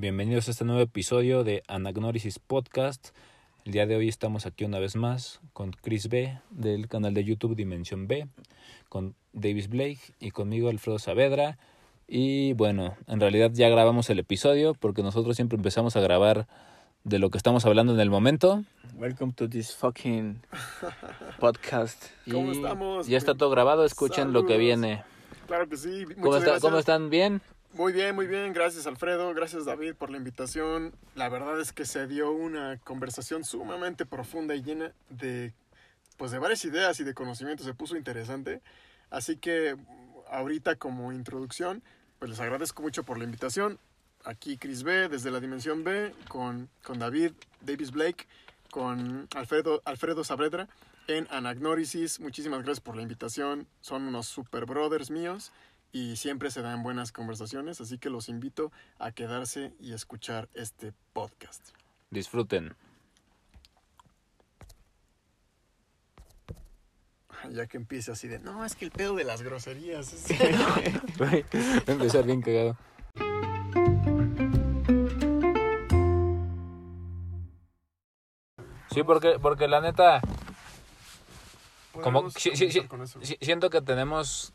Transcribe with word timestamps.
Bienvenidos 0.00 0.46
a 0.46 0.52
este 0.52 0.64
nuevo 0.64 0.80
episodio 0.80 1.42
de 1.42 1.64
Anagnorisis 1.66 2.38
Podcast. 2.38 3.08
El 3.64 3.72
día 3.72 3.84
de 3.84 3.96
hoy 3.96 4.06
estamos 4.06 4.46
aquí 4.46 4.64
una 4.64 4.78
vez 4.78 4.94
más 4.94 5.40
con 5.52 5.72
Chris 5.72 6.08
B 6.08 6.38
del 6.50 6.86
canal 6.86 7.14
de 7.14 7.24
YouTube 7.24 7.56
Dimensión 7.56 8.06
B, 8.06 8.28
con 8.88 9.16
Davis 9.32 9.68
Blake 9.68 9.98
y 10.20 10.30
conmigo 10.30 10.68
Alfredo 10.68 11.00
Saavedra. 11.00 11.58
Y 12.06 12.52
bueno, 12.52 12.96
en 13.08 13.18
realidad 13.18 13.50
ya 13.52 13.68
grabamos 13.70 14.08
el 14.08 14.20
episodio 14.20 14.74
porque 14.74 15.02
nosotros 15.02 15.34
siempre 15.34 15.56
empezamos 15.56 15.96
a 15.96 16.00
grabar 16.00 16.46
de 17.02 17.18
lo 17.18 17.30
que 17.30 17.38
estamos 17.38 17.66
hablando 17.66 17.92
en 17.92 17.98
el 17.98 18.08
momento. 18.08 18.62
Welcome 18.94 19.32
to 19.32 19.48
this 19.48 19.74
fucking 19.74 20.40
podcast. 21.40 22.04
¿Cómo 22.30 22.52
Y 22.52 22.56
estamos? 22.56 23.08
Ya 23.08 23.18
está 23.18 23.34
todo 23.34 23.50
grabado, 23.50 23.84
escuchen 23.84 24.32
lo 24.32 24.46
que 24.46 24.58
viene. 24.58 25.02
Claro 25.48 25.68
que 25.68 25.76
sí. 25.76 26.04
¿Cómo, 26.20 26.36
está-. 26.36 26.60
¿Cómo 26.60 26.78
están? 26.78 27.10
¿Bien? 27.10 27.42
Muy 27.74 27.92
bien, 27.92 28.14
muy 28.14 28.26
bien. 28.26 28.52
Gracias 28.54 28.86
Alfredo, 28.86 29.32
gracias 29.34 29.66
David 29.66 29.94
por 29.94 30.10
la 30.10 30.16
invitación. 30.16 30.94
La 31.14 31.28
verdad 31.28 31.60
es 31.60 31.72
que 31.72 31.84
se 31.84 32.06
dio 32.06 32.32
una 32.32 32.78
conversación 32.78 33.44
sumamente 33.44 34.06
profunda 34.06 34.54
y 34.54 34.62
llena 34.62 34.92
de 35.10 35.52
pues 36.16 36.32
de 36.32 36.38
varias 36.38 36.64
ideas 36.64 36.98
y 36.98 37.04
de 37.04 37.14
conocimientos. 37.14 37.66
Se 37.66 37.74
puso 37.74 37.96
interesante. 37.96 38.62
Así 39.10 39.36
que 39.36 39.76
ahorita 40.30 40.76
como 40.76 41.12
introducción, 41.12 41.82
pues 42.18 42.30
les 42.30 42.40
agradezco 42.40 42.82
mucho 42.82 43.04
por 43.04 43.18
la 43.18 43.24
invitación. 43.24 43.78
Aquí 44.24 44.56
Chris 44.56 44.82
B 44.82 45.08
desde 45.08 45.30
la 45.30 45.38
Dimensión 45.38 45.84
B 45.84 46.12
con, 46.28 46.68
con 46.82 46.98
David 46.98 47.32
Davis 47.60 47.92
Blake, 47.92 48.26
con 48.70 49.28
Alfredo, 49.36 49.82
Alfredo 49.84 50.24
Saavedra 50.24 50.68
en 51.06 51.28
Anagnorisis. 51.30 52.18
Muchísimas 52.18 52.62
gracias 52.62 52.80
por 52.80 52.96
la 52.96 53.02
invitación. 53.02 53.66
Son 53.82 54.02
unos 54.02 54.26
super 54.26 54.64
brothers 54.64 55.10
míos 55.10 55.52
y 55.92 56.16
siempre 56.16 56.50
se 56.50 56.62
dan 56.62 56.82
buenas 56.82 57.12
conversaciones, 57.12 57.80
así 57.80 57.98
que 57.98 58.10
los 58.10 58.28
invito 58.28 58.72
a 58.98 59.12
quedarse 59.12 59.72
y 59.80 59.92
escuchar 59.92 60.48
este 60.54 60.92
podcast. 61.12 61.70
Disfruten. 62.10 62.74
Ya 67.50 67.66
que 67.66 67.76
empiece 67.76 68.10
así 68.10 68.26
de, 68.28 68.40
no, 68.40 68.64
es 68.64 68.74
que 68.74 68.84
el 68.84 68.90
pedo 68.90 69.14
de 69.14 69.24
las 69.24 69.42
groserías. 69.42 70.12
es-". 70.12 70.26
Güey, 71.18 71.42
Va 71.52 71.84
a 71.86 71.92
empezar 71.92 72.24
bien 72.24 72.42
cagado. 72.42 72.76
Sí, 78.90 79.02
porque, 79.04 79.38
porque 79.40 79.68
la 79.68 79.80
neta, 79.80 80.20
como 81.92 82.26
eso. 82.28 82.40
sí, 82.40 83.36
siento 83.40 83.70
que 83.70 83.80
tenemos 83.80 84.52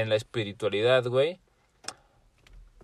en 0.00 0.08
la 0.08 0.16
espiritualidad, 0.16 1.04
güey, 1.06 1.38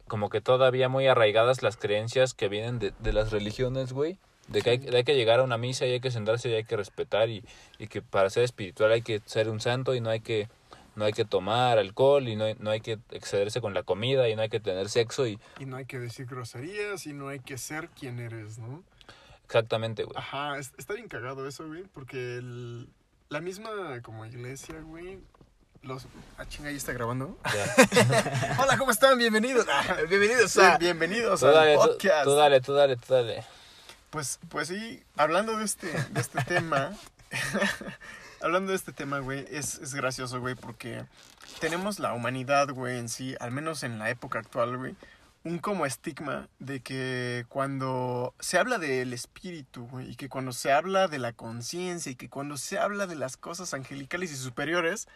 como 0.08 0.28
que 0.30 0.40
todavía 0.40 0.88
muy 0.88 1.06
arraigadas 1.06 1.62
las 1.62 1.76
creencias 1.76 2.34
que 2.34 2.48
vienen 2.48 2.78
de, 2.78 2.92
de 2.98 3.12
las 3.12 3.30
religiones, 3.30 3.92
güey. 3.92 4.18
De 4.48 4.62
que, 4.62 4.70
hay, 4.70 4.78
de 4.78 4.96
hay 4.96 5.04
que 5.04 5.14
llegar 5.14 5.38
a 5.38 5.44
una 5.44 5.58
misa 5.58 5.86
y 5.86 5.92
hay 5.92 6.00
que 6.00 6.10
sentarse 6.10 6.48
y 6.48 6.54
hay 6.54 6.64
que 6.64 6.76
respetar 6.76 7.28
y, 7.28 7.44
y 7.78 7.86
que 7.86 8.02
para 8.02 8.30
ser 8.30 8.42
espiritual 8.42 8.90
hay 8.90 9.02
que 9.02 9.20
ser 9.24 9.48
un 9.48 9.60
santo 9.60 9.94
y 9.94 10.00
no 10.00 10.10
hay 10.10 10.20
que 10.20 10.48
no 10.96 11.04
hay 11.04 11.12
que 11.12 11.24
tomar 11.24 11.78
alcohol 11.78 12.26
y 12.26 12.34
no 12.34 12.44
hay, 12.44 12.56
no 12.58 12.70
hay 12.70 12.80
que 12.80 12.98
excederse 13.12 13.60
con 13.60 13.74
la 13.74 13.84
comida 13.84 14.28
y 14.28 14.34
no 14.34 14.42
hay 14.42 14.48
que 14.48 14.58
tener 14.58 14.88
sexo 14.88 15.24
y 15.28 15.38
Y 15.60 15.66
no 15.66 15.76
hay 15.76 15.84
que 15.84 16.00
decir 16.00 16.26
groserías 16.26 17.06
y 17.06 17.12
no 17.12 17.28
hay 17.28 17.38
que 17.38 17.58
ser 17.58 17.88
quien 17.90 18.18
eres, 18.18 18.58
¿no? 18.58 18.82
exactamente, 19.44 20.02
güey. 20.04 20.16
Ajá, 20.18 20.58
es- 20.58 20.72
está 20.78 20.94
bien 20.94 21.06
cagado 21.08 21.46
eso, 21.46 21.66
güey, 21.68 21.84
porque 21.94 22.36
el- 22.38 22.88
la 23.28 23.40
misma 23.40 24.00
como 24.02 24.26
iglesia, 24.26 24.80
güey, 24.80 25.20
los... 25.82 26.06
Ah, 26.36 26.46
chinga, 26.46 26.68
ahí 26.68 26.76
está 26.76 26.92
grabando. 26.92 27.38
Ya. 27.44 28.56
Hola, 28.62 28.76
¿cómo 28.78 28.90
están? 28.90 29.16
Bienvenidos. 29.18 29.66
Bienvenidos 30.08 30.56
a... 30.58 30.78
Bienvenidos 30.78 31.42
al 31.42 31.54
dale, 31.54 31.74
tú, 31.74 31.80
podcast. 31.80 32.24
tú 32.24 32.34
dale, 32.34 32.60
tú 32.60 32.72
dale, 32.74 32.96
tú 32.96 33.14
dale. 33.14 33.44
Pues, 34.10 34.38
pues 34.48 34.68
sí, 34.68 35.02
hablando 35.16 35.56
de 35.56 35.64
este, 35.64 35.86
de 36.10 36.20
este 36.20 36.42
tema, 36.44 36.92
hablando 38.42 38.72
de 38.72 38.76
este 38.76 38.92
tema, 38.92 39.20
güey, 39.20 39.46
es, 39.50 39.78
es 39.78 39.94
gracioso, 39.94 40.40
güey, 40.40 40.54
porque 40.54 41.04
tenemos 41.60 41.98
la 41.98 42.12
humanidad, 42.12 42.68
güey, 42.70 42.98
en 42.98 43.08
sí, 43.08 43.36
al 43.40 43.52
menos 43.52 43.82
en 43.84 43.98
la 43.98 44.10
época 44.10 44.40
actual, 44.40 44.76
güey, 44.76 44.96
un 45.44 45.58
como 45.60 45.86
estigma 45.86 46.48
de 46.58 46.80
que 46.80 47.46
cuando 47.48 48.34
se 48.40 48.58
habla 48.58 48.78
del 48.78 49.12
espíritu, 49.12 49.86
güey, 49.86 50.10
y 50.10 50.16
que 50.16 50.28
cuando 50.28 50.52
se 50.52 50.72
habla 50.72 51.06
de 51.08 51.18
la 51.18 51.32
conciencia 51.32 52.10
y 52.10 52.16
que 52.16 52.28
cuando 52.28 52.56
se 52.56 52.78
habla 52.78 53.06
de 53.06 53.14
las 53.14 53.36
cosas 53.36 53.72
angelicales 53.72 54.32
y 54.32 54.36
superiores, 54.36 55.08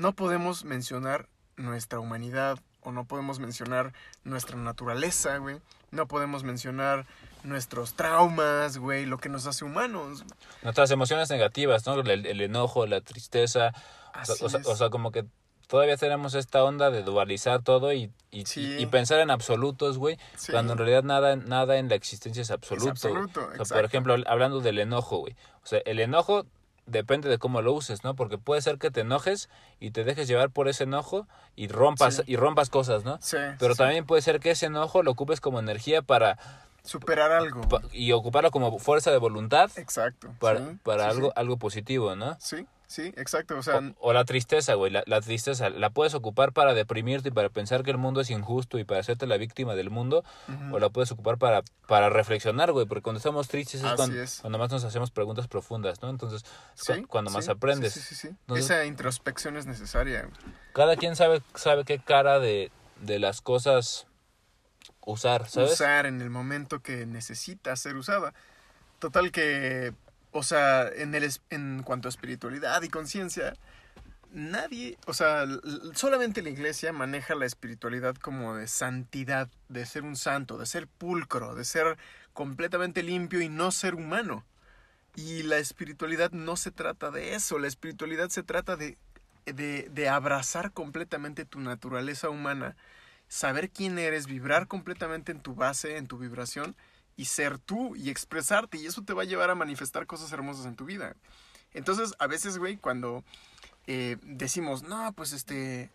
no 0.00 0.12
podemos 0.14 0.64
mencionar 0.64 1.28
nuestra 1.56 2.00
humanidad 2.00 2.58
o 2.82 2.90
no 2.92 3.04
podemos 3.04 3.38
mencionar 3.38 3.92
nuestra 4.24 4.56
naturaleza, 4.56 5.36
güey. 5.36 5.60
No 5.90 6.06
podemos 6.06 6.42
mencionar 6.44 7.06
nuestros 7.42 7.94
traumas, 7.94 8.78
güey, 8.78 9.04
lo 9.06 9.18
que 9.18 9.28
nos 9.28 9.46
hace 9.46 9.64
humanos. 9.64 10.24
Nuestras 10.62 10.90
emociones 10.90 11.28
negativas, 11.30 11.84
¿no? 11.86 11.94
El, 12.00 12.26
el 12.26 12.40
enojo, 12.40 12.86
la 12.86 13.00
tristeza. 13.02 13.72
O 14.20 14.24
sea, 14.24 14.34
Así 14.34 14.44
o, 14.44 14.48
sea, 14.48 14.60
es. 14.60 14.66
o 14.66 14.76
sea, 14.76 14.88
como 14.90 15.10
que 15.12 15.26
todavía 15.66 15.96
tenemos 15.96 16.34
esta 16.34 16.64
onda 16.64 16.90
de 16.90 17.02
dualizar 17.02 17.62
todo 17.62 17.92
y, 17.92 18.10
y, 18.30 18.46
Sí. 18.46 18.60
y- 18.78 18.82
y 18.82 18.86
pensar 18.86 19.20
en 19.20 19.30
absolutos, 19.30 19.98
güey. 19.98 20.18
Sí. 20.36 20.50
Cuando 20.52 20.72
en 20.72 20.78
realidad 20.78 21.02
nada, 21.02 21.36
nada 21.36 21.76
en 21.76 21.88
la 21.90 21.94
existencia 21.96 22.40
es 22.40 22.50
absoluto. 22.50 22.92
Es 22.94 23.04
absoluto, 23.04 23.40
O 23.40 23.44
sea, 23.44 23.50
exacto. 23.52 23.74
por 23.74 23.84
ejemplo, 23.84 24.14
hablando 24.26 24.60
del 24.60 24.78
enojo, 24.78 25.18
güey. 25.18 25.36
O 25.62 25.66
sea, 25.66 25.80
el 25.84 26.00
enojo 26.00 26.46
depende 26.90 27.28
de 27.28 27.38
cómo 27.38 27.62
lo 27.62 27.72
uses, 27.72 28.04
¿no? 28.04 28.14
Porque 28.14 28.38
puede 28.38 28.60
ser 28.62 28.78
que 28.78 28.90
te 28.90 29.00
enojes 29.00 29.48
y 29.78 29.90
te 29.92 30.04
dejes 30.04 30.28
llevar 30.28 30.50
por 30.50 30.68
ese 30.68 30.84
enojo 30.84 31.26
y 31.56 31.68
rompas, 31.68 32.16
Sí. 32.16 32.22
y 32.26 32.36
rompas 32.36 32.68
cosas, 32.70 33.04
¿no? 33.04 33.18
Sí, 33.20 33.36
Pero 33.58 33.74
sí. 33.74 33.78
también 33.78 34.04
puede 34.06 34.22
ser 34.22 34.40
que 34.40 34.50
ese 34.50 34.66
enojo 34.66 35.02
lo 35.02 35.10
ocupes 35.12 35.40
como 35.40 35.58
energía 35.60 36.02
para, 36.02 36.38
superar 36.82 37.30
algo. 37.32 37.60
pa- 37.68 37.82
y 37.92 38.12
ocuparlo 38.12 38.50
como 38.50 38.78
fuerza 38.78 39.10
de 39.10 39.18
voluntad 39.18 39.70
Exacto. 39.76 40.34
para, 40.38 40.58
sí, 40.60 40.78
para 40.82 41.04
sí, 41.04 41.10
algo, 41.16 41.32
algo 41.36 41.56
positivo, 41.58 42.16
¿no? 42.16 42.36
sí, 42.40 42.66
sí, 42.90 43.12
exacto. 43.16 43.56
O 43.56 43.62
sea, 43.62 43.78
O, 44.00 44.10
o 44.10 44.12
la 44.12 44.24
tristeza, 44.24 44.74
güey. 44.74 44.90
La, 44.90 45.02
la 45.06 45.20
tristeza 45.20 45.70
la 45.70 45.90
puedes 45.90 46.14
ocupar 46.14 46.52
para 46.52 46.74
deprimirte 46.74 47.28
y 47.28 47.32
para 47.32 47.48
pensar 47.48 47.84
que 47.84 47.90
el 47.92 47.96
mundo 47.98 48.20
es 48.20 48.30
injusto 48.30 48.78
y 48.78 48.84
para 48.84 49.00
hacerte 49.00 49.26
la 49.26 49.36
víctima 49.36 49.74
del 49.76 49.90
mundo. 49.90 50.24
O 50.72 50.78
la 50.78 50.88
puedes 50.90 51.10
ocupar 51.12 51.38
para, 51.38 51.62
para 51.86 52.10
reflexionar, 52.10 52.72
güey. 52.72 52.86
Porque 52.86 53.02
cuando 53.02 53.18
estamos 53.18 53.46
tristes 53.48 53.82
es 53.84 53.92
cuando, 53.94 54.20
es. 54.20 54.40
cuando 54.40 54.58
más 54.58 54.70
nos 54.70 54.82
hacemos 54.84 55.10
preguntas 55.10 55.46
profundas, 55.48 56.02
¿no? 56.02 56.10
Entonces, 56.10 56.42
es 56.74 56.80
Sí, 56.84 57.02
cu- 57.02 57.06
cuando 57.08 57.30
más 57.30 57.48
aprendes. 57.48 57.92
Sí, 57.94 58.00
sí, 58.00 58.14
sí. 58.14 58.14
sí. 58.14 58.28
Entonces- 58.28 58.64
Esa 58.66 58.84
introspección 58.84 59.56
es 59.56 59.66
necesaria. 59.66 60.22
güey. 60.22 60.34
Cada 60.72 60.96
quien 60.96 61.14
sabe, 61.16 61.42
sabe 61.54 61.84
qué 61.84 61.98
cara 62.00 62.38
de, 62.40 62.70
de 63.00 63.18
las 63.18 63.40
cosas 63.40 64.06
usar, 65.04 65.48
¿sabes? 65.48 65.72
usar 65.72 66.06
en 66.06 66.20
el 66.20 66.30
momento 66.30 66.80
que 66.80 67.06
necesita 67.06 67.74
ser 67.76 67.96
usada. 67.96 68.34
Total 68.98 69.32
que, 69.32 69.92
o 70.32 70.42
sea, 70.42 70.88
en, 70.88 71.14
el, 71.14 71.30
en 71.50 71.82
cuanto 71.82 72.08
a 72.08 72.10
espiritualidad 72.10 72.82
y 72.82 72.88
conciencia, 72.88 73.54
nadie, 74.32 74.98
o 75.06 75.14
sea, 75.14 75.46
solamente 75.94 76.42
la 76.42 76.50
iglesia 76.50 76.92
maneja 76.92 77.34
la 77.34 77.46
espiritualidad 77.46 78.16
como 78.16 78.56
de 78.56 78.68
santidad, 78.68 79.48
de 79.68 79.86
ser 79.86 80.02
un 80.02 80.16
santo, 80.16 80.58
de 80.58 80.66
ser 80.66 80.86
pulcro, 80.86 81.54
de 81.54 81.64
ser 81.64 81.96
completamente 82.32 83.02
limpio 83.02 83.40
y 83.40 83.48
no 83.48 83.70
ser 83.70 83.94
humano. 83.94 84.44
Y 85.16 85.42
la 85.42 85.58
espiritualidad 85.58 86.30
no 86.30 86.56
se 86.56 86.70
trata 86.70 87.10
de 87.10 87.34
eso, 87.34 87.58
la 87.58 87.66
espiritualidad 87.66 88.28
se 88.28 88.42
trata 88.42 88.76
de, 88.76 88.96
de, 89.46 89.88
de 89.90 90.08
abrazar 90.08 90.72
completamente 90.72 91.44
tu 91.44 91.60
naturaleza 91.60 92.30
humana 92.30 92.76
saber 93.30 93.70
quién 93.70 93.98
eres, 93.98 94.26
vibrar 94.26 94.66
completamente 94.66 95.30
en 95.32 95.40
tu 95.40 95.54
base, 95.54 95.96
en 95.96 96.08
tu 96.08 96.18
vibración 96.18 96.74
y 97.16 97.26
ser 97.26 97.58
tú 97.58 97.96
y 97.96 98.10
expresarte 98.10 98.78
y 98.78 98.86
eso 98.86 99.02
te 99.02 99.12
va 99.12 99.22
a 99.22 99.26
llevar 99.26 99.50
a 99.50 99.54
manifestar 99.54 100.06
cosas 100.06 100.32
hermosas 100.32 100.66
en 100.66 100.76
tu 100.76 100.84
vida. 100.84 101.16
Entonces, 101.72 102.14
a 102.18 102.26
veces, 102.26 102.58
güey, 102.58 102.76
cuando 102.76 103.24
eh, 103.86 104.16
decimos, 104.22 104.82
no, 104.82 105.12
pues 105.12 105.32
este, 105.32 105.90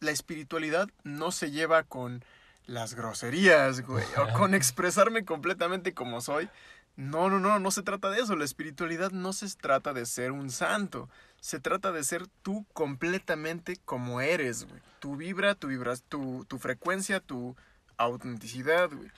la 0.00 0.10
espiritualidad 0.10 0.88
no 1.04 1.32
se 1.32 1.50
lleva 1.50 1.82
con 1.82 2.24
las 2.66 2.94
groserías, 2.94 3.80
güey, 3.82 4.04
o 4.16 4.38
con 4.38 4.54
expresarme 4.54 5.24
completamente 5.24 5.94
como 5.94 6.20
soy. 6.20 6.48
No, 6.96 7.28
no, 7.28 7.38
no, 7.38 7.58
no 7.58 7.70
se 7.70 7.82
trata 7.82 8.10
de 8.10 8.20
eso. 8.20 8.36
La 8.36 8.44
espiritualidad 8.44 9.10
no 9.10 9.32
se 9.32 9.48
trata 9.56 9.92
de 9.92 10.06
ser 10.06 10.32
un 10.32 10.50
santo. 10.50 11.10
Se 11.40 11.60
trata 11.60 11.92
de 11.92 12.02
ser 12.02 12.26
tú 12.42 12.64
completamente 12.72 13.76
como 13.84 14.20
eres, 14.20 14.66
güey. 14.66 14.80
Tu 14.98 15.14
vibra, 15.16 15.54
tu 15.54 15.68
vibras, 15.68 16.02
tu, 16.08 16.46
tu 16.48 16.58
frecuencia, 16.58 17.20
tu 17.20 17.54
autenticidad, 17.98 18.90
güey. 18.90 19.10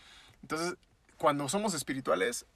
Entonces, 0.43 0.75
cuando 1.19 1.49
somos 1.49 1.75
espirituales, 1.75 2.47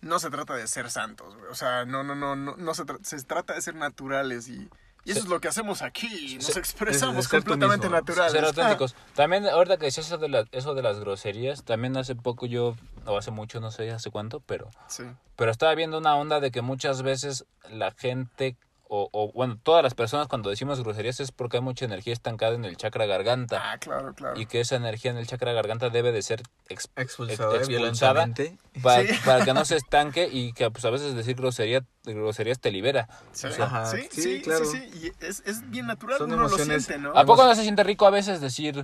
no 0.00 0.18
se 0.18 0.30
trata 0.30 0.54
de 0.54 0.66
ser 0.68 0.90
santos, 0.90 1.34
güey. 1.36 1.50
O 1.50 1.54
sea, 1.54 1.84
no, 1.84 2.04
no, 2.04 2.14
no, 2.14 2.36
no, 2.36 2.56
no 2.56 2.74
se, 2.74 2.84
tra- 2.84 3.02
se 3.02 3.22
trata 3.24 3.54
de 3.54 3.62
ser 3.62 3.74
naturales 3.74 4.48
y, 4.48 4.68
y 5.04 5.10
eso 5.10 5.14
Se- 5.14 5.18
es 5.20 5.24
lo 5.26 5.40
que 5.40 5.48
hacemos 5.48 5.82
aquí. 5.82 6.36
Nos 6.36 6.44
se- 6.46 6.58
expresamos 6.58 7.26
completamente 7.28 7.88
naturales. 7.88 8.32
Ser 8.32 8.44
auténticos. 8.44 8.94
También, 9.14 9.46
ahorita 9.46 9.76
que 9.78 9.86
decías 9.86 10.06
eso 10.06 10.18
de, 10.18 10.28
la- 10.28 10.44
eso 10.52 10.74
de 10.74 10.82
las 10.82 11.00
groserías, 11.00 11.64
también 11.64 11.96
hace 11.96 12.14
poco 12.14 12.46
yo, 12.46 12.76
o 13.06 13.16
hace 13.18 13.30
mucho, 13.30 13.60
no 13.60 13.70
sé 13.70 13.90
hace 13.90 14.10
cuánto, 14.10 14.40
pero, 14.40 14.68
Sí. 14.88 15.04
pero 15.36 15.50
estaba 15.50 15.74
viendo 15.74 15.98
una 15.98 16.14
onda 16.14 16.38
de 16.40 16.50
que 16.50 16.62
muchas 16.62 17.02
veces 17.02 17.46
la 17.70 17.90
gente 17.92 18.56
o, 18.88 19.08
o, 19.12 19.32
bueno, 19.32 19.58
todas 19.62 19.82
las 19.82 19.94
personas 19.94 20.28
cuando 20.28 20.50
decimos 20.50 20.80
groserías 20.82 21.20
es 21.20 21.30
porque 21.32 21.58
hay 21.58 21.62
mucha 21.62 21.84
energía 21.84 22.12
estancada 22.12 22.54
en 22.54 22.64
el 22.64 22.76
chakra 22.76 23.06
garganta 23.06 23.72
Ah, 23.72 23.78
claro, 23.78 24.14
claro. 24.14 24.40
y 24.40 24.46
que 24.46 24.60
esa 24.60 24.76
energía 24.76 25.10
en 25.10 25.16
el 25.18 25.26
chakra 25.26 25.52
garganta 25.52 25.90
debe 25.90 26.10
de 26.12 26.22
ser 26.22 26.42
ex- 26.68 26.88
Expulsada, 26.96 27.56
Ex- 27.56 27.68
expulsada. 27.68 28.28
para, 28.82 29.02
Sí. 29.02 29.14
para 29.24 29.44
que 29.44 29.52
no 29.54 29.64
se 29.64 29.76
estanque 29.76 30.28
y 30.32 30.52
que 30.52 30.70
pues 30.70 30.84
a 30.84 30.90
veces 30.90 31.14
decir 31.14 31.36
grosería 31.36 31.84
groserías 32.04 32.58
te 32.60 32.70
libera. 32.70 33.08
Sí, 33.32 33.48
Ajá, 33.60 33.86
sí, 33.86 34.08
sí, 34.10 34.22
sí, 34.22 34.42
claro. 34.42 34.64
sí, 34.64 34.78
sí, 34.92 35.12
Y 35.20 35.24
es, 35.24 35.42
es 35.46 35.68
bien 35.70 35.86
natural, 35.86 36.18
Son 36.18 36.32
uno 36.32 36.46
emociones- 36.46 36.68
lo 36.68 36.80
siente, 36.80 36.98
¿no? 36.98 37.16
¿A 37.18 37.24
poco 37.24 37.44
no 37.44 37.54
se 37.54 37.62
siente 37.62 37.82
rico 37.84 38.06
a 38.06 38.10
veces 38.10 38.40
decir. 38.40 38.82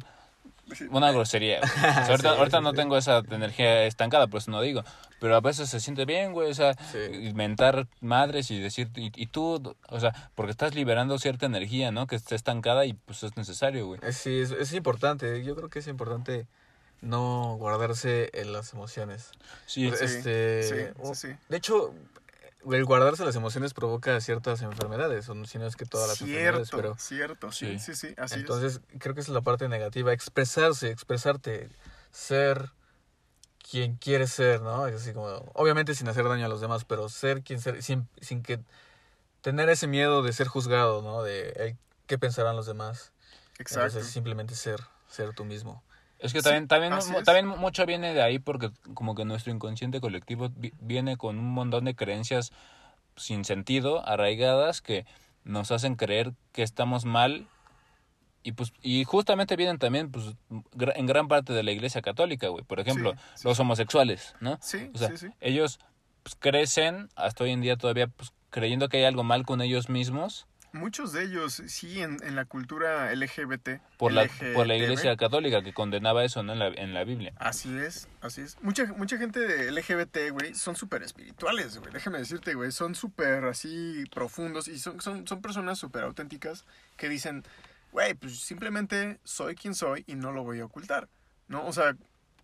una 0.91 1.13
grosería? 1.13 1.61
güey? 1.61 1.71
O 1.75 1.83
sea, 1.83 2.07
ahorita 2.09 2.33
Sí, 2.33 2.39
ahorita 2.39 2.59
sí, 2.59 2.65
no 2.65 2.71
sí. 2.71 2.77
tengo 2.77 2.97
esa 2.97 3.23
energía 3.31 3.85
estancada, 3.85 4.27
pues 4.27 4.49
no 4.49 4.61
digo. 4.61 4.83
Pero 5.21 5.37
a 5.37 5.41
veces 5.41 5.71
se 5.71 5.81
siente 5.81 6.05
bien, 6.05 6.33
güey. 6.33 6.51
O 6.51 6.55
sea, 6.55 6.75
Sí. 6.93 6.99
inventar 7.13 7.87
madres 8.01 8.51
y 8.51 8.59
decir, 8.61 8.91
y, 8.97 9.11
y 9.15 9.27
tú, 9.27 9.75
o 9.89 10.01
sea, 10.01 10.31
porque 10.35 10.51
estás 10.51 10.75
liberando 10.75 11.19
cierta 11.19 11.47
energía, 11.47 11.91
¿no? 11.93 12.07
Que 12.07 12.17
está 12.17 12.35
estancada 12.35 12.85
y 12.87 12.93
pues 12.95 13.23
es 13.23 13.37
necesario, 13.37 13.87
güey. 13.87 14.01
Sí, 14.13 14.39
es, 14.41 14.51
es 14.51 14.73
importante. 14.75 15.43
Yo 15.45 15.55
creo 15.57 15.69
que 15.69 15.79
es 15.79 15.87
importante 15.87 16.47
no 17.01 17.57
guardarse 17.59 18.31
en 18.33 18.53
las 18.53 18.73
emociones. 18.73 19.31
Sí, 19.67 19.89
Pues, 19.89 20.01
Sí, 20.01 20.07
este, 20.07 20.63
sí, 20.63 20.75
sí, 21.03 21.15
sí. 21.15 21.37
De 21.49 21.57
hecho, 21.59 21.93
el 22.73 22.85
guardarse 22.85 23.25
las 23.25 23.37
emociones 23.37 23.75
provoca 23.75 24.21
ciertas 24.21 24.63
enfermedades, 24.63 25.29
o 25.29 25.45
si 25.45 25.59
no 25.59 25.67
es 25.67 25.77
que 25.77 25.85
todas 25.85 26.09
las 26.09 26.21
enfermedades, 26.21 26.69
Cierto, 26.69 26.77
pero 26.77 26.97
cierto, 26.99 27.53
sí, 27.53 27.79
Sí. 27.79 27.95
sí, 27.95 28.09
sí, 28.09 28.15
así 28.17 28.41
entonces 28.41 28.81
creo 28.99 29.15
que 29.15 29.21
esa 29.21 29.31
es 29.31 29.35
la 29.35 29.43
parte 29.43 29.69
negativa, 29.69 30.13
expresarse, 30.13 30.91
expresarte, 30.91 31.69
ser 32.11 32.71
quien 33.71 33.97
quieres 33.97 34.31
ser, 34.31 34.61
¿no? 34.61 34.85
Así 34.85 35.13
como, 35.13 35.27
obviamente 35.55 35.95
sin 35.95 36.09
hacer 36.09 36.29
daño 36.29 36.47
a 36.47 36.49
los 36.49 36.61
demás, 36.61 36.85
pero 36.85 37.09
ser 37.09 37.43
quien 37.43 37.61
ser, 37.61 37.83
sin, 37.83 38.09
sin 38.21 38.43
que 38.43 38.61
tener 39.41 39.69
ese 39.69 39.87
miedo 39.87 40.23
de 40.23 40.33
ser 40.33 40.49
juzgado, 40.49 41.03
¿no? 41.03 41.23
De 41.23 41.51
el, 41.57 41.77
qué 42.07 42.19
pensarán 42.19 42.57
los 42.57 42.67
demás. 42.67 43.13
es. 43.55 43.61
Exacto. 43.61 43.87
Entonces 43.89 44.13
simplemente 44.13 44.55
ser, 44.55 44.81
ser 45.09 45.33
tú 45.35 45.45
mismo. 45.45 45.83
Es 46.25 46.33
que 46.33 46.39
Sí, 46.41 46.45
también, 46.45 46.69
también, 46.69 46.95
es. 46.95 47.25
también 47.25 47.47
mucho 47.47 47.85
viene 47.85 48.15
de 48.15 48.23
ahí 48.23 48.39
porque 48.39 48.71
como 48.95 49.15
que 49.15 49.25
nuestro 49.27 49.53
inconsciente 49.53 50.01
colectivo 50.01 50.49
vi- 50.57 50.73
viene 50.81 51.17
con 51.19 51.39
un 51.39 51.53
montón 51.53 51.85
de 51.85 51.95
creencias 51.95 52.51
sin 53.15 53.45
sentido, 53.45 54.07
arraigadas, 54.09 54.81
que 54.81 55.05
nos 55.45 55.71
hacen 55.71 55.97
creer 55.97 56.33
que 56.53 56.63
estamos 56.63 57.05
mal 57.05 57.47
y 58.43 58.53
pues 58.53 58.73
y 58.83 59.05
justamente 59.05 59.55
vienen 59.57 59.79
también 59.79 60.11
pues 60.11 60.35
en 60.75 61.07
gran 61.07 61.29
parte 61.29 61.53
de 61.53 61.63
la 61.63 61.73
iglesia 61.73 62.01
católica, 62.01 62.49
güey. 62.49 62.65
Por 62.65 62.81
ejemplo, 62.81 63.13
Sí, 63.13 63.19
sí, 63.35 63.49
los 63.49 63.61
homosexuales, 63.61 64.35
¿no? 64.41 64.59
Sí, 64.63 64.91
O 64.95 64.99
sea, 64.99 65.09
sí, 65.09 65.19
sí. 65.19 65.27
ellos 65.41 65.79
pues, 66.23 66.37
crecen 66.39 67.11
hasta 67.17 67.45
hoy 67.45 67.51
en 67.51 67.61
día 67.61 67.77
todavía 67.77 68.07
pues, 68.09 68.33
creyendo 68.49 68.89
que 68.89 68.97
hay 68.97 69.05
algo 69.05 69.25
mal 69.25 69.45
con 69.45 69.61
ellos 69.61 69.91
mismos 69.91 70.47
Muchos 70.75 71.13
de 71.13 71.23
ellos, 71.23 71.63
sí, 71.69 72.03
en, 72.03 72.19
en 72.25 72.35
la 72.35 72.47
cultura 72.47 73.15
LGBT. 73.15 73.81
por 73.97 74.13
la, 74.13 74.25
LGTB. 74.25 74.55
por 74.55 74.67
la 74.67 74.75
iglesia 74.75 75.17
católica 75.17 75.63
que 75.63 75.73
condenaba 75.73 76.25
eso 76.25 76.43
¿no? 76.43 76.53
en, 76.53 76.59
la, 76.59 76.67
en 76.67 76.93
la 76.93 77.05
Biblia. 77.05 77.33
Así 77.37 77.79
es, 77.79 78.09
así 78.21 78.41
es. 78.41 78.57
Mucha, 78.61 78.87
mucha 78.87 79.17
gente 79.17 79.39
de 79.39 79.71
LGBT, 79.71 80.33
güey, 80.33 80.53
son 80.55 80.75
súper 80.75 81.05
espirituales, 81.05 81.79
güey. 81.79 81.93
Déjame 81.93 82.19
decirte, 82.19 82.55
güey, 82.55 82.73
son 82.73 82.97
súper 82.97 83.45
así 83.45 84.03
profundos 84.13 84.67
y 84.67 84.81
son, 84.81 85.01
son, 85.01 85.25
son 85.29 85.41
personas 85.41 85.79
súper 85.79 86.03
auténticas 86.03 86.65
que 86.97 87.09
dicen, 87.09 87.45
güey, 87.93 88.15
pues 88.15 88.41
simplemente 88.41 89.21
soy 89.23 89.55
quien 89.55 89.77
soy 89.77 90.03
y 90.09 90.17
no 90.17 90.33
lo 90.33 90.43
voy 90.43 90.59
a 90.59 90.65
ocultar, 90.65 91.09
¿no? 91.47 91.65
O 91.67 91.73
sea, 91.73 91.97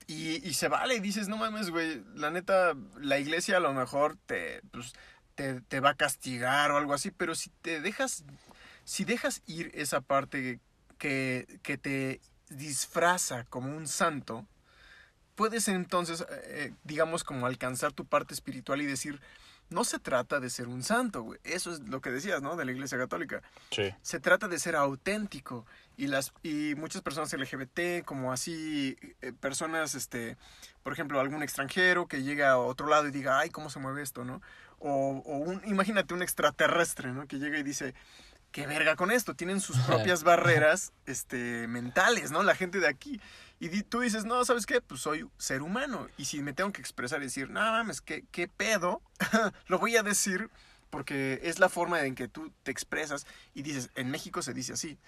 y, 0.06 0.48
y 0.48 0.54
se 0.54 0.68
vale 0.68 0.94
y 0.94 1.00
dices, 1.00 1.26
no 1.26 1.36
mames, 1.36 1.70
güey, 1.70 2.04
la 2.14 2.30
neta, 2.30 2.74
la 3.00 3.18
iglesia 3.18 3.56
a 3.56 3.60
lo 3.60 3.72
mejor 3.74 4.16
te, 4.26 4.60
pues, 4.70 4.92
te, 5.40 5.62
te 5.62 5.80
va 5.80 5.90
a 5.90 5.94
castigar 5.94 6.70
o 6.70 6.76
algo 6.76 6.92
así, 6.92 7.10
pero 7.10 7.34
si 7.34 7.48
te 7.62 7.80
dejas, 7.80 8.24
si 8.84 9.04
dejas 9.04 9.42
ir 9.46 9.70
esa 9.72 10.02
parte 10.02 10.60
que, 10.98 11.58
que 11.62 11.78
te 11.78 12.20
disfraza 12.50 13.44
como 13.44 13.74
un 13.74 13.88
santo, 13.88 14.46
puedes 15.36 15.68
entonces, 15.68 16.26
eh, 16.44 16.74
digamos, 16.84 17.24
como 17.24 17.46
alcanzar 17.46 17.94
tu 17.94 18.04
parte 18.04 18.34
espiritual 18.34 18.82
y 18.82 18.86
decir, 18.86 19.18
no 19.70 19.84
se 19.84 19.98
trata 19.98 20.40
de 20.40 20.50
ser 20.50 20.68
un 20.68 20.82
santo, 20.82 21.22
güey. 21.22 21.40
Eso 21.44 21.72
es 21.72 21.80
lo 21.88 22.02
que 22.02 22.10
decías, 22.10 22.42
¿no? 22.42 22.56
De 22.56 22.66
la 22.66 22.72
Iglesia 22.72 22.98
Católica. 22.98 23.40
Sí. 23.70 23.94
Se 24.02 24.20
trata 24.20 24.46
de 24.48 24.58
ser 24.58 24.76
auténtico. 24.76 25.64
Y, 25.96 26.08
las, 26.08 26.32
y 26.42 26.74
muchas 26.74 27.02
personas 27.02 27.32
LGBT, 27.32 28.04
como 28.04 28.32
así, 28.32 28.96
eh, 29.22 29.32
personas, 29.32 29.94
este, 29.94 30.36
por 30.82 30.92
ejemplo, 30.92 31.20
algún 31.20 31.42
extranjero 31.42 32.08
que 32.08 32.22
llega 32.22 32.50
a 32.50 32.58
otro 32.58 32.88
lado 32.88 33.06
y 33.06 33.10
diga, 33.10 33.38
ay, 33.38 33.50
¿cómo 33.50 33.70
se 33.70 33.78
mueve 33.78 34.02
esto, 34.02 34.24
no? 34.24 34.42
O, 34.80 35.22
o 35.24 35.36
un, 35.38 35.62
imagínate 35.66 36.14
un 36.14 36.22
extraterrestre, 36.22 37.12
¿no? 37.12 37.26
Que 37.28 37.38
llega 37.38 37.58
y 37.58 37.62
dice, 37.62 37.94
qué 38.50 38.66
verga 38.66 38.96
con 38.96 39.10
esto. 39.10 39.34
Tienen 39.34 39.60
sus 39.60 39.76
propias 39.78 40.22
barreras 40.24 40.92
este, 41.06 41.66
mentales, 41.68 42.30
¿no? 42.32 42.42
La 42.42 42.54
gente 42.54 42.80
de 42.80 42.88
aquí. 42.88 43.20
Y 43.60 43.68
di- 43.68 43.82
tú 43.82 44.00
dices, 44.00 44.24
no, 44.24 44.44
¿sabes 44.44 44.66
qué? 44.66 44.80
Pues 44.80 45.02
soy 45.02 45.28
ser 45.38 45.62
humano. 45.62 46.08
Y 46.16 46.24
si 46.24 46.42
me 46.42 46.52
tengo 46.54 46.72
que 46.72 46.80
expresar 46.80 47.20
y 47.20 47.24
decir, 47.26 47.50
no 47.50 47.60
mames, 47.60 48.00
¿qué, 48.00 48.24
qué 48.32 48.48
pedo? 48.48 49.02
Lo 49.68 49.78
voy 49.78 49.96
a 49.96 50.02
decir 50.02 50.48
porque 50.88 51.40
es 51.44 51.58
la 51.60 51.68
forma 51.68 52.00
en 52.04 52.14
que 52.16 52.26
tú 52.26 52.50
te 52.64 52.70
expresas 52.72 53.26
y 53.54 53.62
dices, 53.62 53.90
en 53.94 54.10
México 54.10 54.42
se 54.42 54.54
dice 54.54 54.72
así. 54.72 54.98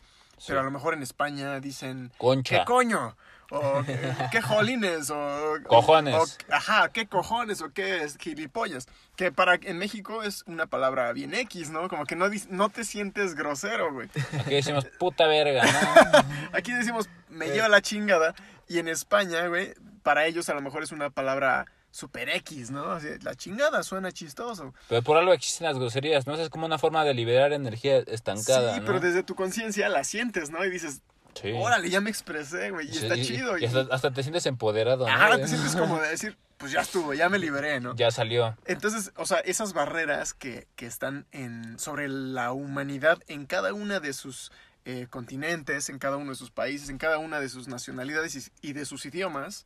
Pero 0.47 0.61
a 0.61 0.63
lo 0.63 0.71
mejor 0.71 0.95
en 0.95 1.03
España 1.03 1.61
dicen, 1.61 2.13
Concha. 2.19 2.59
¿qué 2.61 2.65
coño? 2.65 3.17
O 3.51 3.83
¿qué, 4.33 4.41
jolines? 4.41 5.11
O, 5.11 5.57
Cojones. 5.67 6.15
o- 6.15 6.55
ajá, 6.55 6.89
¿qué 6.91 7.07
cojones? 7.07 7.61
O 7.61 7.71
¿qué 7.73 8.03
es 8.03 8.17
gilipollas? 8.17 8.87
Que 9.15 9.31
para 9.31 9.57
en 9.57 9.77
México 9.79 10.23
es 10.23 10.43
una 10.47 10.67
palabra 10.67 11.13
bien 11.13 11.35
X, 11.35 11.69
¿no? 11.71 11.89
Como 11.89 12.07
que 12.07 12.17
no, 12.17 12.29
dis- 12.29 12.49
no 12.49 12.71
te 12.71 12.85
sientes 12.85 13.35
grosero, 13.35 13.93
güey. 13.93 14.09
Aquí 14.41 14.55
decimos 14.55 14.87
puta 14.99 15.27
verga, 15.27 15.65
¿no? 15.65 16.25
Aquí 16.57 16.73
decimos, 16.73 17.11
me 17.29 17.47
Eh. 17.49 17.53
lleva 17.53 17.69
la 17.69 17.83
chingada. 17.83 18.35
Y 18.69 18.79
en 18.79 18.89
España, 18.89 19.47
güey, 19.49 19.75
para 20.03 20.25
ellos 20.25 20.49
a 20.49 20.55
lo 20.55 20.63
mejor 20.63 20.83
es 20.83 20.93
una 20.93 21.11
palabra 21.11 21.67
super 21.93 22.29
X, 22.31 22.73
¿no? 22.73 22.91
Así, 22.91 23.07
la 23.23 23.37
chingada 23.37 23.85
suena 23.85 24.11
chistoso. 24.11 24.75
Pero 24.89 25.03
por 25.03 25.17
algo 25.17 25.33
existen 25.33 25.69
las 25.69 25.79
groserías, 25.79 26.27
¿no? 26.27 26.33
O 26.33 26.37
sea, 26.37 26.45
es 26.45 26.51
como 26.51 26.67
una 26.67 26.79
forma 26.79 27.05
de 27.05 27.15
liberar 27.15 27.53
energía 27.53 27.99
estancada, 27.99 28.75
sí, 28.75 28.81
¿no? 28.81 28.87
pero 28.87 28.99
desde 28.99 29.23
tu 29.23 29.37
conciencia 29.37 29.89
la 29.89 30.03
sientes, 30.03 30.51
¿no? 30.51 30.65
Y 30.65 30.71
dices, 30.71 31.03
Sí. 31.35 31.53
órale, 31.55 31.89
ya 31.89 32.01
me 32.01 32.11
expresé, 32.11 32.71
güey. 32.71 32.89
Y 32.89 32.93
Sí, 32.93 33.07
está 33.07 33.15
chido. 33.15 33.57
Y 33.57 33.63
Y, 33.63 33.67
hasta, 33.67 33.87
hasta 33.95 34.11
te 34.11 34.23
sientes 34.23 34.45
empoderado, 34.47 35.07
¿no? 35.07 35.13
ajá, 35.13 35.37
te 35.37 35.49
sientes 35.49 35.77
como 35.77 36.01
de 36.01 36.09
decir, 36.09 36.37
pues 36.59 36.73
ya 36.73 36.81
estuvo, 36.81 37.15
ya 37.15 37.29
me 37.29 37.39
liberé, 37.39 37.81
¿no? 37.81 37.95
Ya 37.97 38.11
salió. 38.11 38.57
Entonces, 38.67 39.13
o 39.17 39.25
sea, 39.27 39.39
esas 39.41 39.73
barreras 39.73 40.35
que, 40.35 40.67
que 40.77 40.87
están 40.87 41.27
en, 41.33 41.79
sobre 41.79 42.09
la 42.09 42.53
humanidad 42.53 43.19
en 43.29 43.47
cada 43.47 43.73
una 43.73 43.99
de 44.01 44.13
sus 44.13 44.53
eh, 44.85 45.07
continentes, 45.09 45.89
en 45.89 45.99
cada 45.99 46.17
uno 46.17 46.31
de 46.31 46.37
sus 46.37 46.51
países, 46.51 46.89
en 46.89 46.99
cada 46.99 47.19
una 47.19 47.41
de 47.41 47.49
sus 47.49 47.67
nacionalidades 47.69 48.51
y, 48.63 48.69
y 48.69 48.73
de 48.75 48.85
sus 48.85 49.07
idiomas, 49.07 49.65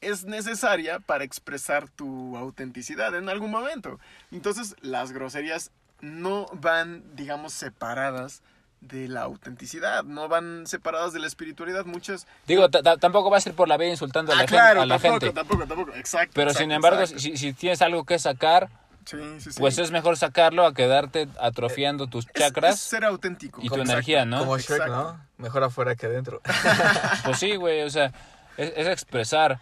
es 0.00 0.24
necesaria 0.24 1.00
para 1.00 1.24
expresar 1.24 1.88
tu 1.88 2.36
autenticidad 2.36 3.14
en 3.14 3.28
algún 3.28 3.50
momento. 3.50 3.98
Entonces, 4.30 4.74
las 4.80 5.12
groserías 5.12 5.70
no 6.00 6.46
van, 6.52 7.02
digamos, 7.14 7.52
separadas 7.52 8.42
de 8.80 9.08
la 9.08 9.20
autenticidad, 9.22 10.04
no 10.04 10.26
van 10.28 10.66
separadas 10.66 11.12
de 11.12 11.18
la 11.20 11.26
espiritualidad. 11.26 11.84
Muchas... 11.84 12.26
Digo, 12.46 12.70
ta- 12.70 12.82
ta- 12.82 12.96
tampoco 12.96 13.30
va 13.30 13.36
a 13.36 13.40
ser 13.42 13.52
por 13.54 13.68
la 13.68 13.76
vida 13.76 13.90
insultando 13.90 14.32
a 14.32 14.36
la, 14.36 14.40
ah, 14.40 14.44
gente, 14.44 14.54
claro, 14.54 14.80
a 14.82 14.86
la 14.86 14.94
tampoco, 14.98 15.20
gente. 15.26 15.34
tampoco, 15.34 15.66
tampoco, 15.66 15.94
exacto. 15.96 16.32
Pero 16.34 16.50
exacto, 16.50 16.64
sin 16.64 16.72
embargo, 16.72 17.06
si, 17.06 17.36
si 17.36 17.52
tienes 17.52 17.82
algo 17.82 18.04
que 18.04 18.18
sacar, 18.18 18.70
Sí, 19.04 19.16
sí, 19.38 19.52
sí. 19.52 19.60
pues 19.60 19.76
es 19.78 19.90
mejor 19.90 20.16
sacarlo 20.16 20.64
a 20.64 20.72
quedarte 20.74 21.26
atrofiando 21.40 22.06
tus 22.06 22.26
chakras. 22.26 22.74
es 22.76 22.80
ser 22.80 23.04
auténtico. 23.04 23.60
y 23.62 23.68
tu 23.68 23.74
Exacto. 23.74 23.92
energía, 23.92 24.24
¿no? 24.24 24.38
Como 24.40 24.56
Shrek. 24.58 24.86
¿no? 24.88 25.20
Mejor 25.36 25.64
afuera 25.64 25.94
que 25.96 26.06
adentro. 26.06 26.40
Pues 27.24 27.38
sí, 27.38 27.56
güey, 27.56 27.82
o 27.82 27.90
sea, 27.90 28.12
es, 28.56 28.72
es 28.76 28.86
expresar, 28.86 29.58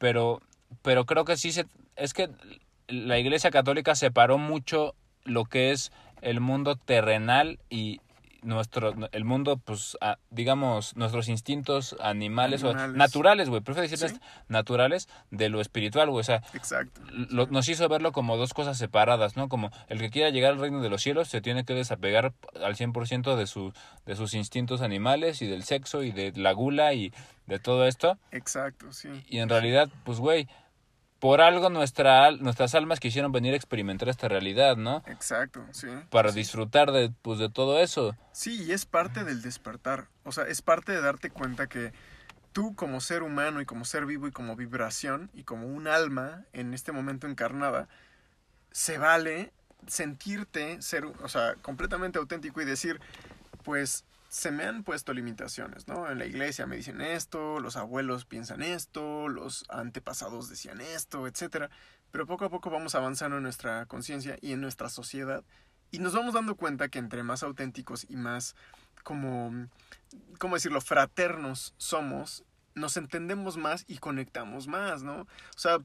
pero, 0.00 0.40
pero 0.80 1.04
creo 1.04 1.26
que 1.26 1.36
sí 1.36 1.52
se, 1.52 1.66
es 1.94 2.14
que 2.14 2.30
la 2.88 3.18
Iglesia 3.18 3.50
Católica 3.50 3.94
separó 3.94 4.38
mucho 4.38 4.94
lo 5.24 5.44
que 5.44 5.72
es 5.72 5.92
el 6.22 6.40
mundo 6.40 6.74
terrenal 6.74 7.58
y 7.68 8.00
nuestro, 8.42 8.94
el 9.12 9.24
mundo, 9.24 9.56
pues, 9.58 9.96
a- 10.00 10.18
digamos, 10.30 10.96
nuestros 10.96 11.28
instintos 11.28 11.96
animales, 12.00 12.62
o 12.64 12.72
naturales, 12.74 13.48
güey, 13.48 13.60
prefiero 13.60 13.88
decirles 13.88 14.12
Sí. 14.12 14.20
naturales 14.48 15.08
de 15.30 15.48
lo 15.48 15.60
espiritual, 15.60 16.08
güey, 16.10 16.20
o 16.20 16.24
sea, 16.24 16.42
Exacto. 16.54 17.00
lo- 17.10 17.46
nos 17.48 17.68
hizo 17.68 17.88
verlo 17.88 18.12
como 18.12 18.36
dos 18.36 18.54
cosas 18.54 18.78
separadas, 18.78 19.36
¿no? 19.36 19.48
Como 19.48 19.70
el 19.88 19.98
que 19.98 20.10
quiera 20.10 20.30
llegar 20.30 20.52
al 20.52 20.58
reino 20.60 20.80
de 20.80 20.88
los 20.90 21.02
cielos 21.02 21.28
se 21.28 21.40
tiene 21.40 21.64
que 21.64 21.74
desapegar 21.74 22.32
al 22.62 22.76
100% 22.76 23.36
de, 23.36 23.46
su, 23.46 23.72
de 24.06 24.16
sus 24.16 24.34
instintos 24.34 24.80
animales 24.80 25.42
y 25.42 25.46
del 25.46 25.64
sexo 25.64 26.02
y 26.02 26.10
de 26.12 26.32
la 26.36 26.52
gula 26.52 26.92
y 26.94 27.12
de 27.46 27.58
todo 27.58 27.86
esto. 27.86 28.16
Exacto, 28.30 28.92
sí. 28.92 29.08
Y 29.28 29.38
en 29.38 29.48
realidad, 29.48 29.88
pues, 30.04 30.18
güey, 30.18 30.48
por 31.20 31.42
algo 31.42 31.68
nuestra, 31.68 32.30
nuestras 32.32 32.74
almas 32.74 32.98
quisieron 32.98 33.30
venir 33.30 33.52
a 33.52 33.56
experimentar 33.56 34.08
esta 34.08 34.26
realidad, 34.26 34.76
¿no? 34.76 35.04
Exacto, 35.06 35.64
sí. 35.70 35.86
Para 36.10 36.32
disfrutar 36.32 36.90
de, 36.92 37.12
pues, 37.22 37.38
de 37.38 37.50
todo 37.50 37.78
eso. 37.78 38.16
Sí, 38.32 38.64
y 38.64 38.72
es 38.72 38.86
parte 38.86 39.22
del 39.22 39.42
despertar. 39.42 40.08
O 40.24 40.32
sea, 40.32 40.44
es 40.44 40.62
parte 40.62 40.92
de 40.92 41.02
darte 41.02 41.30
cuenta 41.30 41.68
que 41.68 41.92
tú 42.52 42.74
como 42.74 43.00
ser 43.00 43.22
humano 43.22 43.60
y 43.60 43.66
como 43.66 43.84
ser 43.84 44.06
vivo 44.06 44.26
y 44.26 44.32
como 44.32 44.56
vibración 44.56 45.30
y 45.34 45.44
como 45.44 45.66
un 45.66 45.86
alma 45.86 46.44
en 46.54 46.72
este 46.72 46.90
momento 46.90 47.26
encarnada, 47.26 47.88
se 48.72 48.96
vale 48.96 49.52
sentirte 49.86 50.80
ser, 50.80 51.04
o 51.04 51.28
sea, 51.28 51.54
completamente 51.56 52.18
auténtico 52.18 52.62
y 52.62 52.64
decir, 52.64 52.98
pues 53.62 54.04
se 54.30 54.52
me 54.52 54.64
han 54.64 54.84
puesto 54.84 55.12
limitaciones, 55.12 55.88
¿no? 55.88 56.08
En 56.08 56.18
la 56.18 56.24
iglesia 56.24 56.64
me 56.64 56.76
dicen 56.76 57.00
esto, 57.00 57.58
los 57.58 57.76
abuelos 57.76 58.24
piensan 58.24 58.62
esto, 58.62 59.28
los 59.28 59.64
antepasados 59.68 60.48
decían 60.48 60.80
esto, 60.80 61.26
etcétera. 61.26 61.68
Pero 62.12 62.26
poco 62.26 62.44
a 62.44 62.48
poco 62.48 62.70
vamos 62.70 62.94
avanzando 62.94 63.38
en 63.38 63.42
nuestra 63.42 63.86
conciencia 63.86 64.38
y 64.40 64.52
en 64.52 64.60
nuestra 64.60 64.88
sociedad 64.88 65.42
y 65.90 65.98
nos 65.98 66.14
vamos 66.14 66.34
dando 66.34 66.54
cuenta 66.54 66.88
que 66.88 67.00
entre 67.00 67.24
más 67.24 67.42
auténticos 67.42 68.06
y 68.08 68.14
más 68.14 68.54
como 69.02 69.66
¿cómo 70.38 70.54
decirlo? 70.54 70.80
fraternos 70.80 71.74
somos, 71.76 72.44
nos 72.76 72.96
entendemos 72.96 73.56
más 73.56 73.84
y 73.88 73.98
conectamos 73.98 74.68
más, 74.68 75.02
¿no? 75.02 75.22
O 75.22 75.58
sea, 75.58 75.78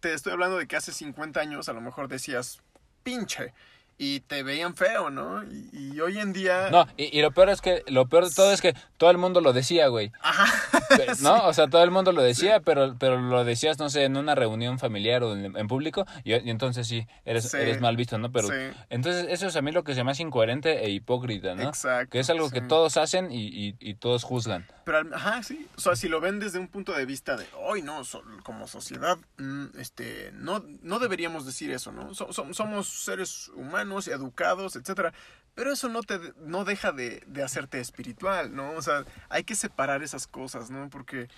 te 0.00 0.12
estoy 0.12 0.34
hablando 0.34 0.58
de 0.58 0.66
que 0.66 0.76
hace 0.76 0.92
50 0.92 1.40
años 1.40 1.70
a 1.70 1.72
lo 1.72 1.80
mejor 1.80 2.08
decías 2.08 2.60
pinche 3.02 3.54
y 4.02 4.20
te 4.20 4.42
veían 4.42 4.74
feo, 4.74 5.10
¿no? 5.10 5.42
Y, 5.44 5.92
y 5.92 6.00
hoy 6.00 6.18
en 6.18 6.32
día... 6.32 6.70
No, 6.70 6.86
y, 6.96 7.16
y 7.18 7.20
lo 7.20 7.32
peor 7.32 7.50
es 7.50 7.60
que, 7.60 7.84
lo 7.86 8.06
peor 8.08 8.26
de 8.26 8.34
todo 8.34 8.50
es 8.50 8.62
que 8.62 8.74
todo 8.96 9.10
el 9.10 9.18
mundo 9.18 9.42
lo 9.42 9.52
decía, 9.52 9.88
güey. 9.88 10.10
Ajá. 10.22 10.46
¿No? 11.22 11.44
O 11.46 11.52
sea, 11.52 11.68
todo 11.68 11.84
el 11.84 11.90
mundo 11.90 12.10
lo 12.12 12.22
decía, 12.22 12.60
pero, 12.60 12.96
pero 12.98 13.20
lo 13.20 13.44
decías, 13.44 13.78
no 13.78 13.90
sé, 13.90 14.04
en 14.04 14.16
una 14.16 14.34
reunión 14.34 14.78
familiar 14.78 15.22
o 15.22 15.34
en, 15.36 15.54
en 15.54 15.68
público, 15.68 16.06
y, 16.24 16.32
y 16.32 16.48
entonces 16.50 16.86
sí, 16.88 17.06
eres, 17.26 17.50
Sí. 17.50 17.58
eres 17.58 17.80
mal 17.82 17.96
visto, 17.96 18.16
¿no? 18.16 18.32
Pero 18.32 18.48
entonces 18.88 19.26
eso 19.28 19.46
es 19.48 19.56
a 19.56 19.60
mí 19.62 19.70
lo 19.70 19.84
que 19.84 19.94
se 19.94 20.02
me 20.02 20.12
hace 20.12 20.22
incoherente 20.22 20.82
e 20.84 20.88
hipócrita, 20.88 21.54
¿no? 21.54 21.64
Exacto, 21.68 22.10
Que 22.10 22.20
es 22.20 22.30
algo 22.30 22.48
que 22.50 22.62
todos 22.62 22.96
hacen 22.96 23.30
y, 23.30 23.48
y, 23.48 23.76
y 23.80 23.94
todos 23.96 24.24
juzgan. 24.24 24.66
Pero, 24.86 25.02
ajá, 25.14 25.42
sí. 25.42 25.66
O 25.76 25.80
sea, 25.80 25.94
si 25.94 26.08
lo 26.08 26.20
ven 26.20 26.38
desde 26.40 26.58
un 26.58 26.68
punto 26.68 26.92
de 26.92 27.04
vista 27.04 27.36
de, 27.36 27.46
hoy 27.58 27.82
no, 27.82 28.02
so- 28.04 28.24
como 28.44 28.66
sociedad, 28.66 29.18
mm, 29.36 29.78
este, 29.78 30.30
no, 30.32 30.64
no 30.82 30.98
deberíamos 31.00 31.44
decir 31.44 31.70
eso, 31.70 31.92
¿no? 31.92 32.14
So- 32.14 32.32
so- 32.32 32.52
somos 32.54 32.88
seres 32.88 33.50
humanos, 33.54 33.89
educados, 33.98 34.76
etcétera. 34.76 35.12
Pero 35.54 35.72
eso 35.72 35.88
no 35.88 36.02
te 36.02 36.18
no 36.38 36.64
deja 36.64 36.92
de, 36.92 37.22
de 37.26 37.42
hacerte 37.42 37.80
espiritual, 37.80 38.54
¿no? 38.54 38.72
O 38.72 38.82
sea, 38.82 39.04
hay 39.28 39.44
que 39.44 39.54
separar 39.54 40.02
esas 40.02 40.26
cosas, 40.26 40.70
¿no? 40.70 40.88
Porque 40.90 41.28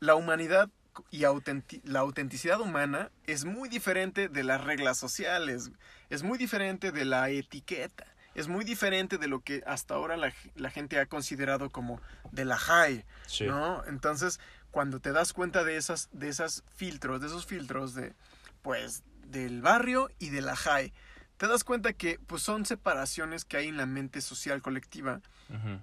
la 0.00 0.14
humanidad 0.14 0.68
y 1.10 1.20
autenti- 1.20 1.80
la 1.84 2.00
autenticidad 2.00 2.60
humana 2.60 3.10
es 3.26 3.44
muy 3.44 3.68
diferente 3.68 4.28
de 4.28 4.42
las 4.44 4.64
reglas 4.64 4.98
sociales, 4.98 5.70
es 6.08 6.22
muy 6.22 6.36
diferente 6.38 6.90
de 6.90 7.04
la 7.04 7.30
etiqueta, 7.30 8.06
es 8.34 8.48
muy 8.48 8.64
diferente 8.64 9.16
de 9.18 9.28
lo 9.28 9.40
que 9.40 9.62
hasta 9.66 9.94
ahora 9.94 10.16
la, 10.16 10.32
la 10.56 10.70
gente 10.70 10.98
ha 10.98 11.06
considerado 11.06 11.70
como 11.70 12.00
de 12.32 12.44
la 12.44 12.56
high, 12.56 13.04
Sí. 13.26 13.46
¿no? 13.46 13.84
Entonces, 13.86 14.40
cuando 14.72 15.00
te 15.00 15.12
das 15.12 15.32
cuenta 15.32 15.64
de 15.64 15.76
esas, 15.76 16.08
de 16.12 16.28
esas 16.28 16.64
filtros, 16.74 17.20
de 17.20 17.26
esos 17.28 17.46
filtros 17.46 17.94
de, 17.94 18.14
pues, 18.62 19.02
del 19.26 19.62
barrio 19.62 20.10
y 20.18 20.30
de 20.30 20.40
la 20.42 20.56
high, 20.56 20.92
te 21.40 21.46
das 21.46 21.64
cuenta 21.64 21.94
que, 21.94 22.20
pues, 22.26 22.42
son 22.42 22.66
separaciones 22.66 23.46
que 23.46 23.56
hay 23.56 23.68
en 23.68 23.78
la 23.78 23.86
mente 23.86 24.20
social 24.20 24.60
colectiva, 24.60 25.22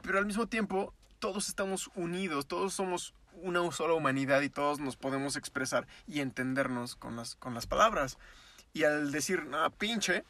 pero 0.03 0.19
al 0.19 0.27
mismo 0.27 0.45
tiempo 0.45 0.93
todos 1.17 1.49
estamos 1.49 1.89
unidos, 1.95 2.45
todos 2.45 2.75
somos 2.75 3.15
una 3.41 3.71
sola 3.71 3.95
humanidad 3.95 4.41
y 4.41 4.49
todos 4.49 4.79
nos 4.79 4.97
podemos 4.97 5.35
expresar 5.35 5.87
y 6.05 6.19
entendernos 6.19 6.95
con 6.95 7.15
las, 7.15 7.33
con 7.33 7.55
las 7.55 7.65
palabras. 7.65 8.19
Y 8.71 8.83
al 8.83 9.11
decir, 9.11 9.47
no, 9.47 9.67
pinche, 9.71 10.23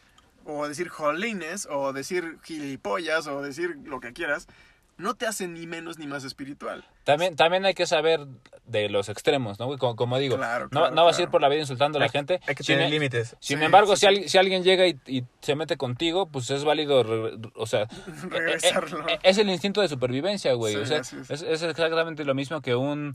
o 0.46 0.65
decir 0.65 0.88
jolines, 0.88 1.67
o 1.69 1.91
decir 1.91 2.39
gilipollas, 2.43 3.27
o 3.27 3.41
decir 3.41 3.77
lo 3.84 4.00
que 4.00 4.13
quieras, 4.13 4.48
no 4.97 5.13
te 5.15 5.25
hace 5.27 5.47
ni 5.47 5.67
menos 5.67 5.97
ni 5.99 6.07
más 6.07 6.23
espiritual. 6.23 6.83
También, 7.03 7.35
también 7.35 7.65
hay 7.65 7.73
que 7.73 7.85
saber 7.85 8.27
de 8.65 8.89
los 8.89 9.09
extremos, 9.09 9.59
¿no? 9.59 9.77
Como, 9.77 9.95
como 9.95 10.17
digo, 10.17 10.35
Claro, 10.37 10.65
no, 10.65 10.69
claro, 10.81 10.95
no 10.95 11.05
vas 11.05 11.17
a 11.19 11.21
ir 11.21 11.29
por 11.29 11.41
la 11.41 11.49
vida 11.49 11.61
insultando 11.61 11.97
a 11.97 11.99
la 11.99 12.05
Hay- 12.05 12.11
gente. 12.11 12.39
Hay 12.47 12.55
que 12.55 12.63
sin, 12.63 12.75
tener 12.75 12.87
e- 12.87 12.91
límites. 12.91 13.35
sin 13.39 13.59
Sí, 13.59 13.63
embargo, 13.65 13.95
sí, 13.95 14.01
si, 14.01 14.05
alguien, 14.07 14.29
si 14.29 14.37
alguien 14.37 14.63
llega 14.63 14.87
y, 14.87 14.99
y 15.05 15.23
se 15.41 15.55
mete 15.55 15.77
contigo, 15.77 16.27
pues 16.29 16.49
es 16.49 16.63
válido, 16.63 17.03
re- 17.03 17.37
o 17.55 17.65
sea, 17.67 17.87
Regresarlo. 18.29 19.07
eh, 19.07 19.13
eh, 19.13 19.19
es 19.23 19.37
el 19.37 19.49
instinto 19.49 19.81
de 19.81 19.87
supervivencia, 19.87 20.53
güey. 20.53 20.73
Sí, 20.73 20.79
o 20.81 20.85
sea, 20.85 20.99
así 21.01 21.15
es. 21.17 21.29
es. 21.29 21.41
es 21.43 21.61
exactamente 21.63 22.25
lo 22.25 22.33
mismo 22.35 22.61
que 22.61 22.75
un... 22.75 23.13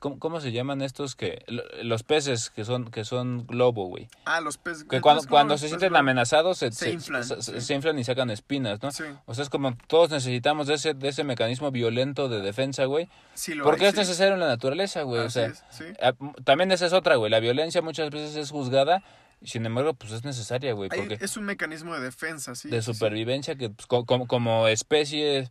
¿cómo, 0.00 0.18
cómo 0.18 0.40
se 0.40 0.52
llaman 0.52 0.82
estos 0.82 1.14
que... 1.14 1.42
lo- 1.46 1.62
Los 1.82 2.02
peces 2.02 2.50
que 2.50 2.64
son, 2.64 2.90
que 2.90 3.04
son 3.04 3.46
globo, 3.46 3.86
güey? 3.86 4.08
Ah, 4.24 4.40
los 4.40 4.58
peces. 4.58 4.84
Que 4.84 5.00
cuando, 5.00 5.22
cuando 5.28 5.56
se 5.58 5.68
sienten 5.68 5.88
globo. 5.90 6.00
amenazados 6.00 6.58
se, 6.58 6.72
Se 6.72 6.86
se- 6.86 6.90
inflan, 6.92 7.24
se- 7.24 7.40
se- 7.42 7.60
sí. 7.60 7.66
se 7.66 7.74
inflan 7.74 7.98
y 7.98 8.04
sacan 8.04 8.30
espinas, 8.30 8.82
¿no? 8.82 8.90
Sí, 8.90 9.04
O 9.26 9.34
sea, 9.34 9.42
es 9.44 9.50
como 9.50 9.76
todos 9.86 10.10
necesitamos 10.10 10.66
de 10.66 10.74
ese, 10.74 10.94
de 10.94 11.08
ese 11.08 11.24
mecanismo 11.24 11.70
violento 11.70 12.28
de 12.28 12.40
defensa, 12.40 12.84
güey. 12.86 13.08
sí 13.34 13.54
lo 13.54 13.64
Porque 13.64 13.84
hay, 13.84 13.88
es 13.90 13.94
sí. 13.94 14.00
necesario 14.00 14.34
en 14.34 14.40
la 14.40 14.48
naturaleza, 14.48 15.02
güey. 15.02 15.22
O 15.22 15.24
Así 15.26 15.34
sea, 15.34 15.46
es, 15.46 15.64
sí. 15.70 15.84
m- 16.20 16.32
también 16.44 16.70
esa 16.72 16.86
es 16.86 16.92
otra, 16.92 17.16
güey. 17.16 17.30
La 17.30 17.40
violencia 17.40 17.80
muchas 17.82 18.10
veces 18.10 18.36
es 18.36 18.50
juzgada, 18.50 19.02
sin 19.44 19.64
embargo, 19.64 19.94
pues 19.94 20.12
es 20.12 20.24
necesaria, 20.24 20.72
güey. 20.72 20.88
Porque 20.90 21.18
es 21.20 21.36
un 21.36 21.44
mecanismo 21.44 21.94
de 21.94 22.00
defensa, 22.00 22.54
sí. 22.56 22.68
de 22.68 22.82
supervivencia 22.82 23.54
que 23.54 23.70
pues, 23.70 23.86
co- 23.86 24.04
como, 24.04 24.26
como 24.26 24.66
especie 24.66 25.48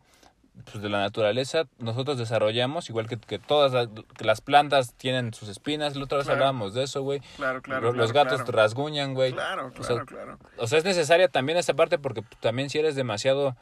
pues, 0.64 0.82
de 0.82 0.88
la 0.88 1.00
naturaleza 1.00 1.64
nosotros 1.78 2.18
desarrollamos, 2.18 2.88
igual 2.90 3.08
que, 3.08 3.18
que 3.18 3.38
todas 3.38 3.72
la- 3.72 3.88
que 4.16 4.24
las 4.24 4.40
plantas 4.40 4.94
tienen 4.94 5.32
sus 5.34 5.48
espinas. 5.48 5.96
La 5.96 6.04
otra 6.04 6.18
vez 6.18 6.26
Claro. 6.26 6.36
hablábamos 6.38 6.74
de 6.74 6.84
eso, 6.84 7.02
güey. 7.02 7.20
Claro, 7.36 7.62
claro. 7.62 7.92
Lo- 7.92 7.92
Los 7.98 8.12
claro, 8.12 8.30
gatos 8.30 8.42
claro. 8.44 8.56
rasguñan, 8.62 9.14
güey. 9.14 9.32
Claro, 9.32 9.68
O 9.68 9.82
sea, 9.82 9.86
claro, 10.04 10.06
claro. 10.06 10.38
O 10.58 10.66
sea, 10.66 10.78
es 10.78 10.84
necesaria 10.84 11.28
también 11.28 11.58
esa 11.58 11.74
parte 11.74 11.98
porque 11.98 12.22
también 12.40 12.70
si 12.70 12.78
eres 12.78 12.94
demasiado 12.96 13.56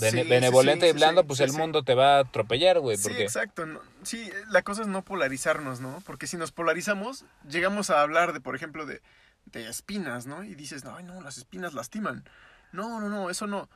bene- 0.00 0.22
Sí, 0.22 0.28
benevolente 0.28 0.86
sí, 0.86 0.90
y 0.90 0.92
blando, 0.94 1.24
pues 1.26 1.40
el 1.40 1.52
mundo 1.52 1.82
te 1.82 1.94
va 1.94 2.16
a 2.16 2.20
atropellar, 2.20 2.78
güey. 2.80 2.96
Sí, 2.96 3.10
exacto. 3.18 3.66
no- 3.66 3.80
sí, 4.02 4.30
la 4.50 4.62
cosa 4.62 4.82
es 4.82 4.88
no 4.88 5.02
polarizarnos, 5.02 5.80
¿no? 5.80 6.00
Porque 6.06 6.26
si 6.26 6.36
nos 6.36 6.52
polarizamos, 6.52 7.24
llegamos 7.48 7.90
a 7.90 8.00
hablar 8.02 8.32
de, 8.32 8.40
por 8.40 8.54
ejemplo, 8.54 8.86
de, 8.86 9.02
de 9.46 9.68
espinas, 9.68 10.26
¿no? 10.26 10.44
Y 10.44 10.54
dices, 10.54 10.84
no, 10.84 11.00
no, 11.00 11.20
las 11.22 11.38
espinas 11.38 11.74
lastiman. 11.74 12.24
No, 12.72 13.00
no, 13.00 13.08
no, 13.08 13.30
eso 13.30 13.48
no. 13.48 13.68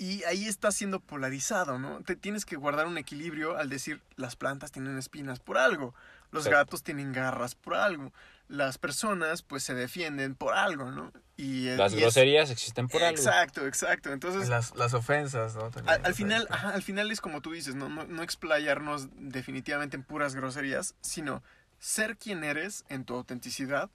Y 0.00 0.24
ahí 0.24 0.46
está 0.48 0.72
siendo 0.72 0.98
polarizado, 1.00 1.78
¿no? 1.78 2.00
Te 2.02 2.16
tienes 2.16 2.46
que 2.46 2.56
guardar 2.56 2.86
un 2.86 2.96
equilibrio 2.96 3.58
al 3.58 3.68
decir, 3.68 4.00
las 4.16 4.34
plantas 4.34 4.72
tienen 4.72 4.96
espinas 4.96 5.40
por 5.40 5.58
algo, 5.58 5.94
los 6.30 6.44
Sí. 6.44 6.50
gatos 6.50 6.82
tienen 6.82 7.12
garras 7.12 7.54
por 7.54 7.74
algo, 7.74 8.10
las 8.48 8.78
personas 8.78 9.42
pues 9.42 9.62
se 9.62 9.74
defienden 9.74 10.34
por 10.36 10.54
algo, 10.54 10.90
¿no? 10.90 11.12
Y, 11.36 11.68
eh, 11.68 11.76
las 11.76 11.92
y 11.92 11.96
es- 11.96 12.00
groserías 12.00 12.48
existen 12.50 12.88
por 12.88 13.02
algo. 13.02 13.14
Exacto, 13.14 13.66
exacto. 13.66 14.10
Entonces, 14.10 14.48
Las, 14.48 14.74
las 14.74 14.94
ofensas, 14.94 15.54
¿no? 15.54 15.70
También, 15.70 16.00
al, 16.02 16.14
final, 16.14 16.46
ajá, 16.48 16.70
al 16.70 16.82
final 16.82 17.10
es 17.10 17.20
como 17.20 17.42
tú 17.42 17.52
dices, 17.52 17.74
¿no? 17.74 17.90
No, 17.90 18.04
no 18.04 18.22
explayarnos 18.22 19.08
definitivamente 19.16 19.98
en 19.98 20.02
puras 20.02 20.34
groserías, 20.34 20.94
sino 21.02 21.42
ser 21.78 22.16
quien 22.16 22.42
eres 22.42 22.86
en 22.88 23.04
tu 23.04 23.14
autenticidad 23.16 23.90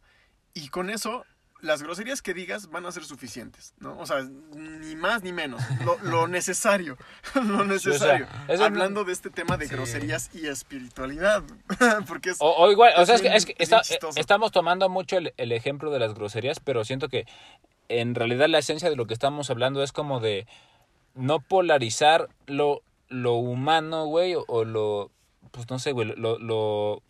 y 0.53 0.69
con 0.69 0.91
eso 0.91 1.25
las 1.62 1.81
groserías 1.81 2.21
que 2.21 2.33
digas 2.33 2.69
van 2.69 2.85
a 2.85 2.91
ser 2.91 3.03
suficientes, 3.05 3.74
¿no? 3.79 3.97
O 3.97 4.05
sea, 4.05 4.21
ni 4.24 4.95
más 4.95 5.24
ni 5.24 5.31
menos, 5.33 5.62
lo, 5.83 5.97
lo 6.00 6.27
necesario, 6.29 6.97
lo 7.35 7.65
necesario. 7.65 8.27
Hablando 8.59 9.03
de 9.03 9.13
este 9.13 9.29
tema 9.29 9.57
de 9.57 9.67
Sí. 9.67 9.74
groserías 9.74 10.29
y 10.33 10.47
espiritualidad, 10.47 11.43
porque 12.07 12.31
es... 12.31 12.38
O, 12.39 12.51
o 12.51 12.71
igual, 12.71 12.93
o 12.97 13.05
sea, 13.05 13.15
es 13.15 13.21
que, 13.21 13.29
es 13.29 13.47
está- 13.57 13.81
estamos 14.15 14.51
tomando 14.51 14.89
mucho 14.89 15.17
el, 15.17 15.33
el 15.38 15.51
ejemplo 15.51 15.91
de 15.91 16.00
las 16.00 16.13
groserías, 16.13 16.59
pero 16.59 16.83
siento 16.85 17.09
que 17.09 17.25
en 17.89 18.15
realidad 18.15 18.47
la 18.50 18.59
esencia 18.59 18.89
de 18.89 18.95
lo 18.95 19.07
que 19.07 19.13
estamos 19.13 19.50
hablando 19.50 19.81
es 19.83 19.91
como 19.91 20.19
de 20.19 20.47
no 21.15 21.39
polarizar 21.39 22.29
lo, 22.47 22.81
lo 23.07 23.33
humano, 23.35 24.05
güey, 24.05 24.35
o, 24.35 24.43
o 24.47 24.65
lo, 24.65 25.09
pues 25.51 25.69
no 25.69 25.79
sé, 25.79 25.93
güey, 25.93 26.13
lo... 26.15 26.38
lo 26.38 27.01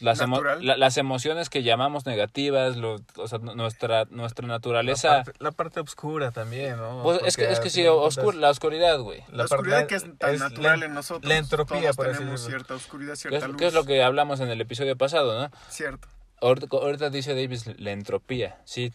las, 0.00 0.20
emo- 0.20 0.42
la- 0.60 0.76
las 0.76 0.96
emociones 0.96 1.50
que 1.50 1.62
llamamos 1.62 2.06
negativas, 2.06 2.76
lo, 2.76 2.96
o 3.16 3.28
sea, 3.28 3.38
nu- 3.38 3.54
nuestra, 3.54 4.06
nuestra 4.10 4.46
La 4.46 4.54
naturaleza... 4.54 5.22
parte, 5.24 5.32
la 5.38 5.50
parte 5.52 5.80
oscura 5.80 6.30
también, 6.30 6.76
¿no? 6.76 7.02
Pues 7.02 7.20
es 7.24 7.36
que, 7.36 7.50
es 7.50 7.60
que 7.60 7.70
sí, 7.70 7.82
oscur- 7.84 8.34
la 8.34 8.50
oscuridad, 8.50 8.98
güey. 9.00 9.22
La, 9.32 9.44
oscuridad 9.44 9.86
que 9.86 9.96
es 9.96 10.04
tan 10.18 10.34
es 10.34 10.40
natural 10.40 10.80
la- 10.80 10.86
en 10.86 10.94
nosotros. 10.94 11.28
La 11.28 11.36
entropía, 11.38 11.80
todos 11.92 11.96
por 11.96 12.12
tenemos 12.12 12.40
cierta 12.44 12.74
oscuridad, 12.74 13.12
es, 13.14 13.24
luz. 13.46 13.56
que 13.56 13.66
es 13.66 13.74
lo 13.74 13.84
que 13.84 14.02
hablamos 14.02 14.40
en 14.40 14.48
el 14.48 14.60
episodio 14.60 14.96
pasado, 14.96 15.40
¿no? 15.40 15.50
Cierto. 15.68 16.08
Ahorita, 16.40 16.68
ahorita 16.70 17.10
dice 17.10 17.34
Davis 17.34 17.66
la 17.78 17.90
entropía, 17.90 18.58
sí. 18.64 18.92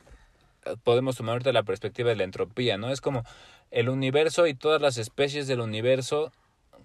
Podemos 0.84 1.16
tomar 1.16 1.34
ahorita 1.34 1.52
la 1.54 1.62
perspectiva 1.62 2.10
de 2.10 2.16
la 2.16 2.24
entropía, 2.24 2.78
¿no? 2.78 2.90
Es 2.92 3.00
como 3.02 3.24
el 3.70 3.88
universo 3.90 4.48
y 4.48 4.56
todas 4.56 4.82
las 4.82 4.98
especies 4.98 5.46
del 5.48 5.60
universo, 5.60 6.32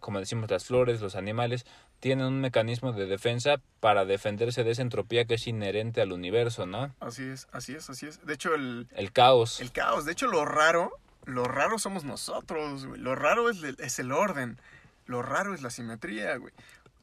como 0.00 0.18
decimos 0.20 0.50
las 0.50 0.66
flores, 0.66 1.00
los 1.00 1.14
animales, 1.16 1.64
tienen 2.00 2.26
un 2.26 2.40
mecanismo 2.40 2.92
de 2.92 3.06
defensa 3.06 3.60
para 3.80 4.04
defenderse 4.04 4.64
de 4.64 4.70
esa 4.70 4.82
entropía 4.82 5.24
que 5.26 5.34
es 5.34 5.46
inherente 5.46 6.00
al 6.00 6.12
universo, 6.12 6.66
¿no? 6.66 6.94
Así 7.00 7.22
es, 7.24 7.46
así 7.52 7.74
es, 7.74 7.88
así 7.90 8.06
es. 8.06 8.24
De 8.26 8.34
hecho, 8.34 8.54
el, 8.54 8.88
El 8.96 9.12
caos. 9.12 9.60
el 9.60 9.70
caos, 9.70 10.04
de 10.06 10.12
hecho, 10.12 10.26
lo 10.26 10.44
raro, 10.44 10.98
lo 11.26 11.44
raro 11.44 11.78
somos 11.78 12.04
nosotros, 12.04 12.86
güey. 12.86 13.00
Lo 13.00 13.14
raro 13.14 13.50
es, 13.50 13.62
el- 13.62 13.76
es 13.78 13.98
el 13.98 14.12
orden. 14.12 14.58
Lo 15.06 15.22
raro 15.22 15.54
es 15.54 15.62
la 15.62 15.70
simetría, 15.70 16.36
güey. 16.36 16.52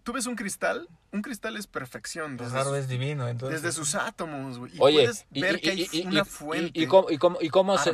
Tú 0.04 0.13
ves 0.13 0.25
un 0.25 0.36
cristal, 0.38 0.88
un 1.12 1.22
cristal 1.22 1.58
es 1.58 1.68
perfección. 1.68 2.38
Lo 2.38 2.48
raro 2.48 2.70
su- 2.70 2.75
es 2.77 2.88
divino, 2.88 3.27
entonces. 3.27 3.62
desde 3.62 3.75
sus 3.75 3.94
átomos, 3.94 4.58
güey. 4.58 4.72
Y 4.74 4.77
Oye, 4.80 4.96
puedes 5.04 5.25
y, 5.34 5.42
ver 5.42 5.58
y- 5.58 5.60
que 5.62 5.70
hay 5.72 5.82
y- 5.92 6.00
y- 6.01 6.08
una 6.08 6.22
y- 6.22 6.24
fuente 6.24 6.80
y 6.80 6.88
cómo, 6.88 7.10
y 7.12 7.18
cómo, 7.18 7.38
y 7.42 7.50
cómo 7.50 7.77
se, 7.77 7.92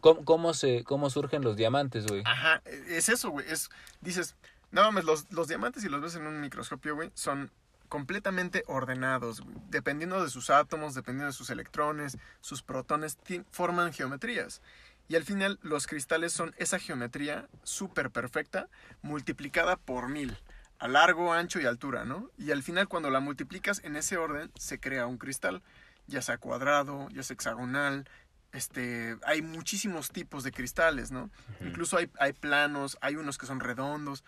cómo, 0.00 0.24
cómo 0.24 0.52
se, 0.54 0.84
cómo 0.84 1.08
surgen 1.08 1.42
los 1.42 1.56
diamantes, 1.56 2.06
güey. 2.06 2.22
Ajá, 2.26 2.60
es 2.66 3.08
eso, 3.08 3.30
güey. 3.30 3.46
Es, 3.50 3.70
dices, 4.02 4.36
no 4.70 4.82
mames, 4.82 5.04
los, 5.04 5.30
los 5.32 5.48
diamantes, 5.48 5.82
si 5.82 5.88
los 5.88 6.00
ves 6.00 6.14
en 6.14 6.26
un 6.26 6.40
microscopio, 6.40 6.94
güey, 6.94 7.10
son 7.14 7.50
completamente 7.88 8.64
ordenados, 8.66 9.40
güey. 9.40 9.56
dependiendo 9.70 10.22
de 10.22 10.30
sus 10.30 10.50
átomos, 10.50 10.94
dependiendo 10.94 11.26
de 11.26 11.32
sus 11.32 11.50
electrones, 11.50 12.18
sus 12.40 12.62
protones, 12.62 13.18
forman 13.50 13.92
geometrías. 13.92 14.60
Y 15.08 15.16
al 15.16 15.24
final 15.24 15.58
los 15.62 15.86
cristales 15.86 16.34
son 16.34 16.54
esa 16.58 16.78
geometría 16.78 17.48
súper 17.62 18.10
perfecta 18.10 18.68
multiplicada 19.00 19.76
por 19.76 20.08
mil, 20.10 20.36
a 20.78 20.86
largo, 20.86 21.32
ancho 21.32 21.60
y 21.60 21.64
altura, 21.64 22.04
¿no? 22.04 22.30
Y 22.36 22.50
al 22.50 22.62
final 22.62 22.88
cuando 22.88 23.08
la 23.08 23.20
multiplicas 23.20 23.80
en 23.84 23.96
ese 23.96 24.18
orden 24.18 24.50
se 24.58 24.78
crea 24.78 25.06
un 25.06 25.16
cristal, 25.16 25.62
ya 26.06 26.20
sea 26.20 26.36
cuadrado, 26.36 27.08
ya 27.08 27.22
sea 27.22 27.34
hexagonal, 27.34 28.06
este, 28.52 29.16
hay 29.26 29.40
muchísimos 29.40 30.10
tipos 30.10 30.44
de 30.44 30.52
cristales, 30.52 31.10
¿no? 31.10 31.30
Incluso 31.60 31.96
hay, 31.96 32.10
hay 32.18 32.34
planos, 32.34 32.98
hay 33.00 33.16
unos 33.16 33.38
que 33.38 33.46
son 33.46 33.60
redondos. 33.60 34.24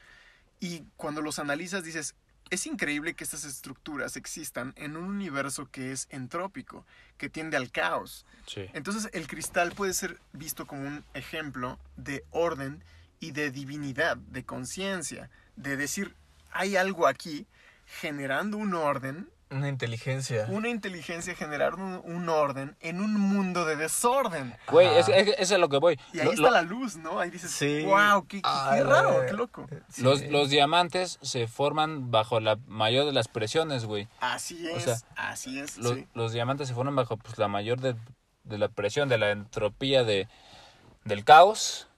Y 0.60 0.84
cuando 0.96 1.22
los 1.22 1.38
analizas 1.38 1.82
dices, 1.82 2.14
es 2.50 2.66
increíble 2.66 3.14
que 3.14 3.24
estas 3.24 3.44
estructuras 3.44 4.16
existan 4.16 4.72
en 4.76 4.96
un 4.96 5.04
universo 5.04 5.70
que 5.70 5.92
es 5.92 6.06
entrópico, 6.10 6.84
que 7.16 7.28
tiende 7.28 7.56
al 7.56 7.70
caos. 7.70 8.26
Sí. 8.46 8.66
Entonces 8.74 9.08
el 9.12 9.26
cristal 9.26 9.72
puede 9.72 9.94
ser 9.94 10.20
visto 10.32 10.66
como 10.66 10.82
un 10.82 11.04
ejemplo 11.14 11.78
de 11.96 12.24
orden 12.30 12.82
y 13.20 13.30
de 13.30 13.50
divinidad, 13.50 14.16
de 14.16 14.44
conciencia, 14.44 15.30
de 15.56 15.76
decir, 15.76 16.16
hay 16.50 16.76
algo 16.76 17.06
aquí 17.06 17.46
generando 17.86 18.56
un 18.56 18.74
orden, 18.74 19.30
Una 19.50 19.68
inteligencia. 19.68 20.46
una 20.48 20.68
inteligencia 20.68 21.34
generando 21.34 21.82
un, 22.04 22.14
un 22.14 22.28
orden 22.28 22.76
en 22.80 23.00
un 23.00 23.14
mundo 23.14 23.64
de 23.64 23.74
desorden. 23.74 24.54
Güey, 24.70 24.86
es, 24.96 25.08
es, 25.08 25.34
es 25.38 25.50
a 25.52 25.58
lo 25.58 25.68
que 25.68 25.78
voy. 25.78 25.98
Y 26.12 26.20
ahí 26.20 26.26
Lo- 26.26 26.30
está 26.32 26.42
lo- 26.44 26.50
la 26.52 26.62
luz, 26.62 26.96
¿no? 26.96 27.18
Ahí 27.18 27.30
dices, 27.30 27.50
Sí. 27.50 27.82
wow, 27.84 28.26
qué, 28.28 28.36
qué- 28.42 28.48
Ay, 28.48 28.78
qué 28.78 28.84
raro, 28.84 29.26
qué 29.26 29.32
loco. 29.32 29.66
Sí. 29.88 30.02
Los, 30.02 30.22
los 30.26 30.50
diamantes 30.50 31.18
se 31.22 31.48
forman 31.48 32.12
bajo 32.12 32.38
la 32.38 32.58
mayor 32.68 33.06
de 33.06 33.12
las 33.12 33.26
presiones, 33.26 33.86
güey. 33.86 34.06
Así 34.20 34.64
O 34.68 34.76
es, 34.76 34.84
sea, 34.84 34.96
así 35.16 35.58
es. 35.58 35.78
Los, 35.78 35.94
sí. 35.96 36.06
los 36.14 36.32
diamantes 36.32 36.68
se 36.68 36.74
forman 36.74 36.94
bajo 36.94 37.16
pues, 37.16 37.36
la 37.36 37.48
mayor 37.48 37.80
de, 37.80 37.96
de 38.44 38.56
la 38.58 38.68
presión, 38.68 39.08
de 39.08 39.18
la 39.18 39.30
entropía 39.32 40.04
de, 40.04 40.28
del 41.04 41.24
caos. 41.24 41.88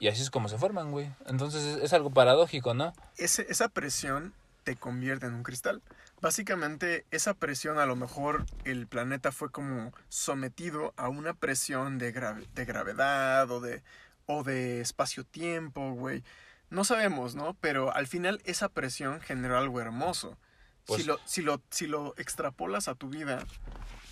Y 0.00 0.08
así 0.08 0.22
es 0.22 0.30
como 0.30 0.48
se 0.48 0.56
forman, 0.58 0.90
güey. 0.92 1.10
Entonces 1.26 1.62
es, 1.62 1.76
es 1.82 1.92
algo 1.92 2.08
paradójico, 2.10 2.72
¿no? 2.72 2.94
Ese- 3.18 3.46
esa 3.50 3.68
presión 3.68 4.32
te 4.64 4.76
convierte 4.76 5.26
en 5.26 5.34
un 5.34 5.42
cristal. 5.42 5.82
Básicamente, 6.24 7.04
esa 7.10 7.34
presión, 7.34 7.78
a 7.78 7.84
lo 7.84 7.96
mejor 7.96 8.46
el 8.64 8.86
planeta 8.86 9.30
fue 9.30 9.50
como 9.50 9.92
sometido 10.08 10.94
a 10.96 11.10
una 11.10 11.34
presión 11.34 11.98
de, 11.98 12.12
grave- 12.12 12.48
de 12.54 12.64
gravedad 12.64 13.50
o 13.50 13.60
de, 13.60 13.82
o 14.24 14.42
de 14.42 14.80
espacio-tiempo, 14.80 15.92
güey. 15.92 16.24
No 16.70 16.82
sabemos, 16.84 17.34
¿no? 17.34 17.52
Pero 17.60 17.94
al 17.94 18.06
final 18.06 18.40
esa 18.46 18.70
presión 18.70 19.20
generó 19.20 19.58
algo 19.58 19.82
hermoso. 19.82 20.38
Pues- 20.86 21.02
si, 21.02 21.06
lo, 21.06 21.18
si, 21.26 21.42
lo, 21.42 21.60
si 21.68 21.86
lo 21.86 22.14
extrapolas 22.16 22.88
a 22.88 22.94
tu 22.94 23.10
vida, 23.10 23.44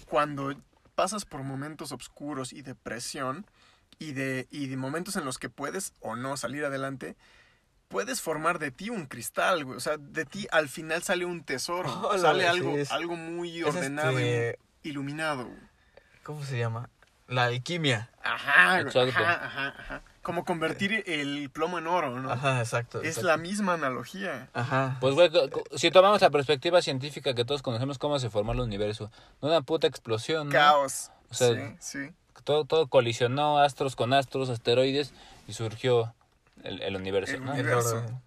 cuando 0.05 0.55
pasas 0.95 1.25
por 1.25 1.43
momentos 1.43 1.93
oscuros 1.93 2.53
y 2.53 2.61
de 2.61 2.75
presión 2.75 3.47
y 3.99 4.13
de, 4.13 4.49
y 4.51 4.67
de 4.67 4.77
momentos 4.77 5.17
en 5.17 5.25
los 5.25 5.39
que 5.39 5.49
puedes 5.49 5.95
o 6.01 6.15
no 6.15 6.37
salir 6.37 6.67
adelante, 6.67 7.17
puedes 7.93 8.21
formar 8.21 8.59
de 8.59 8.71
ti 8.73 8.91
un 8.91 9.07
cristal, 9.07 9.65
güey. 9.65 9.77
O 9.77 9.81
sea, 9.81 9.97
de 9.99 10.25
ti 10.25 10.49
al 10.51 10.69
final 10.69 11.03
sale 11.05 11.25
un 11.25 11.45
tesoro. 11.45 11.89
Sale 12.19 12.43
sí, 12.43 12.49
algo, 12.49 12.77
es- 12.77 12.91
algo 12.91 13.15
muy 13.17 13.61
Es 13.61 13.67
ordenado 13.67 14.19
este, 14.19 14.59
y 14.83 14.89
iluminado. 14.89 15.45
güey. 15.45 15.59
¿Cómo 16.25 16.43
se 16.45 16.59
llama? 16.59 16.89
La 17.29 17.45
alquimia. 17.45 18.11
Ajá, 18.23 18.81
Exacto. 18.81 19.01
ajá, 19.21 19.45
ajá, 19.47 19.75
ajá. 19.79 20.03
Como 20.23 20.45
convertir 20.45 21.03
el 21.07 21.51
plomo 21.51 21.79
en 21.79 21.87
oro, 21.87 22.21
¿no? 22.21 22.31
Ajá, 22.31 22.61
exacto. 22.61 23.01
Es 23.01 23.09
exacto. 23.09 23.27
la 23.29 23.37
misma 23.39 23.75
analogía. 23.75 24.49
Ajá. 24.53 24.97
Pues, 25.01 25.15
güey, 25.15 25.31
si 25.77 25.91
tomamos 25.91 26.21
la 26.21 26.31
perspectiva 26.31 26.81
científica 26.83 27.35
que 27.35 27.45
todos 27.45 27.63
conocemos 27.63 27.99
cómo 27.99 28.19
se 28.19 28.31
formó 28.31 28.53
el 28.53 28.61
universo, 28.61 29.11
una 29.41 29.63
puta 29.63 29.87
explosión, 29.87 30.49
¿no? 30.49 30.53
Caos. 30.53 31.11
O 31.31 31.35
sea, 31.35 31.49
sí, 31.55 31.77
sí. 31.81 32.13
Todo, 32.45 32.65
todo 32.65 32.87
colisionó 32.89 33.59
astros 33.59 33.97
con 33.97 34.13
astros, 34.13 34.49
asteroides, 34.49 35.13
y 35.49 35.55
surgió 35.55 36.15
el, 36.63 36.83
el 36.83 36.97
universo, 36.97 37.35
El 37.35 37.45
¿no? 37.45 37.55
El 37.55 37.69
orden. 37.69 38.21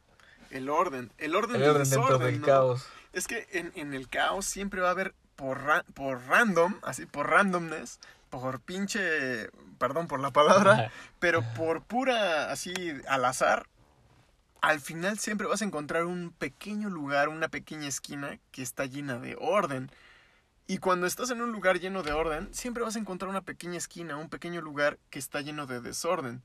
El 0.51 0.70
orden. 0.70 1.12
El 1.17 1.36
orden, 1.36 1.55
El 1.55 1.62
del 1.62 1.70
orden 1.72 1.84
dentro 1.89 2.01
desorden, 2.03 2.32
del 2.32 2.41
¿no? 2.41 2.48
caos. 2.48 2.86
Es 3.13 3.27
que 3.27 3.48
en, 3.51 3.72
en 3.75 3.94
el 3.94 4.10
caos 4.10 4.46
siempre 4.46 4.82
va 4.82 4.89
a 4.89 4.91
haber 4.91 5.13
por, 5.36 5.62
ra- 5.63 5.86
por 5.94 6.22
random, 6.27 6.75
así 6.84 7.05
por 7.05 7.29
randomness, 7.29 8.00
por 8.29 8.59
pinche, 8.61 9.50
perdón 9.77 10.07
por 10.07 10.20
la 10.20 10.31
palabra, 10.31 10.92
pero 11.20 11.44
por 11.55 11.81
pura, 11.83 12.51
así, 12.51 12.74
al 13.07 13.24
azar, 13.25 13.68
al 14.61 14.79
final 14.79 15.20
siempre 15.20 15.48
vas 15.48 15.61
a 15.61 15.66
encontrar 15.66 16.05
un 16.05 16.31
pequeño 16.31 16.90
lugar, 16.90 17.29
una 17.29 17.48
pequeña 17.50 17.88
esquina 17.88 18.40
que 18.51 18.61
está 18.61 18.85
llena 18.85 19.20
de 19.20 19.38
orden. 19.40 19.92
Y 20.68 20.79
cuando 20.79 21.05
estás 21.05 21.29
en 21.29 21.42
un 21.42 21.51
lugar 21.51 21.79
lleno 21.79 22.01
de 22.01 22.11
orden, 22.11 22.51
siempre 22.53 22.83
vas 22.83 22.96
a 22.96 23.00
encontrar 23.00 23.29
una 23.29 23.42
pequeña 23.42 23.77
esquina, 23.77 24.18
un 24.18 24.29
pequeño 24.29 24.61
lugar 24.61 24.98
que 25.11 25.20
está 25.20 25.42
lleno 25.42 25.68
de 25.68 25.79
desorden. 25.79 26.42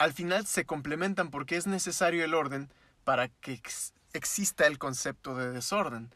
Al 0.00 0.14
final 0.14 0.46
se 0.46 0.64
complementan 0.64 1.30
porque 1.30 1.56
es 1.56 1.66
necesario 1.66 2.24
el 2.24 2.32
orden 2.32 2.70
para 3.04 3.28
que 3.28 3.52
ex- 3.52 3.92
exista 4.14 4.66
el 4.66 4.78
concepto 4.78 5.36
de 5.36 5.50
desorden. 5.50 6.08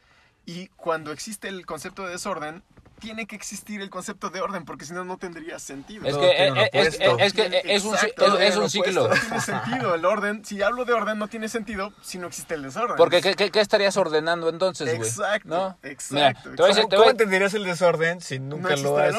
Y 0.47 0.69
cuando 0.69 1.13
existe 1.13 1.49
el 1.49 1.67
concepto 1.67 2.05
de 2.07 2.13
desorden, 2.13 2.63
tiene 3.05 3.27
que 3.27 3.37
existir 3.37 3.83
el 3.83 3.91
concepto 3.91 4.31
de 4.31 4.41
orden, 4.41 4.65
porque 4.65 4.87
si 4.87 4.95
no, 4.95 5.05
no 5.05 5.19
tendría 5.19 5.59
sentido. 5.59 6.07
Es 6.07 6.17
que, 6.17 6.45
eh, 6.47 6.51
un 6.51 6.57
eh, 6.59 6.71
es, 6.73 6.95
opuesto. 6.97 7.19
es 7.19 7.33
que 7.35 7.63
es 7.65 7.85
un, 7.85 7.95
Exacto, 7.95 8.39
es- 8.39 8.73
ciclo. 8.73 9.09
No 9.09 9.15
tiene 9.15 9.41
sentido. 9.41 9.95
El 9.95 10.05
orden, 10.07 10.45
si 10.45 10.63
hablo 10.63 10.87
de 10.87 10.95
orden, 10.95 11.19
no 11.19 11.29
tiene 11.29 11.49
sentido 11.49 11.93
si 12.01 12.17
no 12.17 12.27
existe 12.29 12.55
el 12.55 12.63
desorden. 12.63 12.97
Porque, 12.97 13.21
¿qué, 13.21 13.35
qué, 13.35 13.51
qué 13.51 13.61
estarías 13.61 13.97
ordenando 13.99 14.49
entonces, 14.49 14.97
güey? 14.97 15.07
Exacto, 15.09 15.49
¿No? 15.49 15.79
exacto, 15.83 16.51
Mira, 16.51 16.87
¿Cómo, 16.97 17.11
entenderías 17.11 17.53
el 17.53 17.65
desorden 17.65 18.23
si 18.23 18.39
nunca 18.39 18.75
lo 18.77 18.97
has 18.97 19.15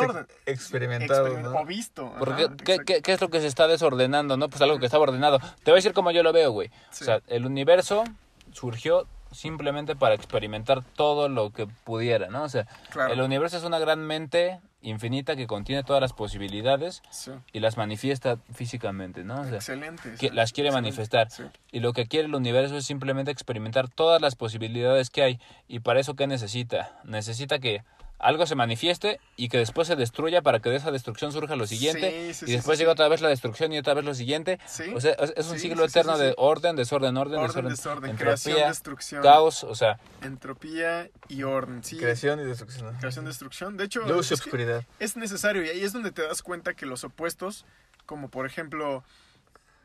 experimentado? 0.48 1.28
Experiment- 1.28 1.42
¿no? 1.44 1.60
O 1.60 1.66
visto. 1.66 2.08
ajá, 2.08 2.20
Porque, 2.20 2.36
¿qué, 2.64 2.72
exacto. 2.74 2.84
qué, 2.86 3.02
qué 3.04 3.14
es 3.14 3.22
lo 3.22 3.30
que 3.30 3.42
se 3.42 3.48
está 3.48 3.68
desordenando, 3.68 4.36
no? 4.36 4.50
Pues 4.50 4.62
algo 4.64 4.80
que 4.80 4.86
estaba 4.86 5.04
ordenado. 5.04 5.38
Te 5.40 5.70
voy 5.70 5.74
a 5.74 5.76
decir 5.76 5.94
cómo 5.94 6.10
yo 6.10 6.24
lo 6.24 6.34
veo, 6.34 6.52
güey. 6.52 6.70
Sí. 6.90 7.04
O 7.04 7.06
sea, 7.06 7.22
el 7.28 7.46
universo 7.46 8.04
surgió 8.52 9.06
simplemente 9.36 9.96
para 9.96 10.16
experimentar 10.16 10.84
todo 10.84 11.30
lo 11.30 11.52
que 11.52 11.68
pudiera, 11.68 12.30
¿no? 12.30 12.44
O 12.44 12.50
sea, 12.50 12.66
Claro. 12.90 13.14
el 13.14 13.22
universo 13.22 13.58
es 13.58 13.64
una 13.64 13.78
gran 13.80 14.00
mente 14.00 14.60
infinita 14.82 15.36
que 15.36 15.48
contiene 15.48 15.84
todas 15.84 16.00
las 16.02 16.14
posibilidades 16.14 17.02
Sí. 17.10 17.32
y 17.54 17.60
las 17.60 17.76
manifiesta 17.78 18.38
físicamente, 18.54 19.24
¿no? 19.24 19.42
O 19.42 19.44
sea, 19.46 19.56
Excelente. 19.56 20.12
que 20.20 20.30
sí, 20.30 20.30
las 20.30 20.52
quiere 20.54 20.72
manifestar. 20.72 21.30
sí. 21.32 21.44
Y 21.72 21.80
lo 21.80 21.92
que 21.94 22.06
quiere 22.06 22.28
el 22.28 22.36
universo 22.36 22.78
es 22.78 22.86
simplemente 22.86 23.32
experimentar 23.32 23.90
todas 23.90 24.22
las 24.22 24.36
posibilidades 24.36 25.10
que 25.10 25.24
hay. 25.24 25.40
¿Y 25.68 25.80
para 25.80 26.00
eso 26.00 26.14
qué 26.16 26.28
necesita? 26.28 27.00
Necesita 27.04 27.60
que 27.60 27.84
algo 28.18 28.46
se 28.46 28.56
manifieste 28.56 29.20
y 29.36 29.50
que 29.50 29.58
después 29.58 29.88
se 29.88 29.96
destruya 29.96 30.42
para 30.42 30.60
que 30.60 30.70
de 30.70 30.78
esa 30.78 30.90
destrucción 30.92 31.32
surja 31.32 31.56
lo 31.56 31.68
siguiente. 31.68 32.34
Sí, 32.34 32.46
sí, 32.46 32.52
y 32.52 32.56
después 32.56 32.78
sí, 32.78 32.82
llega 32.84 32.92
sí. 32.92 32.94
otra 32.94 33.08
vez 33.10 33.22
la 33.22 33.30
destrucción 33.30 33.74
y 33.74 33.78
otra 33.78 33.94
vez 33.94 34.06
lo 34.06 34.14
siguiente. 34.16 34.60
Sí. 34.66 34.84
O 34.96 35.02
sea, 35.02 35.12
es, 35.14 35.48
un 35.48 35.56
Sí, 35.60 35.68
ciclo 35.68 35.84
eterno 35.86 36.14
sí, 36.14 36.20
sí. 36.22 36.26
de 36.28 36.34
orden, 36.38 36.76
desorden, 36.76 37.18
orden, 37.18 37.40
Orden, 37.40 37.68
desorden, 37.68 37.70
desorden, 37.70 38.16
creación, 38.16 38.54
entropía, 38.54 38.70
destrucción. 38.70 39.22
caos. 39.22 39.64
O 39.64 39.76
sea, 39.76 40.00
Entropía 40.22 41.10
y 41.28 41.44
orden. 41.44 41.84
Sí. 41.84 41.98
Creación 41.98 42.40
y 42.40 42.44
destrucción. 42.46 42.96
Creación, 43.00 43.26
destrucción. 43.26 43.78
De 43.78 43.84
hecho, 43.86 44.02
Luz 44.08 44.32
y 44.32 44.34
es 44.36 44.42
que 44.42 44.50
oscuridad. 44.50 44.84
es 45.00 45.18
necesario 45.18 45.64
y 45.64 45.70
ahí 45.70 45.84
es 45.84 45.94
donde 45.94 46.12
te 46.12 46.22
das 46.22 46.42
cuenta 46.42 46.74
que 46.74 46.86
los 46.86 47.04
opuestos, 47.04 47.66
como 48.06 48.30
por 48.30 48.46
ejemplo 48.46 49.04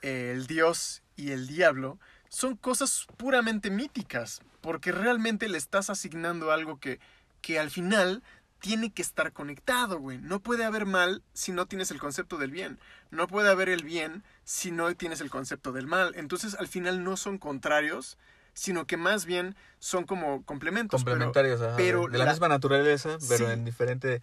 eh, 0.02 0.32
el 0.34 0.46
dios 0.46 1.02
y 1.16 1.32
el 1.32 1.46
diablo, 1.46 1.98
son 2.28 2.56
cosas 2.56 3.06
puramente 3.16 3.70
míticas, 3.70 4.40
porque 4.60 4.92
realmente 4.92 5.48
le 5.48 5.58
estás 5.58 5.90
asignando 5.90 6.52
algo 6.52 6.78
que, 6.78 7.00
que 7.40 7.58
al 7.58 7.70
final 7.70 8.22
tiene 8.60 8.92
que 8.92 9.00
estar 9.02 9.32
conectado, 9.32 9.98
güey. 9.98 10.18
No 10.18 10.40
puede 10.40 10.64
haber 10.64 10.84
mal 10.84 11.22
si 11.32 11.50
no 11.52 11.66
tienes 11.66 11.90
el 11.90 11.98
concepto 11.98 12.36
del 12.36 12.50
bien. 12.50 12.78
No 13.10 13.26
puede 13.26 13.48
haber 13.50 13.68
el 13.70 13.84
bien 13.84 14.22
si 14.44 14.70
no 14.70 14.94
tienes 14.94 15.20
el 15.22 15.30
concepto 15.30 15.72
del 15.72 15.86
mal. 15.86 16.12
Entonces, 16.16 16.54
al 16.58 16.68
final 16.68 17.02
no 17.02 17.16
son 17.16 17.38
contrarios, 17.38 18.18
sino 18.52 18.86
que 18.86 18.96
más 18.98 19.24
bien 19.24 19.56
son 19.78 20.04
como 20.04 20.44
complementos. 20.44 21.02
pero- 21.04 21.14
Complementarios, 21.16 21.62
ajá, 21.62 21.76
pero 21.76 22.08
de 22.08 22.18
la, 22.18 22.26
la- 22.26 22.32
misma 22.32 22.48
naturaleza, 22.48 23.16
pero 23.28 23.46
Sí. 23.46 23.52
en 23.52 23.64
diferente 23.64 24.20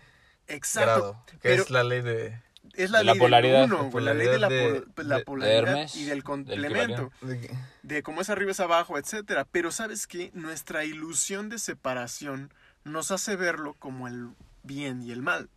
Exacto. 0.48 0.86
grado. 0.92 1.24
Que 1.28 1.38
pero- 1.50 1.64
es 1.64 1.70
la 1.72 1.84
ley 1.84 2.02
de... 2.02 2.40
Es 2.74 2.92
la 2.92 3.00
De 3.00 3.06
la 3.06 3.14
ley 3.14 3.20
polaridad. 3.20 3.62
del 3.62 3.74
uno, 3.74 3.84
La 3.84 3.90
güey, 3.90 4.06
la 4.06 4.14
ley 4.14 4.28
de 4.28 4.38
la, 4.40 4.48
polaridad 4.50 4.84
pol- 4.84 4.94
de- 4.96 5.04
la 5.06 5.18
de- 5.18 5.24
polaridad 5.24 5.52
de 5.64 5.72
Hermes, 5.72 5.96
y 5.96 6.06
del 6.06 6.24
complemento, 6.24 7.12
de- 7.22 7.58
de 7.82 8.04
cómo 8.04 8.22
es 8.22 8.30
arriba 8.30 8.52
es 8.52 8.60
abajo, 8.60 8.98
etcétera. 9.00 9.48
Pero 9.50 9.72
sabes 9.72 10.06
que 10.06 10.30
nuestra 10.36 10.84
ilusión 10.86 11.50
de 11.50 11.58
separación 11.58 12.54
nos 12.88 13.12
hace 13.12 13.36
verlo 13.36 13.76
como 13.80 14.08
el 14.08 14.30
bien 14.64 15.02
y 15.04 15.12
el 15.12 15.22
mal. 15.22 15.50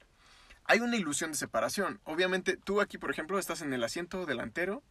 Hay 0.64 0.81
una 0.81 0.97
ilusión 0.97 1.33
de 1.33 1.37
separación. 1.37 2.01
Obviamente, 2.05 2.57
tú 2.57 2.81
aquí, 2.81 2.99
por 2.99 3.11
ejemplo, 3.11 3.38
estás 3.38 3.62
en 3.62 3.73
el 3.73 3.83
asiento 3.83 4.25
delantero 4.27 4.83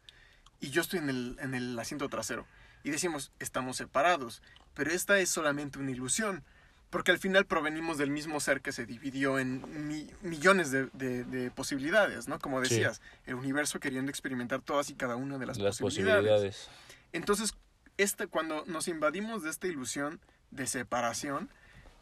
y 0.59 0.71
yo 0.71 0.81
estoy 0.81 0.99
en 0.99 1.09
el, 1.09 1.37
en 1.39 1.53
el 1.53 1.77
asiento 1.79 2.09
trasero. 2.09 2.45
Y 2.83 2.91
decimos, 2.91 3.31
estamos 3.39 3.77
separados. 3.77 4.41
Pero 4.73 4.91
esta 4.91 5.19
es 5.19 5.29
solamente 5.29 5.79
una 5.79 5.91
ilusión. 5.91 6.43
Porque 6.89 7.11
al 7.11 7.19
final 7.19 7.45
provenimos 7.45 7.99
del 7.99 8.09
mismo 8.09 8.39
ser 8.39 8.61
que 8.61 8.71
se 8.71 8.87
dividió 8.87 9.37
en 9.37 9.87
mi- 9.87 10.09
millones 10.21 10.71
de, 10.71 10.87
de- 10.93 11.23
de 11.23 11.51
posibilidades, 11.51 12.27
¿no? 12.27 12.39
Como 12.39 12.63
Sí. 12.65 12.69
decías, 12.73 12.99
el 13.27 13.35
universo 13.35 13.79
queriendo 13.79 14.09
experimentar 14.09 14.61
todas 14.61 14.89
y 14.89 14.95
cada 14.95 15.15
una 15.15 15.37
de 15.37 15.45
las, 15.45 15.59
las 15.59 15.77
posibilidades. 15.77 16.23
posibilidades. 16.23 16.67
Entonces, 17.13 17.53
esta, 17.97 18.25
cuando 18.25 18.65
nos 18.65 18.87
invadimos 18.87 19.43
de 19.43 19.51
esta 19.51 19.67
ilusión, 19.67 20.19
de 20.49 20.65
separación, 20.65 21.51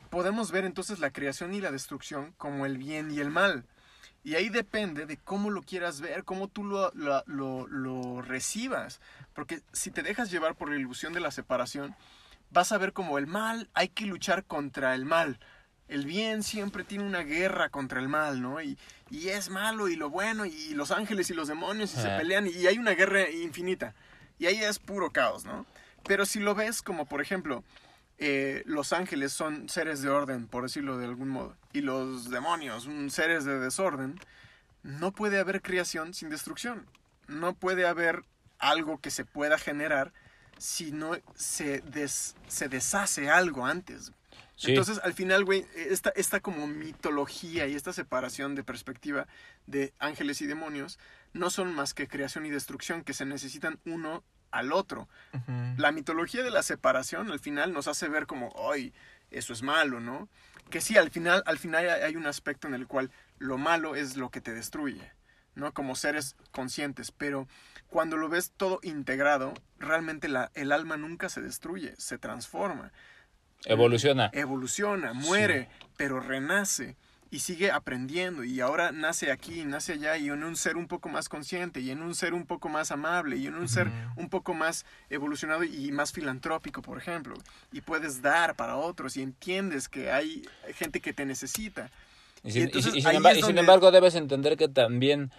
podemos 0.07 0.51
ver 0.51 0.65
entonces 0.65 0.99
la 0.99 1.11
creación 1.11 1.53
y 1.53 1.61
la 1.61 1.71
destrucción 1.71 2.33
como 2.37 2.65
el 2.65 2.77
bien 2.77 3.11
y 3.11 3.19
el 3.19 3.29
mal. 3.29 3.65
Y 4.23 4.35
ahí 4.35 4.49
depende 4.49 5.05
de 5.05 5.17
cómo 5.17 5.49
lo 5.51 5.61
quieras 5.61 6.01
ver, 6.01 6.23
cómo 6.25 6.47
tú 6.49 6.63
lo, 6.65 6.91
lo, 6.93 7.23
lo- 7.27 7.67
lo 7.67 8.21
recibas. 8.21 8.99
Porque 9.33 9.61
si 9.71 9.91
te 9.91 10.03
dejas 10.03 10.29
llevar 10.31 10.55
por 10.55 10.69
la 10.69 10.75
ilusión 10.75 11.13
de 11.13 11.21
la 11.21 11.31
separación, 11.31 11.95
vas 12.51 12.71
a 12.71 12.77
ver 12.77 12.91
como 12.93 13.17
el 13.17 13.27
mal, 13.27 13.69
hay 13.73 13.87
que 13.89 14.05
luchar 14.05 14.43
contra 14.43 14.95
el 14.95 15.05
mal. 15.05 15.39
El 15.87 16.05
bien 16.05 16.43
siempre 16.43 16.83
tiene 16.83 17.05
una 17.05 17.21
guerra 17.21 17.69
contra 17.69 18.01
el 18.01 18.09
mal, 18.09 18.41
¿no? 18.41 18.61
Y, 18.61 18.77
y 19.09 19.29
es 19.29 19.49
malo 19.49 19.87
y 19.87 19.95
lo 19.95 20.09
bueno 20.09 20.45
y 20.45 20.73
los 20.73 20.91
ángeles 20.91 21.29
y 21.29 21.33
los 21.33 21.47
demonios 21.47 21.93
y 21.93 21.97
se 21.97 22.09
pelean 22.17 22.47
y 22.47 22.67
hay 22.67 22.77
una 22.77 22.91
guerra 22.91 23.29
infinita. 23.29 23.95
Y 24.39 24.47
ahí 24.47 24.57
es 24.61 24.79
puro 24.79 25.11
caos, 25.11 25.45
¿no? 25.45 25.65
Pero 26.03 26.25
si 26.25 26.39
lo 26.41 26.53
ves 26.55 26.81
como, 26.81 27.05
por 27.05 27.21
ejemplo, 27.21 27.63
eh, 28.17 28.63
los 28.65 28.93
ángeles 28.93 29.31
son 29.33 29.69
seres 29.69 30.01
de 30.01 30.09
orden, 30.09 30.47
por 30.47 30.63
decirlo 30.63 30.97
de 30.97 31.05
algún 31.05 31.29
modo, 31.29 31.55
y 31.73 31.81
los 31.81 32.29
demonios, 32.29 32.85
un 32.87 33.09
seres 33.11 33.45
de 33.45 33.59
desorden, 33.59 34.19
no 34.83 35.11
puede 35.11 35.39
haber 35.39 35.61
creación 35.61 36.13
sin 36.13 36.29
destrucción. 36.29 36.85
No 37.27 37.53
puede 37.53 37.85
haber 37.85 38.23
algo 38.57 38.99
que 38.99 39.11
se 39.11 39.25
pueda 39.25 39.57
generar 39.57 40.13
si 40.57 40.91
no 40.91 41.11
se, 41.35 41.81
des- 41.81 42.35
se 42.47 42.69
deshace 42.69 43.29
algo 43.29 43.65
antes. 43.65 44.13
Sí. 44.55 44.71
Entonces, 44.71 44.99
al 45.03 45.13
final, 45.13 45.45
güey, 45.45 45.67
esta, 45.75 46.09
esta 46.15 46.39
como 46.39 46.65
mitología 46.65 47.67
y 47.67 47.75
esta 47.75 47.93
separación 47.93 48.55
de 48.55 48.63
perspectiva 48.63 49.27
de 49.67 49.93
ángeles 49.99 50.41
y 50.41 50.47
demonios 50.47 50.97
no 51.33 51.49
son 51.51 51.75
más 51.75 51.93
que 51.93 52.07
creación 52.07 52.45
y 52.45 52.49
destrucción 52.49 53.03
que 53.03 53.13
se 53.13 53.25
necesitan 53.25 53.77
uno 53.85 54.23
al 54.57 54.73
otro. 54.73 55.07
La 55.77 55.91
mitología 55.91 56.43
de 56.43 56.51
la 56.51 56.63
separación 56.63 57.31
al 57.31 57.39
final 57.39 57.73
nos 57.73 57.87
hace 57.87 58.09
ver 58.09 58.25
como, 58.27 58.53
ay, 58.71 58.93
eso 59.31 59.53
es 59.53 59.61
malo, 59.61 59.99
¿no? 59.99 60.29
Que 60.69 60.81
sí, 60.81 60.97
al 60.97 61.09
final, 61.11 61.43
al 61.45 61.57
final 61.59 61.87
hay 61.89 62.01
hay 62.01 62.15
un 62.15 62.27
aspecto 62.27 62.67
en 62.67 62.73
el 62.73 62.87
cual 62.87 63.11
lo 63.37 63.57
malo 63.57 63.95
es 63.95 64.17
lo 64.17 64.29
que 64.29 64.41
te 64.41 64.53
destruye, 64.53 65.11
¿no? 65.55 65.73
Como 65.73 65.95
seres 65.95 66.35
conscientes, 66.51 67.11
pero 67.11 67.47
cuando 67.87 68.17
lo 68.17 68.27
ves 68.29 68.51
todo 68.57 68.79
integrado, 68.83 69.53
realmente 69.79 70.27
la, 70.27 70.51
el 70.55 70.71
alma 70.71 70.97
nunca 70.97 71.29
se 71.29 71.41
destruye, 71.41 71.93
se 71.97 72.17
transforma, 72.17 72.91
Evoluciona. 73.65 74.29
evoluciona, 74.33 75.13
muere, 75.13 75.69
pero 75.97 76.19
renace 76.19 76.95
y 77.29 77.39
sigue 77.39 77.71
aprendiendo 77.71 78.43
y 78.43 78.61
ahora 78.61 78.91
nace 78.91 79.31
aquí, 79.31 79.65
nace 79.65 79.93
allá 79.93 80.17
y 80.17 80.29
en 80.29 80.43
un 80.43 80.55
ser 80.55 80.77
un 80.77 80.87
poco 80.87 81.09
más 81.09 81.27
consciente 81.29 81.81
y 81.81 81.91
en 81.91 82.01
un 82.01 82.15
ser 82.15 82.33
un 82.33 82.45
poco 82.45 82.69
más 82.69 82.91
amable 82.91 83.35
y 83.37 83.47
en 83.47 83.55
un 83.55 83.67
ser 83.67 83.89
un 84.15 84.29
poco 84.29 84.53
más 84.53 84.85
evolucionado 85.09 85.63
y 85.63 85.91
más 85.91 86.11
filantrópico, 86.13 86.81
por 86.81 86.97
ejemplo, 86.97 87.35
y 87.71 87.81
puedes 87.81 88.21
dar 88.21 88.55
para 88.55 88.77
otros 88.77 89.17
y 89.17 89.21
entiendes 89.23 89.89
que 89.89 90.11
hay 90.11 90.47
gente 90.75 91.01
que 91.01 91.11
te 91.13 91.25
necesita. 91.25 91.89
Y 92.43 92.51
sin, 92.51 92.61
y 92.61 92.63
entonces 92.65 92.91
sin- 92.91 92.99
y 92.99 93.01
sin 93.01 93.09
ahí 93.09 93.17
embar- 93.17 93.31
es 93.31 93.37
y 93.37 93.41
sin 93.41 93.47
donde- 93.47 93.61
embargo 93.61 93.91
debes 93.91 94.15
entender 94.15 94.55
que 94.55 94.69
también 94.69 95.31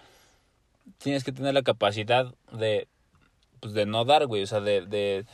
tienes 0.99 1.23
que 1.23 1.31
tener 1.31 1.53
la 1.53 1.63
capacidad 1.63 2.33
de, 2.51 2.87
pues, 3.59 3.73
de 3.73 3.85
no 3.85 4.05
dar, 4.05 4.25
güey, 4.27 4.43
o 4.43 4.47
sea, 4.47 4.59
de, 4.59 4.85
de, 4.85 5.25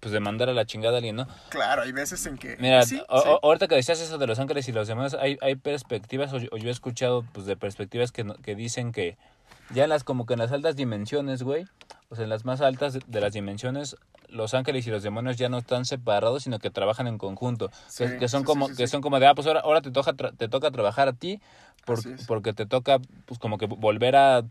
pues, 0.00 0.12
de 0.12 0.20
mandar 0.20 0.48
a 0.48 0.54
la 0.54 0.64
chingada 0.64 0.94
a 0.94 0.98
alguien, 0.98 1.16
¿no? 1.16 1.26
Claro, 1.50 1.82
hay 1.82 1.92
veces 1.92 2.24
en 2.26 2.38
que... 2.38 2.56
Mira, 2.58 2.84
sí, 2.84 3.00
o- 3.08 3.20
sí. 3.20 3.28
o- 3.28 3.40
ahorita 3.42 3.68
que 3.68 3.74
decías 3.76 4.00
eso 4.00 4.18
de 4.18 4.26
los 4.26 4.38
ángeles 4.38 4.68
y 4.68 4.72
los 4.72 4.88
demás, 4.88 5.14
hay, 5.14 5.38
hay 5.42 5.54
perspectivas, 5.56 6.32
o 6.32 6.38
yo, 6.38 6.48
o 6.52 6.56
yo 6.56 6.68
he 6.68 6.72
escuchado 6.72 7.24
pues 7.32 7.46
de 7.46 7.56
perspectivas 7.56 8.10
que, 8.12 8.24
que 8.42 8.54
dicen 8.54 8.92
que 8.92 9.16
ya 9.72 9.84
en 9.84 9.90
las 9.90 10.02
como 10.02 10.26
que 10.26 10.32
en 10.32 10.40
las 10.40 10.50
altas 10.52 10.74
dimensiones, 10.74 11.42
güey, 11.42 11.66
o 12.08 12.16
sea, 12.16 12.24
en 12.24 12.30
las 12.30 12.44
más 12.44 12.60
altas 12.60 12.98
de, 13.06 13.20
las 13.20 13.32
dimensiones, 13.34 13.96
los 14.28 14.54
ángeles 14.54 14.86
y 14.86 14.90
los 14.90 15.02
demonios 15.02 15.36
ya 15.36 15.48
no 15.48 15.58
están 15.58 15.84
separados, 15.84 16.42
sino 16.44 16.58
que 16.58 16.70
trabajan 16.70 17.06
en 17.06 17.18
conjunto, 17.18 17.68
que, 17.68 18.08
Sí, 18.08 18.16
que 18.18 18.28
son 18.28 18.42
como 18.44 18.68
que 18.68 18.86
son 18.88 19.00
como 19.00 19.20
de, 19.20 19.26
ah, 19.28 19.34
pues 19.34 19.46
ahora, 19.46 19.60
ahora 19.60 19.80
te 19.80 19.90
toca 19.92 20.12
tra- 20.14 20.36
te 20.36 20.48
toca 20.48 20.70
trabajar 20.70 21.08
a 21.08 21.12
ti 21.12 21.40
por- 21.84 22.00
porque 22.26 22.52
te 22.52 22.66
toca 22.66 22.98
pues 23.26 23.38
como 23.38 23.58
que 23.58 23.66
volver 23.66 24.16
a 24.16 24.42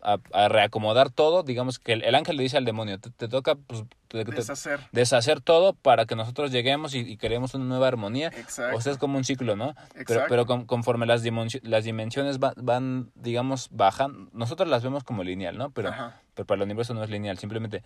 a, 0.00 0.18
a 0.32 0.48
reacomodar 0.48 1.10
todo, 1.10 1.42
digamos 1.42 1.78
que 1.78 1.92
el, 1.94 2.04
el 2.04 2.14
ángel 2.14 2.36
le 2.36 2.44
dice 2.44 2.56
al 2.56 2.64
demonio, 2.64 2.98
te, 3.00 3.10
te 3.10 3.26
toca 3.28 3.56
pues, 3.56 3.82
te- 4.08 4.24
te- 4.24 4.30
Deshacer. 4.32 4.80
deshacer 4.92 5.40
todo 5.40 5.72
para 5.74 6.06
que 6.06 6.14
nosotros 6.16 6.50
lleguemos 6.52 6.94
y, 6.94 7.00
y 7.00 7.16
creemos 7.16 7.54
una 7.54 7.64
nueva 7.64 7.88
armonía. 7.88 8.28
Exacto. 8.28 8.76
O 8.76 8.80
sea, 8.80 8.92
es 8.92 8.98
como 8.98 9.18
un 9.18 9.24
ciclo, 9.24 9.56
¿no? 9.56 9.74
Pero, 9.92 10.00
Exacto. 10.02 10.26
pero 10.28 10.46
con- 10.46 10.64
conforme 10.66 11.04
las, 11.06 11.24
dimensi- 11.24 11.60
las 11.62 11.84
dimensiones 11.84 12.38
va- 12.38 12.54
van, 12.56 13.10
digamos, 13.16 13.68
bajando, 13.72 14.30
nosotros 14.32 14.68
las 14.68 14.82
vemos 14.82 15.04
como 15.04 15.24
lineal, 15.24 15.58
¿no? 15.58 15.70
Pero, 15.70 15.88
Ajá. 15.90 16.20
pero 16.34 16.46
para 16.46 16.56
el 16.58 16.62
universo 16.62 16.94
no 16.94 17.02
es 17.02 17.10
lineal, 17.10 17.38
simplemente 17.38 17.82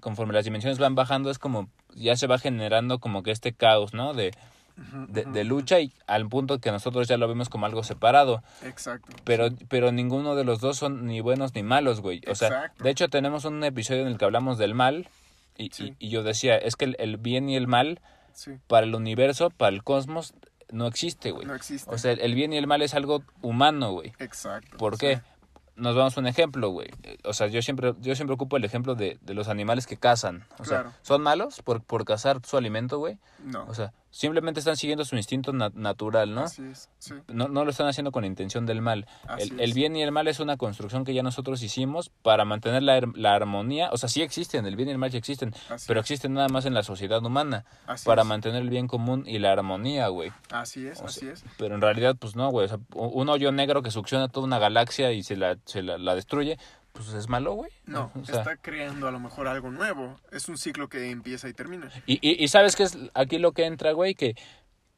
conforme 0.00 0.34
las 0.34 0.44
dimensiones 0.44 0.78
van 0.78 0.94
bajando 0.94 1.30
es 1.30 1.38
como, 1.38 1.70
ya 1.94 2.16
se 2.16 2.26
va 2.26 2.38
generando 2.38 2.98
como 2.98 3.22
que 3.22 3.30
este 3.30 3.54
caos, 3.54 3.94
¿no? 3.94 4.12
De, 4.12 4.32
De, 5.08 5.44
lucha 5.44 5.80
y 5.80 5.92
al 6.06 6.28
punto 6.28 6.58
que 6.60 6.70
nosotros 6.70 7.08
ya 7.08 7.16
lo 7.16 7.26
vemos 7.28 7.48
como 7.48 7.64
algo 7.66 7.82
separado. 7.82 8.42
Exacto. 8.62 9.08
Pero, 9.24 9.48
pero 9.68 9.90
ninguno 9.90 10.34
de 10.34 10.44
los 10.44 10.60
dos 10.60 10.76
son 10.76 11.06
ni 11.06 11.20
buenos 11.20 11.54
ni 11.54 11.62
malos, 11.62 12.00
güey. 12.02 12.20
O 12.28 12.34
sea, 12.34 12.48
Exacto. 12.48 12.84
de 12.84 12.90
hecho 12.90 13.08
tenemos 13.08 13.44
un 13.46 13.64
episodio 13.64 14.02
en 14.02 14.08
el 14.08 14.18
que 14.18 14.26
hablamos 14.26 14.58
del 14.58 14.74
mal 14.74 15.08
y, 15.56 15.70
Sí. 15.72 15.94
y, 15.98 16.06
y 16.08 16.10
yo 16.10 16.22
decía, 16.22 16.56
es 16.58 16.76
que 16.76 16.84
el, 16.84 16.96
el 16.98 17.16
bien 17.16 17.48
y 17.48 17.56
el 17.56 17.66
mal 17.66 18.00
Sí, 18.34 18.52
para 18.66 18.84
el 18.84 18.94
universo, 18.94 19.48
para 19.48 19.74
el 19.74 19.82
cosmos, 19.82 20.34
no 20.70 20.86
existe, 20.86 21.30
güey. 21.30 21.46
no 21.46 21.54
existe. 21.54 21.88
O 21.94 21.96
sea, 21.96 22.12
el 22.12 22.34
bien 22.34 22.52
y 22.52 22.58
el 22.58 22.66
mal 22.66 22.82
es 22.82 22.92
algo 22.92 23.22
humano, 23.40 23.92
güey. 23.92 24.12
Exacto. 24.18 24.76
¿Por 24.76 24.98
qué? 24.98 25.22
Nos 25.76 25.96
vamos 25.96 26.16
a 26.16 26.20
un 26.20 26.26
ejemplo, 26.26 26.68
güey. 26.70 26.88
O 27.24 27.32
sea, 27.32 27.46
yo 27.48 27.62
siempre, 27.62 27.94
yo 28.00 28.14
siempre 28.14 28.34
ocupo 28.34 28.56
el 28.58 28.64
ejemplo 28.64 28.94
de, 28.94 29.18
de 29.22 29.32
los 29.34 29.48
animales 29.48 29.86
que 29.86 29.96
cazan. 29.96 30.44
O 30.58 30.64
Claro. 30.64 30.90
sea, 30.90 30.98
¿son 31.02 31.22
malos 31.22 31.62
por, 31.62 31.82
por 31.82 32.04
cazar 32.04 32.40
su 32.44 32.56
alimento, 32.58 32.98
güey? 32.98 33.16
No. 33.44 33.64
O 33.68 33.74
sea, 33.74 33.92
simplemente 34.16 34.60
están 34.60 34.76
siguiendo 34.76 35.04
su 35.04 35.14
instinto 35.16 35.52
na- 35.52 35.70
natural, 35.74 36.34
¿no? 36.34 36.42
Así 36.44 36.62
es. 36.64 36.88
Sí. 36.98 37.14
No, 37.28 37.48
no 37.48 37.64
lo 37.64 37.70
están 37.70 37.86
haciendo 37.86 38.12
con 38.12 38.24
intención 38.24 38.64
del 38.64 38.80
mal. 38.80 39.06
Así 39.28 39.50
El, 39.50 39.60
el 39.60 39.72
bien 39.74 39.94
y 39.94 40.02
el 40.02 40.10
mal 40.10 40.26
es 40.28 40.40
una 40.40 40.56
construcción 40.56 41.04
que 41.04 41.12
ya 41.12 41.22
nosotros 41.22 41.62
hicimos 41.62 42.08
para 42.22 42.44
mantener 42.46 42.82
la, 42.82 43.00
la 43.14 43.34
armonía. 43.34 43.90
O 43.92 43.98
sea, 43.98 44.08
sí 44.08 44.22
existen, 44.22 44.64
el 44.66 44.74
bien 44.76 44.88
y 44.88 44.92
el 44.92 44.98
mal 44.98 45.10
sí 45.10 45.18
existen, 45.18 45.54
Así 45.68 45.84
pero 45.86 46.00
es. 46.00 46.04
existen 46.04 46.32
nada 46.32 46.48
más 46.48 46.64
en 46.64 46.72
la 46.74 46.82
sociedad 46.82 47.22
humana 47.24 47.64
Así 47.86 48.06
para 48.06 48.22
es. 48.22 48.28
mantener 48.28 48.62
el 48.62 48.70
bien 48.70 48.86
común 48.88 49.24
y 49.26 49.38
la 49.38 49.52
armonía, 49.52 50.08
güey. 50.08 50.32
Así 50.50 50.86
es, 50.86 51.00
O 51.00 51.06
así 51.06 51.20
sea, 51.20 51.32
es. 51.32 51.44
Pero 51.58 51.74
en 51.74 51.80
realidad, 51.82 52.16
pues 52.18 52.34
no, 52.36 52.50
güey. 52.50 52.64
O 52.64 52.68
sea, 52.68 52.78
un 52.94 53.28
hoyo 53.28 53.52
negro 53.52 53.82
que 53.82 53.90
succiona 53.90 54.28
toda 54.28 54.46
una 54.46 54.58
galaxia 54.58 55.12
y 55.12 55.22
se 55.22 55.36
la, 55.36 55.58
se 55.66 55.82
la, 55.82 55.98
la 55.98 56.14
destruye, 56.14 56.58
pues 56.96 57.12
es 57.14 57.28
malo, 57.28 57.52
güey. 57.54 57.70
No, 57.84 58.10
O 58.14 58.24
sea, 58.24 58.38
está 58.38 58.56
creando 58.56 59.06
a 59.06 59.10
lo 59.10 59.20
mejor 59.20 59.46
algo 59.48 59.70
nuevo. 59.70 60.18
Es 60.32 60.48
un 60.48 60.56
ciclo 60.58 60.88
que 60.88 61.10
empieza 61.10 61.48
y 61.48 61.52
termina. 61.52 61.90
y, 62.06 62.14
y, 62.26 62.42
y 62.42 62.48
sabes 62.48 62.74
qué 62.74 62.84
es 62.84 62.98
aquí 63.14 63.38
lo 63.38 63.52
que 63.52 63.66
entra, 63.66 63.92
güey, 63.92 64.14
que 64.14 64.34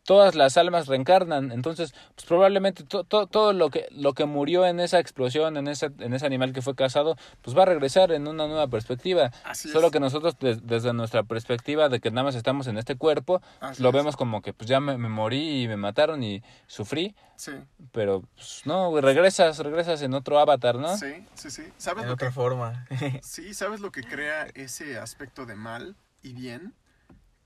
todas 0.09 0.35
las 0.35 0.57
almas 0.57 0.87
reencarnan, 0.87 1.53
entonces 1.53 1.93
pues 2.15 2.25
probablemente 2.27 2.83
to- 2.83 3.05
to- 3.05 3.27
todo 3.27 3.53
lo 3.53 3.69
que 3.69 3.87
lo 3.91 4.15
que 4.15 4.25
murió 4.25 4.65
en 4.65 4.81
esa 4.81 4.99
explosión, 5.01 5.59
en 5.59 5.69
ese 5.69 5.91
en 5.99 6.15
ese 6.15 6.25
animal 6.25 6.55
que 6.55 6.63
fue 6.63 6.75
cazado, 6.75 7.17
pues 7.43 7.55
va 7.55 7.65
a 7.65 7.67
regresar 7.67 8.11
en 8.13 8.27
una 8.27 8.47
nueva 8.47 8.69
perspectiva. 8.69 9.31
Así 9.45 9.69
Solo 9.69 9.89
es. 9.89 9.93
que 9.93 10.01
nosotros 10.01 10.39
des- 10.39 10.67
desde 10.67 10.95
nuestra 10.95 11.25
perspectiva 11.25 11.91
de 11.91 12.01
que 12.01 12.11
nada 12.11 12.23
más 12.25 12.37
estamos 12.37 12.67
en 12.69 12.79
este 12.79 12.97
cuerpo, 12.97 13.43
Así 13.61 13.83
lo 13.83 13.91
es. 13.91 13.95
vemos 13.97 14.17
como 14.17 14.41
que 14.41 14.55
pues 14.55 14.67
ya 14.67 14.81
me, 14.81 14.97
me 14.97 15.11
morí 15.11 15.65
y 15.65 15.69
me 15.69 15.77
mataron 15.77 16.23
y 16.23 16.43
sufrí, 16.67 17.15
Sí, 17.37 17.53
pero 17.93 18.23
pues 18.35 18.63
no, 18.65 18.99
regresas, 19.03 19.59
regresas 19.59 20.01
en 20.01 20.15
otro 20.15 20.39
avatar, 20.39 20.77
¿no? 20.77 20.97
sí, 20.97 21.23
sí, 21.35 21.51
sí. 21.51 21.65
¿Sabes 21.77 22.05
En 22.05 22.09
lo 22.11 22.17
que 22.17 22.25
otra 22.25 22.33
forma. 22.33 22.87
Sí, 23.23 23.53
¿sabes 23.53 23.81
lo 23.81 23.93
que 23.93 24.03
crea 24.05 24.47
ese 24.55 24.99
aspecto 24.99 25.45
de 25.45 25.55
mal 25.55 25.97
y 26.23 26.33
bien? 26.33 26.73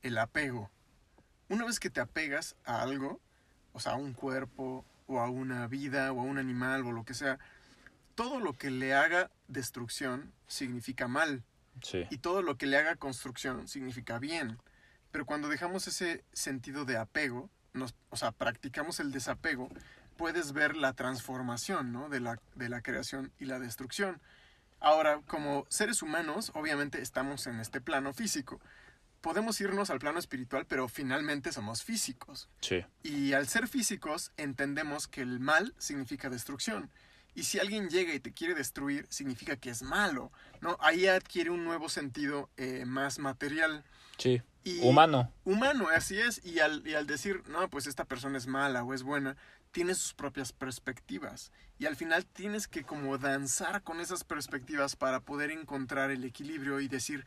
El 0.02 0.16
apego. 0.18 0.70
Una 1.52 1.66
vez 1.66 1.78
que 1.78 1.90
te 1.90 2.00
apegas 2.00 2.56
a 2.64 2.80
algo, 2.80 3.20
o 3.74 3.78
sea, 3.78 3.92
a 3.92 3.96
un 3.96 4.14
cuerpo, 4.14 4.86
o 5.06 5.20
a 5.20 5.28
una 5.28 5.66
vida, 5.66 6.10
o 6.10 6.20
a 6.20 6.22
un 6.22 6.38
animal, 6.38 6.86
o 6.86 6.92
lo 6.92 7.04
que 7.04 7.12
sea, 7.12 7.38
todo 8.14 8.40
lo 8.40 8.54
que 8.54 8.70
le 8.70 8.94
haga 8.94 9.30
destrucción 9.48 10.32
significa 10.46 11.08
mal. 11.08 11.42
Sí. 11.82 12.06
Y 12.08 12.16
todo 12.16 12.40
lo 12.40 12.56
que 12.56 12.64
le 12.64 12.78
haga 12.78 12.96
construcción 12.96 13.68
significa 13.68 14.18
bien. 14.18 14.56
Pero 15.10 15.26
cuando 15.26 15.50
dejamos 15.50 15.86
ese 15.86 16.24
sentido 16.32 16.86
de 16.86 16.96
apego, 16.96 17.50
nos, 17.74 17.94
o 18.08 18.16
sea, 18.16 18.32
practicamos 18.32 18.98
el 18.98 19.12
desapego, 19.12 19.68
puedes 20.16 20.54
ver 20.54 20.74
la 20.74 20.94
transformación 20.94 21.92
¿no? 21.92 22.08
de, 22.08 22.20
la, 22.20 22.40
de 22.54 22.70
la 22.70 22.80
creación 22.80 23.30
y 23.38 23.44
la 23.44 23.58
destrucción. 23.58 24.22
Ahora, 24.80 25.20
como 25.26 25.66
seres 25.68 26.00
humanos, 26.00 26.50
obviamente 26.54 27.02
estamos 27.02 27.46
en 27.46 27.60
este 27.60 27.82
plano 27.82 28.14
físico. 28.14 28.58
Podemos 29.22 29.58
irnos 29.60 29.88
al 29.88 30.00
plano 30.00 30.18
espiritual, 30.18 30.66
pero 30.66 30.88
finalmente 30.88 31.52
somos 31.52 31.82
físicos. 31.82 32.48
Sí. 32.60 32.84
Y 33.02 33.32
al 33.32 33.48
ser 33.48 33.68
físicos, 33.68 34.32
entendemos 34.36 35.08
que 35.08 35.22
el 35.22 35.40
mal 35.40 35.74
significa 35.78 36.28
destrucción. 36.28 36.90
Y 37.34 37.44
si 37.44 37.58
alguien 37.58 37.88
llega 37.88 38.12
y 38.12 38.20
te 38.20 38.32
quiere 38.32 38.54
destruir, 38.54 39.06
significa 39.08 39.56
que 39.56 39.70
es 39.70 39.82
malo, 39.82 40.30
¿no? 40.60 40.76
Ahí 40.80 41.06
adquiere 41.06 41.50
un 41.50 41.64
nuevo 41.64 41.88
sentido 41.88 42.50
eh, 42.58 42.84
más 42.84 43.18
material. 43.18 43.84
Sí. 44.18 44.42
Y 44.64 44.80
Humano. 44.80 45.32
Humano, 45.44 45.88
así 45.88 46.18
es. 46.18 46.44
Y 46.44 46.60
al, 46.60 46.86
y 46.86 46.94
al 46.94 47.06
decir, 47.06 47.42
no, 47.48 47.70
pues 47.70 47.86
esta 47.86 48.04
persona 48.04 48.36
es 48.36 48.46
mala 48.46 48.84
o 48.84 48.92
es 48.92 49.02
buena, 49.02 49.36
tiene 49.70 49.94
sus 49.94 50.14
propias 50.14 50.52
perspectivas. 50.52 51.52
Y 51.78 51.86
al 51.86 51.96
final 51.96 52.26
tienes 52.26 52.68
que 52.68 52.84
como 52.84 53.18
danzar 53.18 53.82
con 53.82 54.00
esas 54.00 54.24
perspectivas 54.24 54.94
para 54.94 55.20
poder 55.20 55.50
encontrar 55.50 56.10
el 56.10 56.24
equilibrio 56.24 56.80
y 56.80 56.88
decir, 56.88 57.24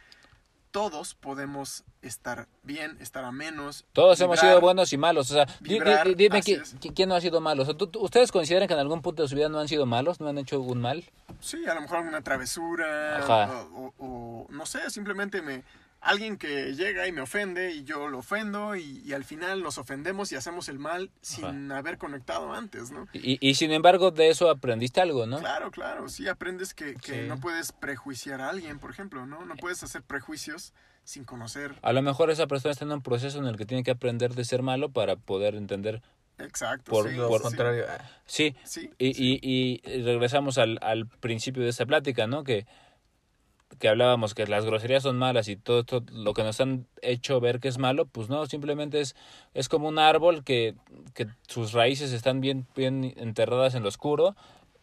todos 0.76 1.16
podemos 1.16 1.86
estar 2.02 2.50
bien, 2.64 2.98
estar 3.00 3.24
a 3.24 3.32
menos. 3.32 3.86
Todos 3.94 4.20
hemos 4.20 4.38
sido 4.42 4.60
buenos 4.60 4.92
y 4.92 4.98
malos. 4.98 5.32
O 5.32 5.34
sea, 5.34 5.46
vibrar, 5.62 6.06
dime 6.18 6.42
quién 6.94 7.08
no 7.08 7.16
ha 7.16 7.22
sido 7.22 7.40
malo. 7.40 7.64
O 7.64 7.66
sea, 7.66 7.76
¿tú- 7.78 7.88
tú- 7.88 8.02
¿Ustedes 8.02 8.30
consideran 8.30 8.68
que 8.68 8.74
en 8.74 8.82
algún 8.82 9.02
punto 9.02 9.24
de 9.24 9.30
su 9.30 9.36
vida 9.36 9.48
no 9.48 9.58
han 9.62 9.70
sido 9.70 9.86
malos? 9.86 10.20
¿No 10.20 10.28
han 10.28 10.38
hecho 10.38 10.60
un 10.60 10.82
mal? 10.82 11.06
Sí, 11.40 11.66
a 11.66 11.74
lo 11.76 11.80
mejor 11.80 12.00
alguna 12.00 12.20
travesura. 12.22 13.20
Ajá. 13.20 13.64
O, 13.74 13.94
o- 14.00 14.06
o, 14.06 14.48
no 14.50 14.66
sé, 14.66 14.90
simplemente 14.90 15.42
me. 15.42 15.64
Alguien 16.06 16.38
que 16.38 16.74
llega 16.76 17.08
y 17.08 17.12
me 17.12 17.22
ofende 17.22 17.72
y 17.72 17.84
yo 17.84 18.08
lo 18.08 18.20
ofendo 18.20 18.76
y, 18.76 19.02
y 19.06 19.14
al 19.14 19.24
final 19.24 19.64
nos 19.64 19.78
ofendemos 19.80 20.32
y 20.32 20.36
hacemos 20.36 20.70
el 20.70 20.78
mal 20.80 21.10
sin 21.22 21.72
haber 21.72 21.98
conectado 21.98 22.54
antes, 22.54 22.92
¿no? 22.92 23.08
Y, 23.12 23.38
y 23.42 23.56
sin 23.56 23.72
embargo, 23.72 24.12
de 24.12 24.30
eso 24.30 24.50
aprendiste 24.50 25.02
algo, 25.02 25.26
¿no? 25.26 25.40
Claro, 25.40 25.72
claro, 25.72 26.08
sí 26.08 26.28
aprendes 26.28 26.74
que, 26.74 26.94
que 26.94 27.24
Sí. 27.24 27.28
no 27.28 27.40
puedes 27.40 27.72
prejuiciar 27.72 28.40
a 28.42 28.50
alguien, 28.50 28.78
por 28.80 28.92
ejemplo, 28.92 29.26
¿no? 29.26 29.46
No 29.46 29.56
puedes 29.56 29.82
hacer 29.84 30.04
prejuicios 30.04 30.74
sin 31.04 31.24
conocer 31.24 31.76
A 31.82 31.92
lo 31.94 32.02
mejor 32.02 32.30
esa 32.32 32.48
persona 32.48 32.72
está 32.72 32.86
en 32.86 32.92
un 32.92 33.02
proceso 33.02 33.38
en 33.40 33.46
el 33.46 33.58
que 33.58 33.66
tiene 33.66 33.84
que 33.84 33.92
aprender 33.92 34.34
de 34.36 34.46
ser 34.46 34.62
malo 34.62 34.90
para 34.92 35.16
poder 35.16 35.56
entender. 35.56 36.02
exacto. 36.38 36.92
Por- 36.92 37.10
sí, 37.10 37.16
por- 37.16 37.38
sí, 37.40 37.44
contrario. 37.44 37.86
Sí, 38.26 38.56
Sí, 38.64 38.90
y, 38.98 39.08
y, 39.10 39.40
y 39.84 40.02
regresamos 40.04 40.58
al, 40.58 40.78
al 40.82 41.08
principio 41.08 41.64
de 41.64 41.70
esta 41.70 41.86
plática, 41.86 42.28
¿no? 42.28 42.44
Que, 42.44 42.66
que 43.80 43.88
hablábamos 43.90 44.34
que 44.34 44.48
las 44.48 44.66
groserías 44.66 45.04
son 45.04 45.18
malas 45.18 45.48
y 45.48 45.56
todo 45.56 45.80
esto, 45.82 46.04
lo 46.12 46.34
que 46.34 46.44
nos 46.44 46.60
han 46.62 46.88
hecho 47.02 47.40
ver 47.40 47.60
que 47.60 47.68
es 47.68 47.78
malo, 47.78 48.06
pues 48.06 48.30
no, 48.30 48.46
simplemente 48.46 49.02
es, 49.02 49.16
es 49.54 49.70
como 49.70 49.88
un 49.88 50.00
árbol 50.00 50.44
que, 50.44 50.76
que 51.14 51.28
sus 51.48 51.74
raíces 51.74 52.12
están 52.12 52.42
bien, 52.42 52.68
bien 52.76 53.14
enterradas 53.18 53.76
en 53.76 53.84
lo 53.84 53.90
oscuro. 53.90 54.36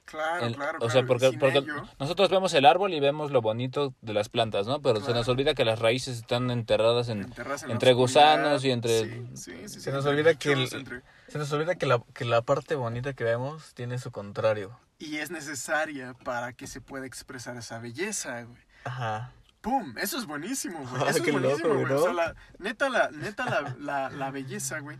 Claro, 0.05 0.47
En- 0.47 0.55
claro, 0.55 0.79
o 0.83 0.91
sea, 0.91 1.07
porque, 1.07 1.33
porque 1.39 1.59
ello- 1.59 1.85
nosotros 2.01 2.29
vemos 2.29 2.53
el 2.55 2.67
árbol 2.67 2.93
y 2.93 2.99
vemos 2.99 3.31
lo 3.31 3.41
bonito 3.41 3.95
de 4.03 4.13
las 4.13 4.29
plantas, 4.29 4.67
¿no? 4.67 4.83
Pero 4.83 5.01
se 5.01 5.15
nos 5.15 5.29
olvida 5.29 5.55
que 5.55 5.65
las 5.65 5.79
raíces 5.79 6.19
están 6.19 6.51
enterradas 6.51 7.09
en... 7.09 7.21
en 7.23 7.71
entre 7.71 7.93
gusanos 7.93 8.65
y 8.65 8.73
entre- 8.73 9.01
Sí, 9.05 9.27
sí, 9.35 9.53
sí, 9.63 9.69
sí, 9.69 9.81
Se 9.81 9.93
nos 9.93 10.05
olvida 10.05 10.35
que 10.35 10.53
el- 10.53 10.69
entre- 10.75 11.03
Se 11.29 11.39
nos 11.39 11.51
olvida 11.53 11.77
que 11.77 11.87
la, 11.87 12.03
que 12.15 12.25
la 12.25 12.43
parte 12.43 12.75
bonita 12.75 13.13
que 13.15 13.23
vemos 13.25 13.73
tiene 13.75 13.99
su 13.99 14.11
contrario. 14.11 14.77
Y 14.99 15.17
es 15.19 15.31
necesaria 15.31 16.15
para 16.25 16.53
que 16.53 16.67
se 16.67 16.81
pueda 16.81 17.07
expresar 17.07 17.57
esa 17.57 17.79
belleza, 17.79 18.43
güey. 18.43 18.61
Ajá. 18.85 19.33
¡Pum! 19.61 19.95
Eso 19.99 20.19
es 20.19 20.27
buenísimo, 20.27 20.81
güey. 20.81 21.03
Ah, 21.03 21.11
Eso 21.11 21.19
es 21.19 21.25
qué 21.25 21.31
buenísimo, 21.33 21.69
loco, 21.69 21.81
güey. 21.81 21.93
¿no? 21.93 22.01
O 22.01 22.03
sea, 22.05 22.13
la, 22.13 22.35
neta, 22.59 22.89
la, 22.89 23.11
neta 23.13 23.45
la, 23.49 23.77
la, 23.79 24.11
la 24.11 24.31
belleza, 24.33 24.81
güey, 24.81 24.97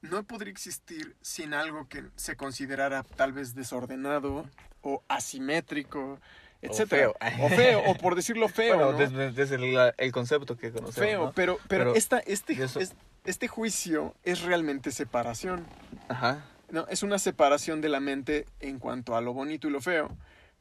no 0.00 0.24
podría 0.24 0.50
existir 0.50 1.14
sin 1.20 1.54
algo 1.54 1.88
que 1.88 2.04
se 2.16 2.36
considerara 2.36 3.04
tal 3.04 3.32
vez 3.32 3.54
desordenado 3.54 4.44
o 4.80 5.02
asimétrico, 5.06 6.18
etcétera. 6.60 7.12
feo. 7.20 7.44
O 7.44 7.48
feo, 7.48 7.82
o 7.86 7.94
por 7.94 8.14
decirlo 8.16 8.48
feo, 8.48 8.74
bueno, 8.76 8.92
¿no? 8.92 8.98
desde, 8.98 9.30
desde 9.32 9.54
el, 9.54 9.92
el 9.96 10.12
concepto 10.12 10.56
que 10.56 10.72
conocemos. 10.72 10.94
feo, 11.08 11.24
¿no? 11.26 11.32
pero, 11.32 11.58
pero, 11.68 11.84
Pero- 11.84 11.94
esta, 11.94 12.18
este, 12.18 12.54
eso- 12.62 12.80
es- 12.80 12.94
este 13.24 13.46
juicio 13.46 14.16
es 14.24 14.42
realmente 14.42 14.90
separación. 14.90 15.64
Ajá. 16.08 16.44
No, 16.70 16.86
es 16.88 17.04
una 17.04 17.20
separación 17.20 17.80
de 17.80 17.88
la 17.88 18.00
mente 18.00 18.46
en 18.58 18.80
cuanto 18.80 19.14
a 19.14 19.20
lo 19.20 19.32
bonito 19.32 19.68
y 19.68 19.70
lo 19.70 19.80
feo. 19.80 20.10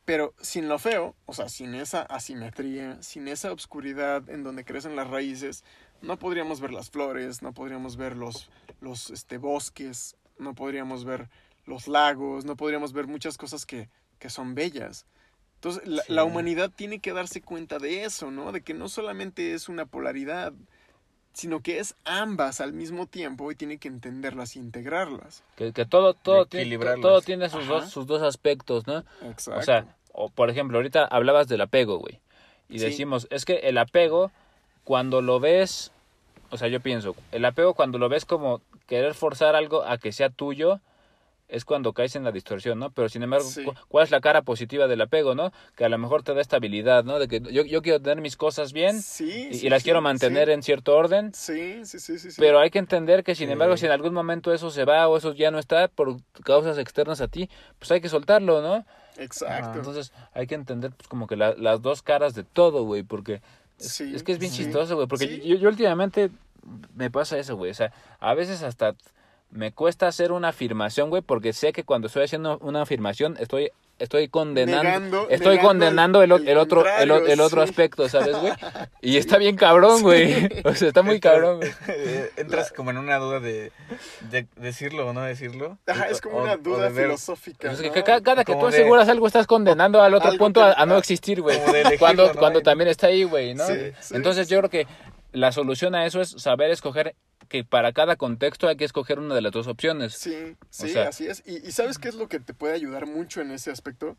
Pero 0.05 0.33
sin 0.41 0.67
lo 0.67 0.79
feo, 0.79 1.15
o 1.25 1.33
sea, 1.33 1.47
sin 1.47 1.75
esa 1.75 2.01
asimetría, 2.01 3.01
sin 3.03 3.27
esa 3.27 3.51
obscuridad 3.51 4.29
en 4.29 4.43
donde 4.43 4.65
crecen 4.65 4.95
las 4.95 5.07
raíces, 5.09 5.63
no 6.01 6.17
podríamos 6.17 6.59
ver 6.59 6.71
las 6.73 6.89
flores, 6.89 7.41
no 7.41 7.53
podríamos 7.53 7.97
ver 7.97 8.17
los, 8.17 8.49
los 8.81 9.11
este, 9.11 9.37
bosques, 9.37 10.15
no 10.39 10.55
podríamos 10.55 11.05
ver 11.05 11.29
los 11.65 11.87
lagos, 11.87 12.45
no 12.45 12.55
podríamos 12.55 12.93
ver 12.93 13.05
muchas 13.07 13.37
cosas 13.37 13.65
que, 13.65 13.89
que 14.17 14.29
son 14.31 14.55
bellas. 14.55 15.05
Entonces, 15.55 15.87
la, 15.87 16.03
Sí. 16.07 16.13
la 16.13 16.23
humanidad 16.23 16.71
tiene 16.75 16.99
que 16.99 17.13
darse 17.13 17.41
cuenta 17.41 17.77
de 17.77 18.03
eso, 18.03 18.31
¿no? 18.31 18.51
De 18.51 18.61
que 18.61 18.73
no 18.73 18.89
solamente 18.89 19.53
es 19.53 19.69
una 19.69 19.85
polaridad, 19.85 20.53
sino 21.33 21.61
que 21.61 21.79
es 21.79 21.95
ambas 22.05 22.61
al 22.61 22.73
mismo 22.73 23.05
tiempo 23.07 23.51
y 23.51 23.55
tiene 23.55 23.77
que 23.77 23.87
entenderlas 23.87 24.55
e 24.55 24.59
integrarlas. 24.59 25.43
Que, 25.55 25.71
que 25.73 25.85
todo, 25.85 26.13
todo, 26.13 26.45
tiene, 26.45 26.77
todo 27.01 27.21
tiene 27.21 27.49
sus 27.49 27.61
Ajá. 27.63 27.73
dos, 27.73 27.89
sus 27.89 28.05
dos 28.07 28.21
aspectos, 28.21 28.87
¿no? 28.87 29.03
Exacto. 29.21 29.59
O 29.59 29.63
sea, 29.63 29.85
o 30.13 30.29
por 30.29 30.49
ejemplo, 30.49 30.77
ahorita 30.77 31.05
hablabas 31.05 31.47
del 31.47 31.61
apego, 31.61 31.97
güey. 31.99 32.19
Y 32.69 32.79
Sí. 32.79 32.85
decimos, 32.85 33.27
es 33.29 33.45
que 33.45 33.55
el 33.63 33.77
apego, 33.77 34.31
cuando 34.83 35.21
lo 35.21 35.39
ves, 35.39 35.91
o 36.49 36.57
sea, 36.57 36.67
yo 36.67 36.79
pienso, 36.81 37.15
el 37.31 37.45
apego 37.45 37.73
cuando 37.73 37.97
lo 37.97 38.09
ves 38.09 38.25
como 38.25 38.61
querer 38.87 39.13
forzar 39.13 39.55
algo 39.55 39.83
a 39.83 39.97
que 39.97 40.11
sea 40.11 40.29
tuyo, 40.29 40.79
es 41.51 41.65
cuando 41.65 41.91
caes 41.93 42.15
en 42.15 42.23
la 42.23 42.31
distorsión, 42.31 42.79
¿no? 42.79 42.89
Pero 42.91 43.09
sin 43.09 43.21
embargo, 43.23 43.45
Sí. 43.45 43.63
cu- 43.65 43.73
¿cuál 43.89 44.05
es 44.05 44.11
la 44.11 44.21
cara 44.21 44.41
positiva 44.41 44.87
del 44.87 45.01
apego, 45.01 45.35
no? 45.35 45.51
Que 45.75 45.83
a 45.85 45.89
lo 45.89 45.97
mejor 45.97 46.23
te 46.23 46.33
da 46.33 46.39
estabilidad, 46.41 47.03
¿no? 47.03 47.19
De 47.19 47.27
que 47.27 47.41
yo, 47.41 47.63
yo 47.63 47.81
quiero 47.81 47.99
tener 48.01 48.21
mis 48.21 48.37
cosas 48.37 48.71
bien 48.73 49.01
Sí, 49.01 49.49
y, 49.51 49.53
sí, 49.55 49.67
y 49.67 49.69
las 49.69 49.81
sí, 49.81 49.85
quiero 49.85 50.01
mantener 50.01 50.47
sí. 50.47 50.53
en 50.53 50.63
cierto 50.63 50.95
orden. 50.95 51.33
Sí, 51.33 51.85
sí, 51.85 51.99
sí, 51.99 52.17
sí. 52.17 52.31
sí. 52.31 52.37
Pero 52.41 52.59
hay 52.59 52.69
que 52.71 52.79
entender 52.79 53.23
que, 53.25 53.35
sin 53.35 53.47
Sí. 53.47 53.51
embargo, 53.53 53.75
si 53.75 53.85
en 53.85 53.91
algún 53.91 54.13
momento 54.13 54.53
eso 54.53 54.71
se 54.71 54.85
va 54.85 55.07
o 55.09 55.17
eso 55.17 55.33
ya 55.33 55.51
no 55.51 55.59
está 55.59 55.89
por 55.89 56.15
causas 56.45 56.77
externas 56.77 57.19
a 57.21 57.27
ti, 57.27 57.49
pues 57.77 57.91
hay 57.91 57.99
que 58.01 58.07
soltarlo, 58.09 58.61
¿no? 58.61 58.85
Exacto. 59.17 59.77
Entonces 59.79 60.13
hay 60.33 60.47
que 60.47 60.55
entender 60.55 60.91
pues 60.95 61.07
como 61.09 61.27
que 61.27 61.35
la- 61.35 61.53
las 61.57 61.81
dos 61.81 62.01
caras 62.01 62.33
de 62.33 62.43
todo, 62.45 62.83
güey, 62.85 63.03
porque 63.03 63.41
es, 63.77 63.91
Sí, 63.91 64.13
es 64.15 64.23
que 64.23 64.31
es 64.31 64.39
bien 64.39 64.51
sí. 64.53 64.63
chistoso, 64.63 64.95
güey, 64.95 65.07
porque 65.07 65.27
Sí. 65.27 65.41
yo, 65.45 65.55
yo 65.57 65.67
últimamente 65.69 66.29
me 66.95 67.11
pasa 67.11 67.37
eso, 67.37 67.57
güey, 67.57 67.71
o 67.71 67.73
sea, 67.73 67.91
a 68.19 68.33
veces 68.35 68.63
hasta 68.63 68.95
me 69.51 69.71
cuesta 69.73 70.07
hacer 70.07 70.31
una 70.31 70.49
afirmación, 70.49 71.09
güey, 71.09 71.21
porque 71.21 71.53
sé 71.53 71.73
que 71.73 71.83
cuando 71.83 72.07
estoy 72.07 72.23
haciendo 72.23 72.57
una 72.59 72.81
afirmación 72.81 73.35
estoy 73.39 73.71
estoy 73.99 74.29
condenando 74.29 74.83
Negando- 74.83 75.27
estoy 75.29 75.57
negando 75.57 75.67
condenando 75.67 76.23
el, 76.23 76.31
el- 76.31 76.47
el 76.47 76.57
otro 76.57 76.83
el, 76.87 77.39
otro 77.39 77.61
sí. 77.63 77.69
aspecto, 77.69 78.09
¿sabes, 78.09 78.35
güey? 78.37 78.53
Y 79.01 79.17
está 79.17 79.37
bien 79.37 79.55
cabrón, 79.57 80.01
güey. 80.01 80.49
O 80.65 80.73
sea, 80.73 80.87
está 80.87 81.03
muy 81.03 81.19
cabrón, 81.19 81.57
güey. 81.57 81.71
Entras 82.37 82.71
como 82.71 82.89
en 82.89 82.97
una 82.97 83.17
duda 83.17 83.39
de, 83.39 83.71
de 84.31 84.47
decirlo 84.55 85.05
o 85.07 85.13
no 85.13 85.21
decirlo. 85.21 85.77
Ajá, 85.85 86.05
es 86.07 86.19
como 86.21 86.37
O- 86.37 86.43
una 86.43 86.57
duda 86.57 86.89
filosófica. 86.89 87.71
Pues 87.77 88.03
cada 88.23 88.43
que 88.43 88.55
tú 88.55 88.61
de- 88.61 88.67
aseguras 88.69 89.07
algo 89.09 89.27
estás 89.27 89.45
condenando 89.45 90.01
al 90.01 90.13
otro 90.15 90.29
Algo 90.31 90.45
punto 90.45 90.61
que- 90.61 90.67
a, 90.67 90.73
a 90.73 90.85
no 90.87 90.97
existir, 90.97 91.41
güey. 91.41 91.59
Como 91.59 91.73
de 91.73 91.81
elegirlo, 91.81 91.99
Cuando, 91.99 92.33
¿no? 92.33 92.39
cuando 92.39 92.61
también 92.61 92.89
está 92.89 93.07
ahí, 93.07 93.23
güey, 93.23 93.53
¿no? 93.53 93.67
Sí, 93.67 93.73
sí, 93.99 94.15
Entonces 94.15 94.47
sí. 94.47 94.53
yo 94.53 94.59
creo 94.61 94.69
que 94.71 94.87
la 95.33 95.51
solución 95.51 95.93
a 95.93 96.05
eso 96.07 96.21
es 96.21 96.31
saber 96.31 96.71
escoger 96.71 97.13
que 97.49 97.63
para 97.63 97.91
cada 97.93 98.15
contexto 98.15 98.67
hay 98.67 98.77
que 98.77 98.85
escoger 98.85 99.19
una 99.19 99.35
de 99.35 99.41
las 99.41 99.51
dos 99.51 99.67
opciones. 99.67 100.13
Sí, 100.13 100.55
sí, 100.69 100.89
sea- 100.89 101.09
así 101.09 101.27
es. 101.27 101.43
Y, 101.45 101.57
y 101.67 101.71
¿sabes 101.71 101.97
qué 101.97 102.09
es 102.09 102.15
lo 102.15 102.27
que 102.27 102.39
te 102.39 102.53
puede 102.53 102.73
ayudar 102.73 103.07
mucho 103.07 103.41
en 103.41 103.51
ese 103.51 103.71
aspecto? 103.71 104.17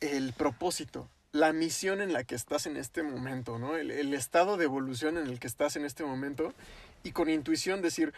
El 0.00 0.32
propósito, 0.34 1.08
la 1.32 1.52
misión 1.52 2.00
en 2.00 2.12
la 2.12 2.24
que 2.24 2.34
estás 2.34 2.66
en 2.66 2.76
este 2.76 3.02
momento, 3.02 3.58
¿no? 3.58 3.76
El, 3.76 3.90
el 3.90 4.12
estado 4.14 4.56
de 4.56 4.64
evolución 4.64 5.16
en 5.18 5.26
el 5.26 5.40
que 5.40 5.46
estás 5.46 5.76
en 5.76 5.84
este 5.84 6.04
momento 6.04 6.52
y 7.02 7.12
con 7.12 7.28
intuición 7.30 7.82
decir, 7.82 8.12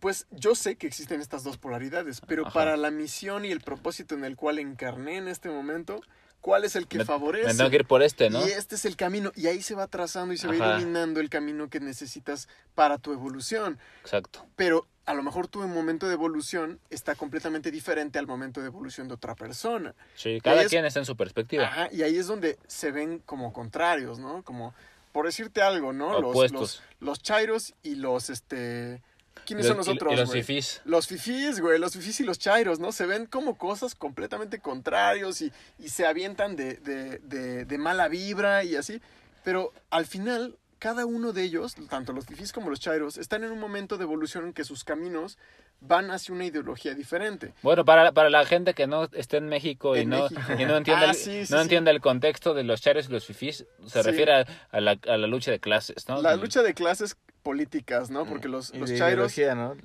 pues 0.00 0.26
yo 0.30 0.54
sé 0.54 0.76
que 0.76 0.86
existen 0.86 1.20
estas 1.20 1.42
dos 1.44 1.58
polaridades, 1.58 2.20
pero 2.26 2.44
Ajá. 2.46 2.52
para 2.54 2.76
la 2.76 2.90
misión 2.90 3.44
y 3.44 3.50
el 3.50 3.60
propósito 3.60 4.14
en 4.14 4.24
el 4.24 4.36
cual 4.36 4.58
encarné 4.58 5.16
en 5.16 5.28
este 5.28 5.48
momento, 5.50 6.00
¿cuál 6.40 6.64
es 6.64 6.76
el 6.76 6.86
que 6.86 6.98
Me- 6.98 7.04
favorece? 7.04 7.46
Me 7.48 7.54
tengo 7.54 7.70
que 7.70 7.76
ir 7.76 7.86
por 7.86 8.02
este, 8.02 8.30
¿no? 8.30 8.40
Y 8.46 8.50
este 8.50 8.74
es 8.74 8.84
el 8.84 8.96
camino, 8.96 9.32
y 9.36 9.46
ahí 9.46 9.62
se 9.62 9.74
va 9.74 9.86
trazando 9.86 10.32
y 10.34 10.38
se 10.38 10.46
va 10.48 10.54
iluminando 10.56 11.20
el 11.20 11.28
camino 11.30 11.68
que 11.68 11.80
necesitas 11.80 12.48
para 12.74 12.98
tu 12.98 13.12
evolución 13.12 13.78
Exacto. 14.02 14.46
pero 14.56 14.86
a 15.06 15.14
lo 15.14 15.22
mejor 15.24 15.48
tu 15.48 15.58
momento 15.66 16.06
de 16.06 16.14
evolución 16.14 16.78
está 16.88 17.14
completamente 17.16 17.70
diferente 17.72 18.18
al 18.18 18.26
momento 18.28 18.60
de 18.60 18.68
evolución 18.68 19.08
de 19.08 19.14
otra 19.14 19.34
persona. 19.34 19.94
Sí, 20.14 20.40
cada 20.40 20.62
es- 20.62 20.68
quien 20.68 20.84
está 20.84 21.00
en 21.00 21.06
su 21.06 21.16
perspectiva. 21.16 21.64
Ajá, 21.64 21.88
y 21.92 22.02
ahí 22.02 22.16
es 22.16 22.26
donde 22.28 22.58
se 22.68 22.92
ven 22.92 23.18
como 23.26 23.52
contrarios, 23.52 24.18
¿no? 24.20 24.44
Como, 24.44 24.72
por 25.12 25.26
decirte 25.26 25.62
algo, 25.62 25.92
¿no? 25.92 26.20
Los, 26.20 26.52
los, 26.52 26.82
los 27.00 27.20
chairos 27.22 27.74
y 27.82 27.96
los, 27.96 28.30
este... 28.30 29.02
¿Quiénes 29.46 29.66
los, 29.66 29.84
son 29.84 29.96
los 29.96 30.12
y- 30.12 30.16
los 30.16 30.28
güey? 30.28 30.42
fifís. 30.42 30.80
Los 30.84 31.06
fifís, 31.08 31.60
güey, 31.60 31.78
los 31.78 31.92
fifís 31.94 32.20
y 32.20 32.24
los 32.24 32.38
chairos, 32.38 32.78
¿no? 32.78 32.92
Se 32.92 33.06
ven 33.06 33.26
como 33.26 33.56
cosas 33.58 33.94
completamente 33.94 34.60
contrarios 34.60 35.40
y, 35.42 35.52
y 35.78 35.88
se 35.88 36.06
avientan 36.06 36.56
de, 36.56 36.74
de, 36.74 37.18
de, 37.18 37.64
de 37.64 37.78
mala 37.78 38.08
vibra 38.08 38.62
y 38.64 38.76
así. 38.76 39.00
Pero 39.42 39.72
al 39.90 40.06
final, 40.06 40.56
cada 40.78 41.04
uno 41.06 41.32
de 41.32 41.42
ellos, 41.42 41.74
tanto 41.88 42.12
los 42.12 42.26
fifís 42.26 42.52
como 42.52 42.70
los 42.70 42.78
chairos, 42.78 43.16
están 43.18 43.42
en 43.42 43.50
un 43.50 43.58
momento 43.58 43.96
de 43.96 44.04
evolución 44.04 44.46
en 44.46 44.52
que 44.52 44.64
sus 44.64 44.84
caminos 44.84 45.36
van 45.80 46.10
hacia 46.10 46.34
una 46.34 46.44
ideología 46.44 46.94
diferente. 46.94 47.54
Bueno, 47.62 47.84
para, 47.86 48.12
para 48.12 48.28
la 48.28 48.44
gente 48.44 48.74
que 48.74 48.86
no 48.86 49.04
esté 49.12 49.38
en 49.38 49.48
México 49.48 49.96
y 49.96 50.00
En 50.00 50.10
no, 50.10 50.24
México. 50.24 50.40
y 50.58 50.64
no 50.66 50.76
entiende, 50.76 51.06
Ah, 51.06 51.10
el, 51.10 51.14
sí, 51.16 51.46
sí, 51.46 51.52
no 51.52 51.58
sí. 51.58 51.62
entiende 51.62 51.90
el 51.90 52.00
contexto 52.02 52.52
de 52.54 52.62
los 52.64 52.82
chairos 52.82 53.08
y 53.08 53.12
los 53.12 53.24
fifís, 53.24 53.64
se 53.86 54.02
refiere 54.02 54.32
a, 54.34 54.46
a 54.70 54.80
la, 54.80 54.98
a 55.08 55.16
la 55.16 55.26
lucha 55.26 55.50
de 55.50 55.58
clases, 55.58 56.06
¿no? 56.06 56.20
La 56.20 56.36
lucha 56.36 56.62
de 56.62 56.74
clases 56.74 57.16
políticas, 57.40 58.10
¿no? 58.10 58.24
Porque 58.26 58.48
los, 58.48 58.72
Y 58.74 58.78
los 58.78 58.90
de 58.90 58.98
chairos 58.98 59.32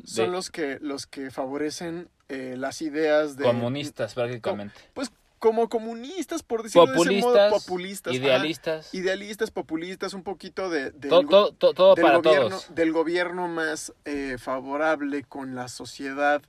son 0.05 0.25
de- 0.25 0.31
los 0.31 0.51
que, 0.51 0.77
los 0.81 1.07
que 1.07 1.31
favorecen 1.31 2.09
eh, 2.29 2.55
las 2.57 2.81
ideas 2.81 3.37
de... 3.37 3.43
comunistas 3.45 4.13
prácticamente. 4.13 4.75
Pues 4.93 5.11
como 5.39 5.69
comunistas, 5.69 6.41
por 6.41 6.63
decirlo 6.63 6.87
de 6.87 6.93
ese 6.93 7.21
modo, 7.21 7.33
Populistas, 7.33 7.53
populistas. 7.65 8.13
idealistas. 8.15 8.93
idealistas, 8.95 9.51
populistas, 9.51 10.13
un 10.13 10.23
poquito 10.23 10.69
de, 10.69 10.89
del, 10.91 11.09
to- 11.27 11.51
todo 11.53 11.93
del 11.95 12.03
para 12.03 12.17
gobierno, 12.17 12.49
todos. 12.49 12.73
del 12.73 12.91
gobierno 12.91 13.47
más 13.47 13.93
eh, 14.05 14.37
favorable 14.39 15.23
con 15.23 15.53
la 15.53 15.67
sociedad 15.67 16.41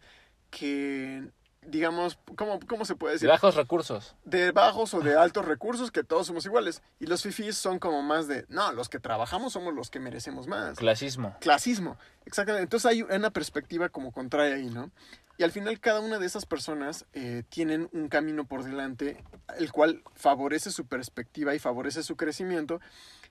que 0.50 1.24
digamos, 1.66 2.18
¿cómo, 2.36 2.58
cómo 2.66 2.84
se 2.84 2.94
puede 2.94 3.12
De 3.12 3.16
decir? 3.16 3.28
bajos 3.28 3.54
recursos. 3.54 4.14
De 4.24 4.52
bajos 4.52 4.94
o 4.94 5.00
de 5.00 5.16
altos 5.16 5.44
recursos, 5.44 5.90
que 5.90 6.04
todos 6.04 6.26
somos 6.26 6.44
iguales. 6.46 6.82
Y 7.00 7.06
los 7.06 7.22
fifís 7.22 7.56
son 7.56 7.78
como 7.78 8.02
más 8.02 8.28
de, 8.28 8.46
no, 8.48 8.72
los 8.72 8.88
que 8.88 8.98
trabajamos 8.98 9.52
somos 9.52 9.74
los 9.74 9.90
que 9.90 10.00
merecemos 10.00 10.46
más. 10.46 10.78
Clasismo. 10.78 11.36
Clasismo, 11.40 11.96
exactamente. 12.24 12.64
Entonces 12.64 12.90
hay 12.90 13.02
una 13.02 13.30
perspectiva 13.30 13.88
como 13.88 14.12
contraria 14.12 14.56
ahí, 14.56 14.70
¿no? 14.70 14.90
Y 15.38 15.42
al 15.42 15.52
final 15.52 15.78
cada 15.80 16.00
una 16.00 16.18
de 16.18 16.24
esas 16.24 16.46
personas 16.46 17.04
eh, 17.12 17.42
tienen 17.50 17.90
un 17.92 18.08
camino 18.08 18.46
por 18.46 18.64
delante, 18.64 19.22
el 19.58 19.70
cual 19.70 20.02
favorece 20.14 20.70
su 20.70 20.86
perspectiva 20.86 21.54
y 21.54 21.58
favorece 21.58 22.02
su 22.02 22.16
crecimiento. 22.16 22.80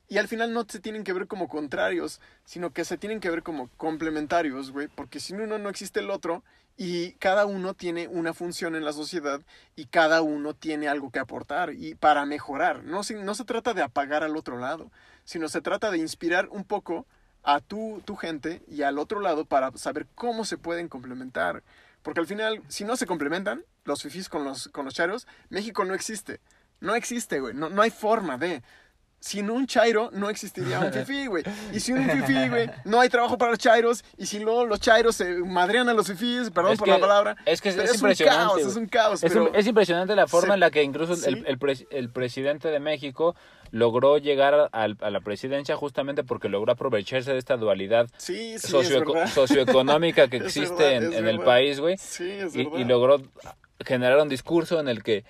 Y 0.08 0.18
al 0.18 0.28
final 0.28 0.54
no 0.54 0.66
se 0.68 0.80
tienen 0.80 1.04
que 1.04 1.14
ver 1.14 1.28
como 1.28 1.48
contrarios, 1.48 2.22
sino 2.44 2.72
que 2.72 2.86
se 2.86 2.98
tienen 2.98 3.20
que 3.20 3.30
ver 3.30 3.44
como 3.44 3.70
complementarios, 3.78 4.72
güey. 4.72 4.88
Porque 4.88 5.20
sin 5.20 5.42
uno 5.42 5.58
no 5.58 5.70
existe 5.70 6.00
el 6.00 6.12
otro 6.12 6.44
y 6.78 7.14
cada 7.14 7.46
uno 7.46 7.74
tiene 7.74 8.08
una 8.08 8.34
función 8.34 8.76
en 8.76 8.86
la 8.86 8.94
sociedad 8.94 9.42
y 9.76 9.86
cada 9.86 10.22
uno 10.22 10.54
tiene 10.54 10.88
algo 10.88 11.10
que 11.10 11.20
aportar 11.20 11.74
y 11.74 11.96
para 11.96 12.26
mejorar. 12.26 12.84
No, 12.84 13.02
no 13.24 13.36
se 13.36 13.46
trata 13.46 13.74
de 13.74 13.82
apagar 13.82 14.24
al 14.24 14.38
otro 14.38 14.58
lado, 14.60 14.92
sino 15.24 15.50
se 15.50 15.62
trata 15.62 15.90
de 15.90 15.98
inspirar 15.98 16.50
un 16.50 16.66
poco 16.66 17.08
a 17.44 17.62
tu, 17.62 18.02
tu 18.06 18.16
gente 18.16 18.62
y 18.68 18.82
al 18.82 19.00
otro 19.00 19.20
lado 19.20 19.46
para 19.46 19.72
saber 19.78 20.08
cómo 20.16 20.46
se 20.46 20.58
pueden 20.58 20.90
complementar. 20.90 21.64
Porque 22.02 22.20
al 22.20 22.28
final, 22.28 22.62
si 22.68 22.84
no 22.84 22.98
se 22.98 23.08
complementan, 23.08 23.64
los 23.84 24.04
fifís 24.04 24.30
con 24.30 24.44
los, 24.44 24.68
con 24.68 24.86
los 24.86 24.94
charos, 24.94 25.28
México 25.50 25.86
no 25.86 25.94
existe. 25.94 26.42
No 26.82 26.94
existe, 26.96 27.40
güey. 27.40 27.54
No, 27.54 27.70
no 27.70 27.82
hay 27.82 27.90
forma 27.90 28.38
de. 28.38 28.62
Sin 29.26 29.50
un 29.50 29.66
chairo 29.66 30.12
no 30.14 30.30
existiría 30.30 30.80
un 30.82 30.94
fifí, 30.94 31.26
güey. 31.26 31.44
Y 31.74 31.80
sin 31.80 31.98
un 31.98 32.08
fifí, 32.08 32.48
güey, 32.50 32.70
no 32.84 33.00
hay 33.00 33.10
trabajo 33.10 33.40
para 33.40 33.50
los 33.52 33.60
chairos. 33.60 34.04
Y 34.20 34.28
si 34.28 34.38
luego 34.38 34.68
los 34.68 34.80
chairos 34.80 35.16
se 35.16 35.26
madrean 35.40 35.90
a 35.90 35.94
los 35.96 36.06
fifís, 36.06 36.52
perdón 36.52 36.74
Es 36.74 36.78
por 36.78 36.86
que- 36.86 36.92
la 36.92 37.00
palabra. 37.00 37.36
es 37.44 37.60
que 37.60 37.70
es- 37.70 37.76
es 37.76 37.90
un 37.90 37.96
impresionante, 37.96 38.38
caos, 38.46 38.62
es 38.62 38.76
un 38.76 38.86
caos. 38.86 39.24
Es, 39.24 39.34
pero- 39.34 39.52
impresionante 39.60 40.16
la 40.16 40.28
forma 40.28 40.50
se- 40.50 40.54
en 40.54 40.60
la 40.60 40.70
que 40.70 40.84
incluso 40.84 41.14
el- 41.14 41.20
sí. 41.38 41.44
el, 41.48 41.58
pres- 41.58 41.88
el 41.90 42.12
presidente 42.12 42.68
de 42.68 42.80
México 42.80 43.36
logró 43.72 44.20
llegar 44.20 44.70
al- 44.72 44.98
a, 45.02 45.10
la 45.10 45.22
presidencia 45.22 45.76
justamente 45.76 46.24
porque 46.24 46.48
logró 46.48 46.74
aprovecharse 46.74 47.32
de 47.34 47.40
esta 47.40 47.58
dualidad 47.58 48.08
sí, 48.18 48.56
socioeco- 48.60 49.26
socioeconómica 49.34 50.28
que 50.28 50.38
existe 50.38 50.76
verdad, 50.84 51.14
en, 51.14 51.14
en 51.14 51.28
el 51.28 51.40
país, 51.40 51.80
güey. 51.80 51.98
Sí, 51.98 52.30
es 52.30 52.56
Y, 52.56 52.60
y 52.76 52.84
logró 52.84 53.24
generar 53.84 54.20
un 54.20 54.30
discurso 54.30 54.80
en 54.80 54.88
el 54.88 55.02
que 55.02 55.26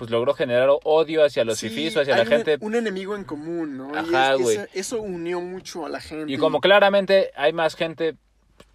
pues 0.00 0.10
logró 0.10 0.32
generar 0.32 0.70
odio 0.84 1.22
hacia 1.22 1.44
los 1.44 1.58
Sí, 1.58 1.68
fifís 1.68 1.94
o 1.94 2.00
hacia 2.00 2.14
hay 2.14 2.24
la 2.24 2.26
gente. 2.26 2.56
Un, 2.62 2.74
enemigo 2.74 3.14
en 3.16 3.24
común, 3.24 3.76
¿no? 3.76 3.94
Ajá, 3.94 4.34
y 4.38 4.42
es- 4.44 4.48
esa- 4.48 4.68
eso 4.72 5.02
unió 5.02 5.42
mucho 5.42 5.84
a 5.84 5.90
la 5.90 6.00
gente. 6.00 6.32
Y 6.32 6.38
como 6.38 6.62
claramente 6.62 7.30
hay 7.36 7.52
más 7.52 7.74
gente 7.76 8.16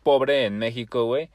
pobre 0.04 0.46
en 0.46 0.60
México, 0.60 1.06
güey. 1.06 1.30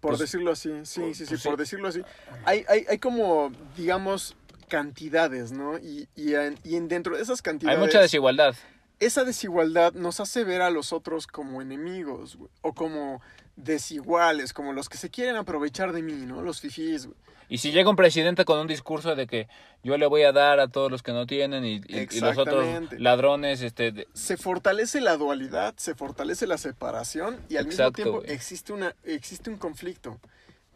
Por 0.00 0.10
pues- 0.10 0.18
decirlo 0.18 0.50
así, 0.50 0.70
sí, 0.82 1.14
sí, 1.14 1.24
sí, 1.24 1.24
pues 1.28 1.42
por 1.44 1.52
sí. 1.54 1.58
decirlo 1.60 1.86
así. 1.86 2.02
Hay, 2.44 2.64
hay, 2.68 2.86
hay 2.90 2.98
como, 2.98 3.52
digamos, 3.76 4.34
cantidades, 4.66 5.52
¿no? 5.52 5.78
Y, 5.78 6.08
y, 6.16 6.34
en, 6.34 6.58
y 6.64 6.74
en 6.74 6.88
dentro 6.88 7.16
de 7.16 7.22
esas 7.22 7.38
Hay 7.38 7.42
cantidades... 7.44 7.78
mucha 7.78 8.00
desigualdad. 8.00 8.56
esa 8.98 9.22
desigualdad 9.24 9.92
nos 9.92 10.18
hace 10.18 10.42
ver 10.42 10.60
a 10.60 10.70
los 10.70 10.92
otros 10.92 11.28
como 11.28 11.62
enemigos, 11.62 12.34
güey, 12.34 12.50
o 12.62 12.72
como 12.72 13.22
desiguales, 13.56 14.52
como 14.52 14.72
los 14.72 14.88
que 14.88 14.98
se 14.98 15.10
quieren 15.10 15.36
aprovechar 15.36 15.92
de 15.92 16.02
mí, 16.02 16.12
¿no? 16.26 16.42
Los 16.42 16.60
fifís, 16.60 17.06
güey. 17.06 17.18
Y 17.48 17.58
si 17.58 17.70
llega 17.70 17.88
un 17.88 17.94
presidente 17.96 18.44
con 18.44 18.58
un 18.58 18.66
discurso 18.66 19.14
de 19.14 19.28
que 19.28 19.46
yo 19.84 19.96
le 19.98 20.06
voy 20.08 20.22
a 20.24 20.32
dar 20.32 20.58
a 20.58 20.66
todos 20.66 20.90
los 20.90 21.04
que 21.04 21.12
no 21.12 21.26
tienen 21.26 21.64
y, 21.64 21.74
y- 21.86 22.08
y 22.10 22.20
los 22.20 22.36
otros 22.38 22.66
ladrones, 22.98 23.62
este, 23.62 23.92
de- 23.92 24.08
Se 24.14 24.36
fortalece 24.36 25.00
la 25.00 25.16
dualidad, 25.16 25.74
se 25.76 25.94
fortalece 25.94 26.48
la 26.48 26.58
separación 26.58 27.38
y 27.48 27.56
al 27.56 27.66
Exacto, 27.66 27.84
mismo 27.84 27.92
tiempo 27.92 28.20
güey. 28.22 28.32
existe, 28.32 28.72
una, 28.72 28.96
existe 29.04 29.48
un 29.48 29.58
conflicto. 29.58 30.18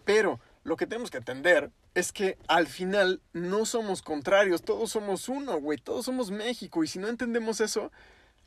Pero 0.04 0.38
lo 0.62 0.76
que 0.76 0.86
tenemos 0.86 1.10
que 1.10 1.18
entender 1.18 1.70
es 1.94 2.12
que 2.12 2.38
al 2.46 2.68
final 2.68 3.20
no 3.32 3.66
somos 3.66 4.00
contrarios, 4.00 4.62
todos 4.62 4.92
somos 4.92 5.28
uno, 5.28 5.58
güey, 5.60 5.76
todos 5.76 6.04
somos 6.04 6.30
México 6.30 6.84
y 6.84 6.86
si 6.86 7.00
no 7.00 7.08
entendemos 7.08 7.60
eso, 7.60 7.90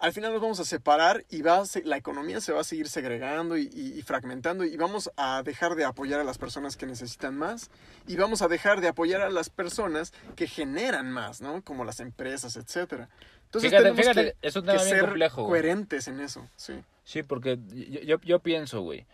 al 0.03 0.11
final 0.11 0.33
nos 0.33 0.41
vamos 0.41 0.59
a 0.59 0.65
separar 0.65 1.23
y 1.29 1.41
va 1.41 1.59
a 1.59 1.65
se- 1.65 1.83
la 1.83 1.95
economía 1.95 2.41
se 2.41 2.51
va 2.51 2.59
a 2.59 2.63
seguir 2.65 2.89
segregando 2.89 3.57
y, 3.57 3.69
y- 3.73 3.97
y 3.97 4.01
fragmentando 4.01 4.65
y 4.65 4.75
vamos 4.75 5.09
a 5.15 5.41
dejar 5.43 5.75
de 5.75 5.85
apoyar 5.85 6.19
a 6.19 6.25
las 6.25 6.37
personas 6.37 6.75
que 6.75 6.85
necesitan 6.85 7.37
más 7.37 7.71
y 8.05 8.17
vamos 8.17 8.41
a 8.41 8.49
dejar 8.49 8.81
de 8.81 8.89
apoyar 8.89 9.21
a 9.21 9.29
las 9.29 9.49
personas 9.49 10.11
que 10.35 10.45
generan 10.45 11.09
más, 11.09 11.39
¿no? 11.39 11.61
Como 11.63 11.85
las 11.85 12.01
empresas, 12.01 12.57
etcétera. 12.57 13.07
Entonces 13.45 13.69
Fíjate, 13.71 13.83
tenemos 13.83 14.01
fíjate, 14.01 14.35
que, 14.41 14.47
es 14.47 14.55
un 14.57 14.63
que 14.63 14.71
tema 14.71 14.83
bien 14.83 14.95
ser 14.95 15.05
complejo, 15.05 15.45
coherentes 15.45 16.07
en 16.09 16.19
eso, 16.19 16.49
sí. 16.57 16.73
Sí, 17.05 17.23
porque 17.23 17.57
yo, 17.69 18.01
yo, 18.01 18.19
yo 18.21 18.39
pienso, 18.39 18.81
güey, 18.81 19.05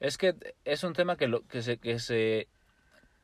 es 0.00 0.16
que 0.16 0.34
es 0.64 0.82
un 0.82 0.94
tema 0.94 1.16
que, 1.16 1.28
lo, 1.28 1.46
que, 1.46 1.62
se, 1.62 1.76
que, 1.78 1.98
se, 1.98 2.48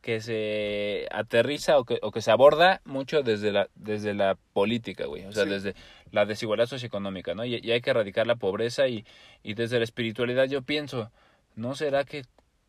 que 0.05 0.21
se 0.21 1.09
aterriza 1.11 1.79
o 1.79 1.87
que, 1.87 1.99
o 2.03 2.11
que 2.11 2.21
se 2.21 2.31
aborda 2.31 2.83
mucho 2.85 3.23
desde 3.23 3.51
la, 3.53 3.71
desde 3.75 4.13
la 4.13 4.37
política, 4.53 5.07
güey, 5.07 5.25
o 5.25 5.33
sea, 5.33 5.45
Sí. 5.45 5.49
desde 5.51 5.75
la 6.13 6.27
desigualdad 6.27 6.67
socioeconómica, 6.67 7.35
¿no? 7.35 7.43
Y, 7.47 7.59
y 7.63 7.71
hay 7.71 7.81
que 7.81 7.89
erradicar 7.89 8.27
la 8.27 8.37
pobreza 8.37 8.87
y, 8.87 9.07
y 9.43 9.55
desde 9.55 9.79
la 9.79 9.85
espiritualidad 9.85 10.45
yo 10.45 10.61
pienso, 10.61 11.11
¿no 11.57 11.75
será 11.75 12.05
que 12.05 12.27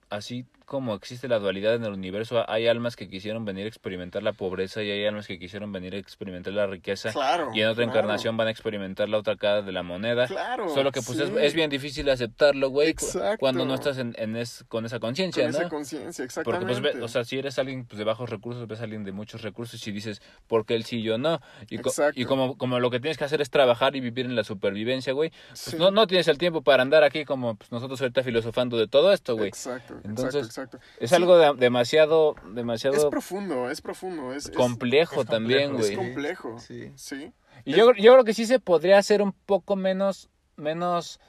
así 0.10 0.45
como 0.65 0.93
existe 0.95 1.28
la 1.28 1.39
dualidad 1.39 1.75
en 1.75 1.84
el 1.86 1.93
universo, 1.93 2.43
hay 2.49 2.67
almas 2.67 2.95
que 2.95 3.08
quisieron 3.08 3.45
venir 3.45 3.65
a 3.65 3.67
experimentar 3.67 4.23
la 4.23 4.34
pobreza 4.34 4.84
y 4.84 4.91
hay 4.91 5.06
almas 5.06 5.28
que 5.28 5.39
quisieron 5.39 5.71
venir 5.71 5.93
a 5.95 5.97
experimentar 5.97 6.54
la 6.54 6.67
riqueza 6.67 7.12
Claro. 7.12 7.51
y 7.54 7.62
en 7.62 7.67
otra 7.67 7.84
claro, 7.84 7.91
encarnación 7.99 8.36
van 8.38 8.47
a 8.47 8.51
experimentar 8.51 9.08
la 9.10 9.17
otra 9.19 9.36
cara 9.38 9.62
de 9.62 9.71
la 9.71 9.84
moneda? 9.84 10.28
Claro. 10.28 10.69
Solo 10.69 10.91
que 10.91 11.01
pues 11.01 11.19
es, 11.19 11.30
sí, 11.30 11.36
es 11.39 11.54
bien 11.54 11.69
difícil 11.69 12.10
aceptarlo, 12.10 12.69
güey, 12.69 12.95
cuando 13.39 13.65
no 13.65 13.75
estás 13.75 13.97
en, 13.97 14.15
en 14.17 14.36
es, 14.36 14.65
con 14.67 14.86
esa 14.86 14.99
Con 14.99 15.10
conciencia, 15.10 15.47
esa 15.47 15.63
¿no? 15.63 15.69
conciencia, 15.69 16.23
Porque 16.25 16.25
exactamente. 16.25 16.82
pues, 16.82 16.95
ve- 16.95 17.01
o 17.04 17.08
sea, 17.08 17.23
si 17.23 17.38
eres 17.38 17.58
alguien 17.60 17.86
pues, 17.86 17.97
de 17.97 18.04
bajos 18.04 18.30
recursos, 18.30 18.67
ves 18.67 18.80
a 18.82 18.84
alguien 18.84 19.04
de 19.04 19.12
muchos 19.12 19.41
recursos 19.43 19.86
y 19.88 19.91
dices, 19.91 20.21
¿por 20.47 20.65
qué 20.65 20.75
él 20.75 20.84
sí 20.84 20.97
y 20.97 21.04
yo 21.04 21.17
no? 21.17 21.39
Y, 21.69 21.78
co- 21.78 21.91
y 22.15 22.25
como, 22.25 22.58
como 22.58 22.80
lo 22.80 22.89
que 22.89 22.99
tienes 22.99 23.17
que 23.17 23.23
hacer 23.23 23.41
es 23.41 23.49
trabajar 23.49 23.95
y 23.95 23.99
vivir 23.99 24.25
en 24.25 24.36
la 24.36 24.43
supervivencia, 24.43 25.13
güey, 25.13 25.32
pues 25.49 25.60
Sí. 25.60 25.78
no, 25.78 25.91
no 25.91 26.08
tienes 26.08 26.28
el 26.28 26.38
tiempo 26.38 26.62
para 26.62 26.82
andar 26.82 27.04
aquí 27.04 27.25
como 27.25 27.56
pues, 27.56 27.71
nosotros 27.71 28.01
ahorita 28.01 28.23
filosofando 28.23 28.78
de 28.78 28.88
todo 28.88 29.12
esto, 29.13 29.36
güey. 29.36 29.49
Exacto, 29.49 29.95
Entonces, 30.04 30.36
exacto, 30.45 30.45
exacto. 30.47 30.55
Es 31.00 31.10
Sí, 31.10 31.15
algo 31.15 31.38
de- 31.38 31.54
demasiado, 31.56 32.36
Es 32.48 32.56
demasiado 32.56 33.10
profundo, 33.10 33.70
es 33.70 33.82
profundo. 33.82 34.34
Es, 34.34 34.50
complejo 34.52 35.22
es 35.22 35.28
también, 35.28 35.72
complejo, 35.72 35.89
es 35.91 35.96
güey. 35.98 36.08
complejo. 36.08 36.60
Sí. 36.60 36.91
Sí. 36.96 37.32
Y 37.63 37.74
yo, 37.74 37.94
yo 37.94 38.13
creo 38.13 38.24
que 38.24 38.34
sí 38.34 38.46
se 38.46 38.60
podría 38.60 38.98
hacer 38.98 39.22
un 39.22 39.32
poco 39.32 39.76
menos, 39.76 40.30
menos 40.56 41.20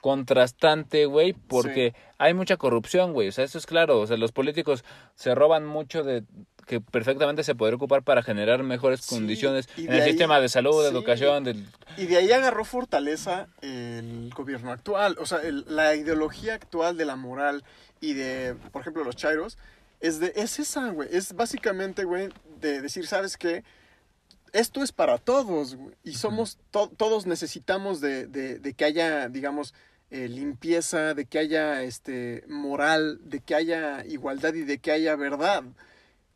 contrastante, 0.00 1.06
güey, 1.06 1.32
porque 1.32 1.94
hay 2.18 2.32
mucha 2.34 2.56
corrupción, 2.56 3.12
güey. 3.12 3.28
O 3.28 3.32
sea, 3.32 3.44
eso 3.44 3.58
es 3.58 3.66
claro. 3.66 4.00
O 4.00 4.06
sea, 4.06 4.16
los 4.16 4.32
políticos 4.32 4.84
se 5.14 5.34
roban 5.34 5.66
mucho 5.66 6.02
de 6.04 6.24
que 6.68 6.80
perfectamente 6.80 7.42
se 7.42 7.54
podría 7.56 7.76
ocupar 7.76 8.02
para 8.04 8.22
generar 8.22 8.62
mejores 8.62 9.00
Sí, 9.00 9.14
condiciones 9.16 9.68
en 9.76 9.90
el 9.92 10.02
ahí- 10.02 10.10
sistema 10.10 10.38
de 10.38 10.48
salud, 10.50 10.82
de 10.84 10.90
sí. 10.90 10.94
educación, 10.94 11.42
del... 11.42 11.66
Y 11.96 12.06
de 12.06 12.18
ahí 12.18 12.30
agarró 12.30 12.64
fortaleza 12.64 13.48
el 13.62 14.30
gobierno 14.36 14.70
actual. 14.70 15.16
O 15.18 15.26
sea, 15.26 15.38
el- 15.42 15.64
la 15.66 15.96
ideología 15.96 16.54
actual 16.54 16.96
de 16.98 17.06
la 17.06 17.16
moral 17.16 17.64
y 18.00 18.12
de, 18.12 18.54
por 18.70 18.82
ejemplo, 18.82 19.02
los 19.02 19.16
chairos, 19.16 19.56
es, 20.00 20.20
de, 20.20 20.32
es 20.36 20.58
esa, 20.60 20.90
güey. 20.90 21.08
Es 21.10 21.32
básicamente, 21.32 22.04
güey, 22.04 22.28
de 22.60 22.80
decir, 22.82 23.06
¿sabes 23.06 23.36
qué? 23.36 23.64
Esto 24.52 24.82
es 24.82 24.92
para 24.92 25.18
todos, 25.18 25.74
güey. 25.74 25.94
Y 26.04 26.12
somos, 26.14 26.58
to- 26.70 26.90
todos 26.96 27.26
necesitamos 27.26 28.00
de, 28.00 28.26
de- 28.26 28.58
de 28.58 28.74
que 28.74 28.84
haya, 28.84 29.28
digamos, 29.28 29.74
eh, 30.10 30.28
limpieza, 30.28 31.14
de 31.14 31.24
que 31.24 31.38
haya 31.38 31.82
este, 31.82 32.44
moral, 32.48 33.18
de 33.24 33.40
que 33.40 33.54
haya 33.54 34.04
igualdad 34.06 34.54
y 34.54 34.62
de 34.64 34.78
que 34.78 34.92
haya 34.92 35.16
verdad. 35.16 35.64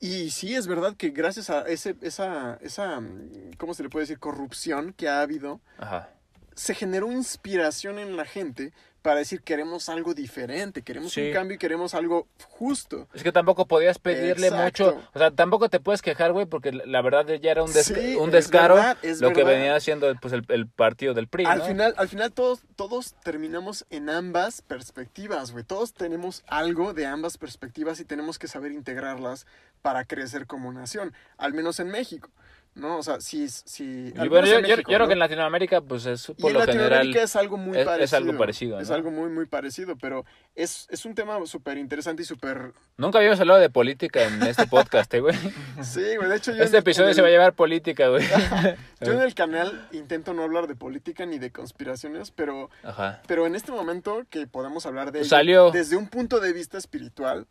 Y 0.02 0.30
sí, 0.32 0.56
es 0.56 0.66
verdad 0.66 0.96
que 0.96 1.10
gracias 1.10 1.48
a 1.48 1.60
ese, 1.62 1.94
esa, 2.02 2.58
esa, 2.60 2.98
mm, 3.00 3.52
¿cómo 3.56 3.72
se 3.72 3.84
le 3.84 3.88
puede 3.88 4.02
decir? 4.02 4.18
Corrupción 4.18 4.92
que 4.94 5.08
ha 5.08 5.20
habido, 5.22 5.60
Ajá. 5.78 6.08
se 6.56 6.74
generó 6.74 7.12
inspiración 7.12 8.00
en 8.00 8.16
la 8.16 8.24
gente 8.24 8.72
para 9.00 9.18
decir 9.18 9.42
queremos 9.42 9.88
algo 9.88 10.14
diferente, 10.14 10.82
queremos 10.82 11.12
Sí. 11.12 11.26
un 11.26 11.32
cambio 11.32 11.56
y 11.56 11.58
queremos 11.58 11.92
algo 11.94 12.28
justo. 12.48 13.08
Es 13.14 13.24
que 13.24 13.32
tampoco 13.32 13.66
podías 13.66 13.98
pedirle 13.98 14.46
Exacto. 14.46 14.84
mucho, 14.94 15.08
o 15.12 15.18
sea, 15.18 15.32
tampoco 15.32 15.68
te 15.68 15.80
puedes 15.80 16.02
quejar, 16.02 16.30
güey, 16.32 16.46
porque 16.46 16.70
la 16.70 17.02
verdad 17.02 17.26
ya 17.26 17.50
era 17.50 17.64
un, 17.64 17.70
desca- 17.72 18.00
Sí, 18.00 18.14
un 18.14 18.28
es 18.28 18.32
descaro 18.34 18.76
verdad, 18.76 18.96
es 19.02 19.20
lo 19.20 19.30
que 19.32 19.42
verdad. 19.42 19.52
venía 19.58 19.74
haciendo 19.74 20.12
pues, 20.20 20.32
el, 20.32 20.44
el 20.50 20.68
partido 20.68 21.14
del 21.14 21.26
PRI, 21.26 21.46
Al 21.46 21.58
¿no? 21.58 21.64
final, 21.64 21.94
al 21.96 22.08
final 22.08 22.32
todos, 22.32 22.60
todos 22.76 23.14
terminamos 23.24 23.86
en 23.90 24.08
ambas 24.08 24.62
perspectivas, 24.62 25.50
güey. 25.50 25.64
Todos 25.64 25.94
tenemos 25.94 26.44
algo 26.46 26.92
de 26.94 27.06
ambas 27.06 27.38
perspectivas 27.38 27.98
y 27.98 28.04
tenemos 28.04 28.38
que 28.38 28.46
saber 28.46 28.70
integrarlas 28.70 29.46
para 29.83 30.05
crecer 30.05 30.47
como 30.47 30.73
nación, 30.73 31.12
al 31.37 31.53
menos 31.55 31.81
en 31.81 31.88
México, 31.88 32.31
¿no? 32.75 32.97
O 32.99 33.03
sea, 33.03 33.21
si... 33.21 33.49
si 33.49 33.85
Y 33.85 34.12
yo, 34.14 34.25
yo- 34.25 34.31
México, 34.40 34.61
yo 34.68 34.83
creo 34.85 34.99
¿no? 35.01 35.07
que 35.09 35.12
en 35.12 35.18
Latinoamérica, 35.18 35.80
pues 35.83 36.07
es 36.07 36.28
Y 36.28 36.35
por 36.35 36.51
en 36.51 36.55
lo 36.55 36.61
Latinoamérica 36.61 36.99
general... 37.03 37.24
es 37.24 37.37
algo 37.37 37.57
muy 37.59 37.76
es- 37.76 37.80
es 37.83 37.87
parecido. 37.87 38.16
algo 38.18 38.39
parecido, 38.39 38.80
Es 38.80 38.91
algo 38.91 39.11
muy, 39.11 39.28
muy 39.28 39.47
parecido, 39.47 39.97
pero 39.99 40.24
es, 40.55 40.87
es 40.89 41.05
un 41.05 41.14
tema 41.16 41.39
súper 41.47 41.76
interesante 41.78 42.22
y 42.22 42.24
súper... 42.24 42.72
Nunca 42.97 43.18
habíamos 43.18 43.41
hablado 43.41 43.59
de 43.59 43.68
política 43.70 44.22
en 44.24 44.41
este 44.45 44.66
podcast, 44.68 45.12
eh, 45.14 45.20
güey. 45.20 45.35
Sí, 45.83 46.16
güey, 46.16 46.28
de 46.30 46.37
hecho 46.37 46.53
yo... 46.53 46.62
Este 46.62 46.78
episodio 46.78 47.12
se 47.12 47.20
va 47.22 47.26
a 47.28 47.30
llevar 47.33 47.53
política, 47.55 48.09
güey. 48.09 48.24
Yo 49.01 49.12
en 49.12 49.20
el 49.22 49.35
canal 49.35 49.89
intento 49.91 50.33
no 50.33 50.45
hablar 50.45 50.68
de 50.68 50.76
política 50.76 51.26
ni 51.26 51.41
de 51.41 51.51
conspiraciones, 51.51 52.30
pero, 52.30 52.70
Ajá. 52.85 53.20
pero 53.26 53.47
en 53.49 53.57
este 53.57 53.72
momento 53.72 54.22
que 54.30 54.47
podemos 54.47 54.87
hablar 54.87 55.11
de 55.11 55.18
ello 55.20 55.28
Salió. 55.28 55.70
desde 55.72 55.97
un 55.97 56.07
punto 56.09 56.39
de 56.39 56.53
vista 56.53 56.78
espiritual, 56.78 57.49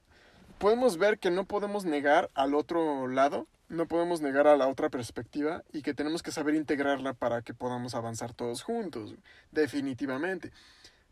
podemos 0.62 1.00
ver 1.00 1.18
que 1.18 1.32
no 1.32 1.46
podemos 1.46 1.86
negar 1.86 2.30
al 2.36 2.54
otro 2.54 3.08
lado, 3.08 3.48
no 3.68 3.88
podemos 3.88 4.22
negar 4.22 4.46
a 4.46 4.56
la 4.56 4.68
otra 4.68 4.90
perspectiva 4.90 5.64
y 5.74 5.82
que 5.82 5.96
tenemos 5.96 6.22
que 6.22 6.32
saber 6.32 6.54
integrarla 6.54 7.14
para 7.14 7.42
que 7.42 7.56
podamos 7.56 7.96
avanzar 7.96 8.36
todos 8.36 8.62
juntos, 8.62 9.16
definitivamente. 9.52 10.52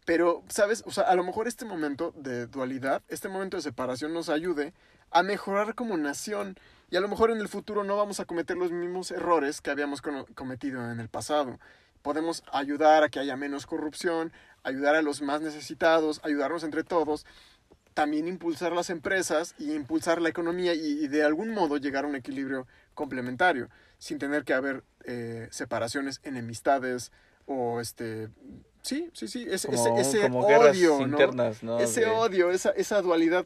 Pero, 0.06 0.44
¿sabes? 0.50 0.84
O 0.86 0.92
sea, 0.92 1.06
a 1.06 1.16
lo 1.16 1.24
mejor 1.24 1.48
este 1.48 1.66
momento 1.66 2.14
de 2.16 2.46
dualidad, 2.46 3.02
este 3.08 3.28
momento 3.28 3.58
de 3.58 3.64
separación 3.64 4.14
nos 4.14 4.30
ayude 4.30 4.72
a 5.10 5.24
mejorar 5.24 5.74
como 5.74 5.98
nación 5.98 6.56
y 6.92 6.98
a 6.98 7.02
lo 7.02 7.08
mejor 7.08 7.32
en 7.32 7.40
el 7.40 7.48
futuro 7.48 7.84
no 7.84 7.98
vamos 7.98 8.20
a 8.20 8.26
cometer 8.26 8.56
los 8.56 8.72
mismos 8.72 9.10
errores 9.10 9.62
que 9.62 9.72
habíamos 9.72 10.04
cometido 10.36 10.92
en 10.92 11.00
el 11.00 11.10
pasado. 11.10 11.60
Podemos 12.04 12.44
ayudar 12.54 13.04
a 13.04 13.10
que 13.10 13.20
haya 13.20 13.36
menos 13.36 13.66
corrupción, 13.66 14.32
ayudar 14.62 14.94
a 14.94 15.02
los 15.02 15.24
más 15.24 15.42
necesitados, 15.42 16.22
ayudarnos 16.24 16.64
entre 16.64 16.84
todos, 16.84 17.26
también 18.00 18.30
impulsar 18.30 18.72
las 18.72 18.90
empresas 18.90 19.56
y 19.60 19.74
impulsar 19.74 20.22
la 20.22 20.30
economía 20.30 20.74
y, 20.74 21.04
y 21.04 21.08
de 21.10 21.22
algún 21.22 21.50
modo 21.50 21.76
llegar 21.76 22.06
a 22.06 22.08
un 22.08 22.16
equilibrio 22.16 22.66
complementario, 22.94 23.68
sin 23.98 24.20
tener 24.20 24.46
que 24.46 24.54
haber 24.54 24.86
eh, 25.04 25.50
separaciones, 25.52 26.22
enemistades 26.24 27.12
o 27.46 27.82
este... 27.82 28.30
Sí, 28.84 29.10
sí, 29.12 29.28
sí, 29.28 29.42
ese, 29.50 29.68
ese- 29.68 29.90
Como, 29.90 30.00
ese 30.00 30.22
como 30.22 30.48
guerras 30.48 30.70
odio, 30.78 31.00
¿no? 31.00 31.04
internas, 31.08 31.62
¿no? 31.62 31.78
ese 31.78 32.02
De- 32.02 32.06
odio, 32.08 32.52
esa, 32.52 32.70
esa 32.70 33.02
dualidad 33.02 33.46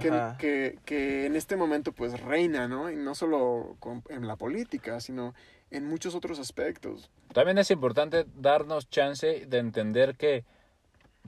que, 0.00 0.12
que, 0.38 0.78
que 0.84 1.26
en 1.26 1.34
este 1.34 1.56
momento 1.56 1.90
pues 1.90 2.20
reina, 2.20 2.68
¿no? 2.68 2.88
Y 2.92 2.94
no 2.94 3.16
solo 3.16 3.74
con- 3.80 4.04
en 4.10 4.28
la 4.28 4.36
política, 4.36 5.00
sino 5.00 5.34
en 5.72 5.88
muchos 5.88 6.14
otros 6.14 6.38
aspectos. 6.38 7.10
También 7.34 7.58
es 7.58 7.72
importante 7.72 8.26
darnos 8.36 8.88
chance 8.88 9.44
de 9.44 9.58
entender 9.58 10.14
que, 10.16 10.44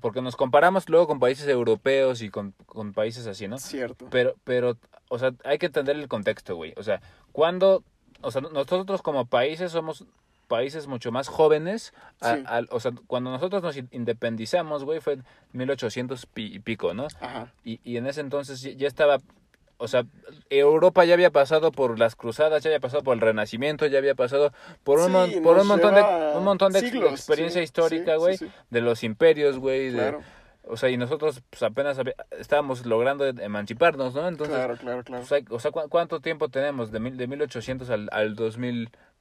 porque 0.00 0.22
nos 0.22 0.36
comparamos 0.36 0.88
luego 0.88 1.06
con 1.06 1.20
países 1.20 1.46
europeos 1.48 2.22
y 2.22 2.30
con, 2.30 2.52
con 2.66 2.92
países 2.92 3.26
así, 3.26 3.46
¿no? 3.48 3.58
Cierto. 3.58 4.06
Pero, 4.10 4.34
pero, 4.44 4.76
o 5.08 5.18
sea, 5.18 5.32
hay 5.44 5.58
que 5.58 5.66
entender 5.66 5.96
el 5.96 6.08
contexto, 6.08 6.56
güey. 6.56 6.74
O 6.76 6.82
sea, 6.82 7.00
cuando, 7.32 7.84
o 8.22 8.30
sea, 8.30 8.40
nosotros 8.40 9.02
como 9.02 9.26
países 9.26 9.72
somos 9.72 10.04
países 10.48 10.88
mucho 10.88 11.12
más 11.12 11.28
jóvenes. 11.28 11.92
a- 12.20 12.36
Sí. 12.36 12.66
o 12.70 12.80
sea, 12.80 12.92
cuando 13.06 13.30
nosotros 13.30 13.62
nos 13.62 13.76
independizamos, 13.92 14.84
güey, 14.84 15.00
fue 15.00 15.12
en 15.14 15.24
1800 15.52 16.26
pi- 16.26 16.52
y 16.54 16.58
pico, 16.58 16.92
¿no? 16.94 17.06
Ajá. 17.20 17.52
Y, 17.64 17.80
y 17.84 17.96
en 17.98 18.06
ese 18.06 18.20
entonces 18.20 18.60
ya 18.76 18.88
estaba, 18.88 19.18
o 19.82 19.88
sea, 19.88 20.04
Europa 20.50 21.04
ya 21.04 21.14
había 21.14 21.30
pasado 21.30 21.72
por 21.72 21.98
las 21.98 22.14
cruzadas, 22.16 22.62
ya 22.62 22.68
había 22.68 22.80
pasado 22.80 23.02
por 23.02 23.14
el 23.14 23.20
Renacimiento, 23.20 23.86
ya 23.86 23.98
había 23.98 24.14
pasado 24.14 24.52
por 24.84 24.98
un, 24.98 25.06
Sí, 25.06 25.10
mon- 25.12 25.42
por 25.42 25.58
un 25.58 25.66
montón 25.66 25.94
de, 25.94 26.02
un 26.36 26.44
montón 26.44 26.72
de 26.72 26.80
siglos, 26.80 27.12
experiencia 27.12 27.60
sí, 27.60 27.64
histórica, 27.64 28.16
güey, 28.16 28.36
sí, 28.36 28.50
de 28.70 28.80
los 28.80 29.02
imperios, 29.02 29.58
güey, 29.58 29.88
de- 29.90 29.98
Claro, 29.98 30.22
o 30.64 30.76
sea, 30.76 30.90
y 30.90 30.96
nosotros 30.96 31.42
pues 31.50 31.62
apenas 31.62 31.98
había- 31.98 32.14
estábamos 32.38 32.84
logrando 32.86 33.26
emanciparnos, 33.26 34.14
¿no? 34.14 34.28
Entonces, 34.28 34.54
claro, 34.54 34.76
claro, 34.76 35.02
claro. 35.02 35.24
pues, 35.28 35.44
o 35.50 35.58
sea, 35.58 35.70
¿cu- 35.70 35.88
¿cuánto 35.88 36.20
tiempo 36.20 36.48
tenemos 36.48 36.92
de, 36.92 37.00
mil, 37.00 37.16
de 37.16 37.26
1800 37.26 37.88
al, 37.90 38.08
al 38.12 38.36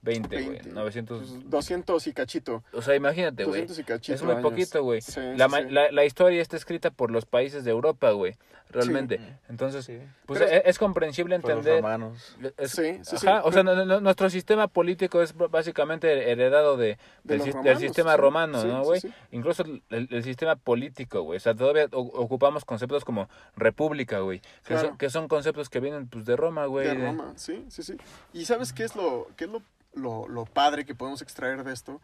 2020, 0.02 0.36
güey? 0.44 0.50
20, 0.60 0.70
900, 0.72 1.20
pues, 1.20 1.50
200 1.50 2.08
y 2.08 2.14
cachito. 2.14 2.64
o 2.74 2.82
sea, 2.82 2.96
imagínate, 2.96 3.44
güey. 3.44 3.62
200 3.62 3.80
y 3.80 3.84
cachito 3.84 4.16
Es 4.16 4.24
muy 4.24 4.32
años. 4.34 4.44
poquito, 4.44 4.84
güey. 4.84 5.02
Sí, 5.02 5.20
La, 5.36 5.50
sí, 5.50 5.56
la, 5.70 5.92
la 5.92 6.06
historia 6.06 6.42
está 6.42 6.56
escrita 6.58 6.90
por 6.92 7.12
los 7.12 7.26
países 7.26 7.64
de 7.66 7.72
Europa, 7.72 8.12
güey, 8.12 8.36
realmente. 8.70 9.20
Entonces, 9.50 9.84
Sí. 9.86 9.98
pues 10.26 10.40
Pero- 10.40 10.52
es, 10.52 10.62
es 10.66 10.80
comprensible 10.80 11.38
Por 11.40 11.50
los 11.50 11.58
entender. 11.60 11.82
romanos. 11.84 12.38
es- 12.58 12.72
Sí, 12.72 13.00
sí, 13.04 13.18
sí. 13.18 13.28
ajá, 13.28 13.42
o 13.44 13.52
sea, 13.52 13.64
no- 13.64 13.84
no- 13.86 14.00
nuestro 14.00 14.30
sistema 14.30 14.68
político 14.68 15.22
es 15.22 15.36
básicamente 15.36 16.32
heredado 16.32 16.78
de, 16.78 16.98
De 17.24 17.38
del, 17.38 17.78
sistema 17.78 18.12
sí, 18.14 18.18
romano, 18.22 18.62
sí, 18.62 18.68
¿no, 18.68 18.84
güey? 18.84 19.02
sí. 19.02 19.12
Incluso 19.32 19.64
el, 19.64 19.82
el 19.90 20.24
sistema 20.24 20.56
político, 20.56 21.24
güey. 21.24 21.38
O 21.38 21.40
sea, 21.42 21.54
todavía 21.54 21.88
ocupamos 21.92 22.64
conceptos 22.64 23.04
como 23.04 23.28
república, 23.56 24.20
güey. 24.20 24.40
Que, 24.40 24.48
Claro. 24.76 24.88
son, 24.90 24.98
que 24.98 25.10
son 25.10 25.28
conceptos 25.28 25.70
que 25.70 25.80
vienen 25.82 26.08
pues, 26.08 26.26
de 26.26 26.36
Roma, 26.38 26.66
güey. 26.68 26.88
De 26.88 26.96
de- 26.96 27.06
Roma, 27.06 27.34
sí, 27.36 27.66
sí, 27.70 27.84
sí. 27.84 27.98
¿Y 28.34 28.46
sabes 28.46 28.72
qué 28.72 28.84
es 28.84 28.96
lo, 28.96 29.28
qué 29.36 29.46
es 29.46 29.50
lo, 29.52 29.62
lo, 29.94 30.28
lo 30.28 30.46
padre 30.46 30.86
que 30.86 30.96
podemos 30.96 31.22
extraer 31.22 31.64
de 31.64 31.74
esto? 31.74 32.02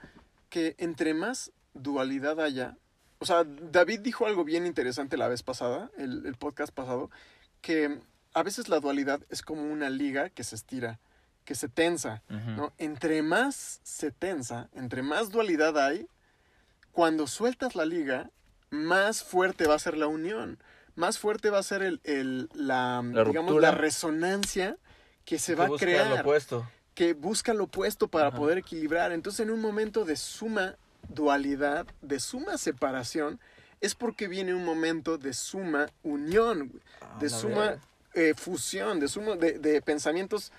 Que 0.50 0.76
entre 0.78 1.14
más 1.14 1.52
dualidad 1.74 2.40
haya, 2.40 2.78
o 3.20 3.26
sea, 3.26 3.44
David 3.46 4.00
dijo 4.02 4.26
algo 4.26 4.44
bien 4.44 4.66
interesante 4.66 5.18
la 5.18 5.28
vez 5.28 5.44
pasada, 5.44 5.90
el, 5.98 6.26
el 6.26 6.36
podcast 6.36 6.74
pasado, 6.74 7.10
que 7.62 8.00
a 8.34 8.44
veces 8.44 8.70
la 8.70 8.80
dualidad 8.80 9.22
es 9.30 9.42
como 9.42 9.64
una 9.64 9.90
liga 9.90 10.30
que 10.30 10.44
se 10.44 10.56
estira, 10.56 11.00
que 11.46 11.56
se 11.56 11.68
tensa. 11.70 12.22
¿no? 12.30 12.74
Entre 12.78 13.22
más 13.22 13.80
se 13.84 14.12
tensa, 14.12 14.70
entre 14.74 15.02
más 15.04 15.30
dualidad 15.30 15.78
hay, 15.78 16.08
cuando 16.92 17.28
sueltas 17.28 17.76
la 17.76 17.86
liga, 17.86 18.30
más 18.70 19.24
fuerte 19.24 19.68
va 19.68 19.76
a 19.76 19.80
ser 19.80 19.98
la 19.98 20.08
unión, 20.08 20.60
más 20.96 21.20
fuerte 21.20 21.50
va 21.50 21.60
a 21.60 21.64
ser 21.64 21.82
el, 21.84 22.00
el- 22.04 22.50
la, 22.54 23.02
La 23.04 23.24
digamos, 23.26 23.60
la 23.62 23.72
resonancia 23.72 24.78
que 25.26 25.40
se 25.40 25.54
Que 25.54 25.60
va 25.60 25.66
a 25.66 25.70
crear 25.78 26.08
lo 26.08 26.22
opuesto. 26.22 26.70
Que 26.96 27.14
busca 27.14 27.54
lo 27.54 27.66
opuesto 27.66 28.08
para 28.08 28.30
Ajá. 28.30 28.38
poder 28.38 28.58
equilibrar. 28.58 29.12
Entonces, 29.12 29.42
en 29.42 29.52
un 29.52 29.62
momento 29.62 30.06
de 30.06 30.16
suma 30.16 30.78
dualidad, 31.10 31.86
de 32.02 32.20
suma 32.20 32.58
separación, 32.58 33.40
es 33.82 33.94
porque 33.94 34.28
viene 34.28 34.56
un 34.56 34.66
momento 34.66 35.18
de 35.18 35.34
suma 35.34 35.88
unión, 36.04 36.82
Ah, 37.02 37.18
de 37.20 37.30
la 37.30 37.38
suma 37.38 37.76
eh, 38.14 38.34
fusión, 38.36 39.00
de 39.00 39.10
suma 39.10 39.36
de, 39.36 39.60
de 39.60 39.82
pensamientos 39.82 40.52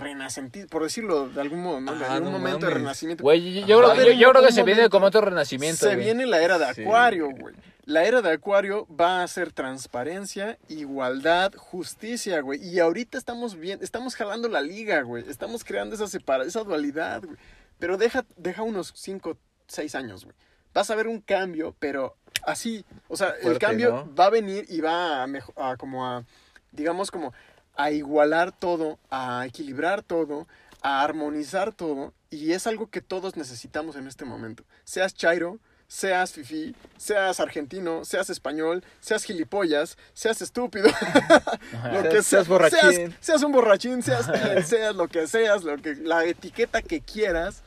renacentidos, 0.00 0.68
por 0.70 0.82
decirlo 0.82 1.28
de 1.28 1.40
algún 1.40 1.60
modo, 1.62 1.80
¿no? 1.80 1.92
No 1.94 2.30
momento 2.30 2.66
de 2.66 2.72
mames. 2.72 2.74
renacimiento. 2.74 3.22
Güey, 3.22 3.64
yo, 3.64 3.78
creo, 3.78 3.90
haber 3.90 4.06
yo- 4.06 4.12
yo 4.12 4.28
un- 4.28 4.32
creo 4.34 4.46
que 4.46 4.52
se 4.52 4.62
viene 4.62 4.88
como 4.88 5.06
otro 5.06 5.20
renacimiento, 5.20 5.86
Se 5.86 5.94
güey. 5.94 6.04
viene 6.04 6.26
la 6.26 6.40
era 6.42 6.58
de 6.58 6.74
Sí. 6.74 6.82
Acuario, 6.82 7.30
güey. 7.30 7.54
La 7.84 8.04
era 8.04 8.20
de 8.20 8.32
Acuario 8.32 8.86
va 8.88 9.22
a 9.22 9.28
ser 9.28 9.52
transparencia, 9.52 10.58
igualdad, 10.68 11.52
justicia, 11.56 12.40
güey. 12.40 12.60
Y 12.66 12.80
ahorita 12.80 13.16
estamos 13.16 13.54
bien, 13.56 13.78
estamos 13.82 14.16
jalando 14.16 14.48
la 14.48 14.60
liga, 14.60 15.02
güey. 15.02 15.24
Estamos 15.28 15.62
creando 15.62 15.94
esa 15.94 16.08
separa, 16.08 16.44
esa 16.44 16.64
dualidad, 16.64 17.22
güey. 17.22 17.36
Pero 17.78 17.96
deja, 17.96 18.24
deja 18.36 18.62
unos 18.62 18.92
5, 18.96 19.38
6 19.68 19.94
años, 19.94 20.24
güey. 20.24 20.34
Vas 20.74 20.90
a 20.90 20.96
ver 20.96 21.06
un 21.06 21.20
cambio, 21.20 21.74
pero 21.78 22.16
así, 22.44 22.84
o 23.08 23.16
sea, 23.16 23.34
el 23.42 23.58
cambio 23.58 24.04
¿no? 24.06 24.14
va 24.14 24.26
a 24.26 24.30
venir 24.30 24.66
y 24.68 24.80
va 24.80 25.22
a, 25.22 25.26
a 25.56 25.76
como 25.76 26.06
a, 26.06 26.24
digamos 26.72 27.10
como 27.10 27.32
a 27.76 27.90
igualar 27.90 28.52
todo, 28.52 28.98
a 29.10 29.44
equilibrar 29.46 30.02
todo, 30.02 30.46
a 30.82 31.02
armonizar 31.02 31.72
todo. 31.72 32.12
Y 32.30 32.52
es 32.52 32.66
algo 32.66 32.88
que 32.90 33.00
todos 33.00 33.36
necesitamos 33.36 33.96
en 33.96 34.06
este 34.06 34.24
momento. 34.24 34.64
Seas 34.84 35.14
chairo, 35.14 35.58
seas 35.88 36.32
fifi, 36.32 36.74
seas 36.96 37.38
argentino, 37.38 38.04
seas 38.04 38.28
español, 38.30 38.82
seas 39.00 39.22
gilipollas, 39.24 39.96
seas 40.14 40.42
estúpido, 40.42 40.88
lo 41.92 42.02
que 42.02 42.10
Seas- 42.10 42.12
sea- 42.12 42.22
seas 42.22 42.48
borrachín. 42.48 42.80
seas, 42.92 43.12
seas 43.20 43.42
un 43.44 43.52
borrachín, 43.52 44.02
seas 44.02 44.26
quien 44.30 44.64
seas, 44.66 44.96
lo 44.96 45.06
que 45.08 45.26
seas, 45.28 45.62
lo 45.62 45.76
que, 45.78 45.94
la 45.94 46.24
etiqueta 46.24 46.82
que 46.82 47.00
quieras, 47.00 47.62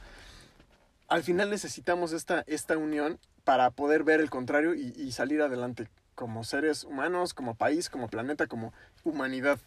al 1.08 1.24
final 1.24 1.50
necesitamos 1.50 2.12
esta, 2.12 2.44
esta 2.48 2.78
unión 2.78 3.20
para 3.44 3.72
poder 3.72 4.04
ver 4.04 4.20
el 4.20 4.30
contrario 4.30 4.76
y, 4.76 4.94
y 4.98 5.12
salir 5.14 5.42
adelante 5.42 5.88
como 6.14 6.44
seres 6.44 6.84
humanos, 6.84 7.34
como 7.34 7.56
país, 7.56 7.90
como 7.90 8.10
planeta, 8.10 8.48
como 8.48 8.74
humanidad. 9.04 9.60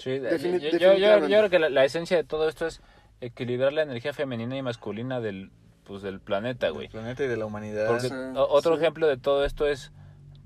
Sí, 0.00 0.20
yo, 0.20 0.78
yo- 0.78 0.94
yo- 0.96 1.18
yo 1.28 1.38
creo 1.38 1.50
que 1.50 1.58
la, 1.58 1.68
la 1.68 1.84
esencia 1.84 2.16
de 2.16 2.24
todo 2.24 2.48
esto 2.48 2.66
es 2.66 2.80
equilibrar 3.20 3.72
la 3.72 3.82
energía 3.82 4.12
femenina 4.12 4.56
y 4.56 4.62
masculina 4.62 5.20
del, 5.20 5.50
pues, 5.84 6.02
del 6.02 6.20
planeta, 6.20 6.70
güey. 6.70 6.86
Del 6.88 6.92
planeta 6.92 7.24
y 7.24 7.28
de 7.28 7.36
la 7.36 7.46
humanidad. 7.46 7.86
Porque 7.88 8.08
Sí, 8.08 8.14
o- 8.34 8.46
otro 8.48 8.76
sí. 8.76 8.82
ejemplo 8.82 9.06
de 9.06 9.16
todo 9.18 9.44
esto 9.44 9.66
es, 9.66 9.92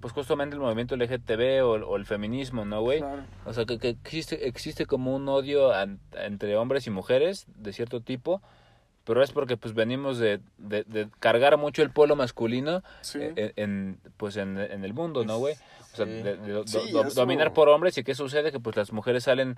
pues 0.00 0.12
justamente 0.12 0.54
el 0.56 0.60
movimiento 0.60 0.96
LGTB 0.96 1.62
o, 1.64 1.70
o 1.86 1.96
el 1.96 2.04
feminismo, 2.04 2.64
¿no, 2.64 2.82
güey? 2.82 2.98
Claro. 2.98 3.22
O 3.46 3.52
sea, 3.52 3.64
que, 3.64 3.78
que 3.78 3.88
existe, 3.90 4.48
existe 4.48 4.86
como 4.86 5.14
un 5.14 5.28
odio 5.28 5.72
an- 5.72 6.00
entre 6.12 6.56
hombres 6.56 6.86
y 6.86 6.90
mujeres 6.90 7.46
de 7.56 7.72
cierto 7.72 8.00
tipo, 8.00 8.42
pero 9.04 9.22
es 9.22 9.30
porque 9.32 9.56
pues 9.56 9.74
venimos 9.74 10.18
de, 10.18 10.40
de, 10.58 10.82
de 10.84 11.08
cargar 11.20 11.56
mucho 11.58 11.82
el 11.82 11.90
polo 11.90 12.16
masculino 12.16 12.82
Sí. 13.02 13.18
eh, 13.20 13.52
en, 13.56 13.64
en, 13.64 14.00
pues 14.16 14.36
en, 14.36 14.58
en 14.58 14.84
el 14.84 14.94
mundo, 14.94 15.24
¿no, 15.24 15.38
güey? 15.38 15.54
O 15.92 15.96
sea, 15.96 16.06
Sí. 16.06 16.12
de- 16.12 16.36
de- 16.36 16.52
do- 16.52 16.66
Sí, 16.66 16.90
do- 16.90 17.04
eso- 17.04 17.14
dominar 17.20 17.52
por 17.52 17.68
hombres 17.68 17.96
y 17.98 18.02
qué 18.02 18.14
sucede 18.14 18.50
que 18.50 18.58
pues 18.60 18.74
las 18.76 18.92
mujeres 18.92 19.24
salen 19.24 19.56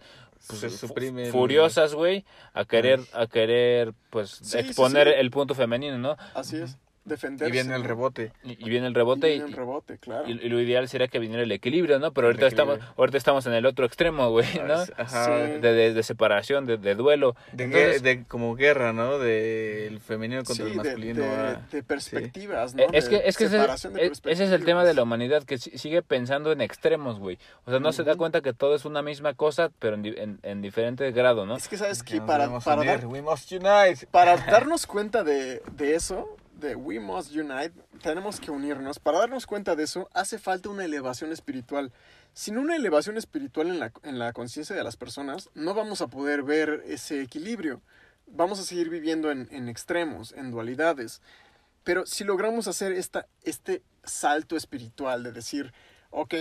pues, 0.49 0.61
Se 0.61 1.30
furiosas, 1.32 1.94
güey, 1.94 2.24
a 2.53 2.64
querer 2.64 3.01
a 3.12 3.26
querer 3.26 3.94
pues 4.11 4.55
exponer 4.55 5.09
el 5.09 5.30
punto 5.30 5.55
femenino, 5.55 5.97
¿no? 5.99 6.16
Así 6.34 6.57
es. 6.59 6.76
Defenderse. 7.07 7.48
Y 7.48 7.52
viene 7.52 7.74
el 7.74 7.84
rebote. 7.84 8.32
Y, 8.44 8.52
y 8.66 8.68
viene 8.68 8.86
el 8.88 8.94
rebote 8.94 9.28
y, 9.28 9.34
viene 9.34 9.46
el 9.46 9.52
rebote, 9.52 9.96
claro. 9.98 10.28
y- 10.28 10.32
y 10.32 10.48
lo 10.48 10.61
ideal 10.61 10.88
sería 10.88 11.09
que 11.09 11.18
viniera 11.18 11.42
el 11.42 11.52
equilibrio, 11.52 11.98
¿no? 11.98 12.12
Pero 12.12 12.26
ahorita 12.26 12.46
estamos 12.46 12.78
ahorita 12.96 13.16
estamos 13.16 13.46
en 13.46 13.54
el 13.54 13.64
otro 13.64 13.86
extremo, 13.86 14.28
güey, 14.30 14.46
¿no? 14.66 14.74
Ajá. 14.96 15.24
Sí. 15.24 15.61
De, 15.61 15.72
de, 15.72 15.94
de 15.94 16.02
separación, 16.02 16.66
de, 16.66 16.76
de 16.76 16.94
duelo. 16.94 17.36
De, 17.52 17.64
Entonces, 17.64 18.02
de 18.02 18.24
como 18.24 18.54
guerra, 18.57 18.92
¿no? 18.92 19.18
Del 19.18 20.00
femenino 20.00 20.42
Sí, 20.42 20.46
contra 20.48 20.66
el 20.66 20.74
masculino. 20.76 21.22
de- 21.22 21.28
ah. 21.28 21.61
de 21.70 21.82
perspectivas, 21.82 22.74
¿no? 22.74 22.82
Eh, 22.82 22.88
Es 22.92 23.09
que, 23.09 23.16
De 23.18 23.28
es 23.28 23.36
que 23.36 23.44
ese, 23.44 23.57
separación 23.57 23.92
de 23.94 24.07
es- 24.07 24.22
ese 24.24 24.44
es 24.44 24.50
el 24.50 24.64
tema 24.64 24.84
de 24.84 24.94
la 24.94 25.02
humanidad, 25.02 25.44
que 25.44 25.59
si- 25.59 25.76
sigue 25.78 26.02
pensando 26.02 26.52
en 26.52 26.61
extremos, 26.61 27.18
güey. 27.18 27.38
O 27.64 27.70
sea, 27.70 27.80
no 27.80 27.92
se 27.92 28.04
da 28.04 28.16
cuenta 28.16 28.40
que 28.40 28.52
todo 28.52 28.74
es 28.74 28.84
una 28.84 29.02
misma 29.02 29.34
cosa, 29.34 29.70
pero 29.78 29.94
en, 29.94 30.07
en, 30.07 30.38
en 30.42 30.62
diferente 30.62 31.11
grado, 31.12 31.46
¿no? 31.46 31.57
Es 31.57 31.68
que, 31.68 31.76
¿sabes 31.76 32.02
Que 32.02 32.14
qué? 32.14 32.20
Para, 32.20 32.59
para, 32.61 32.84
dar- 32.84 33.07
We 33.07 33.22
must 33.22 33.52
unite. 33.52 34.07
para 34.11 34.36
darnos 34.36 34.86
cuenta 34.86 35.22
de, 35.24 35.62
de 35.76 35.94
eso, 35.94 36.36
de 36.57 36.74
We 36.74 36.98
Must 37.00 37.34
Unite, 37.34 37.72
tenemos 38.02 38.40
que 38.40 38.50
unirnos. 38.50 38.98
Para 38.98 39.20
darnos 39.20 39.46
cuenta 39.46 39.76
de 39.76 39.84
eso, 39.84 40.09
hace 40.12 40.38
falta 40.38 40.68
una 40.68 40.84
elevación 40.84 41.32
espiritual. 41.32 41.92
Sin 42.32 42.59
una 42.59 42.76
elevación 42.76 43.16
espiritual 43.16 43.68
en 43.68 43.78
la, 43.78 43.92
en 44.02 44.18
la 44.18 44.32
conciencia 44.32 44.74
de 44.74 44.84
las 44.84 44.96
personas, 44.96 45.50
no 45.54 45.74
vamos 45.74 46.00
a 46.00 46.09
poder 46.09 46.42
ver 46.42 46.82
ese 46.86 47.22
equilibrio. 47.22 47.80
Vamos 48.26 48.59
a 48.59 48.64
seguir 48.64 48.90
viviendo 48.90 49.30
en, 49.30 49.48
en 49.50 49.68
extremos, 49.68 50.32
en 50.32 50.50
dualidades. 50.50 51.20
Pero 51.84 52.04
si 52.07 52.24
logramos 52.24 52.66
hacer 52.68 52.92
esta, 52.92 53.26
este 53.44 53.82
salto 54.02 54.57
espiritual 54.57 55.22
de 55.22 55.32
decir, 55.32 55.72
ok, 56.11 56.34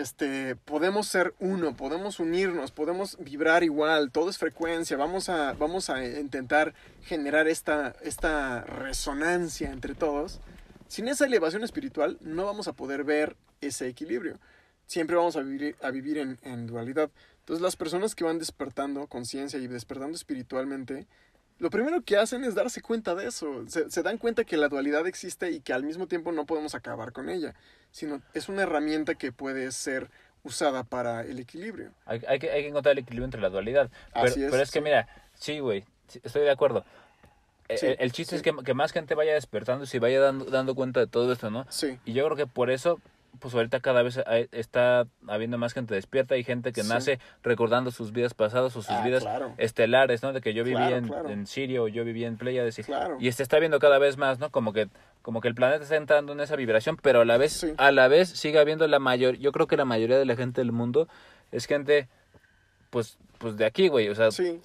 este, 0.00 0.56
podemos 0.56 1.06
ser 1.06 1.34
uno, 1.38 1.76
podemos 1.76 2.20
unirnos, 2.20 2.70
podemos 2.70 3.16
vibrar 3.20 3.62
igual, 3.62 4.10
todo 4.10 4.30
es 4.30 4.38
frecuencia, 4.38 4.96
vamos 4.96 5.28
a, 5.28 5.52
vamos 5.52 5.90
a 5.90 6.04
intentar 6.04 6.74
generar 7.02 7.48
esta, 7.48 7.94
esta 8.02 8.62
resonancia 8.62 9.70
entre 9.70 9.94
todos. 9.94 10.40
Sin 10.88 11.08
esa 11.08 11.26
elevación 11.26 11.62
espiritual 11.62 12.18
no 12.20 12.46
vamos 12.46 12.66
a 12.66 12.72
poder 12.72 13.04
ver 13.04 13.36
ese 13.60 13.88
equilibrio. 13.88 14.38
Siempre 14.86 15.16
vamos 15.16 15.36
a 15.36 15.42
vivir, 15.42 15.76
a 15.82 15.90
vivir 15.90 16.18
en, 16.18 16.38
en 16.42 16.66
dualidad. 16.66 17.10
Entonces 17.40 17.62
las 17.62 17.76
personas 17.76 18.14
que 18.14 18.24
van 18.24 18.38
despertando 18.38 19.06
conciencia 19.06 19.58
y 19.58 19.66
despertando 19.66 20.16
espiritualmente, 20.16 21.06
lo 21.60 21.70
primero 21.70 22.02
que 22.02 22.16
hacen 22.16 22.42
es 22.42 22.54
darse 22.54 22.80
cuenta 22.80 23.14
de 23.14 23.28
eso. 23.28 23.64
Se, 23.68 23.90
se, 23.90 24.02
dan 24.02 24.18
cuenta 24.18 24.44
que 24.44 24.56
la 24.56 24.68
dualidad 24.68 25.06
existe 25.06 25.50
y 25.50 25.60
que 25.60 25.72
al 25.72 25.84
mismo 25.84 26.06
tiempo 26.06 26.32
no 26.32 26.46
podemos 26.46 26.74
acabar 26.74 27.12
con 27.12 27.28
ella, 27.28 27.54
sino 27.90 28.22
es 28.34 28.48
una 28.48 28.62
herramienta 28.62 29.14
que 29.14 29.30
puede 29.30 29.70
ser 29.70 30.10
usada 30.42 30.84
para 30.84 31.22
el 31.22 31.38
equilibrio. 31.38 31.92
Hay, 32.06 32.22
hay, 32.26 32.38
que, 32.38 32.50
hay 32.50 32.62
que 32.62 32.68
encontrar 32.68 32.92
el 32.92 33.00
equilibrio 33.00 33.26
entre 33.26 33.40
la 33.40 33.50
dualidad. 33.50 33.90
Pero, 34.14 34.26
Así 34.26 34.42
es, 34.42 34.50
pero 34.50 34.62
es 34.62 34.70
que 34.70 34.80
mira, 34.80 35.06
sí, 35.34 35.60
güey, 35.60 35.84
estoy 36.22 36.42
de 36.42 36.50
acuerdo. 36.50 36.84
Sí, 37.76 37.86
el, 37.86 37.96
el 38.00 38.12
chiste 38.12 38.34
es 38.34 38.42
que, 38.42 38.52
que 38.64 38.74
más 38.74 38.90
gente 38.90 39.14
vaya 39.14 39.34
despertando 39.34 39.84
y 39.84 39.86
se 39.86 40.00
vaya 40.00 40.20
dando, 40.20 40.46
dando 40.46 40.74
cuenta 40.74 40.98
de 40.98 41.06
todo 41.06 41.32
esto, 41.32 41.50
¿no? 41.50 41.66
Sí, 41.68 41.98
Y 42.04 42.14
yo 42.14 42.24
creo 42.24 42.36
que 42.36 42.46
por 42.46 42.70
eso, 42.70 43.00
pues 43.38 43.54
ahorita 43.54 43.80
cada 43.80 44.02
vez 44.02 44.18
hay- 44.26 44.48
está 44.52 45.06
habiendo 45.28 45.56
más 45.56 45.72
gente 45.72 45.94
despierta 45.94 46.36
y 46.36 46.44
gente 46.44 46.72
que 46.72 46.82
Sí. 46.82 46.88
nace 46.88 47.18
recordando 47.42 47.90
sus 47.90 48.12
vidas 48.12 48.34
pasadas 48.34 48.76
o 48.76 48.82
sus 48.82 48.90
Ah, 48.90 49.02
vidas 49.04 49.22
claro. 49.22 49.54
estelares, 49.56 50.22
¿no? 50.22 50.32
De 50.32 50.40
que 50.40 50.52
yo 50.52 50.64
vivía 50.64 50.88
Claro, 50.88 50.96
en, 50.96 51.06
claro. 51.08 51.28
en 51.30 51.46
Sirio 51.46 51.84
o 51.84 51.88
yo 51.88 52.04
vivía 52.04 52.26
en 52.28 52.36
Pleiades 52.36 52.78
y, 52.78 52.82
claro. 52.84 53.16
y 53.20 53.30
se 53.32 53.42
está 53.42 53.58
viendo 53.58 53.78
cada 53.78 53.98
vez 53.98 54.16
más, 54.16 54.38
¿no? 54.38 54.50
Como 54.50 54.72
que 54.72 54.88
como 55.22 55.40
que 55.42 55.48
el 55.48 55.54
planeta 55.54 55.82
está 55.82 55.96
entrando 55.96 56.32
en 56.32 56.40
esa 56.40 56.56
vibración, 56.56 56.96
pero 57.00 57.20
a 57.20 57.24
la 57.26 57.36
vez 57.36 57.52
Sí. 57.52 57.74
a 57.76 57.92
la 57.92 58.08
vez 58.08 58.30
sigue 58.30 58.58
habiendo 58.58 58.86
la 58.88 58.98
mayor, 58.98 59.36
yo 59.36 59.52
creo 59.52 59.66
que 59.66 59.76
la 59.76 59.84
mayoría 59.84 60.18
de 60.18 60.24
la 60.24 60.34
gente 60.34 60.60
del 60.62 60.72
mundo 60.72 61.08
es 61.52 61.66
gente 61.66 62.08
pues 62.90 63.16
pues 63.38 63.56
de 63.56 63.64
aquí, 63.64 63.88
güey, 63.88 64.06
o 64.10 64.14
sea, 64.14 64.30
Sí, 64.32 64.60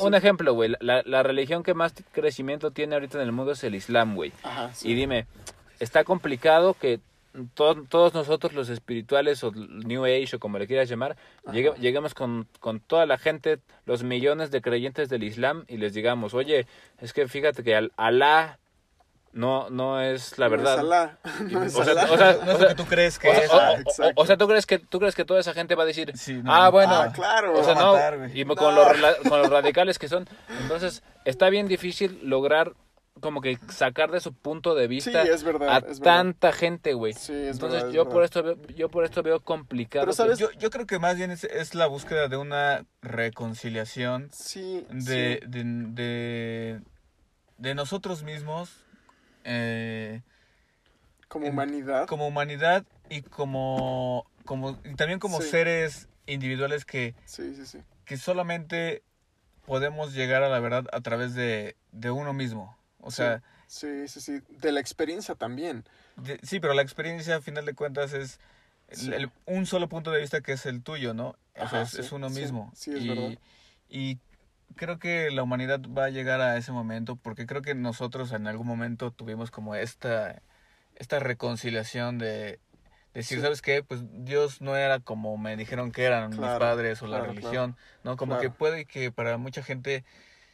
un, 0.00 0.14
ejemplo, 0.14 0.54
güey, 0.54 0.74
la, 0.80 1.02
la 1.06 1.22
religión 1.22 1.62
que 1.62 1.72
más 1.72 1.94
crecimiento 2.10 2.72
tiene 2.72 2.94
ahorita 2.96 3.18
en 3.18 3.24
el 3.24 3.30
mundo 3.30 3.52
es 3.52 3.62
el 3.62 3.76
Islam, 3.76 4.16
güey. 4.16 4.32
Ajá. 4.42 4.72
Y 4.82 4.94
dime, 4.94 5.26
está 5.78 6.02
complicado 6.02 6.74
que 6.74 6.98
to- 7.54 7.84
todos 7.88 8.14
nosotros 8.14 8.52
los 8.52 8.68
espirituales 8.68 9.42
o 9.44 9.52
New 9.52 10.04
Age 10.04 10.36
o 10.36 10.38
como 10.38 10.58
le 10.58 10.66
quieras 10.66 10.88
llamar, 10.88 11.16
Ajá. 11.46 11.52
llegue- 11.56 11.74
lleguemos 11.78 12.14
con, 12.14 12.46
con 12.60 12.80
toda 12.80 13.06
la 13.06 13.18
gente, 13.18 13.58
los 13.86 14.02
millones 14.02 14.50
de 14.50 14.60
creyentes 14.62 15.08
del 15.08 15.22
Islam 15.24 15.64
y 15.68 15.76
les 15.78 15.94
digamos, 15.94 16.34
oye, 16.34 16.66
es 17.00 17.12
que 17.12 17.26
fíjate 17.28 17.62
que 17.62 17.74
al 17.74 17.92
Alá 17.96 18.58
no, 19.32 19.70
no 19.70 19.98
es 20.02 20.38
la 20.38 20.48
verdad. 20.48 21.18
No 21.50 21.62
es 21.64 21.74
O 21.74 21.82
sea, 21.84 21.92
Alá. 21.92 22.04
o 22.12 22.16
sea, 22.18 22.38
No 22.44 22.52
es 22.52 22.58
o 22.58 22.62
lo 22.62 22.68
que 22.68 22.74
tú 22.74 22.84
crees 22.84 23.18
que 23.18 23.30
o 23.30 23.34
sea, 23.34 23.72
es. 23.72 23.98
o- 23.98 24.12
o- 24.16 24.26
sea, 24.26 24.36
¿tú 24.36 24.46
crees 24.46 24.66
que 24.66 24.78
tú 24.78 24.98
crees 24.98 25.14
que 25.14 25.24
toda 25.24 25.40
esa 25.40 25.54
gente 25.54 25.74
va 25.74 25.84
a 25.84 25.86
decir, 25.86 26.12
Sí, 26.16 26.34
no. 26.34 26.52
ah, 26.54 26.68
bueno, 26.68 26.94
Ah, 26.94 27.12
claro. 27.14 27.58
o 27.58 27.64
sea, 27.64 27.74
no, 27.74 27.92
matar, 27.94 28.30
y 28.34 28.44
con, 28.44 28.74
No. 28.74 28.92
los, 28.92 29.14
con 29.28 29.40
los 29.40 29.48
radicales 29.48 29.98
que 29.98 30.08
son, 30.08 30.28
entonces 30.60 31.02
está 31.24 31.48
bien 31.48 31.66
difícil 31.66 32.20
lograr 32.24 32.72
como 33.20 33.40
que 33.40 33.58
sacar 33.68 34.10
de 34.10 34.20
su 34.20 34.32
punto 34.32 34.74
de 34.74 34.84
Sí, 34.84 34.88
vista 34.88 35.22
es 35.22 35.44
verdad, 35.44 35.68
a 35.68 35.78
es 35.78 36.00
verdad. 36.00 36.02
tanta 36.02 36.52
gente, 36.52 36.94
güey. 36.94 37.12
Sí, 37.12 37.32
es 37.32 37.54
Entonces 37.54 37.74
verdad, 37.82 37.88
es 37.88 37.94
yo 37.94 38.00
verdad. 38.04 38.12
por 38.14 38.24
esto 38.24 38.42
veo, 38.42 38.56
yo 38.74 38.88
por 38.90 39.04
esto 39.04 39.22
veo 39.22 39.40
complicado. 39.40 40.02
Pero, 40.04 40.12
que- 40.12 40.16
¿sabes? 40.16 40.38
Yo, 40.38 40.50
yo 40.52 40.70
creo 40.70 40.86
que 40.86 40.98
más 40.98 41.16
bien 41.16 41.30
es, 41.30 41.44
es 41.44 41.74
la 41.74 41.86
búsqueda 41.86 42.28
de 42.28 42.36
una 42.36 42.84
reconciliación 43.02 44.28
Sí, 44.32 44.86
de, 44.90 45.40
sí. 45.42 45.48
de, 45.48 45.64
de, 45.64 46.80
de 47.58 47.74
nosotros 47.74 48.22
mismos 48.22 48.84
eh, 49.44 50.22
como 51.28 51.46
en- 51.46 51.52
humanidad. 51.52 52.06
como 52.06 52.26
humanidad 52.26 52.84
y 53.08 53.22
como, 53.22 54.24
como 54.44 54.78
y 54.84 54.94
también 54.94 55.18
como 55.18 55.40
Sí. 55.40 55.48
seres 55.48 56.08
individuales 56.26 56.84
que, 56.84 57.14
Sí, 57.24 57.54
sí, 57.54 57.66
sí. 57.66 57.78
que 58.04 58.16
solamente 58.16 59.02
podemos 59.66 60.12
llegar 60.14 60.42
a 60.42 60.48
la 60.48 60.58
verdad 60.60 60.86
a 60.92 61.00
través 61.02 61.34
de, 61.34 61.76
de 61.92 62.10
uno 62.10 62.32
mismo. 62.32 62.76
O 63.02 63.10
sea, 63.10 63.42
Sí, 63.66 64.06
sí, 64.06 64.20
sí. 64.20 64.40
De 64.48 64.70
la 64.70 64.80
experiencia 64.80 65.34
también. 65.34 65.84
de- 66.16 66.38
sí, 66.42 66.60
pero 66.60 66.74
la 66.74 66.82
experiencia 66.82 67.36
a 67.36 67.40
final 67.40 67.64
de 67.64 67.72
cuentas 67.74 68.12
es 68.12 68.38
el- 68.88 68.96
Sí. 68.98 69.12
el- 69.14 69.30
un 69.46 69.64
solo 69.66 69.88
punto 69.88 70.10
de 70.10 70.20
vista 70.20 70.40
que 70.42 70.52
es 70.52 70.66
el 70.66 70.82
tuyo, 70.82 71.14
¿no? 71.14 71.36
O 71.58 71.68
sea, 71.68 71.82
es, 71.82 71.90
sí, 71.90 72.00
es 72.00 72.12
uno 72.12 72.28
mismo. 72.28 72.70
sí, 72.74 72.90
es 72.92 73.00
y, 73.02 73.08
verdad. 73.08 73.38
y 73.88 74.18
creo 74.76 74.98
que 74.98 75.30
la 75.30 75.42
humanidad 75.42 75.80
va 75.96 76.04
a 76.06 76.10
llegar 76.10 76.40
a 76.42 76.56
ese 76.58 76.70
momento 76.72 77.16
porque 77.16 77.46
creo 77.46 77.62
que 77.62 77.74
nosotros 77.74 78.32
en 78.32 78.46
algún 78.46 78.66
momento 78.66 79.10
tuvimos 79.10 79.50
como 79.50 79.74
esta, 79.74 80.42
esta 80.96 81.18
reconciliación 81.18 82.18
de 82.18 82.60
decir, 83.14 83.38
Sí. 83.38 83.42
¿sabes 83.42 83.62
qué? 83.62 83.82
Pues 83.82 84.02
Dios 84.24 84.60
no 84.60 84.76
era 84.76 85.00
como 85.00 85.36
me 85.38 85.56
dijeron 85.56 85.92
que 85.92 86.04
eran 86.04 86.28
mis 86.30 86.38
padres 86.40 87.00
o 87.02 87.06
claro, 87.06 87.24
la 87.26 87.32
religión, 87.32 87.76
¿no? 88.04 88.16
Como 88.18 88.38
que 88.38 88.50
puede 88.50 88.84
que 88.84 89.10
para 89.10 89.38
mucha 89.38 89.62
gente 89.62 90.04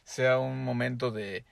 sea 0.05 0.39
un 0.39 0.63
momento 0.63 1.11
de 1.11 1.43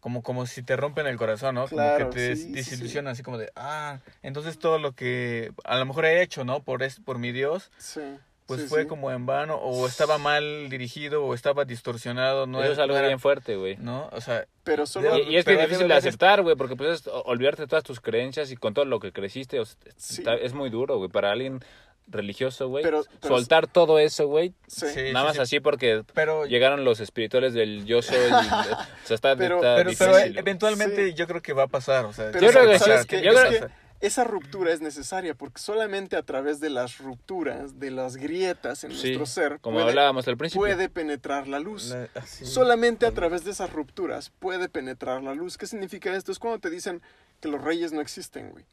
como 0.00 0.22
como 0.22 0.46
si 0.46 0.62
te 0.62 0.76
rompen 0.76 1.06
el 1.06 1.16
corazón, 1.16 1.54
¿no? 1.56 1.66
Claro, 1.66 2.04
como 2.06 2.10
que 2.14 2.20
te 2.20 2.36
sí, 2.36 2.98
así 3.06 3.22
como 3.22 3.38
de, 3.38 3.50
ah, 3.56 3.98
entonces 4.22 4.58
todo 4.58 4.78
lo 4.78 4.92
que 4.92 5.52
a 5.64 5.76
lo 5.76 5.86
mejor 5.86 6.04
he 6.06 6.22
hecho, 6.22 6.44
¿no? 6.44 6.62
Por 6.62 6.82
es 6.82 7.00
por 7.00 7.18
mi 7.18 7.32
Dios, 7.32 7.70
Sí. 7.78 8.00
pues 8.46 8.62
sí, 8.62 8.66
fue 8.68 8.82
sí. 8.82 8.88
como 8.88 9.10
en 9.10 9.26
vano 9.26 9.56
o 9.56 9.86
estaba 9.86 10.16
mal 10.18 10.68
dirigido 10.70 11.24
o 11.24 11.34
estaba 11.34 11.64
distorsionado, 11.64 12.46
no 12.46 12.62
Eso 12.62 12.72
es 12.72 12.78
algo 12.78 12.96
era- 12.96 13.08
bien 13.08 13.18
fuerte, 13.20 13.56
güey. 13.56 13.76
¿no? 13.76 14.08
O 14.12 14.20
sea, 14.20 14.46
Pero 14.64 14.86
solo. 14.86 15.16
Y, 15.18 15.22
y 15.22 15.36
es 15.36 15.44
pero 15.44 15.56
bien 15.56 15.66
debe 15.66 15.66
difícil 15.66 15.88
de 15.88 15.94
aceptar, 15.94 16.42
güey, 16.42 16.54
porque 16.56 16.76
pues 16.76 17.00
es 17.00 17.06
o- 17.08 17.22
olvidarte 17.22 17.62
de 17.62 17.68
todas 17.68 17.84
tus 17.84 18.00
creencias 18.00 18.50
y 18.52 18.56
con 18.56 18.74
todo 18.74 18.84
lo 18.84 19.00
que 19.00 19.12
creciste, 19.12 19.58
o 19.60 19.64
sea, 19.64 19.76
Sí. 19.96 20.20
está- 20.20 20.34
es 20.34 20.52
muy 20.54 20.70
duro, 20.70 20.96
güey, 20.98 21.10
para 21.10 21.32
alguien 21.32 21.60
religioso, 22.08 22.68
güey. 22.68 22.82
Pero- 22.82 23.04
pero- 23.20 23.36
Soltar 23.36 23.66
todo 23.66 23.98
eso, 23.98 24.26
güey, 24.26 24.54
Sí. 24.66 24.86
Sí, 24.94 25.12
nada 25.12 25.26
más 25.26 25.36
sí. 25.36 25.42
así 25.42 25.60
porque 25.60 26.02
pero 26.14 26.46
llegaron 26.46 26.84
los 26.84 27.00
espirituales 27.00 27.52
del 27.54 27.84
yo 27.84 28.02
soy, 28.02 28.16
y- 28.16 28.20
o 28.20 29.06
sea, 29.06 29.14
está, 29.14 29.36
Pero- 29.36 29.56
está 29.56 29.76
pero, 29.76 29.90
difícil, 29.90 30.06
pero 30.12 30.12
güey. 30.28 30.38
eventualmente 30.38 31.08
Sí. 31.08 31.14
yo 31.14 31.26
creo 31.26 31.42
que 31.42 31.52
va 31.52 31.64
a 31.64 31.68
pasar, 31.68 32.04
o 32.06 32.12
sea, 32.12 32.30
Pero 32.32 32.46
Yo 32.46 32.52
creo 32.52 32.70
que 32.70 32.78
¿sabes 32.78 33.02
sí, 33.02 33.06
qué? 33.08 33.22
yo 33.22 33.32
Es 33.32 33.40
creo- 33.40 33.66
que 33.68 33.72
esa 34.00 34.22
ruptura 34.24 34.72
es 34.72 34.80
necesaria 34.80 35.34
porque 35.34 35.60
solamente 35.60 36.16
a 36.16 36.22
través 36.22 36.60
de 36.60 36.70
las 36.70 36.98
rupturas, 36.98 37.78
de 37.80 37.90
las 37.90 38.16
grietas 38.16 38.84
en 38.84 38.92
Sí, 38.92 39.08
nuestro 39.16 39.26
ser, 39.26 39.58
como 39.60 39.78
puede, 39.78 39.88
hablábamos 39.90 40.26
al 40.28 40.36
principio. 40.36 40.60
puede 40.62 40.88
penetrar 40.88 41.48
la 41.48 41.58
luz. 41.58 41.88
la- 41.90 42.08
así. 42.14 42.46
Solamente 42.46 43.06
a 43.06 43.10
través 43.10 43.44
de 43.44 43.50
esas 43.50 43.72
rupturas 43.72 44.30
puede 44.38 44.68
penetrar 44.68 45.22
la 45.22 45.34
luz. 45.34 45.58
¿Qué 45.58 45.66
significa 45.66 46.14
esto? 46.14 46.30
Es 46.32 46.38
cuando 46.38 46.60
te 46.60 46.70
dicen 46.70 47.02
que 47.40 47.48
los 47.48 47.60
reyes 47.62 47.92
no 47.92 48.00
existen, 48.00 48.50
güey. 48.50 48.64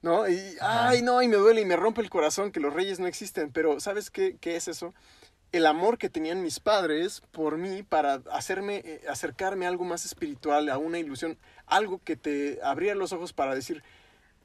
¿No? 0.00 0.28
Y, 0.28 0.56
ay, 0.60 1.02
no, 1.02 1.22
y 1.22 1.28
me 1.28 1.36
duele 1.36 1.60
y 1.60 1.64
me 1.64 1.76
rompe 1.76 2.00
el 2.00 2.10
corazón 2.10 2.52
que 2.52 2.60
los 2.60 2.72
reyes 2.72 3.00
no 3.00 3.06
existen. 3.06 3.50
Pero, 3.52 3.80
¿sabes 3.80 4.10
qué, 4.10 4.36
qué 4.40 4.56
es 4.56 4.68
eso? 4.68 4.94
El 5.50 5.66
amor 5.66 5.98
que 5.98 6.08
tenían 6.08 6.42
mis 6.42 6.60
padres 6.60 7.22
por 7.32 7.56
mí 7.56 7.82
para 7.82 8.22
hacerme, 8.32 8.82
eh, 8.84 9.00
acercarme 9.08 9.66
a 9.66 9.70
algo 9.70 9.84
más 9.84 10.04
espiritual, 10.04 10.68
a 10.68 10.78
una 10.78 10.98
ilusión, 10.98 11.38
algo 11.66 12.00
que 12.04 12.16
te 12.16 12.58
abría 12.62 12.94
los 12.94 13.12
ojos 13.12 13.32
para 13.32 13.54
decir, 13.54 13.82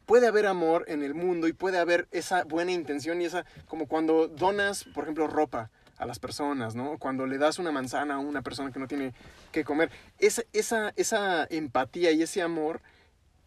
puede 0.05 0.27
haber 0.27 0.47
amor 0.47 0.85
en 0.87 1.03
el 1.03 1.13
mundo 1.13 1.47
y 1.47 1.53
puede 1.53 1.77
haber 1.77 2.07
esa 2.11 2.43
buena 2.43 2.71
intención 2.71 3.21
y 3.21 3.25
esa, 3.25 3.45
como 3.67 3.87
cuando 3.87 4.27
donas, 4.27 4.85
por 4.85 5.03
ejemplo, 5.03 5.27
ropa 5.27 5.69
a 5.97 6.05
las 6.05 6.19
personas, 6.19 6.75
¿no? 6.75 6.97
Cuando 6.97 7.25
le 7.25 7.37
das 7.37 7.59
una 7.59 7.71
manzana 7.71 8.15
a 8.15 8.19
una 8.19 8.41
persona 8.41 8.71
que 8.71 8.79
no 8.79 8.87
tiene 8.87 9.13
que 9.51 9.63
comer. 9.63 9.91
Esa, 10.19 10.43
esa, 10.51 10.93
esa 10.95 11.45
empatía 11.49 12.11
y 12.11 12.23
ese 12.23 12.41
amor, 12.41 12.81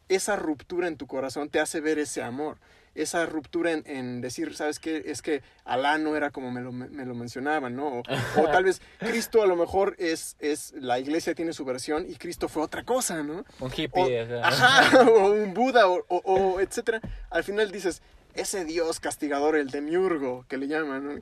esa 0.09 0.37
ruptura 0.37 0.89
en 0.89 0.97
tu 0.97 1.07
corazón 1.07 1.49
te 1.49 1.61
hace 1.61 1.81
ver 1.81 1.99
ese 1.99 2.23
amor. 2.23 2.59
Esa 2.95 3.27
ruptura 3.27 3.73
en, 3.73 3.83
en 3.85 4.23
decir, 4.23 4.57
¿sabes 4.57 4.79
qué? 4.79 5.03
Es 5.05 5.21
que 5.21 5.43
Alá 5.67 5.99
no 5.99 6.17
era 6.17 6.31
como 6.31 6.51
me 6.51 6.63
lo, 6.63 6.73
me 6.73 7.05
lo 7.05 7.15
mencionaban, 7.15 7.77
¿no? 7.77 7.89
O, 7.89 8.03
o 8.37 8.49
tal 8.51 8.65
vez 8.65 8.81
Cristo 8.99 9.43
a 9.43 9.47
lo 9.47 9.55
mejor 9.55 9.97
es, 9.99 10.35
es, 10.39 10.73
la 10.73 10.99
iglesia 10.99 11.35
tiene 11.35 11.53
su 11.53 11.67
versión 11.67 12.07
y 12.09 12.15
Cristo 12.15 12.49
fue 12.49 12.63
otra 12.63 12.85
cosa, 12.85 13.23
¿no? 13.23 13.45
Un 13.61 13.71
hippie, 13.71 14.23
o, 14.23 14.43
ajá. 14.43 14.79
ajá, 14.79 15.03
o 15.03 15.31
un 15.31 15.53
Buda, 15.53 15.89
o, 15.89 16.07
o, 16.09 16.17
o 16.25 16.61
etcétera. 16.61 17.03
Al 17.29 17.45
final 17.45 17.71
dices, 17.71 18.01
ese 18.33 18.65
Dios 18.65 18.99
castigador, 18.99 19.57
el 19.57 19.69
demiurgo, 19.69 20.47
que 20.49 20.57
le 20.57 20.67
llaman, 20.67 21.05
¿no? 21.05 21.21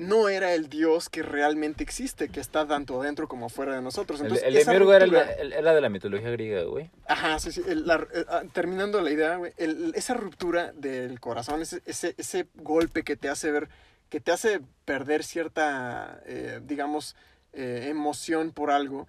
No 0.00 0.28
era 0.30 0.54
el 0.54 0.68
Dios 0.70 1.08
que 1.10 1.22
realmente 1.22 1.82
existe, 1.84 2.28
que 2.30 2.40
está 2.40 2.66
tanto 2.66 3.02
dentro 3.02 3.28
como 3.28 3.48
fuera 3.50 3.74
de 3.74 3.82
nosotros. 3.82 4.20
El, 4.20 4.26
Entonces, 4.28 4.48
el 4.48 4.54
demiurgo 4.54 4.94
era, 4.94 5.06
el- 5.34 5.52
era 5.52 5.74
de 5.74 5.80
la 5.80 5.88
mitología 5.90 6.30
griega, 6.30 6.62
güey. 6.62 6.90
Ajá, 7.06 7.38
sí, 7.38 7.52
sí. 7.52 7.62
el- 7.68 7.86
la- 7.86 8.06
eh, 8.14 8.24
ah, 8.28 8.42
terminando 8.52 9.00
la 9.02 9.10
idea, 9.10 9.36
güey, 9.36 9.52
el- 9.58 9.92
esa 9.94 10.14
ruptura 10.14 10.72
del 10.72 11.20
corazón, 11.20 11.60
ese, 11.62 11.82
ese, 11.84 12.14
ese 12.16 12.46
golpe 12.54 13.02
que 13.02 13.16
te 13.16 13.28
hace 13.28 13.50
ver, 13.52 13.68
que 14.08 14.20
te 14.20 14.32
hace 14.32 14.60
perder 14.86 15.22
cierta, 15.22 16.20
eh, 16.24 16.60
digamos, 16.64 17.14
eh, 17.52 17.86
emoción 17.90 18.52
por 18.52 18.70
algo, 18.70 19.06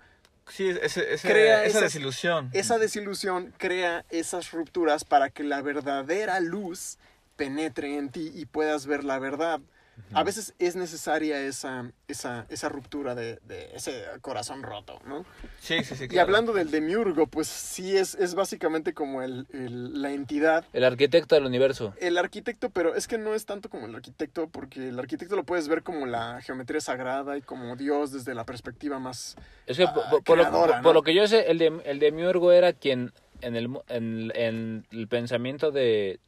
Sí, 0.49 0.67
ese- 0.81 1.13
ese- 1.13 1.27
Crea 1.29 1.63
esa 1.63 1.79
desilusión. 1.79 2.49
Esa 2.51 2.77
desilusión 2.77 3.53
crea 3.57 4.03
esas 4.09 4.51
rupturas 4.51 5.05
para 5.05 5.29
que 5.29 5.43
la 5.43 5.61
verdadera 5.61 6.41
luz 6.41 6.97
penetre 7.37 7.97
en 7.97 8.09
ti 8.09 8.31
y 8.35 8.45
puedas 8.45 8.85
ver 8.87 9.05
la 9.05 9.17
verdad. 9.19 9.61
A 10.13 10.23
veces 10.23 10.53
es 10.59 10.75
necesaria 10.75 11.39
esa, 11.41 11.89
esa, 12.07 12.45
esa 12.49 12.67
ruptura 12.69 13.15
de, 13.15 13.39
de 13.43 13.69
ese 13.75 14.03
corazón 14.21 14.61
roto, 14.61 14.99
¿no? 15.05 15.25
Sí, 15.61 15.83
sí, 15.85 15.95
sí. 15.95 16.07
Y 16.09 16.17
hablando 16.17 16.51
del 16.53 16.69
demiurgo, 16.69 17.27
pues 17.27 17.47
sí 17.47 17.95
es, 17.95 18.15
es 18.15 18.35
básicamente 18.35 18.93
como 18.93 19.21
el, 19.21 19.47
el- 19.53 20.01
la 20.01 20.11
entidad, 20.11 20.65
El 20.73 20.83
arquitecto 20.83 21.35
del 21.35 21.45
universo. 21.45 21.93
el 21.99 22.17
arquitecto, 22.17 22.69
pero 22.71 22.93
es 22.95 23.07
que 23.07 23.17
no 23.17 23.33
es 23.35 23.45
tanto 23.45 23.69
como 23.69 23.85
el 23.85 23.95
arquitecto, 23.95 24.49
porque 24.49 24.89
el 24.89 24.99
arquitecto 24.99 25.35
lo 25.35 25.43
puedes 25.45 25.67
ver 25.69 25.81
como 25.83 26.05
la 26.05 26.41
geometría 26.41 26.81
sagrada 26.81 27.37
y 27.37 27.41
como 27.41 27.75
Dios 27.77 28.11
desde 28.11 28.33
la 28.35 28.45
perspectiva 28.45 28.99
más... 28.99 29.35
Es 29.65 29.77
que 29.77 29.83
Ah, 29.83 29.93
por, 29.93 30.03
por- 30.09 30.23
por 30.23 30.37
lo, 30.37 30.81
por- 30.81 30.93
lo 30.95 31.03
que 31.03 31.13
yo 31.13 31.25
sé, 31.27 31.49
el, 31.51 31.57
de, 31.57 31.81
el 31.85 31.99
demiurgo 31.99 32.51
era 32.51 32.73
quien 32.73 33.13
en 33.41 33.55
el, 33.55 33.69
mu- 33.69 33.81
en, 33.87 34.31
en 34.35 34.85
el 34.91 35.07
pensamiento 35.07 35.71
de, 35.71 36.19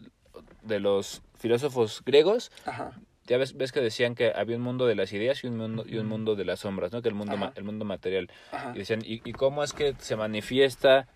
de 0.62 0.80
los 0.80 1.22
filósofos 1.38 2.02
griegos, 2.06 2.50
Ajá. 2.66 2.94
Ya 3.26 3.38
ves, 3.38 3.56
ves 3.56 3.72
que 3.72 3.82
decían 3.82 4.16
que 4.16 4.32
había 4.36 4.56
un 4.58 4.62
mundo 4.64 4.86
de 4.86 4.96
las 4.96 5.12
ideas 5.14 5.44
y 5.44 5.48
un 5.48 5.58
mundo, 5.58 5.84
y 5.88 5.98
un 5.98 6.08
mundo 6.08 6.36
de 6.36 6.46
las 6.46 6.60
sombras, 6.62 6.92
¿no? 6.92 7.02
Que 7.02 7.10
el 7.10 7.16
mundo, 7.16 7.38
ma- 7.38 7.54
el 7.56 7.64
mundo 7.64 7.86
material. 7.86 8.30
Ajá. 8.52 8.72
Y 8.76 8.80
decían, 8.80 9.02
¿y, 9.04 9.22
y 9.28 9.34
cómo 9.34 9.64
es 9.64 9.74
que 9.74 9.96
se 10.00 10.16
manifiesta 10.16 11.08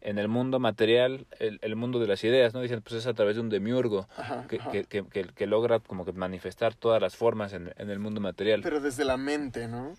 en 0.00 0.18
el 0.18 0.28
mundo 0.28 0.58
material 0.58 1.26
el, 1.38 1.58
el 1.62 1.76
mundo 1.76 1.98
de 1.98 2.06
las 2.06 2.22
ideas, 2.24 2.52
¿no? 2.52 2.60
Dicen, 2.60 2.82
pues 2.82 2.96
es 2.96 3.06
a 3.06 3.14
través 3.14 3.36
de 3.36 3.40
un 3.40 3.48
demiurgo. 3.48 4.06
Ajá, 4.16 4.46
Que, 4.48 4.56
ajá. 4.56 4.70
que, 4.70 4.84
que, 4.84 5.24
que- 5.34 5.46
logra 5.46 5.80
como 5.80 6.04
que 6.04 6.12
manifestar 6.12 6.74
todas 6.74 7.00
las 7.00 7.16
formas 7.16 7.54
en, 7.54 7.72
en 7.78 7.88
el 7.88 7.98
mundo 7.98 8.20
material. 8.20 8.60
Pero 8.62 8.80
desde 8.80 9.04
la 9.06 9.16
mente, 9.16 9.66
¿no? 9.66 9.94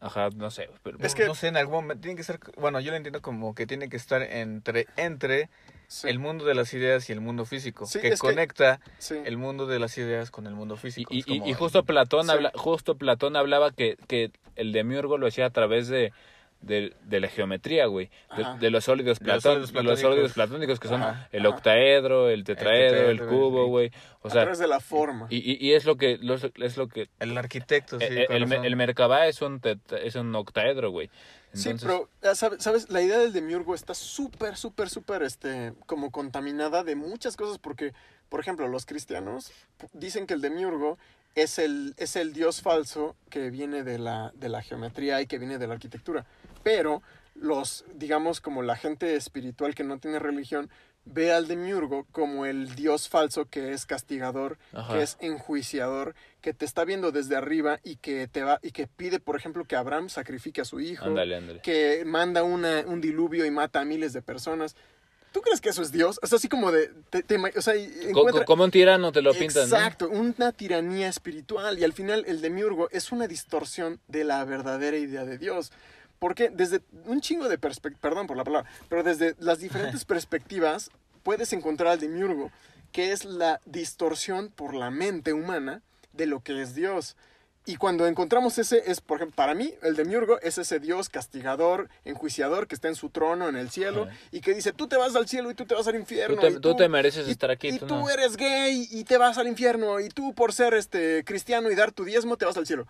Ajá, 0.00 0.28
no 0.34 0.50
sé. 0.50 0.70
Pero, 0.82 0.96
Es 1.00 1.14
que- 1.14 1.26
No 1.26 1.34
sé, 1.34 1.48
en 1.48 1.58
algún 1.58 1.74
momento 1.82 2.00
tiene 2.02 2.16
que 2.16 2.22
ser... 2.22 2.38
Bueno, 2.56 2.80
yo 2.80 2.90
lo 2.90 2.96
entiendo 2.96 3.20
como 3.20 3.54
que 3.54 3.66
tiene 3.66 3.88
que 3.90 3.96
estar 3.98 4.22
entre, 4.22 4.86
entre 4.96 5.50
Sí. 5.90 6.08
el 6.08 6.20
mundo 6.20 6.44
de 6.44 6.54
las 6.54 6.72
ideas 6.72 7.10
y 7.10 7.12
el 7.12 7.20
mundo 7.20 7.44
físico. 7.44 7.84
Sí, 7.84 7.98
que 8.00 8.16
conecta 8.16 8.80
sí. 8.98 9.16
el 9.24 9.36
mundo 9.36 9.66
de 9.66 9.80
las 9.80 9.98
ideas 9.98 10.30
con 10.30 10.46
el 10.46 10.54
mundo 10.54 10.76
físico. 10.76 11.12
y, 11.12 11.24
el- 11.26 11.54
justo 11.56 11.82
Platón 11.84 12.26
Sí. 12.26 12.30
habla, 12.30 12.52
justo 12.54 12.96
Platón 12.96 13.34
hablaba 13.34 13.72
que, 13.72 13.96
que 14.06 14.30
el 14.54 14.70
demiurgo 14.70 15.18
lo 15.18 15.26
hacía 15.26 15.46
a 15.46 15.50
través 15.50 15.88
de, 15.88 16.12
de, 16.60 16.94
de 17.04 17.20
la 17.20 17.28
geometría, 17.28 17.86
güey. 17.86 18.10
De, 18.36 18.44
de 18.58 18.70
los 18.70 18.84
sólidos 18.84 19.18
platón, 19.18 19.42
sólidos 19.42 19.54
de 19.54 19.60
los 19.62 19.70
platónicos. 19.72 20.00
sólidos 20.00 20.32
platónicos 20.32 20.80
que 20.80 20.88
son 20.88 21.02
Ajá, 21.02 21.28
el 21.32 21.46
octaedro, 21.46 22.28
el 22.28 22.44
tetraedro, 22.44 23.10
el, 23.10 23.18
tetraedro, 23.18 23.24
el 23.24 23.28
cubo, 23.30 23.66
güey. 23.66 23.90
O 24.22 24.28
a 24.28 24.30
sea, 24.30 24.42
través 24.42 24.58
de 24.58 24.68
la 24.68 24.80
forma. 24.80 25.26
y, 25.30 25.36
y, 25.38 25.56
y 25.66 25.72
es 25.74 25.84
lo 25.84 25.96
que 25.96 26.18
lo- 26.20 26.34
es 26.34 26.76
lo 26.76 26.88
que 26.88 27.08
El 27.18 27.36
arquitecto, 27.38 27.98
sí. 27.98 28.06
el, 28.08 28.26
con 28.26 28.36
el, 28.52 28.64
el 28.66 28.76
Merkabah 28.76 29.26
es 29.28 29.40
un 29.42 29.60
tet- 29.60 29.92
es 30.02 30.14
un 30.16 30.34
octaedro, 30.34 30.90
güey. 30.90 31.10
Sí, 31.52 31.72
pero 31.80 32.08
ya 32.22 32.36
sabes, 32.36 32.62
sabes, 32.62 32.90
la 32.90 33.02
idea 33.02 33.18
del 33.18 33.32
demiurgo 33.32 33.74
está 33.74 33.92
súper, 33.92 34.56
súper, 34.56 34.88
súper, 34.88 35.24
este, 35.24 35.72
como 35.86 36.12
contaminada 36.12 36.84
de 36.84 36.94
muchas 36.94 37.36
cosas 37.36 37.58
porque, 37.58 37.92
por 38.28 38.38
ejemplo, 38.38 38.68
los 38.68 38.86
cristianos 38.86 39.50
dicen 39.92 40.28
que 40.28 40.34
el 40.34 40.42
demiurgo 40.42 40.96
es 41.34 41.58
el, 41.58 41.94
es 41.96 42.16
el 42.16 42.32
dios 42.32 42.62
falso 42.62 43.16
que 43.28 43.50
viene 43.50 43.82
de 43.82 43.98
la, 43.98 44.32
de 44.34 44.48
la 44.48 44.62
geometría 44.62 45.20
y 45.20 45.26
que 45.26 45.38
viene 45.38 45.58
de 45.58 45.66
la 45.66 45.74
arquitectura. 45.74 46.26
Pero 46.62 47.02
los, 47.34 47.84
digamos, 47.94 48.40
como 48.40 48.62
la 48.62 48.76
gente 48.76 49.16
espiritual 49.16 49.74
que 49.74 49.84
no 49.84 49.98
tiene 49.98 50.18
religión, 50.18 50.70
ve 51.04 51.32
al 51.32 51.48
demiurgo 51.48 52.06
como 52.12 52.44
el 52.44 52.74
dios 52.74 53.08
falso 53.08 53.46
que 53.46 53.72
es 53.72 53.86
castigador, 53.86 54.58
Ajá. 54.72 54.94
que 54.94 55.02
es 55.02 55.16
enjuiciador, 55.20 56.14
que 56.40 56.52
te 56.52 56.64
está 56.64 56.84
viendo 56.84 57.10
desde 57.10 57.36
arriba 57.36 57.80
y 57.82 57.96
que 57.96 58.28
te 58.28 58.42
va, 58.42 58.58
y 58.62 58.72
que 58.72 58.86
pide, 58.86 59.18
por 59.18 59.36
ejemplo, 59.36 59.64
que 59.64 59.76
Abraham 59.76 60.08
sacrifique 60.08 60.60
a 60.60 60.64
su 60.64 60.80
hijo 60.80 61.06
ándale, 61.06 61.36
ándale. 61.36 61.60
que 61.60 62.02
manda 62.04 62.42
una, 62.42 62.80
un 62.86 63.00
diluvio 63.00 63.46
y 63.46 63.50
mata 63.50 63.80
a 63.80 63.84
miles 63.84 64.12
de 64.12 64.22
personas. 64.22 64.76
¿Tú 65.32 65.40
crees 65.42 65.60
que 65.60 65.68
eso 65.68 65.82
es 65.82 65.92
Dios? 65.92 66.18
O 66.22 66.26
sea, 66.26 66.36
así 66.36 66.48
como 66.48 66.72
de... 66.72 66.88
te- 67.10 67.24
o 67.56 67.62
sea, 67.62 67.74
encuentra- 67.74 68.44
como 68.44 68.64
un 68.64 68.70
tirano 68.70 69.12
te 69.12 69.22
lo 69.22 69.32
pintan, 69.32 69.68
¿no? 69.70 69.76
Exacto, 69.76 70.08
una 70.08 70.50
tiranía 70.52 71.08
espiritual. 71.08 71.78
Y 71.78 71.84
al 71.84 71.92
final 71.92 72.24
el 72.26 72.40
demiurgo 72.40 72.88
es 72.90 73.12
una 73.12 73.26
distorsión 73.28 74.00
de 74.08 74.24
la 74.24 74.44
verdadera 74.44 74.96
idea 74.96 75.24
de 75.24 75.38
Dios. 75.38 75.70
Porque 76.18 76.50
desde 76.50 76.80
un 77.06 77.20
chingo 77.20 77.48
de 77.48 77.58
perspectivas, 77.58 78.00
perdón 78.02 78.26
por 78.26 78.36
la 78.36 78.44
palabra, 78.44 78.68
pero 78.88 79.02
desde 79.02 79.36
las 79.38 79.60
diferentes 79.60 80.04
perspectivas 80.06 80.90
puedes 81.22 81.52
encontrar 81.52 81.92
al 81.92 82.00
demiurgo, 82.00 82.50
que 82.92 83.12
es 83.12 83.24
la 83.24 83.60
distorsión 83.66 84.50
por 84.50 84.74
la 84.74 84.90
mente 84.90 85.32
humana 85.32 85.80
de 86.12 86.26
lo 86.26 86.40
que 86.40 86.60
es 86.60 86.74
Dios. 86.74 87.16
Y 87.66 87.76
cuando 87.76 88.06
encontramos 88.06 88.58
ese, 88.58 88.82
es, 88.90 89.00
por 89.00 89.18
ejemplo, 89.18 89.36
para 89.36 89.54
mí, 89.54 89.74
el 89.82 89.94
demiurgo 89.94 90.40
es 90.40 90.56
ese 90.56 90.80
Dios 90.80 91.08
castigador, 91.08 91.90
enjuiciador, 92.04 92.66
que 92.66 92.74
está 92.74 92.88
en 92.88 92.94
su 92.94 93.10
trono 93.10 93.48
en 93.48 93.56
el 93.56 93.70
cielo 93.70 94.04
Ajá. 94.04 94.16
y 94.32 94.40
que 94.40 94.54
dice, 94.54 94.72
tú 94.72 94.88
te 94.88 94.96
vas 94.96 95.14
al 95.14 95.28
cielo 95.28 95.50
y 95.50 95.54
tú 95.54 95.66
te 95.66 95.74
vas 95.74 95.86
al 95.86 95.94
infierno. 95.94 96.36
Tú 96.36 96.40
te, 96.40 96.48
y 96.48 96.60
tú 96.60 96.74
te 96.74 96.88
mereces 96.88 97.28
estar 97.28 97.50
aquí, 97.50 97.68
y 97.68 97.78
tú 97.78 98.08
eres 98.08 98.36
gay 98.36 98.88
y 98.90 99.04
te 99.04 99.18
vas 99.18 99.36
al 99.36 99.46
infierno 99.46 100.00
y 100.00 100.08
tú 100.08 100.34
por 100.34 100.52
ser 100.54 100.74
este 100.74 101.22
cristiano 101.24 101.70
y 101.70 101.74
dar 101.74 101.92
tu 101.92 102.04
diezmo 102.04 102.36
te 102.36 102.46
vas 102.46 102.56
al 102.56 102.66
cielo. 102.66 102.86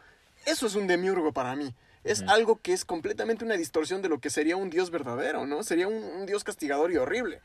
Eso 0.46 0.66
es 0.66 0.74
un 0.76 0.86
demiurgo 0.86 1.32
para 1.32 1.56
mí. 1.56 1.74
Es 2.02 2.22
algo 2.22 2.58
que 2.62 2.72
es 2.72 2.86
completamente 2.86 3.44
una 3.44 3.58
distorsión 3.58 4.00
de 4.00 4.08
lo 4.08 4.20
que 4.20 4.30
sería 4.30 4.56
un 4.56 4.70
Dios 4.70 4.90
verdadero, 4.90 5.46
¿no? 5.46 5.62
Sería 5.62 5.86
un, 5.86 6.02
un 6.02 6.24
Dios 6.24 6.44
castigador 6.44 6.90
y 6.92 6.96
horrible. 6.96 7.42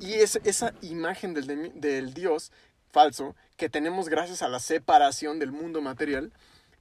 Y 0.00 0.14
es 0.14 0.38
esa 0.44 0.72
imagen 0.82 1.34
del 1.34 2.14
Dios 2.14 2.52
falso 2.92 3.34
que 3.56 3.68
tenemos 3.68 4.08
gracias 4.08 4.42
a 4.42 4.48
la 4.48 4.60
separación 4.60 5.38
del 5.40 5.50
mundo 5.50 5.80
material, 5.80 6.30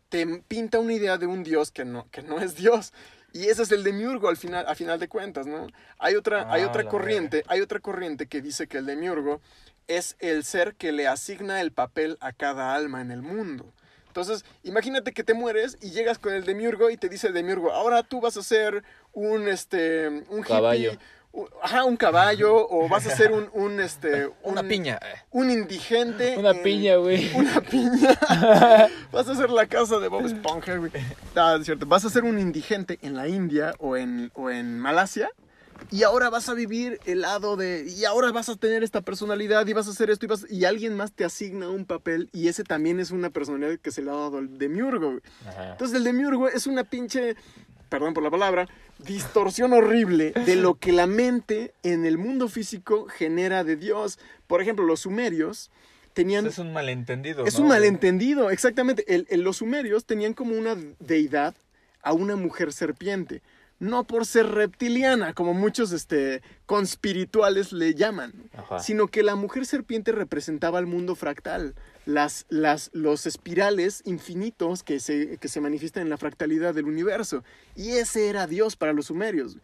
te 0.10 0.26
pinta 0.48 0.80
una 0.80 0.94
idea 0.94 1.18
de 1.18 1.26
un 1.28 1.44
Dios 1.44 1.72
que 1.72 1.86
no, 1.86 2.08
que 2.12 2.22
no 2.22 2.40
es 2.40 2.56
Dios. 2.56 2.94
Y 3.34 3.48
ese 3.50 3.64
es 3.64 3.72
el 3.72 3.84
demiurgo 3.84 4.30
al 4.30 4.38
final, 4.38 4.66
a 4.68 4.74
final 4.74 5.00
de 5.00 5.08
cuentas, 5.08 5.46
¿no? 5.46 5.68
Hay 6.00 6.16
otra, 6.16 6.52
hay 6.52 6.64
Ah, 6.64 6.68
otra 6.68 6.88
corriente, 6.88 7.44
hay 7.48 7.62
otra 7.62 7.80
corriente 7.80 8.28
que 8.28 8.42
dice 8.42 8.68
que 8.68 8.78
el 8.78 8.86
demiurgo 8.86 9.42
es 9.88 10.16
el 10.20 10.44
ser 10.44 10.76
que 10.76 10.92
le 10.92 11.08
asigna 11.08 11.62
el 11.62 11.72
papel 11.72 12.18
a 12.20 12.34
cada 12.34 12.74
alma 12.74 13.02
en 13.02 13.12
el 13.12 13.22
mundo. 13.22 13.72
Entonces, 14.08 14.46
imagínate 14.64 15.12
que 15.12 15.24
te 15.24 15.36
mueres 15.36 15.78
y 15.82 15.92
llegas 15.92 16.18
con 16.18 16.34
el 16.34 16.44
demiurgo 16.46 16.90
y 16.90 16.98
te 16.98 17.10
dice 17.10 17.28
el 17.28 17.34
demiurgo, 17.34 17.72
ahora 17.72 18.02
tú 18.02 18.20
vas 18.20 18.36
a 18.38 18.42
ser 18.44 18.84
un, 19.14 19.48
este, 19.48 20.08
un 20.08 20.40
hippie, 20.40 20.48
Caballo. 20.48 20.92
Ajá, 21.62 21.84
un 21.86 21.98
caballo, 21.98 22.68
o 22.70 22.88
vas 22.90 23.06
a 23.08 23.16
ser 23.16 23.32
un, 23.32 23.50
un, 23.54 23.80
este, 23.80 24.28
Una 24.44 24.62
un- 24.62 24.68
piña. 24.68 25.00
un 25.32 25.52
indigente. 25.52 26.36
Una 26.40 26.52
en- 26.52 26.64
piña, 26.64 26.96
güey. 26.96 27.32
Una 27.36 27.62
piña. 27.62 28.18
Vas 29.12 29.28
a 29.28 29.32
hacer 29.32 29.50
la 29.50 29.68
casa 29.68 30.00
de 30.00 30.08
Bob 30.08 30.26
Esponja, 30.26 30.76
güey. 30.78 30.92
Ah, 31.36 31.58
es 31.60 31.66
cierto. 31.66 31.86
Vas 31.86 32.06
a 32.06 32.10
ser 32.10 32.24
un 32.24 32.40
indigente 32.40 33.00
en 33.02 33.16
la 33.16 33.28
India 33.28 33.74
o 33.80 33.98
en, 33.98 34.32
o 34.36 34.50
en 34.50 34.80
Malasia. 34.80 35.30
Y 35.92 36.02
ahora 36.02 36.32
vas 36.32 36.50
a 36.50 36.56
vivir 36.56 37.00
el 37.06 37.22
lado 37.22 37.56
de... 37.56 37.86
Y 37.88 38.04
ahora 38.06 38.32
vas 38.32 38.50
a 38.50 38.56
tener 38.56 38.84
esta 38.84 39.02
personalidad 39.02 39.66
y 39.68 39.74
vas 39.74 39.88
a 39.88 39.92
hacer 39.92 40.10
esto 40.10 40.26
y, 40.26 40.28
vas, 40.30 40.46
y 40.50 40.66
alguien 40.66 40.96
más 40.96 41.12
te 41.12 41.24
asigna 41.24 41.70
un 41.70 41.86
papel 41.86 42.30
y 42.34 42.48
ese 42.48 42.64
también 42.64 43.00
es 43.00 43.12
una 43.12 43.30
personalidad 43.30 43.78
que 43.78 43.92
se 43.92 44.02
le 44.02 44.10
ha 44.10 44.14
dado 44.16 44.40
al 44.40 44.58
demiurgo. 44.58 45.12
güey. 45.12 45.22
Ajá. 45.48 45.72
Entonces 45.74 45.96
el 45.98 46.04
demiurgo 46.04 46.50
es 46.50 46.66
una 46.66 46.84
pinche, 46.84 47.36
perdón 47.90 48.14
por 48.14 48.24
la 48.24 48.30
palabra, 48.32 48.68
distorsión 49.00 49.74
horrible 49.74 50.32
de 50.46 50.56
lo 50.56 50.76
que 50.76 50.92
la 50.92 51.08
mente 51.08 51.74
en 51.84 52.06
el 52.06 52.18
mundo 52.18 52.48
físico 52.50 53.08
genera 53.08 53.64
de 53.64 53.76
Dios. 53.76 54.20
Por 54.48 54.62
ejemplo, 54.62 54.86
los 54.86 55.02
sumerios 55.02 55.72
tenían... 56.14 56.46
Es 56.48 56.58
un 56.58 56.74
malentendido. 56.74 57.46
Es 57.46 57.56
¿no? 57.56 57.62
un 57.64 57.68
malentendido, 57.70 58.50
exactamente. 58.52 59.06
El- 59.14 59.28
el- 59.30 59.42
los 59.42 59.58
sumerios 59.58 60.06
tenían 60.06 60.34
como 60.34 60.56
una 60.58 60.76
deidad 61.00 61.56
a 62.02 62.14
una 62.14 62.36
mujer 62.36 62.74
serpiente. 62.74 63.42
No 63.80 64.06
por 64.06 64.26
ser 64.26 64.48
reptiliana, 64.48 65.34
como 65.34 65.54
muchos 65.54 65.92
este, 65.92 66.42
conspirituales 66.66 67.72
le 67.74 67.94
llaman, 67.94 68.34
Ajá. 68.58 68.80
sino 68.80 69.08
que 69.08 69.22
la 69.22 69.36
mujer 69.36 69.66
serpiente 69.68 70.12
representaba 70.12 70.80
el 70.80 70.88
mundo 70.88 71.14
fractal, 71.16 71.76
las, 72.08 72.46
las, 72.48 72.90
los 72.94 73.26
espirales 73.26 74.02
infinitos 74.06 74.82
que 74.82 75.02
se, 75.02 75.38
que 75.38 75.50
se 75.50 75.60
manifiestan 75.60 76.04
en 76.04 76.10
la 76.10 76.18
fractalidad 76.18 76.74
del 76.74 76.86
universo. 76.86 77.44
Y 77.76 77.92
ese 77.92 78.30
era 78.30 78.48
Dios 78.48 78.78
para 78.78 78.94
los 78.94 79.08
sumerios. 79.08 79.58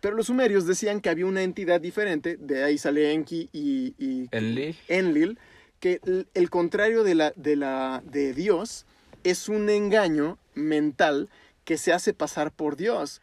Pero 0.00 0.16
los 0.16 0.28
sumerios 0.28 0.66
decían 0.66 1.02
que 1.02 1.10
había 1.10 1.26
una 1.26 1.42
entidad 1.42 1.78
diferente, 1.78 2.38
de 2.38 2.64
ahí 2.64 2.78
sale 2.78 3.12
Enki 3.12 3.50
y, 3.52 3.94
y 3.98 4.28
Enlil. 4.32 4.76
Enlil, 4.88 5.38
que 5.78 6.00
el, 6.06 6.26
el 6.32 6.48
contrario 6.48 7.04
de, 7.04 7.14
la, 7.14 7.32
de, 7.36 7.56
la, 7.56 8.02
de 8.10 8.32
Dios 8.32 8.86
es 9.22 9.50
un 9.50 9.68
engaño 9.68 10.38
mental 10.54 11.28
que 11.66 11.76
se 11.76 11.92
hace 11.92 12.14
pasar 12.14 12.50
por 12.50 12.76
Dios. 12.76 13.20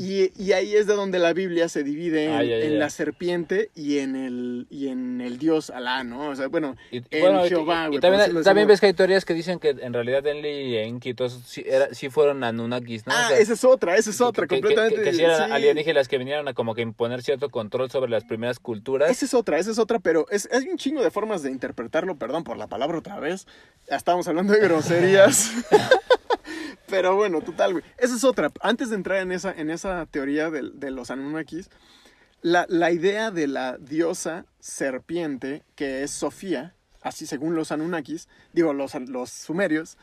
Y, 0.00 0.32
y 0.36 0.52
ahí 0.52 0.74
es 0.74 0.86
de 0.88 0.94
donde 0.94 1.18
la 1.20 1.32
Biblia 1.32 1.68
se 1.68 1.84
divide 1.84 2.24
en, 2.24 2.32
Ah, 2.32 2.42
ya, 2.42 2.58
ya, 2.58 2.64
en 2.64 2.72
ya. 2.72 2.78
la 2.78 2.90
serpiente 2.90 3.70
y 3.76 3.98
en 3.98 4.16
el, 4.16 4.66
y 4.68 4.88
en 4.88 5.20
el 5.20 5.38
Dios 5.38 5.70
Alá, 5.70 6.02
¿no? 6.02 6.30
O 6.30 6.36
sea, 6.36 6.48
bueno, 6.48 6.76
Y, 6.90 6.96
en 6.98 7.04
bueno, 7.20 7.44
Jehová, 7.44 7.86
y, 7.88 7.92
por 7.92 8.00
también, 8.00 8.42
también 8.42 8.66
ves 8.66 8.80
que 8.80 8.86
hay 8.86 8.94
teorías 8.94 9.24
que 9.24 9.32
dicen 9.34 9.60
que 9.60 9.70
en 9.70 9.92
realidad 9.92 10.26
Enlil 10.26 10.66
y 10.66 10.76
Enki 10.78 11.14
todos 11.14 11.40
sí, 11.46 11.62
era- 11.66 11.94
sí 11.94 12.10
fueron 12.10 12.42
Anunnakis, 12.42 13.06
¿no? 13.06 13.14
O 13.14 13.16
ah, 13.16 13.28
sea, 13.28 13.38
esa 13.38 13.52
es 13.52 13.62
otra, 13.64 13.96
esa 13.96 14.10
es 14.10 14.18
que- 14.18 14.24
otra, 14.24 14.46
que- 14.46 14.56
que- 14.56 14.60
completamente. 14.60 14.96
Que, 14.96 15.10
que 15.10 15.12
sí 15.16 15.22
eran 15.22 15.46
sí. 15.46 15.52
alienígenas 15.52 16.08
que 16.08 16.18
vinieron 16.18 16.48
a 16.48 16.54
como 16.54 16.74
que 16.74 16.82
imponer 16.82 17.22
cierto 17.22 17.48
control 17.50 17.90
sobre 17.90 18.10
las 18.10 18.24
primeras 18.24 18.58
culturas. 18.58 19.08
Esa 19.10 19.24
es 19.26 19.34
otra, 19.34 19.58
esa 19.58 19.70
es 19.70 19.78
otra, 19.78 20.00
pero 20.00 20.26
es, 20.30 20.48
hay 20.52 20.68
un 20.68 20.78
chingo 20.78 21.02
de 21.02 21.10
formas 21.12 21.42
de 21.44 21.50
interpretarlo, 21.52 22.16
perdón 22.16 22.42
por 22.42 22.56
la 22.56 22.66
palabra 22.66 22.98
otra 22.98 23.20
vez. 23.20 23.46
Estábamos 23.86 24.26
hablando 24.26 24.52
de 24.52 24.60
groserías. 24.60 25.52
Pero 26.88 27.14
bueno, 27.14 27.40
total, 27.40 27.72
güey. 27.72 27.84
Esa 27.98 28.16
es 28.16 28.24
otra. 28.24 28.50
Antes 28.60 28.90
de 28.90 28.96
entrar 28.96 29.18
en 29.18 29.30
esa, 29.30 29.52
en 29.60 29.70
esa 29.70 30.06
teoría 30.06 30.50
de, 30.50 30.70
de 30.72 30.90
los 30.90 31.10
Anunnakis, 31.10 31.70
la, 32.42 32.66
la 32.68 32.90
idea 32.90 33.30
de 33.30 33.46
la 33.46 33.76
diosa 33.78 34.46
serpiente, 34.58 35.62
que 35.74 36.02
es 36.02 36.10
Sofía, 36.10 36.74
así 37.02 37.26
según 37.26 37.54
los 37.54 37.72
Anunnakis, 37.72 38.28
digo, 38.52 38.72
los, 38.72 38.94
los 39.08 39.30
sumerios, 39.30 39.98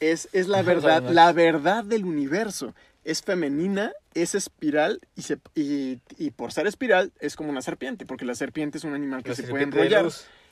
es, 0.00 0.28
es 0.32 0.48
la 0.48 0.62
verdad, 0.62 1.02
la 1.02 1.32
verdad 1.32 1.84
del 1.84 2.04
universo. 2.04 2.74
Es 3.04 3.22
femenina, 3.22 3.92
es 4.14 4.34
espiral 4.34 5.00
y, 5.16 5.22
se, 5.22 5.38
y, 5.54 5.98
y 6.18 6.30
por 6.30 6.52
ser 6.52 6.66
espiral 6.66 7.12
es 7.18 7.34
como 7.34 7.50
una 7.50 7.62
serpiente, 7.62 8.06
porque 8.06 8.24
la 8.24 8.34
serpiente 8.34 8.78
es 8.78 8.84
un 8.84 8.94
animal 8.94 9.22
que 9.22 9.30
La 9.30 9.34
se 9.34 9.42
puede 9.44 9.64
enrollar. 9.64 10.06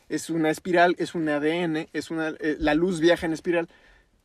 Es 0.08 0.28
una 0.30 0.50
espiral, 0.50 0.96
es 0.98 1.14
un 1.14 1.28
ADN, 1.28 1.88
es 1.92 2.11
una, 2.11 2.30
eh, 2.40 2.56
la 2.58 2.74
luz 2.74 2.98
viaja 2.98 3.26
en 3.26 3.32
espiral. 3.32 3.68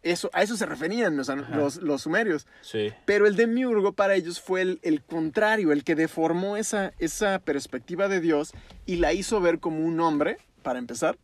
Eso, 0.05 0.29
a 0.33 0.43
eso 0.43 0.55
se 0.55 0.67
referían 0.67 1.17
los, 1.17 1.77
los 1.77 2.01
sumerios. 2.03 2.45
Sí. 2.61 2.93
Pero 3.05 3.25
el 3.25 3.35
demiurgo 3.35 3.93
para 3.93 4.13
ellos 4.13 4.39
fue 4.39 4.61
el, 4.61 4.79
el 4.83 5.01
contrario, 5.01 5.71
el 5.71 5.83
que 5.83 5.95
deformó 5.95 6.57
esa, 6.57 6.93
esa 6.99 7.39
perspectiva 7.39 8.07
de 8.07 8.21
Dios 8.21 8.53
y 8.85 8.97
la 8.97 9.13
hizo 9.13 9.41
ver 9.41 9.57
como 9.59 9.83
un 9.83 9.99
hombre, 9.99 10.37
para 10.61 10.77
empezar, 10.77 11.17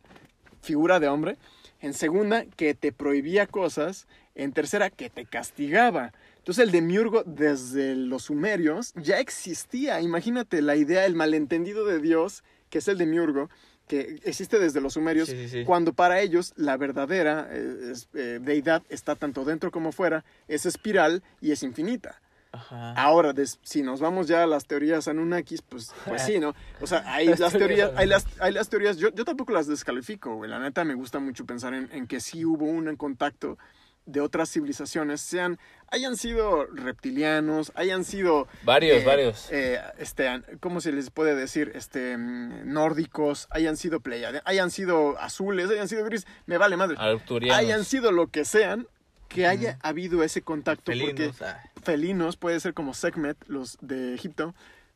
figura 0.62 0.98
de 0.98 1.06
hombre. 1.06 1.36
En 1.80 1.94
segunda, 1.94 2.44
que 2.56 2.74
te 2.74 2.90
prohibía 2.90 3.46
cosas. 3.46 4.08
En 4.34 4.52
tercera, 4.52 4.90
que 4.90 5.10
te 5.10 5.26
castigaba. 5.26 6.12
Entonces 6.38 6.64
el 6.64 6.72
demiurgo 6.72 7.22
desde 7.24 7.94
los 7.94 8.24
sumerios 8.24 8.94
ya 8.96 9.20
existía. 9.20 10.00
Imagínate 10.00 10.60
la 10.60 10.74
idea, 10.74 11.06
el 11.06 11.14
malentendido 11.14 11.84
de 11.84 12.00
Dios, 12.00 12.42
que 12.68 12.78
es 12.78 12.88
el 12.88 12.98
demiurgo, 12.98 13.48
que 13.92 14.20
existe 14.24 14.58
desde 14.58 14.80
los 14.80 14.94
sumerios, 14.94 15.28
Sí, 15.28 15.36
sí, 15.36 15.48
sí. 15.48 15.64
cuando 15.64 15.92
para 15.92 16.20
ellos 16.20 16.54
la 16.56 16.76
verdadera 16.78 17.48
eh, 17.50 17.90
es- 17.92 18.08
eh, 18.14 18.38
deidad 18.40 18.82
está 18.88 19.16
tanto 19.16 19.44
dentro 19.44 19.70
como 19.70 19.92
fuera, 19.92 20.24
es 20.48 20.64
espiral 20.64 21.22
y 21.42 21.52
es 21.52 21.62
infinita. 21.62 22.20
Ajá. 22.52 22.92
Ahora, 22.94 23.32
des- 23.32 23.58
si 23.62 23.82
nos 23.82 24.00
vamos 24.00 24.28
ya 24.28 24.42
a 24.42 24.46
las 24.46 24.66
teorías 24.66 25.08
Anunnakis, 25.08 25.62
pues, 25.62 25.92
pues 26.06 26.22
sí, 26.22 26.38
¿no? 26.38 26.54
O 26.80 26.86
sea, 26.86 27.02
hay 27.06 27.26
Las 27.28 27.40
las, 27.40 27.52
teorías 27.52 27.88
teorías, 27.90 28.00
hay 28.00 28.06
las, 28.06 28.26
hay 28.40 28.52
las 28.52 28.68
teorías, 28.68 28.96
yo, 28.96 29.08
yo 29.10 29.24
tampoco 29.24 29.52
las 29.52 29.66
descalifico, 29.66 30.36
güey. 30.36 30.50
La 30.50 30.58
neta 30.58 30.84
me 30.84 30.94
gusta 30.94 31.18
mucho 31.18 31.44
pensar 31.46 31.72
en, 31.74 31.88
en 31.92 32.06
que 32.06 32.20
sí 32.20 32.44
hubo 32.46 32.64
un 32.64 32.94
contacto 32.96 33.58
de 34.06 34.20
otras 34.20 34.50
civilizaciones, 34.50 35.20
sean, 35.20 35.58
hayan 35.88 36.16
sido 36.16 36.66
reptilianos, 36.66 37.72
hayan 37.74 38.04
sido... 38.04 38.48
Varios, 38.64 39.02
eh, 39.02 39.04
varios. 39.04 39.48
eh, 39.50 39.80
este, 39.98 40.28
¿cómo 40.60 40.80
se 40.80 40.92
les 40.92 41.10
puede 41.10 41.34
decir? 41.34 41.72
Este, 41.74 42.16
mm, 42.16 42.72
nórdicos, 42.72 43.46
hayan 43.50 43.76
sido 43.76 44.00
pleiades, 44.00 44.42
hayan 44.44 44.70
sido 44.70 45.18
azules, 45.18 45.70
hayan 45.70 45.88
sido 45.88 46.04
grises, 46.04 46.26
me 46.46 46.58
vale 46.58 46.76
madre. 46.76 46.96
Arturianos. 46.98 47.58
Hayan 47.58 47.84
sido 47.84 48.10
lo 48.12 48.26
que 48.28 48.44
sean, 48.44 48.86
que 49.28 49.46
haya 49.46 49.78
habido 49.82 50.22
ese 50.22 50.42
contacto, 50.42 50.92
porque 50.92 51.14
Felinos. 51.32 51.42
ah. 51.42 51.62
felinos, 51.82 52.36
puede 52.36 52.60
ser 52.60 52.74
como 52.74 52.92
Sekhmet, 52.94 53.36
los 53.46 53.78
de 53.80 54.14
Egipto. 54.14 54.54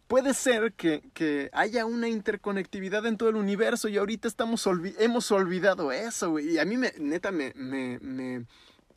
Puede 0.08 0.34
ser 0.34 0.72
que, 0.74 1.02
que 1.14 1.50
haya 1.52 1.84
una 1.84 2.08
interconectividad 2.08 3.06
en 3.06 3.16
todo 3.16 3.28
el 3.30 3.34
universo 3.36 3.88
y 3.88 3.96
ahorita 3.96 4.28
estamos 4.28 4.64
olvi- 4.66 4.94
hemos 5.00 5.32
olvidado 5.32 5.90
eso, 5.90 6.30
güey. 6.30 6.50
Y 6.50 6.58
a 6.58 6.64
mí, 6.64 6.76
me, 6.76 6.92
neta, 6.98 7.32
me, 7.32 7.52
me, 7.56 7.98
me, 8.00 8.44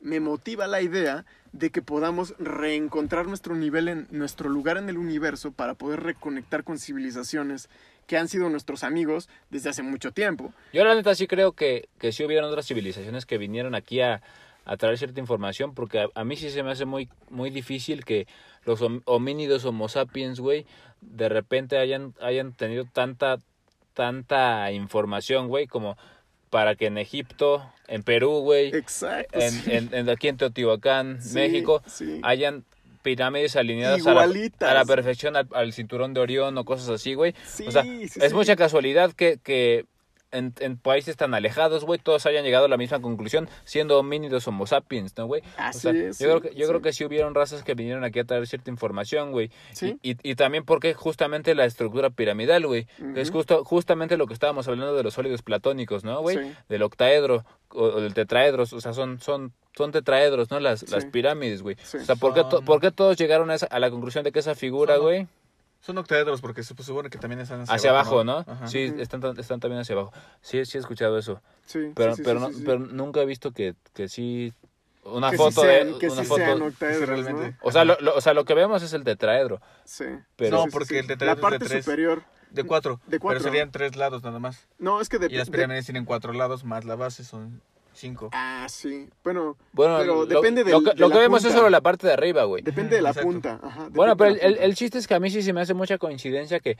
me 0.00 0.20
motiva 0.20 0.66
la 0.66 0.80
idea 0.80 1.24
de 1.52 1.70
que 1.70 1.82
podamos 1.82 2.34
reencontrar 2.38 3.26
nuestro 3.26 3.54
nivel, 3.54 3.88
en 3.88 4.06
nuestro 4.10 4.48
lugar 4.48 4.76
en 4.76 4.88
el 4.88 4.98
universo 4.98 5.52
para 5.52 5.74
poder 5.74 6.00
reconectar 6.02 6.64
con 6.64 6.78
civilizaciones 6.78 7.68
que 8.06 8.16
han 8.16 8.28
sido 8.28 8.48
nuestros 8.48 8.82
amigos 8.84 9.28
desde 9.50 9.70
hace 9.70 9.82
mucho 9.82 10.12
tiempo. 10.12 10.52
Yo 10.72 10.84
la 10.84 10.94
neta 10.94 11.14
sí 11.14 11.26
creo 11.26 11.52
que, 11.52 11.88
que 11.98 12.12
sí 12.12 12.24
hubieron 12.24 12.48
otras 12.48 12.66
civilizaciones 12.66 13.26
que 13.26 13.38
vinieron 13.38 13.74
aquí 13.74 14.00
a, 14.00 14.22
a 14.64 14.76
traer 14.76 14.98
cierta 14.98 15.20
información, 15.20 15.74
porque 15.74 16.08
a, 16.14 16.24
mí 16.24 16.36
sí 16.36 16.50
se 16.50 16.62
me 16.62 16.70
hace 16.70 16.84
muy, 16.84 17.08
muy 17.28 17.50
difícil 17.50 18.04
que 18.04 18.26
los 18.64 18.80
hom- 18.82 19.02
homínidos 19.04 19.64
homo 19.64 19.88
sapiens, 19.88 20.40
güey, 20.40 20.66
de 21.00 21.28
repente 21.28 21.78
hayan, 21.78 22.14
hayan 22.20 22.52
tenido 22.52 22.84
tanta, 22.84 23.38
tanta 23.94 24.70
información, 24.72 25.48
güey, 25.48 25.66
como 25.66 25.96
para 26.50 26.74
que 26.74 26.86
en 26.86 26.98
Egipto, 26.98 27.64
en 27.88 28.02
Perú, 28.02 28.40
güey, 28.40 28.74
Exacto. 28.74 29.38
en, 29.38 29.50
sí. 29.52 29.72
en, 29.72 29.94
en- 29.94 30.10
aquí 30.10 30.28
en 30.28 30.36
Teotihuacán, 30.36 31.22
Sí, 31.22 31.34
México, 31.34 31.82
sí. 31.86 32.20
hayan 32.22 32.64
pirámides 33.02 33.56
alineadas 33.56 34.06
a 34.06 34.12
la, 34.12 34.24
Igualitas. 34.26 34.70
a 34.70 34.74
la 34.74 34.84
perfección 34.84 35.36
al, 35.36 35.48
al 35.54 35.72
cinturón 35.72 36.12
de 36.12 36.20
Orión 36.20 36.58
o 36.58 36.64
cosas 36.64 36.88
así, 36.90 37.14
güey. 37.14 37.34
Sí, 37.46 37.66
o 37.66 37.70
sea, 37.70 37.82
sí, 37.82 38.06
es 38.20 38.32
mucha 38.34 38.56
casualidad 38.56 39.12
que, 39.12 39.38
que 39.42 39.86
en, 40.32 40.54
en 40.60 40.76
países 40.76 41.16
tan 41.16 41.34
alejados, 41.34 41.84
güey, 41.84 41.98
todos 41.98 42.24
hayan 42.26 42.44
llegado 42.44 42.66
a 42.66 42.68
la 42.68 42.76
misma 42.76 43.00
conclusión, 43.00 43.48
siendo 43.64 43.98
homínidos 43.98 44.46
homo 44.48 44.66
sapiens, 44.66 45.16
¿no, 45.16 45.26
güey? 45.26 45.40
O 45.42 45.44
Así 45.56 45.80
sea, 45.80 45.92
es, 45.92 46.18
yo, 46.18 46.26
creo 46.28 46.40
que, 46.40 46.48
yo 46.54 46.64
sí. 46.66 46.68
creo 46.68 46.82
que 46.82 46.92
sí 46.92 47.04
hubieron 47.04 47.34
razas 47.34 47.62
que 47.64 47.74
vinieron 47.74 48.04
aquí 48.04 48.18
a 48.20 48.24
traer 48.24 48.46
cierta 48.46 48.70
información, 48.70 49.32
güey. 49.32 49.50
Sí. 49.72 49.98
Y, 50.02 50.12
y, 50.12 50.16
y 50.22 50.34
también 50.34 50.64
porque 50.64 50.94
justamente 50.94 51.54
la 51.54 51.64
estructura 51.64 52.10
piramidal, 52.10 52.66
güey, 52.66 52.86
es 53.16 53.30
justo, 53.30 53.64
justamente 53.64 54.16
lo 54.16 54.26
que 54.26 54.34
estábamos 54.34 54.68
hablando 54.68 54.94
de 54.94 55.02
los 55.02 55.14
sólidos 55.14 55.42
platónicos, 55.42 56.04
¿no, 56.04 56.20
güey? 56.20 56.36
Sí. 56.38 56.52
Del 56.68 56.82
octaedro 56.82 57.44
o, 57.70 57.82
o 57.84 58.00
del 58.00 58.14
tetraedros, 58.14 58.72
o 58.72 58.80
sea, 58.80 58.92
son, 58.92 59.20
son, 59.20 59.52
son 59.76 59.92
tetraedros, 59.92 60.50
¿no? 60.50 60.60
Las, 60.60 60.88
las 60.90 61.04
pirámides, 61.06 61.62
güey. 61.62 61.76
Sí. 61.82 61.98
O 61.98 62.04
sea, 62.04 62.16
¿por 62.16 62.34
qué, 62.34 62.44
to- 62.44 62.62
por 62.62 62.80
qué 62.80 62.90
todos 62.90 63.16
llegaron 63.16 63.50
a, 63.50 63.54
esa- 63.54 63.66
a 63.66 63.78
la 63.78 63.90
conclusión 63.90 64.24
de 64.24 64.32
que 64.32 64.38
esa 64.40 64.54
figura, 64.54 64.94
Son- 64.96 65.02
güey, 65.04 65.26
Son 65.80 65.96
octaedros 65.98 66.40
porque 66.42 66.62
se 66.62 66.74
supone 66.82 67.08
que 67.10 67.18
también 67.18 67.40
están 67.40 67.62
hacia, 67.62 67.74
hacia 67.74 67.90
abajo, 67.90 68.22
¿no? 68.22 68.38
Ajá. 68.46 68.66
Sí, 68.66 68.92
están, 68.98 69.20
tan- 69.20 69.38
están 69.38 69.60
también 69.60 69.80
hacia 69.80 69.94
abajo. 69.94 70.12
Sí, 70.42 70.64
sí 70.66 70.76
he 70.76 70.80
escuchado 70.80 71.16
eso. 71.18 71.40
Sí, 71.64 71.92
Pero, 71.94 72.12
sí, 72.12 72.18
sí, 72.18 72.22
pero, 72.24 72.48
sí, 72.50 72.58
no- 72.58 72.64
pero 72.66 72.78
nunca 72.80 73.20
he 73.20 73.26
visto 73.26 73.52
que, 73.52 73.74
que 73.94 74.08
sí. 74.08 74.52
Una 75.02 75.30
Que 75.30 75.38
sí 75.38 75.42
foto 75.42 75.62
sean- 75.62 75.92
de. 75.92 75.98
que 75.98 76.08
una 76.10 76.20
sí 76.22 76.28
foto. 76.28 76.40
sean 76.44 76.60
octaedros, 76.62 77.08
realmente. 77.08 77.50
¿no? 77.52 77.56
o, 77.62 77.72
sea, 77.72 77.84
lo, 77.86 77.96
lo- 78.00 78.14
o 78.14 78.20
sea, 78.20 78.34
lo 78.34 78.44
que 78.44 78.52
vemos 78.52 78.82
es 78.82 78.92
el 78.92 79.02
tetraedro. 79.04 79.62
Sí. 79.84 80.04
Pero, 80.36 80.56
No, 80.58 80.62
Sí, 80.64 80.68
sí, 80.68 80.72
porque 80.72 80.88
sí. 80.88 80.96
el 80.98 81.06
tetraedro 81.06 81.36
La 81.36 81.40
parte 81.40 81.56
es 81.56 81.60
de 81.62 81.68
tres. 81.68 81.84
superior. 81.86 82.22
De 82.50 82.64
cuatro. 82.64 83.00
De 83.06 83.18
cuatro. 83.18 83.38
Pero 83.40 83.50
serían 83.50 83.70
tres 83.70 83.96
lados 83.96 84.22
nada 84.22 84.38
más. 84.38 84.68
No, 84.78 85.00
es 85.00 85.08
que 85.08 85.18
de, 85.18 85.28
Y 85.28 85.36
las 85.36 85.46
de- 85.46 85.52
pirámides 85.52 85.86
tienen 85.86 86.04
cuatro 86.04 86.34
lados 86.34 86.64
más 86.64 86.84
la 86.84 86.96
base 86.96 87.24
son 87.24 87.62
cinco. 88.00 88.30
Ah, 88.32 88.66
sí. 88.68 89.08
Bueno, 89.22 89.56
bueno, 89.72 89.98
pero 89.98 90.14
lo, 90.16 90.26
depende 90.26 90.64
del- 90.64 90.72
lo 90.72 90.82
que, 90.82 90.90
de 90.90 90.96
lo 90.96 91.08
la 91.08 91.14
que 91.14 91.20
vemos 91.20 91.44
es 91.44 91.52
solo 91.52 91.70
la 91.70 91.80
parte 91.80 92.06
de 92.06 92.12
arriba, 92.14 92.44
güey. 92.44 92.62
depende 92.62 92.96
de 92.96 93.02
la 93.02 93.10
Exacto. 93.10 93.30
punta. 93.30 93.60
Ajá, 93.62 93.88
Bueno, 93.90 94.16
pero 94.16 94.30
el, 94.34 94.56
el, 94.58 94.74
chiste 94.74 94.98
es 94.98 95.06
que 95.06 95.14
a 95.14 95.20
mí 95.20 95.30
sí 95.30 95.42
se 95.42 95.52
me 95.52 95.60
hace 95.60 95.74
mucha 95.74 95.98
coincidencia 95.98 96.60
que 96.60 96.76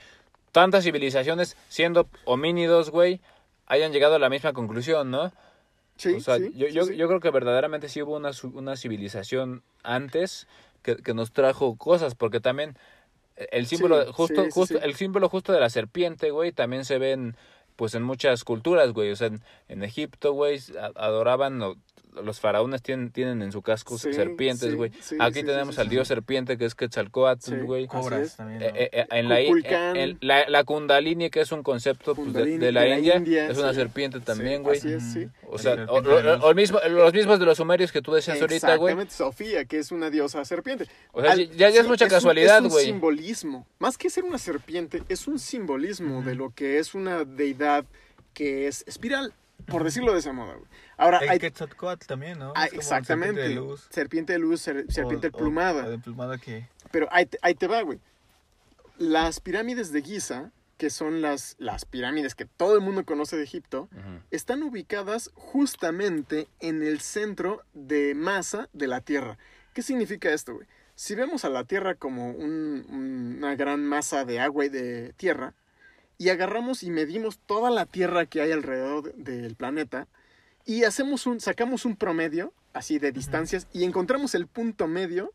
tantas 0.51 0.83
civilizaciones, 0.83 1.55
siendo 1.69 2.07
homínidos, 2.25 2.89
güey, 2.89 3.21
hayan 3.67 3.91
llegado 3.93 4.15
a 4.15 4.19
la 4.19 4.29
misma 4.29 4.51
conclusión, 4.53 5.09
¿no? 5.11 5.31
Sí, 5.95 6.13
o 6.15 6.19
sea, 6.19 6.37
sí, 6.37 6.51
yo, 6.55 6.67
sí, 6.67 6.73
yo, 6.73 6.83
sí. 6.85 6.95
yo 6.97 7.07
creo 7.07 7.19
que 7.19 7.29
verdaderamente 7.29 7.87
sí 7.87 8.01
hubo 8.01 8.15
una, 8.17 8.33
su- 8.33 8.49
una 8.49 8.75
civilización 8.75 9.61
antes 9.83 10.47
que, 10.81 10.95
que 10.97 11.13
nos 11.13 11.31
trajo 11.31 11.75
cosas, 11.77 12.15
porque 12.15 12.39
también 12.39 12.75
el 13.51 13.65
símbolo 13.67 14.03
Sí, 14.05 14.11
justo, 14.13 14.43
justo 14.51 14.77
sí. 14.79 14.83
el 14.83 14.95
símbolo 14.95 15.29
justo 15.29 15.53
de 15.53 15.59
la 15.59 15.69
serpiente, 15.69 16.31
güey, 16.31 16.51
también 16.51 16.85
se 16.85 16.97
ven 16.97 17.35
pues 17.81 17.95
en 17.95 18.03
muchas 18.03 18.43
culturas, 18.43 18.93
güey, 18.93 19.09
o 19.09 19.15
sea, 19.15 19.31
en, 19.67 19.83
Egipto, 19.83 20.33
güey, 20.33 20.59
adoraban 20.93 21.63
los 22.23 22.39
faraones 22.39 22.81
tienen, 22.81 23.11
tienen 23.11 23.41
en 23.41 23.51
su 23.51 23.61
casco 23.61 23.97
Sí, 23.97 24.13
serpientes, 24.13 24.75
güey. 24.75 24.91
sí, 25.01 25.15
Aquí 25.19 25.39
sí, 25.39 25.45
tenemos 25.45 25.75
sí, 25.75 25.81
al 25.81 25.87
sí, 25.87 25.91
dios 25.91 26.07
serpiente 26.07 26.57
que 26.57 26.65
es 26.65 26.75
Quetzalcóatl, 26.75 27.41
Sí. 27.49 27.55
güey. 27.57 27.87
Cobras 27.87 28.21
es. 28.21 28.35
también. 28.35 28.61
Eh, 28.61 28.69
¿no? 28.71 28.75
eh, 28.79 28.89
eh, 28.93 29.05
en 29.11 29.29
la, 29.29 29.39
en 29.41 30.17
la, 30.21 30.49
la 30.49 30.63
Kundalini, 30.63 31.29
que 31.29 31.41
es 31.41 31.51
un 31.51 31.63
concepto 31.63 32.15
pues, 32.15 32.33
de, 32.33 32.39
la, 32.41 32.65
de 32.65 32.71
la 32.71 32.97
India, 32.97 33.15
India, 33.17 33.47
es 33.49 33.57
una 33.57 33.69
sí. 33.69 33.75
serpiente 33.75 34.19
también, 34.19 34.57
Sí, 34.57 34.63
güey. 34.63 34.77
así 34.77 34.93
es, 34.93 35.03
sí. 35.13 35.27
O 35.47 35.57
sea, 35.57 35.85
o, 35.89 35.95
o- 35.95 36.01
luz. 36.01 36.23
o 36.43 36.49
el 36.49 36.55
mismo, 36.55 36.79
los 36.89 37.13
mismos 37.13 37.39
de 37.39 37.45
los 37.45 37.57
sumerios 37.57 37.91
que 37.91 38.01
tú 38.01 38.13
decías 38.13 38.41
ahorita, 38.41 38.75
güey. 38.75 38.93
Exactamente, 38.93 39.13
Sofía, 39.15 39.65
que 39.65 39.79
es 39.79 39.91
una 39.91 40.09
diosa 40.09 40.43
serpiente. 40.45 40.87
O 41.11 41.21
sea, 41.21 41.31
Al- 41.31 41.49
ya, 41.51 41.69
ya 41.69 41.81
es 41.81 41.87
mucha 41.87 42.07
casualidad, 42.07 42.57
Es 42.57 42.63
un 42.63 42.69
güey. 42.69 42.85
simbolismo. 42.85 43.65
Más 43.79 43.97
que 43.97 44.09
ser 44.09 44.23
una 44.23 44.37
serpiente, 44.37 45.03
es 45.09 45.27
un 45.27 45.39
simbolismo 45.39 46.21
de 46.23 46.35
lo 46.35 46.49
que 46.53 46.79
es 46.79 46.93
una 46.93 47.23
deidad 47.25 47.85
que 48.33 48.67
es 48.67 48.83
espiral, 48.87 49.33
por 49.65 49.83
decirlo 49.83 50.13
de 50.13 50.19
esa 50.19 50.33
modo. 50.33 50.53
güey. 50.53 50.65
Ahora, 50.97 51.19
El 51.19 51.29
hay, 51.29 51.39
Quetzalcóatl 51.39 52.05
también, 52.07 52.39
¿no? 52.39 52.53
ah, 52.55 52.65
Es 52.65 52.69
como 52.71 52.81
exactamente. 52.81 53.41
serpiente 53.41 53.49
de 53.49 53.55
luz. 53.67 53.87
Serpiente 53.89 54.33
de 54.33 54.39
luz, 54.39 54.61
ser- 54.61 54.85
serpiente 54.91 55.27
O- 55.27 55.29
o- 55.29 55.33
emplumada. 55.33 55.85
o 55.85 55.89
de 55.89 55.95
emplumada 55.95 56.37
que... 56.37 56.67
Pero 56.91 57.07
ahí 57.11 57.25
te, 57.25 57.37
ahí 57.41 57.55
te 57.55 57.67
va, 57.67 57.81
güey. 57.81 57.99
Las 58.97 59.39
pirámides 59.39 59.91
de 59.91 60.01
Giza, 60.01 60.51
que 60.77 60.89
son 60.89 61.21
las, 61.21 61.55
las 61.59 61.85
pirámides 61.85 62.35
que 62.35 62.45
todo 62.45 62.75
el 62.75 62.81
mundo 62.81 63.03
conoce 63.05 63.35
de 63.37 63.43
Egipto, 63.43 63.87
están 64.31 64.61
ubicadas 64.63 65.31
justamente 65.33 66.47
en 66.59 66.83
el 66.83 66.99
centro 67.01 67.63
de 67.73 68.13
masa 68.15 68.69
de 68.73 68.87
la 68.87 69.01
Tierra. 69.01 69.37
¿Qué 69.73 69.81
significa 69.81 70.31
esto, 70.33 70.55
güey? 70.55 70.67
Si 70.95 71.15
vemos 71.15 71.45
a 71.45 71.49
la 71.49 71.63
Tierra 71.63 71.95
como 71.95 72.31
un- 72.31 72.85
una 73.37 73.55
gran 73.55 73.83
masa 73.85 74.25
de 74.25 74.39
agua 74.39 74.65
y 74.65 74.69
de 74.69 75.13
tierra, 75.17 75.53
y 76.21 76.29
agarramos 76.29 76.83
y 76.83 76.91
medimos 76.91 77.39
toda 77.47 77.71
la 77.71 77.85
Tierra 77.85 78.25
que 78.27 78.41
hay 78.41 78.51
alrededor 78.51 79.13
de- 79.15 79.41
del 79.41 79.55
planeta, 79.55 80.07
y 80.65 80.83
hacemos 80.83 81.25
un, 81.25 81.39
sacamos 81.39 81.83
un 81.85 81.95
promedio, 81.95 82.53
así 82.73 82.99
de 82.99 83.11
distancias, 83.11 83.67
y 83.73 83.83
encontramos 83.85 84.35
el 84.35 84.45
punto 84.45 84.87
medio, 84.87 85.33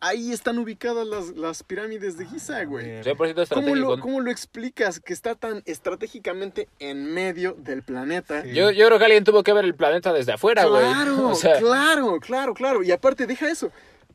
ahí 0.00 0.32
están 0.32 0.58
ubicadas 0.58 1.06
las, 1.06 1.36
las 1.36 1.62
pirámides 1.62 2.16
de 2.16 2.24
Giza, 2.26 2.64
güey. 2.64 2.84
bien. 2.86 3.02
100% 3.04 3.48
¿Cómo 3.54 3.74
lo, 3.74 3.98
¿Cómo 4.00 4.20
lo 4.20 4.30
explicas 4.30 5.00
que 5.00 5.12
está 5.12 5.34
tan 5.34 5.62
estratégicamente 5.66 6.68
en 6.78 7.12
medio 7.12 7.52
del 7.58 7.82
planeta? 7.82 8.42
Sí. 8.42 8.52
Yo, 8.54 8.70
yo 8.70 8.86
creo 8.86 8.98
que 8.98 9.04
alguien 9.04 9.24
tuvo 9.24 9.42
que 9.42 9.52
ver 9.52 9.64
el 9.66 9.74
planeta 9.74 10.12
desde 10.12 10.32
afuera, 10.32 10.64
güey. 10.64 10.82
Claro, 10.82 11.28
O 11.30 11.34
sea, 11.34 11.58
claro, 11.58 12.18
claro, 12.20 12.54
claro. 12.54 12.82
Y 12.82 12.90
aparte, 12.92 13.26
deja 13.26 13.50
eso. 13.50 13.70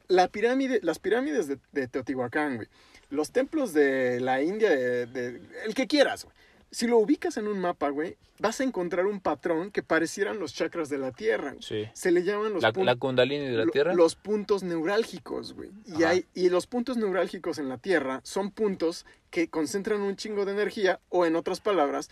La 0.08 0.28
pirámide, 0.28 0.80
las 0.82 0.98
pirámides 1.00 1.48
de, 1.48 1.60
de 1.72 1.88
Teotihuacán, 1.88 2.56
güey. 2.58 2.68
Los 3.10 3.32
templos 3.32 3.74
de 3.74 4.20
la 4.20 4.42
India, 4.42 4.70
de, 4.70 5.06
de- 5.08 5.42
el 5.66 5.74
que 5.74 5.88
quieras, 5.88 6.26
güey. 6.26 6.36
Si 6.72 6.86
lo 6.86 7.00
ubicas 7.00 7.36
en 7.38 7.48
un 7.48 7.58
mapa, 7.60 7.90
güey, 7.90 8.16
vas 8.38 8.62
a 8.62 8.64
encontrar 8.64 9.08
un 9.08 9.20
patrón 9.20 9.72
que 9.72 9.82
parecieran 9.82 10.38
los 10.38 10.54
chakras 10.54 10.88
de 10.90 11.00
la 11.00 11.12
Tierra. 11.12 11.54
güey. 11.54 11.64
sí. 11.64 11.90
Se 11.94 12.12
le 12.12 12.24
llaman 12.24 12.54
los 12.54 12.62
La, 12.62 12.72
la 12.76 12.96
Kundalini 12.96 13.46
de 13.48 13.54
la 13.58 13.66
lo- 13.66 13.72
Tierra. 13.72 13.96
Los 13.96 14.14
puntos 14.16 14.62
neurálgicos, 14.62 15.54
güey. 15.54 15.72
Y, 15.98 16.04
hay, 16.04 16.26
y 16.36 16.50
los 16.50 16.68
puntos 16.68 16.96
neurálgicos 16.98 17.58
en 17.58 17.70
la 17.70 17.80
Tierra 17.80 18.22
son 18.24 18.52
puntos 18.52 19.08
que 19.32 19.50
concentran 19.50 20.02
un 20.02 20.16
chingo 20.16 20.46
de 20.46 20.52
energía, 20.52 21.00
o 21.10 21.26
en 21.26 21.36
otras 21.36 21.60
palabras, 21.60 22.12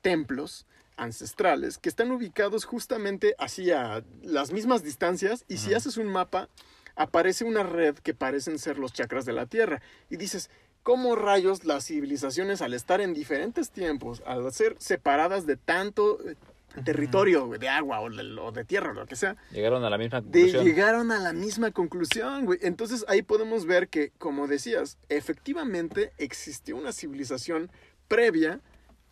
templos 0.00 0.66
ancestrales 0.96 1.78
que 1.78 1.88
están 1.88 2.10
ubicados 2.10 2.64
justamente 2.64 3.34
así 3.38 3.70
a 3.70 4.02
las 4.22 4.52
mismas 4.52 4.82
distancias. 4.82 5.44
Y 5.48 5.58
si 5.58 5.74
haces 5.74 5.96
un 5.96 6.08
mapa, 6.08 6.48
aparece 6.96 7.44
una 7.44 7.62
red 7.62 7.96
que 7.96 8.14
parecen 8.14 8.58
ser 8.58 8.78
los 8.78 8.92
chakras 8.92 9.24
de 9.24 9.32
la 9.32 9.46
Tierra. 9.46 9.80
Y 10.10 10.16
dices, 10.16 10.50
¿cómo 10.82 11.16
rayos 11.16 11.64
las 11.64 11.86
civilizaciones, 11.86 12.62
al 12.62 12.74
estar 12.74 13.00
en 13.00 13.14
diferentes 13.14 13.70
tiempos, 13.70 14.22
al 14.26 14.52
ser 14.52 14.76
separadas 14.78 15.46
de 15.46 15.56
tanto 15.56 16.18
eh, 16.28 16.36
territorio, 16.84 17.48
de 17.48 17.68
agua 17.68 18.00
o 18.00 18.10
de, 18.10 18.38
o 18.38 18.52
de 18.52 18.64
tierra 18.64 18.90
o 18.90 18.94
lo 18.94 19.06
que 19.06 19.16
sea, 19.16 19.36
Llegaron 19.50 19.84
a 19.84 19.90
la 19.90 19.98
misma 19.98 20.20
de 20.20 20.24
conclusión. 20.24 20.64
llegaron 20.64 21.12
a 21.12 21.18
la 21.18 21.32
misma 21.32 21.70
conclusión, 21.70 22.46
güey. 22.46 22.58
Entonces 22.62 23.04
ahí 23.08 23.22
podemos 23.22 23.66
ver 23.66 23.88
que, 23.88 24.10
como 24.18 24.46
decías, 24.46 24.98
efectivamente 25.08 26.12
existió 26.18 26.76
una 26.76 26.92
civilización 26.92 27.70
previa 28.08 28.60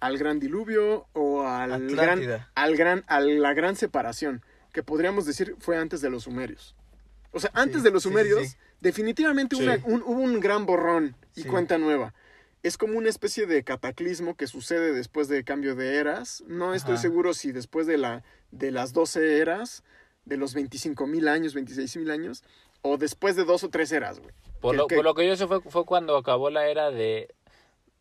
al 0.01 0.17
gran 0.17 0.41
diluvio 0.41 1.07
o 1.13 1.47
al 1.47 1.89
gran, 1.89 2.21
al 2.55 2.77
gran, 2.77 3.05
a 3.07 3.21
la 3.21 3.53
gran 3.53 3.77
separación, 3.77 4.43
que 4.73 4.83
podríamos 4.83 5.27
decir 5.27 5.57
fue 5.59 5.77
antes 5.77 6.01
de 6.01 6.11
los 6.11 6.25
sumerios. 6.25 6.75
O 7.33 7.41
sea, 7.41 7.51
antes 7.55 7.79
Sí, 7.79 7.83
de 7.85 7.91
los 7.91 8.03
sí, 8.03 8.09
sumerios, 8.09 8.49
sí. 8.49 8.57
definitivamente 8.81 9.57
Sí. 9.57 9.63
una- 9.63 9.81
un- 9.85 10.03
hubo 10.03 10.21
un 10.21 10.41
gran 10.41 10.67
borrón 10.67 11.15
y 11.37 11.45
cuenta 11.45 11.79
nueva. 11.79 12.15
Es 12.63 12.77
como 12.77 12.99
una 12.99 13.09
especie 13.09 13.47
de 13.47 13.63
cataclismo 13.65 14.37
que 14.37 14.47
sucede 14.47 14.93
después 14.93 15.29
de 15.29 15.45
cambio 15.45 15.75
de 15.75 15.97
eras. 15.97 16.43
No 16.47 16.75
estoy 16.75 16.95
Ajá. 16.95 17.03
seguro 17.03 17.33
si 17.35 17.53
después 17.53 17.87
de, 17.87 17.97
la, 17.99 18.23
de 18.51 18.71
las 18.71 18.93
12 18.93 19.39
eras, 19.39 19.83
de 20.27 20.37
los 20.37 20.53
25 20.55 21.07
mil 21.07 21.29
años, 21.29 21.55
26 21.55 21.97
mil 21.97 22.11
años, 22.11 22.43
o 22.83 22.99
después 22.99 23.37
de 23.37 23.45
dos 23.45 23.65
o 23.65 23.71
tres 23.71 23.91
eras, 23.93 24.19
güey. 24.21 24.35
Por 24.61 24.77
lo, 24.77 24.87
que- 24.87 24.97
por 24.97 25.05
lo 25.05 25.15
que 25.15 25.27
yo 25.27 25.37
sé 25.37 25.47
fue, 25.47 25.61
fue 25.63 25.85
cuando 25.87 26.17
acabó 26.17 26.51
la 26.51 26.69
era 26.69 26.91
de... 26.91 27.35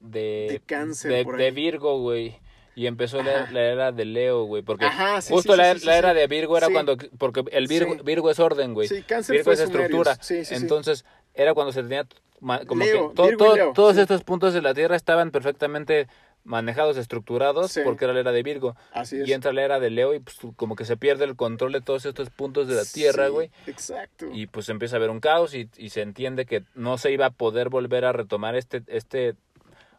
De, 0.02 0.48
De 0.50 0.62
cáncer, 0.66 1.26
de, 1.26 1.38
de. 1.38 1.52
Virgo, 1.52 2.00
güey. 2.02 2.40
Y 2.80 2.88
empezó 2.88 3.22
la, 3.22 3.50
era 3.52 3.92
de 3.92 4.06
Leo, 4.06 4.44
güey. 4.46 4.64
Porque 4.64 4.86
Ajá, 4.86 5.20
sí, 5.20 5.34
justo 5.34 5.52
sí, 5.52 5.58
la, 5.58 5.74
sí, 5.74 5.82
sí, 5.82 5.86
la 5.86 5.98
era 5.98 6.14
de 6.14 6.28
Virgo 6.28 6.58
era 6.58 6.70
cuando... 6.70 6.96
Porque 7.18 7.44
el 7.52 7.68
Virgo. 7.68 7.98
Virgo 8.06 8.32
es 8.32 8.40
orden, 8.40 8.74
güey. 8.74 8.88
Sí, 8.88 9.02
cáncer 9.04 9.34
Virgo 9.34 9.44
fue 9.44 9.54
es 9.56 9.60
estructura. 9.60 10.18
Entonces, 10.52 11.04
era 11.34 11.54
cuando 11.54 11.74
se 11.74 11.84
tenía... 11.84 12.08
Como 12.40 12.82
Leo, 12.86 13.10
que 13.10 13.16
to- 13.16 13.24
Virgo 13.26 13.46
y 13.46 13.50
to- 13.50 13.56
Leo, 13.58 13.74
todos 13.74 13.98
estos 13.98 14.24
puntos 14.24 14.54
de 14.54 14.62
la 14.62 14.74
Tierra 14.74 14.96
estaban 14.96 15.32
perfectamente 15.32 16.08
manejados, 16.46 16.96
estructurados, 16.96 17.70
Sí. 17.70 17.82
porque 17.84 18.06
era 18.06 18.14
la 18.14 18.22
era 18.22 18.32
de 18.32 18.44
Virgo. 18.44 18.78
Así 18.94 19.20
es. 19.20 19.28
Y 19.28 19.34
entra 19.34 19.52
la 19.52 19.62
era 19.64 19.82
de 19.82 19.90
Leo 19.90 20.14
y 20.14 20.20
pues 20.22 20.38
como 20.56 20.78
que 20.78 20.86
se 20.86 20.96
pierde 20.96 21.26
el 21.26 21.36
control 21.36 21.74
de 21.74 21.82
todos 21.82 22.06
estos 22.06 22.30
puntos 22.30 22.70
de 22.70 22.76
la 22.76 22.86
Tierra, 22.86 23.26
Sí, 23.26 23.32
güey. 23.34 23.52
Exacto. 23.68 24.28
Y 24.32 24.48
pues 24.48 24.70
empieza 24.70 24.96
a 24.96 25.00
haber 25.00 25.10
un 25.10 25.20
caos 25.20 25.54
y, 25.54 25.70
y 25.76 25.90
se 25.90 26.02
entiende 26.02 26.46
que 26.46 26.64
no 26.76 26.98
se 26.98 27.12
iba 27.12 27.26
a 27.26 27.30
poder 27.32 27.68
volver 27.68 28.06
a 28.06 28.14
retomar 28.14 28.56
este, 28.56 28.84
este 28.88 29.36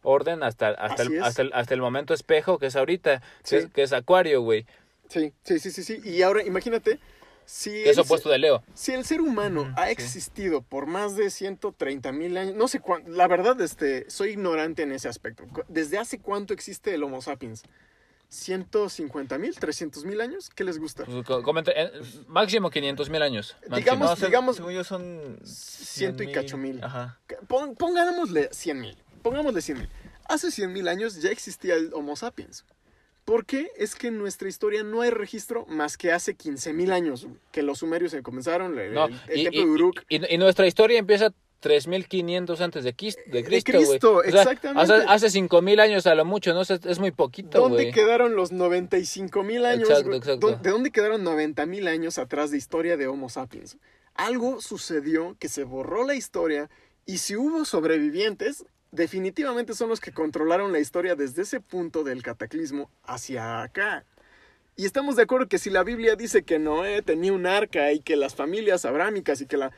orden 0.02 0.42
hasta, 0.42 0.70
hasta, 0.70 1.02
el, 1.02 1.22
hasta, 1.22 1.42
el, 1.42 1.52
hasta 1.52 1.74
el 1.74 1.80
momento 1.80 2.14
espejo 2.14 2.58
que 2.58 2.66
es 2.66 2.76
ahorita, 2.76 3.22
Sí. 3.42 3.56
que, 3.56 3.62
es, 3.62 3.70
que 3.70 3.82
es 3.82 3.92
Acuario, 3.92 4.42
güey, 4.42 4.66
Sí, 5.08 5.32
sí, 5.42 5.58
sí, 5.58 5.70
sí, 5.72 5.82
sí. 5.82 6.00
Y 6.04 6.22
ahora 6.22 6.42
imagínate, 6.44 7.00
si 7.44 7.70
que 7.70 7.90
es 7.90 7.96
el, 7.96 8.04
opuesto 8.04 8.28
de 8.30 8.38
Leo. 8.38 8.62
si 8.74 8.92
el 8.92 9.04
ser 9.04 9.20
humano 9.20 9.72
ha 9.76 9.86
sí. 9.86 9.90
existido 9.92 10.62
por 10.62 10.86
más 10.86 11.16
de 11.16 11.30
130 11.30 12.12
mil 12.12 12.36
años, 12.36 12.54
no 12.54 12.68
sé 12.68 12.78
cuánto, 12.78 13.10
la 13.10 13.26
verdad, 13.26 13.60
este, 13.60 14.08
soy 14.08 14.30
ignorante 14.30 14.82
en 14.84 14.92
ese 14.92 15.08
aspecto. 15.08 15.44
¿Desde 15.66 15.98
hace 15.98 16.20
cuánto 16.20 16.54
existe 16.54 16.94
el 16.94 17.02
Homo 17.02 17.20
sapiens? 17.22 17.64
¿150 18.30 19.38
mil? 19.38 19.56
¿300 19.56 20.04
mil 20.04 20.20
años? 20.20 20.50
¿Qué 20.50 20.62
les 20.62 20.78
gusta? 20.78 21.04
Pues, 21.04 21.24
comenta- 21.42 21.72
eh, 21.74 21.90
máximo 22.28 22.70
500 22.70 23.10
mil 23.10 23.22
años. 23.22 23.56
máximo. 23.62 23.76
Digamos- 23.76 24.20
No, 24.20 24.26
digamos- 24.26 24.56
según 24.56 24.72
yo 24.72 24.84
son... 24.84 25.40
Ciento 25.44 26.22
y 26.22 26.26
100,000. 26.26 26.32
cacho 26.32 26.56
mil. 26.56 26.84
Ajá. 26.84 27.18
Pon- 27.48 27.74
pongámosle 27.74 28.48
100 28.52 28.80
mil. 28.80 28.96
Pongámosle 29.22 29.62
100 29.62 29.78
mil. 29.78 29.88
Hace 30.28 30.50
100 30.50 30.72
mil 30.72 30.88
años 30.88 31.20
ya 31.20 31.30
existía 31.30 31.74
el 31.74 31.92
Homo 31.94 32.16
sapiens. 32.16 32.64
¿Por 33.24 33.44
qué? 33.46 33.70
Es 33.76 33.94
que 33.94 34.08
en 34.08 34.18
nuestra 34.18 34.48
historia 34.48 34.82
no 34.82 35.02
hay 35.02 35.10
registro 35.10 35.66
más 35.66 35.96
que 35.96 36.10
hace 36.12 36.34
15 36.34 36.72
mil 36.72 36.90
años 36.92 37.26
que 37.52 37.62
los 37.62 37.78
sumerios 37.78 38.12
se 38.12 38.22
comenzaron, 38.22 38.78
el, 38.78 38.92
No, 38.94 39.06
el- 39.06 39.20
el 39.28 39.40
y, 39.40 39.44
templo 39.44 39.60
de 39.60 39.66
Uruk. 39.70 40.02
y- 40.08 40.34
y 40.34 40.38
nuestra 40.38 40.66
historia 40.66 40.98
empieza 40.98 41.32
3500 41.60 42.60
antes 42.62 42.82
de, 42.84 42.96
Quis- 42.96 43.16
de 43.26 43.44
Cristo, 43.44 43.72
güey. 43.72 43.84
Cristo, 43.86 44.14
O 44.16 44.22
sea, 44.22 44.42
exactamente. 44.42 44.94
Hace, 44.94 45.04
hace 45.06 45.30
5000 45.30 45.78
años 45.80 46.06
a 46.06 46.14
lo 46.14 46.24
mucho, 46.24 46.54
¿no? 46.54 46.62
Es, 46.62 46.70
es 46.70 46.98
muy 46.98 47.10
poquito, 47.10 47.60
¿Dónde 47.60 47.92
quedaron 47.92 48.34
los 48.34 48.50
95 48.50 49.42
mil 49.42 49.66
años? 49.66 49.88
Exacto, 49.90 50.14
exacto. 50.14 50.48
¿Dó- 50.52 50.56
¿De 50.56 50.70
dónde 50.70 50.90
quedaron 50.90 51.22
90 51.22 51.66
mil 51.66 51.86
años 51.86 52.18
atrás 52.18 52.50
de 52.50 52.56
historia 52.56 52.96
de 52.96 53.06
Homo 53.06 53.28
sapiens? 53.28 53.76
Algo 54.14 54.60
sucedió 54.62 55.36
que 55.38 55.48
se 55.48 55.64
borró 55.64 56.04
la 56.06 56.14
historia 56.14 56.70
y 57.04 57.18
si 57.18 57.36
hubo 57.36 57.64
sobrevivientes, 57.66 58.64
definitivamente 58.92 59.74
son 59.74 59.88
los 59.88 60.00
que 60.00 60.12
controlaron 60.12 60.72
la 60.72 60.80
historia 60.80 61.14
desde 61.14 61.42
ese 61.42 61.60
punto 61.60 62.04
del 62.04 62.22
cataclismo 62.22 62.90
hacia 63.04 63.62
acá. 63.62 64.04
Y 64.76 64.86
estamos 64.86 65.16
de 65.16 65.22
acuerdo 65.22 65.48
que 65.48 65.58
si 65.58 65.68
la 65.70 65.82
Biblia 65.84 66.16
dice 66.16 66.42
que 66.42 66.58
Noé 66.58 67.02
tenía 67.02 67.32
un 67.32 67.46
arca 67.46 67.92
y 67.92 68.00
que 68.00 68.16
las 68.16 68.34
familias 68.34 68.84
abrámicas 68.84 69.40
y 69.40 69.46
que 69.46 69.56
la... 69.56 69.72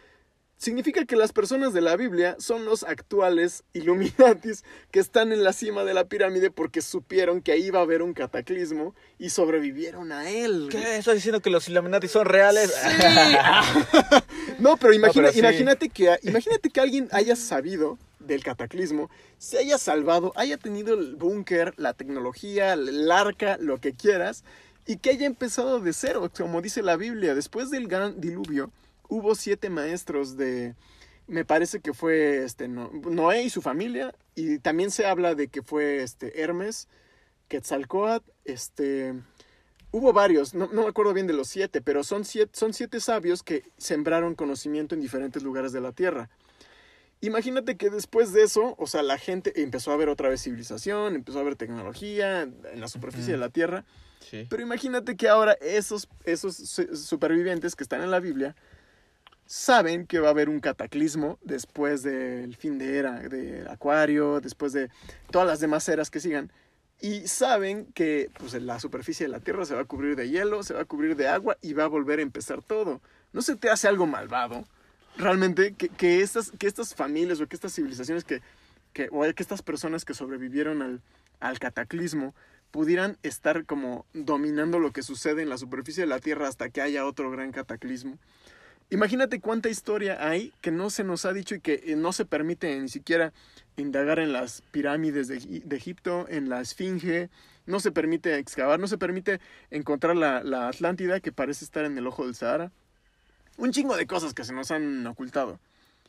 Significa 0.59 1.05
que 1.07 1.17
las 1.17 1.33
personas 1.33 1.73
de 1.73 1.81
la 1.81 1.97
Biblia 1.97 2.37
son 2.39 2.65
los 2.65 2.85
actuales 2.85 3.65
Illuminatis 3.73 4.63
que 4.93 5.01
están 5.01 5.33
en 5.33 5.43
la 5.43 5.53
cima 5.53 5.83
de 5.83 5.93
la 5.93 6.05
pirámide 6.05 6.53
porque 6.53 6.83
supieron 6.83 7.43
que 7.43 7.51
ahí 7.51 7.65
iba 7.67 7.81
a 7.81 7.83
haber 7.83 8.01
un 8.01 8.15
cataclismo 8.15 8.95
y 9.19 9.31
sobrevivieron 9.31 10.13
a 10.13 10.31
él. 10.31 10.69
¿Qué? 10.71 10.99
¿Estás 10.99 11.17
diciendo 11.17 11.41
que 11.41 11.51
los 11.51 11.69
Illuminati 11.69 12.07
son 12.07 12.27
reales? 12.27 12.73
No, 14.59 14.77
pero, 14.77 14.93
imagina- 14.93 15.29
pero 15.29 15.33
sí. 15.33 15.39
imagínate, 15.41 15.89
que, 15.89 16.17
imagínate 16.23 16.71
que 16.71 16.81
alguien 16.81 17.09
haya 17.11 17.35
sabido 17.35 17.99
del 18.27 18.43
cataclismo, 18.43 19.11
se 19.39 19.59
haya 19.59 19.79
salvado, 19.79 20.33
haya 20.37 20.57
tenido 20.57 20.95
el 20.95 21.17
búnker, 21.17 21.75
la 21.77 21.93
tecnología, 21.93 22.73
el 22.73 23.11
arca, 23.11 23.57
lo 23.59 23.81
que 23.81 23.93
quieras, 23.93 24.45
y 24.87 24.97
que 24.97 25.11
haya 25.11 25.27
empezado 25.27 25.81
de 25.81 25.93
cero, 25.93 26.31
como 26.37 26.61
dice 26.61 26.83
la 26.83 26.97
Biblia. 26.97 27.35
Después 27.35 27.71
del 27.71 27.87
gran 27.87 28.21
diluvio, 28.21 28.71
hubo 29.09 29.35
siete 29.35 29.71
maestros 29.71 30.37
de... 30.37 30.75
Me 31.29 31.45
parece 31.45 31.81
que 31.81 31.95
fue 31.95 32.45
este, 32.45 32.67
No- 32.67 32.91
Noé 32.93 33.45
y 33.45 33.51
su 33.51 33.63
familia, 33.63 34.15
y 34.35 34.59
también 34.59 34.91
se 34.91 35.07
habla 35.07 35.35
de 35.35 35.49
que 35.49 35.63
fue 35.63 36.03
este, 36.03 36.43
Hermes, 36.43 36.89
Quetzalcoatl, 37.49 38.31
este... 38.45 39.15
Hubo 39.95 40.15
varios, 40.15 40.55
no, 40.55 40.69
no 40.73 40.85
me 40.85 40.89
acuerdo 40.89 41.13
bien 41.13 41.27
de 41.27 41.35
los 41.35 41.49
siete, 41.49 41.83
pero 41.83 42.03
son 42.03 42.25
siete, 42.25 42.53
son 42.59 42.73
siete 42.73 42.99
sabios 42.99 43.43
que 43.43 43.63
sembraron 43.77 44.35
conocimiento 44.35 44.95
en 44.95 45.03
diferentes 45.03 45.43
lugares 45.43 45.71
de 45.73 45.83
la 45.83 45.93
Tierra. 45.93 46.31
Imagínate 47.23 47.77
que 47.77 47.89
después 47.89 48.33
de 48.33 48.43
eso, 48.43 48.75
o 48.79 48.87
sea, 48.87 49.03
la 49.03 49.17
gente 49.17 49.63
empezó 49.63 49.93
a 49.93 49.97
ver 49.97 50.09
otra 50.09 50.29
vez 50.29 50.43
civilización, 50.43 51.15
empezó 51.15 51.39
a 51.39 51.45
ver 51.45 51.55
tecnología 51.57 52.43
en 52.43 52.81
la 52.81 52.89
superficie 52.89 53.33
de 53.33 53.39
la 53.39 53.49
Tierra, 53.49 53.85
Sí. 54.29 54.47
pero 54.51 54.63
imagínate 54.63 55.17
que 55.17 55.29
ahora 55.29 55.53
esos, 55.61 56.09
esos 56.25 56.57
su- 56.57 56.97
supervivientes 56.97 57.75
que 57.77 57.85
están 57.85 58.03
en 58.03 58.11
la 58.11 58.19
Biblia 58.21 58.55
saben 59.47 60.07
que 60.07 60.19
va 60.21 60.29
a 60.29 60.31
haber 60.31 60.49
un 60.49 60.61
cataclismo 60.61 61.39
después 61.43 62.03
del 62.03 62.57
fin 62.57 62.79
de 62.79 62.99
era 62.99 63.21
de 63.21 63.67
Acuario, 63.69 64.41
después 64.41 64.73
de 64.73 64.91
todas 65.31 65.47
las 65.47 65.61
demás 65.61 65.89
eras 65.89 66.11
que 66.11 66.21
sigan. 66.21 66.51
Y 67.01 67.27
saben 67.27 67.87
que 67.95 68.31
pues, 68.39 68.55
la 68.55 68.79
superficie 68.79 69.27
de 69.27 69.33
la 69.33 69.41
Tierra 69.41 69.65
se 69.65 69.75
va 69.75 69.83
a 69.83 69.85
cubrir 69.85 70.15
de 70.17 70.29
hielo, 70.31 70.63
se 70.63 70.75
va 70.75 70.83
a 70.83 70.85
cubrir 70.85 71.17
de 71.17 71.27
agua 71.29 71.59
y 71.61 71.73
va 71.73 71.85
a 71.85 71.89
volver 71.89 72.21
a 72.21 72.23
empezar 72.23 72.63
todo. 72.63 73.01
¿No 73.33 73.43
se 73.43 73.57
te 73.57 73.71
hace 73.71 73.89
algo 73.89 74.07
malvado? 74.07 74.65
Realmente, 75.17 75.75
que, 75.75 75.89
que 75.89 76.23
estas, 76.23 76.53
que 76.59 76.67
estas 76.67 76.95
familias 76.95 77.41
o 77.41 77.47
que 77.47 77.57
estas 77.57 77.75
civilizaciones 77.75 78.25
que, 78.25 78.41
que, 78.93 79.09
o 79.11 79.23
que 79.23 79.43
estas 79.43 79.63
personas 79.63 80.05
que 80.05 80.15
sobrevivieron 80.15 80.83
al, 80.83 81.01
al 81.41 81.59
cataclismo 81.59 82.35
pudieran 82.71 83.19
estar 83.23 83.67
como 83.67 84.07
dominando 84.15 84.79
lo 84.79 84.93
que 84.93 85.03
sucede 85.03 85.43
en 85.43 85.51
la 85.51 85.59
superficie 85.59 86.03
de 86.03 86.09
la 86.09 86.21
Tierra 86.21 86.49
hasta 86.49 86.71
que 86.71 86.81
haya 86.81 87.05
otro 87.05 87.31
gran 87.31 87.53
cataclismo. 87.53 88.19
Imagínate 88.89 89.41
cuánta 89.41 89.69
historia 89.69 90.27
hay 90.27 90.53
que 90.61 90.71
no 90.71 90.91
se 90.91 91.05
nos 91.05 91.25
ha 91.25 91.33
dicho 91.33 91.55
y 91.55 91.61
que 91.61 91.83
eh, 91.87 91.97
no 91.97 92.13
se 92.13 92.25
permite 92.25 92.79
ni 92.79 92.89
siquiera 92.89 93.33
indagar 93.77 94.19
en 94.19 94.33
las 94.33 94.63
pirámides 94.71 95.29
de, 95.29 95.63
de 95.65 95.77
Egipto, 95.77 96.27
en 96.29 96.49
la 96.49 96.61
Esfinge, 96.61 97.31
no 97.65 97.81
se 97.81 97.93
permite 97.93 98.37
excavar, 98.39 98.81
no 98.81 98.89
se 98.89 98.99
permite 98.99 99.41
encontrar 99.71 100.17
la, 100.17 100.43
la 100.43 100.69
Atlántida 100.69 101.21
que 101.21 101.33
parece 101.33 101.65
estar 101.65 101.85
en 101.85 101.97
el 101.97 102.07
ojo 102.07 102.27
del 102.27 102.35
Sahara. 102.35 102.73
Un 103.59 103.73
chingo 103.73 103.97
de 103.97 104.07
cosas 104.07 104.35
que 104.35 104.45
se 104.45 104.53
nos 104.53 104.71
han 104.71 105.07
ocultado. 105.07 105.59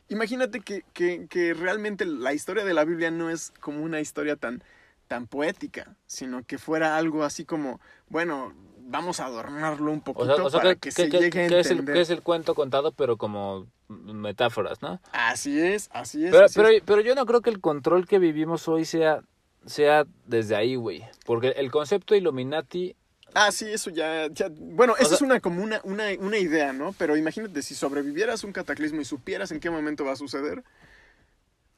imagínate 0.08 0.60
que, 0.60 0.82
que, 0.92 1.26
que 1.28 1.54
realmente 1.54 2.04
la 2.04 2.32
historia 2.34 2.64
de 2.64 2.74
la 2.74 2.84
Biblia 2.84 3.10
no 3.10 3.30
es 3.30 3.52
como 3.60 3.82
una 3.82 4.00
historia 4.00 4.36
tan, 4.36 4.62
tan 5.08 5.26
poética, 5.26 5.96
sino 6.06 6.44
que 6.44 6.58
fuera 6.58 6.96
algo 6.96 7.22
así 7.24 7.44
como, 7.44 7.80
bueno, 8.08 8.52
vamos 8.86 9.20
a 9.20 9.26
adornarlo 9.26 9.90
un 9.92 9.98
O 10.00 10.04
poquito 10.04 10.36
sea, 10.36 10.44
o 10.44 10.50
sea, 10.50 10.60
para 10.60 10.74
que, 10.74 10.90
se 10.90 11.08
que- 11.08 11.18
llegue 11.20 11.44
a 11.44 11.48
que 11.48 11.60
es 11.60 11.66
el, 11.66 11.72
entender. 11.78 11.94
que 11.94 12.00
es 12.02 12.10
el 12.10 12.22
cuento 12.22 12.54
contado, 12.54 12.92
pero 12.92 13.16
como 13.16 13.66
metáforas, 13.88 14.82
¿no? 14.82 15.00
Así 15.12 15.58
es, 15.60 15.88
así 15.92 16.24
es. 16.24 16.30
Pero, 16.32 16.44
así 16.46 16.54
pero, 16.58 16.68
es. 16.68 16.82
pero 16.84 17.00
yo 17.00 17.14
no 17.14 17.26
creo 17.26 17.40
que 17.42 17.50
el 17.50 17.60
control 17.60 18.06
que 18.06 18.18
vivimos 18.18 18.66
hoy 18.68 18.84
sea, 18.84 19.22
sea 19.66 20.04
desde 20.26 20.56
ahí, 20.56 20.76
güey. 20.76 21.04
Porque 21.24 21.48
el 21.56 21.70
concepto 21.70 22.14
Illuminati, 22.14 22.96
Ah, 23.34 23.50
sí, 23.52 23.66
eso 23.66 23.90
ya, 23.90 24.28
ya- 24.32 24.48
bueno, 24.50 24.94
eso 24.96 25.08
sea- 25.08 25.16
es 25.16 25.22
una 25.22 25.40
como 25.40 25.62
una, 25.62 25.80
una, 25.84 26.04
una 26.18 26.38
idea, 26.38 26.72
¿no? 26.72 26.92
Pero 26.96 27.16
imagínate 27.16 27.62
si 27.62 27.74
sobrevivieras 27.74 28.44
un 28.44 28.52
cataclismo 28.52 29.00
y 29.00 29.04
supieras 29.04 29.50
en 29.50 29.60
qué 29.60 29.70
momento 29.70 30.04
va 30.04 30.12
a 30.12 30.16
suceder 30.16 30.62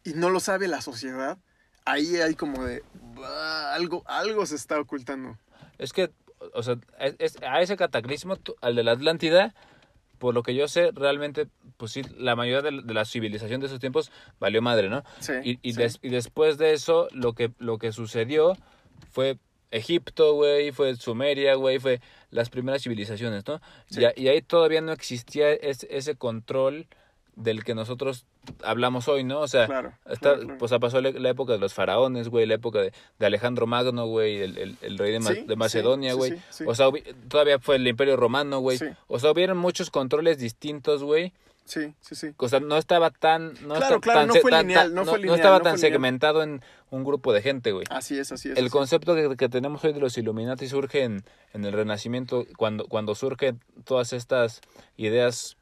y 0.04 0.12
no 0.14 0.30
lo 0.30 0.40
sabe 0.40 0.68
la 0.68 0.80
sociedad, 0.80 1.38
ahí 1.84 2.16
hay 2.16 2.34
como 2.34 2.64
de 2.64 2.82
"Bah, 3.14 3.74
algo, 3.74 4.02
algo 4.06 4.44
se 4.46 4.56
está 4.56 4.78
ocultando. 4.78 5.38
es 5.78 5.92
que, 5.92 6.10
o 6.54 6.62
sea, 6.62 6.76
es- 7.00 7.16
es- 7.18 7.42
a 7.42 7.60
ese 7.60 7.76
cataclismo, 7.76 8.38
al 8.60 8.76
de 8.76 8.84
la 8.84 8.92
Atlántida, 8.92 9.54
por 10.18 10.32
lo 10.34 10.42
que 10.42 10.54
yo 10.54 10.68
sé, 10.68 10.90
realmente, 10.94 11.48
pues 11.76 11.92
sí, 11.92 12.02
la 12.16 12.34
mayoría 12.36 12.70
de, 12.70 12.82
de 12.82 12.94
la 12.94 13.04
civilización 13.04 13.60
de 13.60 13.66
esos 13.66 13.80
tiempos 13.80 14.10
valió 14.40 14.62
madre, 14.62 14.88
¿no? 14.88 15.04
Sí, 15.20 15.32
Y, 15.42 15.58
y, 15.62 15.72
sí. 15.72 15.78
des- 15.78 15.98
y 16.02 16.08
después 16.08 16.56
de 16.56 16.72
eso, 16.72 17.08
lo 17.12 17.34
que, 17.34 17.52
lo 17.58 17.76
que 17.78 17.92
sucedió 17.92 18.56
fue 19.10 19.38
Egipto, 19.70 20.34
güey, 20.34 20.72
fue 20.72 20.94
Sumeria, 20.96 21.54
güey, 21.54 21.78
fue 21.78 22.00
las 22.30 22.50
primeras 22.50 22.82
civilizaciones, 22.82 23.46
¿no? 23.46 23.60
Sí. 23.90 24.02
Y, 24.16 24.28
ahí 24.28 24.42
todavía 24.42 24.80
no 24.80 24.92
existía 24.92 25.52
ese, 25.52 25.86
ese 25.90 26.14
control 26.16 26.86
del 27.34 27.64
que 27.64 27.74
nosotros 27.74 28.24
hablamos 28.62 29.08
hoy, 29.08 29.24
¿no? 29.24 29.40
O 29.40 29.48
sea, 29.48 29.66
Claro, 29.66 29.92
está, 30.06 30.20
claro, 30.34 30.40
claro. 30.42 30.58
pues 30.58 30.72
pasó 30.80 31.00
la, 31.00 31.10
la 31.10 31.28
época 31.28 31.52
de 31.52 31.58
los 31.58 31.74
faraones, 31.74 32.28
güey, 32.28 32.46
la 32.46 32.54
época 32.54 32.80
de, 32.80 32.92
de 33.18 33.26
Alejandro 33.26 33.66
Magno, 33.66 34.06
güey, 34.06 34.38
el, 34.40 34.56
el, 34.56 34.76
el 34.80 34.96
rey 34.98 35.12
de, 35.12 35.20
Ma- 35.20 35.32
Sí, 35.34 35.40
de 35.42 35.56
Macedonia, 35.56 36.12
sí, 36.12 36.16
güey. 36.16 36.30
sí, 36.32 36.38
sí. 36.50 36.64
O 36.66 36.74
sea, 36.74 36.86
todavía 37.28 37.58
fue 37.58 37.76
el 37.76 37.86
imperio 37.86 38.16
romano, 38.16 38.60
güey. 38.60 38.78
O 39.08 39.18
sea, 39.18 39.32
hubieron 39.32 39.58
muchos 39.58 39.90
controles 39.90 40.38
distintos, 40.38 41.02
güey. 41.02 41.32
Sí, 41.66 41.94
sí, 42.00 42.14
sí. 42.14 42.28
O 42.38 42.48
sea, 42.48 42.60
no 42.60 42.78
estaba 42.78 43.10
tan... 43.10 43.52
No 43.66 43.74
Claro, 43.74 44.00
claro, 44.00 44.20
tan 44.20 44.28
no 44.28 44.34
fue 44.36 44.50
tan- 44.52 44.66
lineal, 44.68 44.86
tan- 44.86 44.94
no 44.94 45.04
fue 45.04 45.18
lineal, 45.18 45.36
estaba 45.36 45.58
no 45.58 45.64
tan 45.64 45.72
fue 45.72 45.78
lineal. 45.78 45.92
segmentado 45.92 46.42
en 46.44 46.62
un 46.90 47.02
grupo 47.04 47.32
de 47.32 47.42
gente, 47.42 47.72
güey. 47.72 47.84
Así 47.90 48.16
es, 48.18 48.30
así 48.30 48.48
es. 48.48 48.52
El 48.52 48.58
así 48.58 48.66
es. 48.66 48.72
concepto 48.72 49.14
que, 49.16 49.36
que 49.36 49.48
tenemos 49.48 49.84
hoy 49.84 49.92
de 49.92 49.98
los 50.00 50.16
Illuminati 50.16 50.68
surge 50.68 51.02
en, 51.02 51.24
en 51.52 51.64
el 51.64 51.72
Renacimiento, 51.72 52.46
cuando, 52.56 52.86
cuando 52.86 53.14
surgen 53.16 53.60
todas 53.84 54.12
estas 54.12 54.60
ideas 54.96 55.56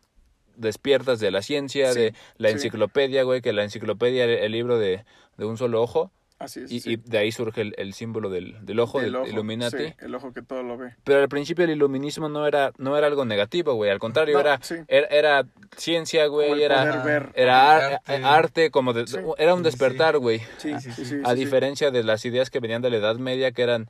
despiertas 0.57 1.21
de 1.21 1.31
la 1.31 1.43
ciencia, 1.43 1.93
Sí, 1.93 1.99
de 2.01 2.15
la 2.37 2.49
sí. 2.51 2.55
enciclopedia, 2.57 3.23
güey, 3.23 3.41
que 3.41 3.53
la 3.53 3.65
enciclopedia 3.65 4.25
era 4.25 4.45
el 4.45 4.53
libro 4.53 4.79
de, 4.79 5.05
de 5.37 5.45
un 5.45 5.57
solo 5.57 5.83
ojo, 5.83 6.13
Así 6.45 6.61
es. 6.61 6.71
y, 6.73 6.81
sí. 6.81 6.93
y 6.93 6.97
de 6.97 7.19
ahí 7.19 7.33
surge 7.33 7.61
el, 7.63 7.75
el 7.79 7.93
símbolo 7.95 8.31
del, 8.31 8.65
del 8.65 8.81
ojo, 8.81 9.01
Del 9.01 9.15
ojo, 9.17 9.27
Illuminati. 9.27 9.77
sí, 9.77 9.95
el 9.99 10.15
ojo 10.15 10.33
que 10.33 10.43
todo 10.43 10.63
lo 10.63 10.77
ve. 10.77 10.95
Pero 11.05 11.21
al 11.23 11.29
principio 11.29 11.65
el 11.65 11.71
iluminismo 11.73 12.29
no 12.29 12.47
era, 12.47 12.73
no 12.79 12.97
era 12.97 13.07
algo 13.07 13.25
negativo, 13.25 13.75
güey. 13.75 13.91
Al 13.91 13.99
contrario, 13.99 14.35
No, 14.35 14.41
era, 14.41 14.59
sí. 14.63 14.77
era, 14.89 15.07
era 15.09 15.47
ciencia, 15.77 16.27
güey. 16.27 16.63
Era, 16.63 17.03
ver. 17.03 17.31
era 17.35 17.77
ar- 17.77 17.93
Arte. 18.07 18.25
arte. 18.25 18.71
como 18.71 18.93
de- 18.93 19.07
Sí. 19.07 19.19
era 19.39 19.55
un 19.55 19.63
despertar, 19.63 20.19
güey. 20.19 20.41
Sí, 20.59 20.73
sí, 20.81 20.91
sí, 20.91 20.93
sí. 20.93 21.05
sí, 21.05 21.17
A 21.25 21.31
sí. 21.31 21.37
diferencia 21.37 21.91
de 21.91 22.05
las 22.05 22.25
ideas 22.25 22.51
que 22.51 22.61
venían 22.61 22.83
de 22.83 22.91
la 22.91 22.97
Edad 22.97 23.17
Media, 23.17 23.53
que 23.53 23.63
eran 23.63 23.89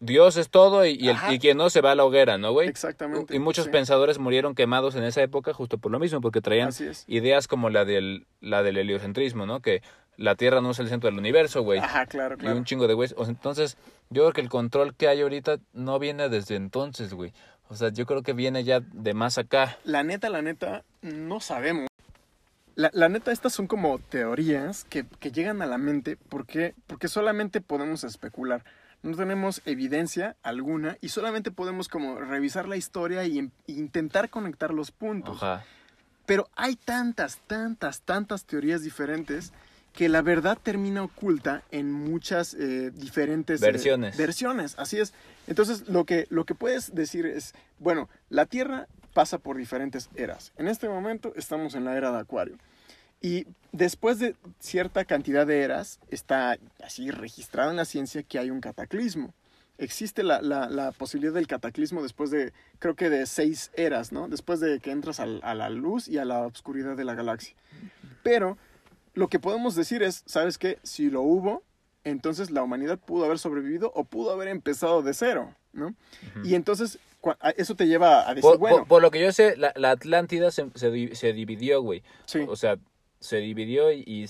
Dios 0.00 0.36
es 0.36 0.48
todo 0.48 0.86
y, 0.86 0.90
y 0.92 1.08
el, 1.08 1.16
y 1.30 1.40
quien 1.40 1.56
no 1.56 1.70
se 1.70 1.80
va 1.80 1.90
a 1.90 1.94
la 1.96 2.04
hoguera, 2.04 2.38
¿no, 2.38 2.52
güey? 2.52 2.68
Exactamente. 2.68 3.34
Y 3.34 3.40
muchos 3.40 3.64
sí. 3.64 3.70
pensadores 3.72 4.20
murieron 4.20 4.54
quemados 4.54 4.94
en 4.94 5.02
esa 5.02 5.22
época 5.22 5.52
justo 5.52 5.78
por 5.78 5.90
lo 5.90 5.98
mismo, 5.98 6.20
porque 6.20 6.40
traían 6.40 6.70
ideas 7.08 7.48
como 7.48 7.68
la 7.68 7.84
del, 7.84 8.24
la 8.40 8.62
del 8.62 8.76
heliocentrismo, 8.78 9.44
¿no? 9.44 9.60
Que 9.60 9.82
la 10.18 10.34
Tierra 10.34 10.60
no 10.60 10.72
es 10.72 10.78
el 10.80 10.88
centro 10.90 11.08
del 11.08 11.18
universo, 11.18 11.62
güey. 11.62 11.78
Ajá, 11.78 12.04
claro, 12.04 12.34
Y 12.34 12.38
claro. 12.38 12.56
un 12.58 12.64
chingo 12.64 12.86
de 12.86 12.92
güeyes. 12.94 13.14
O 13.16 13.24
sea, 13.24 13.32
entonces, 13.32 13.78
yo 14.10 14.22
creo 14.24 14.32
que 14.34 14.40
el 14.42 14.48
control 14.50 14.94
que 14.94 15.08
hay 15.08 15.22
ahorita 15.22 15.58
no 15.72 15.98
viene 15.98 16.28
desde 16.28 16.56
entonces, 16.56 17.14
güey. 17.14 17.32
O 17.70 17.76
sea, 17.76 17.88
yo 17.90 18.04
creo 18.04 18.22
que 18.22 18.32
viene 18.34 18.64
ya 18.64 18.80
de 18.80 19.14
más 19.14 19.38
acá. 19.38 19.78
La 19.84 20.02
neta, 20.02 20.28
la 20.28 20.42
neta, 20.42 20.84
no 21.02 21.40
sabemos. 21.40 21.86
La, 22.74 22.90
la 22.92 23.08
neta, 23.08 23.32
estas 23.32 23.52
son 23.52 23.66
como 23.66 23.98
teorías 23.98 24.84
que, 24.84 25.04
que 25.20 25.32
llegan 25.32 25.62
a 25.62 25.66
la 25.66 25.78
mente 25.78 26.16
porque, 26.28 26.74
porque 26.86 27.08
solamente 27.08 27.60
podemos 27.60 28.04
especular. 28.04 28.64
No 29.02 29.16
tenemos 29.16 29.62
evidencia 29.64 30.36
alguna 30.42 30.96
y 31.00 31.10
solamente 31.10 31.50
podemos 31.52 31.88
como 31.88 32.16
revisar 32.20 32.66
la 32.68 32.76
historia 32.76 33.24
y 33.24 33.38
em- 33.38 33.50
e 33.68 33.72
intentar 33.72 34.30
conectar 34.30 34.72
los 34.74 34.90
puntos. 34.90 35.40
Ajá. 35.42 35.64
Pero 36.26 36.48
hay 36.56 36.74
tantas, 36.76 37.38
tantas, 37.46 38.00
tantas 38.02 38.44
teorías 38.44 38.82
diferentes 38.82 39.52
que 39.98 40.08
la 40.08 40.22
verdad 40.22 40.56
termina 40.62 41.02
oculta 41.02 41.64
en 41.72 41.90
muchas 41.90 42.54
eh, 42.54 42.92
diferentes 42.94 43.60
eh, 43.60 43.66
Versiones. 43.66 44.16
versiones, 44.16 44.76
así 44.78 45.00
es. 45.00 45.12
Entonces, 45.48 45.88
lo 45.88 46.04
que, 46.04 46.28
lo 46.30 46.44
que 46.44 46.54
puedes 46.54 46.94
decir 46.94 47.26
es, 47.26 47.52
bueno, 47.80 48.08
la 48.30 48.46
Tierra 48.46 48.86
pasa 49.12 49.38
por 49.38 49.56
diferentes 49.56 50.08
eras. 50.14 50.52
En 50.56 50.68
este 50.68 50.88
momento 50.88 51.32
estamos 51.34 51.74
en 51.74 51.84
la 51.84 51.96
era 51.96 52.12
de 52.12 52.18
Acuario. 52.20 52.56
Y 53.20 53.48
después 53.72 54.20
de 54.20 54.36
cierta 54.60 55.04
cantidad 55.04 55.44
de 55.48 55.62
eras, 55.62 55.98
está 56.10 56.58
así 56.80 57.10
registrado 57.10 57.72
en 57.72 57.76
la 57.76 57.84
ciencia 57.84 58.22
que 58.22 58.38
hay 58.38 58.50
un 58.52 58.60
cataclismo. 58.60 59.34
Existe 59.78 60.22
la, 60.22 60.40
la, 60.42 60.68
la 60.68 60.92
posibilidad 60.92 61.34
del 61.34 61.48
cataclismo 61.48 62.04
después 62.04 62.30
de, 62.30 62.52
creo 62.78 62.94
que 62.94 63.10
de 63.10 63.26
seis 63.26 63.72
eras, 63.74 64.12
¿no? 64.12 64.28
Después 64.28 64.60
de 64.60 64.78
que 64.78 64.92
entras 64.92 65.18
al- 65.18 65.40
a 65.42 65.56
la 65.56 65.70
luz 65.70 66.06
y 66.06 66.18
a 66.18 66.24
la 66.24 66.46
oscuridad 66.46 66.96
de 66.96 67.04
la 67.04 67.16
galaxia. 67.16 67.56
Pero 68.22 68.56
lo 69.18 69.28
que 69.28 69.38
podemos 69.38 69.74
decir 69.74 70.02
es, 70.02 70.22
¿sabes 70.26 70.58
qué? 70.58 70.78
Si 70.82 71.10
lo 71.10 71.22
hubo, 71.22 71.62
entonces 72.04 72.50
la 72.50 72.62
humanidad 72.62 72.98
pudo 72.98 73.24
haber 73.24 73.38
sobrevivido 73.38 73.90
o 73.94 74.04
pudo 74.04 74.30
haber 74.32 74.48
empezado 74.48 75.02
de 75.02 75.12
cero, 75.12 75.54
¿no? 75.72 75.94
Y 76.44 76.54
entonces 76.54 76.98
eso 77.56 77.74
te 77.74 77.86
lleva 77.88 78.28
a 78.28 78.34
decir, 78.34 78.42
Por, 78.48 78.58
bueno, 78.58 78.78
por- 78.78 78.86
por 78.88 79.02
lo 79.02 79.10
que 79.10 79.20
yo 79.20 79.32
sé, 79.32 79.56
la, 79.56 79.72
la 79.76 79.90
Atlántida 79.90 80.50
se, 80.50 80.66
se, 80.76 80.90
di- 80.90 81.14
se 81.16 81.32
dividió, 81.32 81.82
güey. 81.82 82.02
sí. 82.26 82.44
O 82.48 82.54
sea, 82.56 82.78
se 83.20 83.38
dividió 83.38 83.90
y 83.92 84.28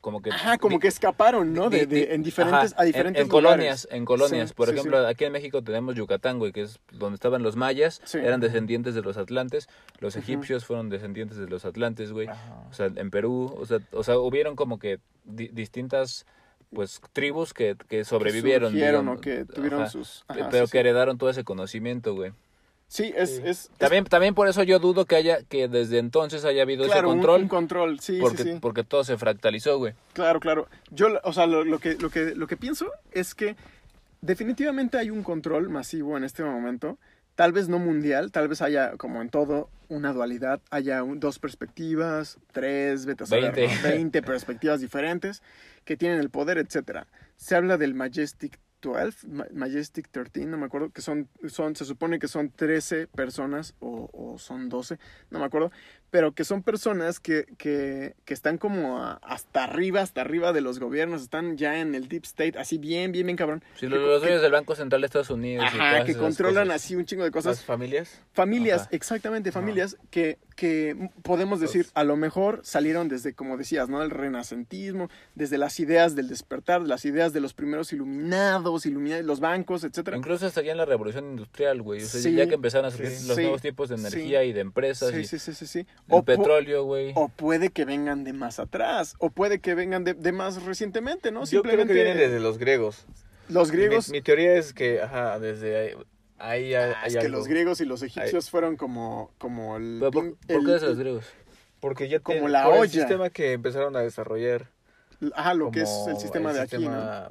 como 0.00 0.22
que... 0.22 0.30
Ajá, 0.30 0.58
como 0.58 0.78
que 0.78 0.88
escaparon, 0.88 1.52
¿no? 1.52 1.70
De, 1.70 1.82
en 2.14 2.22
diferentes, 2.22 2.72
ajá, 2.72 2.80
a 2.82 2.84
en- 2.84 2.86
diferentes 2.88 3.22
en, 3.22 3.28
lugares. 3.28 3.50
colonias, 3.50 3.88
en 3.90 4.04
colonias. 4.04 4.48
Sí, 4.50 4.54
Por 4.54 4.68
sí, 4.68 4.74
ejemplo, 4.74 5.00
sí. 5.02 5.06
aquí 5.10 5.24
en 5.24 5.32
México 5.32 5.62
tenemos 5.62 5.94
Yucatán, 5.94 6.38
güey, 6.38 6.52
que 6.52 6.62
es 6.62 6.80
donde 6.92 7.14
estaban 7.14 7.42
los 7.42 7.56
mayas, 7.56 8.00
eran 8.14 8.40
descendientes 8.40 8.94
de 8.94 9.02
los 9.02 9.16
atlantes, 9.16 9.68
los 9.98 10.16
egipcios 10.16 10.64
fueron 10.64 10.88
descendientes 10.88 11.38
de 11.38 11.46
los 11.48 11.64
atlantes, 11.64 12.12
güey. 12.12 12.28
Ajá. 12.28 12.64
O 12.70 12.72
sea, 12.72 12.86
en 12.94 13.10
Perú, 13.10 13.54
o 13.58 13.66
sea, 13.66 13.78
o 13.92 14.02
sea 14.02 14.18
hubieron 14.18 14.56
como 14.56 14.78
que 14.78 14.98
di- 15.24 15.48
distintas 15.48 16.26
pues 16.72 17.00
tribus 17.12 17.52
que, 17.52 17.76
que 17.88 18.04
sobrevivieron. 18.04 18.70
surgieron 18.70 19.02
digamos. 19.06 19.18
o 19.18 19.20
que 19.20 19.44
tuvieron 19.44 19.82
Ajá. 19.82 19.90
sus... 19.90 20.24
Pero 20.52 20.68
que 20.68 20.78
heredaron 20.78 21.18
todo 21.18 21.28
ese 21.30 21.42
conocimiento, 21.42 22.14
güey. 22.14 22.32
Sí, 22.92 23.12
es... 23.16 23.36
Sí. 23.36 23.42
es- 23.44 23.66
es- 23.66 23.70
También, 23.78 24.04
también 24.04 24.34
por 24.34 24.48
eso 24.48 24.64
yo 24.64 24.80
dudo 24.80 25.04
que 25.04 25.14
haya, 25.14 25.44
que 25.44 25.68
desde 25.68 25.98
entonces 25.98 26.44
haya 26.44 26.62
habido 26.62 26.84
claro, 26.86 27.00
ese 27.00 27.06
control. 27.06 27.42
Un, 27.42 27.48
control, 27.48 28.00
sí, 28.00 28.18
porque, 28.20 28.42
sí, 28.42 28.52
sí. 28.54 28.58
porque 28.60 28.82
todo 28.82 29.04
se 29.04 29.16
fractalizó, 29.16 29.78
güey. 29.78 29.94
Claro, 30.12 30.40
claro. 30.40 30.66
Yo, 30.90 31.06
o 31.22 31.32
sea, 31.32 31.46
lo, 31.46 31.62
lo 31.64 31.78
que, 31.78 31.94
lo, 31.94 32.10
que, 32.10 32.34
lo 32.34 32.48
que 32.48 32.56
pienso 32.56 32.90
es 33.12 33.36
que 33.36 33.54
definitivamente 34.20 34.98
hay 34.98 35.10
un 35.10 35.22
control 35.22 35.68
masivo 35.68 36.16
en 36.16 36.24
este 36.24 36.42
momento. 36.42 36.98
Tal 37.36 37.52
vez 37.52 37.68
no 37.68 37.78
mundial, 37.78 38.32
tal 38.32 38.48
vez 38.48 38.60
haya, 38.60 38.96
como 38.96 39.22
en 39.22 39.30
todo, 39.30 39.70
una 39.88 40.12
dualidad. 40.12 40.60
Haya 40.70 41.02
un- 41.04 41.20
dos 41.20 41.38
perspectivas, 41.38 42.38
tres, 42.52 43.06
vete 43.06 43.22
a 43.22 43.26
saber, 43.28 43.54
Veinte. 43.54 43.76
¿no? 43.76 43.88
20 43.88 44.22
perspectivas 44.22 44.80
diferentes 44.80 45.42
que 45.84 45.96
tienen 45.96 46.18
el 46.18 46.28
poder, 46.28 46.58
etcétera. 46.58 47.06
Se 47.36 47.54
habla 47.54 47.78
del 47.78 47.94
Majestic 47.94 48.58
12, 48.80 49.26
Ma- 49.28 49.46
Majestic 49.52 50.08
13, 50.10 50.46
no 50.46 50.58
me 50.58 50.66
acuerdo, 50.66 50.90
que 50.90 51.02
son, 51.02 51.28
son 51.48 51.76
se 51.76 51.84
supone 51.84 52.18
que 52.18 52.28
son 52.28 52.50
13 52.50 53.06
personas 53.08 53.74
o, 53.80 54.08
o 54.12 54.38
son 54.38 54.68
12, 54.68 54.98
no 55.30 55.38
me 55.38 55.44
acuerdo, 55.44 55.70
pero 56.10 56.32
que 56.32 56.44
son 56.44 56.62
personas 56.62 57.20
que, 57.20 57.46
que, 57.58 58.14
que 58.24 58.34
están 58.34 58.58
como 58.58 58.98
a- 59.02 59.14
hasta 59.22 59.64
arriba, 59.64 60.00
hasta 60.00 60.20
arriba 60.20 60.52
de 60.52 60.60
los 60.60 60.78
gobiernos, 60.78 61.22
están 61.22 61.56
ya 61.56 61.78
en 61.80 61.94
el 61.94 62.08
deep 62.08 62.24
state, 62.24 62.58
así 62.58 62.78
bien, 62.78 63.12
bien, 63.12 63.26
bien 63.26 63.36
cabrón. 63.36 63.62
Sí, 63.74 63.80
Que- 63.86 63.90
los, 63.90 64.20
dueños 64.20 64.42
del 64.42 64.52
Banco 64.52 64.74
Central 64.74 65.00
de 65.00 65.06
Estados 65.06 65.30
Unidos. 65.30 65.64
y 65.72 65.76
Ajá, 65.76 65.90
todas 65.92 66.04
que 66.04 66.10
esas 66.12 66.22
controlan 66.22 66.66
cosas. 66.68 66.82
así 66.84 66.96
un 66.96 67.04
chingo 67.04 67.22
de 67.24 67.30
¿Las 67.30 67.44
cosas. 67.44 67.64
familias? 67.64 68.20
Familias, 68.32 68.82
Ajá. 68.82 68.90
exactamente, 68.92 69.52
familias 69.52 69.96
que, 70.10 70.38
que 70.56 71.10
podemos 71.22 71.60
decir, 71.60 71.86
a 71.94 72.04
lo 72.04 72.16
mejor 72.16 72.60
salieron 72.64 73.08
desde, 73.08 73.32
como 73.34 73.56
decías, 73.56 73.88
¿no? 73.88 74.02
El 74.02 74.10
renacentismo, 74.10 75.08
desde 75.34 75.58
las 75.58 75.78
ideas 75.80 76.14
del 76.16 76.28
despertar, 76.28 76.82
las 76.82 77.04
ideas 77.04 77.32
de 77.32 77.40
los 77.40 77.54
primeros 77.54 77.92
iluminados, 77.92 78.84
iluminados, 78.86 79.24
los 79.24 79.40
bancos, 79.40 79.84
etcétera. 79.84 80.16
Incluso 80.16 80.46
hasta 80.46 80.62
ya 80.62 80.72
en 80.72 80.78
la 80.78 80.84
revolución 80.84 81.30
industrial, 81.30 81.82
güey. 81.82 82.02
O 82.02 82.06
sea, 82.06 82.20
Sí, 82.20 82.34
ya 82.34 82.46
que 82.46 82.54
empezaron 82.54 82.86
a 82.86 82.90
surgir 82.90 83.10
sí, 83.10 83.26
los 83.28 83.36
sí, 83.36 83.42
nuevos 83.42 83.62
tipos 83.62 83.88
de 83.88 83.96
energía 83.96 84.44
y 84.44 84.52
de 84.52 84.60
empresas 84.60 85.10
Sí, 85.10 85.20
y 85.20 85.24
sí, 85.26 85.38
sí, 85.38 85.54
sí, 85.54 85.66
sí. 85.66 85.86
El 86.08 86.14
O, 86.14 86.22
petróleo, 86.24 86.84
güey. 86.84 87.12
o 87.14 87.28
puede 87.28 87.70
que 87.70 87.84
vengan 87.84 88.24
de 88.24 88.32
más 88.32 88.58
atrás, 88.58 89.14
o 89.18 89.30
puede 89.30 89.60
que 89.60 89.74
vengan 89.74 90.04
de, 90.04 90.14
de 90.14 90.32
más 90.32 90.62
recientemente, 90.64 91.30
¿no? 91.30 91.44
Yo 91.44 91.62
creo 91.62 91.86
que 91.86 91.92
vienen 91.92 92.16
desde 92.18 92.40
los 92.40 92.58
griegos. 92.58 93.04
los 93.48 93.70
griegos. 93.70 94.08
Mi, 94.08 94.18
mi 94.18 94.22
teoría 94.22 94.54
es 94.54 94.72
que, 94.72 95.00
ajá, 95.02 95.38
desde 95.38 95.76
ahí, 95.78 95.94
ahí 96.38 96.74
hay, 96.74 96.92
Ah, 96.92 96.98
hay 97.02 97.08
es 97.08 97.14
que 97.16 97.26
algo. 97.26 97.38
los 97.38 97.46
griegos 97.48 97.80
y 97.80 97.84
los 97.84 98.02
egipcios 98.02 98.50
fueron 98.50 98.76
como, 98.76 99.30
como 99.38 99.76
el... 99.76 99.98
¿Por, 100.12 100.36
qué 100.36 100.54
el- 100.54 100.70
es 100.70 100.82
los 100.82 100.98
griegos? 100.98 101.24
Porque 101.80 102.08
ya 102.08 102.20
Como 102.20 102.34
tiene- 102.40 102.50
la 102.52 102.64
por 102.66 102.84
el 102.84 102.90
sistema 102.90 103.30
que 103.30 103.52
empezaron 103.52 103.96
a 103.96 104.00
desarrollar. 104.00 104.68
Ajá, 105.34 105.54
lo 105.54 105.70
que 105.70 105.82
es 105.82 105.90
el 106.08 106.16
sistema 106.18 106.52
de 106.52 106.60
aquí, 106.60 106.76
¿no? 106.78 106.80
sistema, 106.90 107.30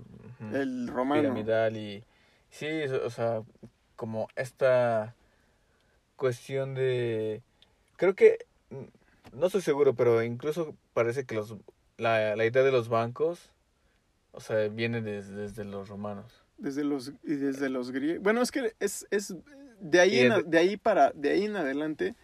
El 0.54 0.88
romano. 0.88 1.22
piramidal 1.22 1.76
y 1.78 2.04
sí, 2.50 2.68
o 2.84 3.10
sea, 3.10 3.42
como 3.96 4.28
esta 4.36 5.14
cuestión 6.16 6.74
de 6.76 7.42
creo 7.98 8.14
que 8.16 8.40
no 9.34 9.48
estoy 9.48 9.62
seguro, 9.62 9.94
pero 9.96 10.24
incluso 10.24 10.76
parece 10.94 11.26
que 11.26 11.36
los 11.36 11.56
la, 11.98 12.36
la 12.36 12.46
idea 12.46 12.64
de 12.64 12.72
los 12.72 12.90
bancos 12.90 13.52
o 14.32 14.40
sea, 14.40 14.68
viene 14.68 15.02
des- 15.02 15.30
desde 15.30 15.66
los 15.66 15.90
romanos. 15.90 16.44
Desde 16.58 16.84
los, 16.84 17.14
y 17.24 17.36
desde 17.36 17.70
los 17.70 17.92
griegos. 17.92 18.24
Bueno, 18.24 18.42
es 18.42 18.52
que 18.52 18.74
es, 18.80 19.08
es 19.12 19.36
de 19.80 20.00
ahí 20.00 20.20
en, 20.20 20.50
de 20.50 20.58
ahí 20.58 20.78
para, 20.78 21.12
de 21.12 21.32
ahí 21.32 21.46
en 21.46 21.56
adelante, 21.56 22.16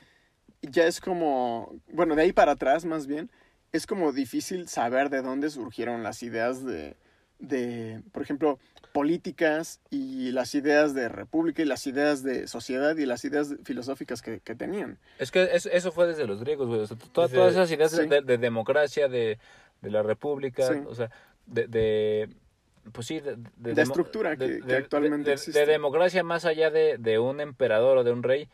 ya 0.61 0.85
es 0.87 0.99
como, 1.01 1.79
bueno, 1.91 2.15
de 2.15 2.23
ahí 2.23 2.33
para 2.33 2.53
atrás 2.53 2.85
más 2.85 3.07
bien, 3.07 3.29
es 3.71 3.87
como 3.87 4.11
difícil 4.11 4.67
saber 4.67 5.09
de 5.09 5.21
dónde 5.21 5.49
surgieron 5.49 6.03
las 6.03 6.21
ideas 6.21 6.63
de, 6.63 6.95
de, 7.47 8.01
por 8.11 8.21
ejemplo, 8.23 8.59
políticas 8.91 9.81
y 9.89 10.31
las 10.31 10.55
ideas 10.55 10.93
de 10.93 11.09
república 11.09 11.61
y 11.61 11.65
las 11.65 11.85
ideas 11.85 12.23
de 12.23 12.47
sociedad 12.47 12.95
y 12.95 13.05
las 13.05 13.25
ideas 13.25 13.55
filosóficas 13.63 14.21
que, 14.21 14.39
que 14.39 14.55
tenían. 14.55 14.97
Es 15.19 15.31
que 15.31 15.43
eso, 15.53 15.69
eso 15.69 15.91
fue 15.91 16.07
desde 16.07 16.25
los 16.25 16.39
griegos, 16.39 16.67
güey. 16.67 16.79
O 16.81 16.87
sea, 16.87 16.97
to- 16.97 17.23
Desde- 17.23 17.35
todas 17.35 17.51
esas 17.53 17.69
ideas 17.71 17.91
de- 17.91 18.03
sí. 18.03 18.09
de, 18.09 18.21
de 18.21 18.37
democracia, 18.37 19.07
de, 19.09 19.37
de 19.81 19.91
la 19.91 20.01
república, 20.01 20.67
Sí. 20.71 20.79
o 20.87 20.95
sea, 20.95 21.11
de, 21.45 21.67
de 21.67 22.29
pues 22.93 23.07
sí, 23.07 23.19
de, 23.19 23.81
estructura 23.81 24.37
que- 24.37 24.61
que 24.61 24.75
actualmente 24.75 25.29
de- 25.29 25.33
existe. 25.35 25.59
De 25.59 25.65
democracia 25.65 26.23
más 26.23 26.45
allá 26.45 26.69
de, 26.69 26.97
de 26.97 27.19
un 27.19 27.41
emperador 27.41 27.97
o 27.97 28.03
de 28.03 28.11
un 28.11 28.23
rey, 28.23 28.47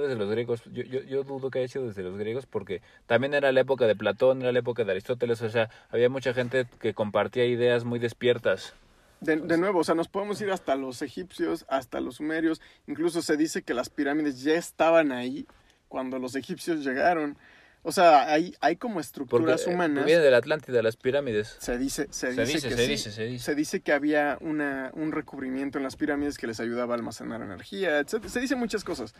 desde 0.00 0.16
los 0.16 0.30
griegos. 0.30 0.62
Yo, 0.72 0.82
yo, 0.82 1.02
yo 1.02 1.24
dudo 1.24 1.50
que 1.50 1.60
haya 1.60 1.68
sido 1.68 1.86
desde 1.86 2.02
los 2.02 2.16
griegos 2.16 2.46
porque 2.46 2.82
también 3.06 3.34
era 3.34 3.52
la 3.52 3.60
época 3.60 3.86
de 3.86 3.96
Platón, 3.96 4.42
era 4.42 4.52
la 4.52 4.58
época 4.58 4.84
de 4.84 4.92
Aristóteles, 4.92 5.42
o 5.42 5.50
sea, 5.50 5.70
había 5.90 6.08
mucha 6.08 6.34
gente 6.34 6.66
que 6.80 6.94
compartía 6.94 7.44
ideas 7.44 7.84
muy 7.84 7.98
despiertas. 7.98 8.74
De, 9.20 9.36
de 9.36 9.56
nuevo, 9.56 9.80
o 9.80 9.84
sea, 9.84 9.94
nos 9.94 10.08
podemos 10.08 10.40
ir 10.40 10.50
hasta 10.50 10.76
los 10.76 11.00
egipcios, 11.00 11.64
hasta 11.68 12.00
los 12.00 12.16
sumerios. 12.16 12.60
Incluso 12.86 13.22
se 13.22 13.36
dice 13.36 13.62
que 13.62 13.72
las 13.72 13.88
pirámides 13.88 14.42
ya 14.42 14.54
estaban 14.54 15.12
ahí 15.12 15.46
cuando 15.88 16.18
los 16.18 16.34
egipcios 16.34 16.84
llegaron. 16.84 17.38
O 17.86 17.92
sea, 17.92 18.32
hay, 18.32 18.56
hay 18.60 18.76
como 18.76 18.98
estructuras 18.98 19.66
eh, 19.66 19.70
humanas. 19.70 20.06
viene 20.06 20.22
de 20.22 20.30
la 20.30 20.38
Atlántida, 20.38 20.82
las 20.82 20.96
pirámides. 20.96 21.56
Se 21.60 21.76
dice, 21.76 22.06
se 22.10 22.32
Se 22.34 22.40
dice, 22.40 22.44
dice, 22.54 22.68
que 22.70 22.76
se 22.76 22.84
sí. 22.84 22.90
dice, 22.90 23.12
se 23.12 23.24
dice. 23.26 23.44
Se 23.44 23.54
dice 23.54 23.80
que 23.80 23.92
había 23.92 24.38
una, 24.40 24.90
un 24.94 25.12
recubrimiento 25.12 25.76
en 25.76 25.84
las 25.84 25.94
pirámides 25.96 26.38
que 26.38 26.46
les 26.46 26.60
ayudaba 26.60 26.94
a 26.94 26.96
almacenar 26.96 27.42
energía, 27.42 27.98
etc. 27.98 28.24
Se 28.26 28.40
dicen 28.40 28.58
muchas 28.58 28.84
cosas. 28.84 29.14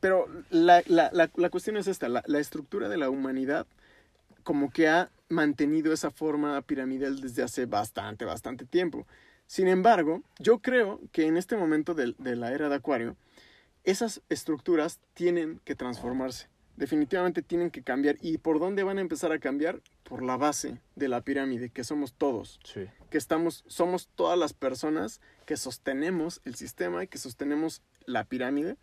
Pero 0.00 0.28
la, 0.50 0.82
la, 0.86 1.08
la, 1.12 1.30
la 1.34 1.48
cuestión 1.50 1.78
es 1.78 1.86
esta, 1.86 2.08
la, 2.10 2.22
la 2.26 2.38
estructura 2.38 2.90
de 2.90 2.98
la 2.98 3.08
humanidad 3.08 3.66
como 4.42 4.70
que 4.70 4.88
ha 4.88 5.10
mantenido 5.30 5.92
esa 5.92 6.10
forma 6.10 6.60
piramidal 6.62 7.20
desde 7.20 7.42
hace 7.42 7.64
bastante, 7.64 8.24
bastante 8.26 8.66
tiempo. 8.66 9.06
Sin 9.46 9.68
embargo, 9.68 10.22
yo 10.38 10.58
creo 10.58 11.00
que 11.12 11.26
en 11.26 11.36
este 11.38 11.56
momento 11.56 11.94
del- 11.94 12.16
de, 12.18 12.36
la 12.36 12.52
era 12.52 12.68
de 12.68 12.74
Acuario, 12.74 13.16
esas 13.84 14.20
estructuras 14.28 15.00
tienen 15.14 15.60
que 15.64 15.74
transformarse. 15.74 16.48
Definitivamente 16.76 17.42
tienen 17.42 17.70
que 17.70 17.82
cambiar. 17.82 18.16
¿Y 18.22 18.38
por 18.38 18.58
dónde 18.58 18.82
van 18.82 18.98
a 18.98 19.02
empezar 19.02 19.30
a 19.32 19.38
cambiar? 19.38 19.80
Por 20.04 20.22
la 20.22 20.36
base 20.36 20.78
de 20.96 21.08
la 21.08 21.20
pirámide, 21.20 21.70
que 21.70 21.84
somos 21.84 22.12
todos 22.14 22.58
Sí. 22.64 22.86
que 23.10 23.18
estamos, 23.18 23.64
somos 23.66 24.08
todas 24.14 24.38
las 24.38 24.52
personas 24.52 25.20
que 25.46 25.56
sostenemos 25.56 26.40
el 26.44 26.54
sistema 26.54 27.04
y 27.04 27.08
que 27.08 27.18
sostenemos 27.18 27.82
la 28.06 28.24
pirámide. 28.24 28.76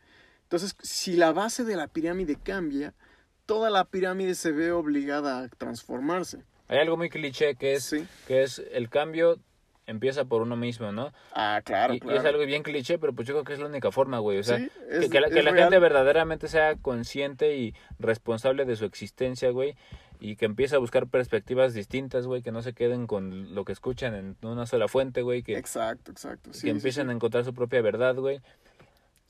Entonces, 0.44 0.76
si 0.82 1.14
la 1.16 1.32
base 1.32 1.64
de 1.64 1.76
la 1.76 1.88
pirámide 1.88 2.36
cambia, 2.36 2.94
toda 3.46 3.70
la 3.70 3.86
pirámide 3.86 4.36
se 4.36 4.52
ve 4.52 4.72
obligada 4.72 5.40
a 5.44 5.48
transformarse. 5.50 6.44
Hay 6.68 6.78
algo 6.80 6.98
muy 6.98 7.10
cliché 7.10 7.56
que 7.56 7.74
es, 7.74 7.84
Sí. 7.86 8.08
que 8.28 8.44
es 8.44 8.62
el 8.72 8.90
cambio 8.90 9.40
empieza 9.90 10.26
por 10.26 10.42
uno 10.42 10.56
mismo, 10.56 10.92
¿no? 10.92 11.12
Ah, 11.34 11.62
claro, 11.64 11.94
y, 11.94 11.98
y 11.98 12.00
claro. 12.00 12.20
es 12.20 12.26
algo 12.26 12.46
bien 12.46 12.64
cliché, 12.64 12.98
pero 13.00 13.14
pues 13.14 13.28
yo 13.28 13.34
creo 13.34 13.44
que 13.44 13.54
es 13.54 13.60
la 13.60 13.66
única 13.66 13.92
forma, 13.92 14.20
güey. 14.20 14.38
O 14.40 14.44
sea, 14.44 14.58
Sí, 14.58 14.70
que, 14.90 15.06
es- 15.06 15.10
que 15.10 15.20
la, 15.20 15.30
que 15.30 15.44
la 15.44 15.54
gente 15.54 15.80
verdaderamente 15.80 16.48
sea 16.48 16.76
consciente 16.76 17.58
y 17.58 17.74
responsable 18.00 18.66
de 18.66 18.76
su 18.76 18.86
existencia, 18.86 19.50
güey. 19.52 19.76
Y 20.22 20.36
que 20.36 20.46
empiece 20.46 20.76
a 20.76 20.80
buscar 20.80 21.08
perspectivas 21.08 21.74
distintas, 21.74 22.28
güey. 22.28 22.42
Que 22.42 22.52
no 22.52 22.62
se 22.62 22.74
queden 22.74 23.08
con 23.08 23.56
lo 23.56 23.64
que 23.64 23.72
escuchan 23.72 24.14
en 24.16 24.36
una 24.42 24.66
sola 24.66 24.88
fuente, 24.90 25.22
güey. 25.22 25.44
Que, 25.44 25.58
Exacto, 25.58 26.12
exacto. 26.12 26.52
sí, 26.54 26.60
que 26.62 26.68
sí, 26.68 26.70
empiecen 26.72 27.10
a 27.10 27.14
encontrar 27.14 27.46
su 27.46 27.54
propia 27.54 27.82
verdad, 27.82 28.16
güey. 28.16 28.42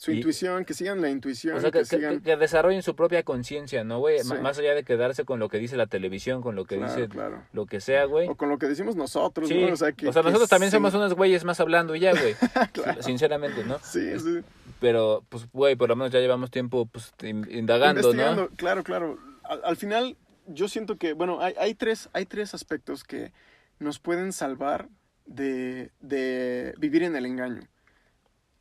Su 0.02 0.12
y- 0.14 0.16
intuición, 0.16 0.64
que 0.64 0.74
sigan 0.74 1.02
la 1.02 1.10
intuición, 1.10 1.58
O 1.58 1.60
sea, 1.60 1.72
que, 1.72 1.80
que, 1.80 1.84
que- 1.84 1.95
sigan... 1.97 2.22
que 2.22 2.38
desarrollen 2.38 2.82
su 2.84 2.95
propia 2.95 3.22
conciencia, 3.24 3.84
¿no, 3.84 4.00
güey? 4.00 4.20
Sí. 4.20 4.34
Más 4.41 4.58
allá 4.58 4.74
de 4.74 4.84
quedarse 4.86 5.26
con 5.26 5.39
lo 5.39 5.50
que 5.50 5.58
dice 5.58 5.76
la 5.76 5.88
televisión, 5.88 6.41
con 6.41 6.56
lo 6.56 6.64
que 6.64 6.78
Claro, 6.78 6.95
dice 6.95 7.10
claro. 7.10 7.43
lo 7.52 7.66
que 7.66 7.82
sea, 7.82 8.06
güey. 8.06 8.30
O 8.30 8.36
con 8.36 8.47
lo 8.47 8.58
que 8.58 8.68
decimos 8.68 8.95
nosotros, 8.95 9.50
Sí, 9.50 9.62
¿no? 9.62 9.74
O 9.74 9.76
sea, 9.76 9.91
que, 9.91 10.06
nosotros 10.06 10.47
también 10.47 10.72
sí- 10.72 10.78
somos 10.78 10.93
unos 10.93 11.16
güeyes 11.16 11.43
más 11.43 11.60
hablando 11.60 11.95
y 11.95 12.00
ya, 12.00 12.12
güey. 12.14 12.34
Claro. 12.72 13.04
Sinceramente, 13.04 13.66
¿no? 13.66 13.78
Sí, 13.84 14.18
sí. 14.22 14.39
Pero, 14.80 15.26
pues, 15.28 15.45
güey, 15.52 15.76
por 15.76 15.89
lo 15.89 15.97
menos 15.97 16.14
ya 16.14 16.20
llevamos 16.20 16.50
tiempo 16.50 16.86
pues, 16.86 17.12
in- 17.22 17.45
indagando, 17.52 18.14
¿no? 18.14 18.47
claro, 18.56 18.84
claro. 18.86 19.20
Al, 19.43 19.60
al 19.66 19.76
final, 19.76 20.16
yo 20.47 20.70
siento 20.70 20.95
que, 20.95 21.12
bueno, 21.12 21.41
hay, 21.41 21.54
hay, 21.60 21.74
tres, 21.74 22.08
hay 22.14 22.26
tres 22.26 22.54
aspectos 22.54 23.04
que 23.04 23.34
nos 23.80 24.00
pueden 24.00 24.32
salvar 24.32 24.88
de, 25.26 25.91
de 26.00 26.74
vivir 26.78 27.04
en 27.04 27.18
el 27.18 27.26
engaño. 27.26 27.64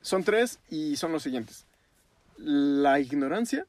Son 0.09 0.25
tres 0.25 0.59
y 0.71 0.97
son 0.97 1.13
los 1.13 1.23
siguientes. 1.23 1.67
La 2.39 2.99
ignorancia. 2.99 3.67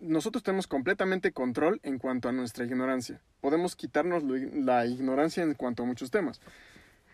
Nosotros 0.00 0.42
tenemos 0.42 0.66
completamente 0.66 1.32
control 1.32 1.80
en 1.82 1.98
cuanto 1.98 2.30
a 2.30 2.32
nuestra 2.32 2.64
ignorancia. 2.64 3.20
Podemos 3.42 3.76
quitarnos 3.76 4.22
la 4.24 4.86
ignorancia 4.86 5.42
en 5.42 5.52
cuanto 5.52 5.82
a 5.82 5.86
muchos 5.86 6.10
temas. 6.10 6.40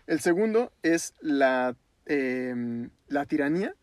El 0.07 0.21
segundo 0.21 0.71
es 0.85 1.13
la, 1.23 1.75
em, 2.07 2.91
la 3.09 3.27
tiranía 3.27 3.75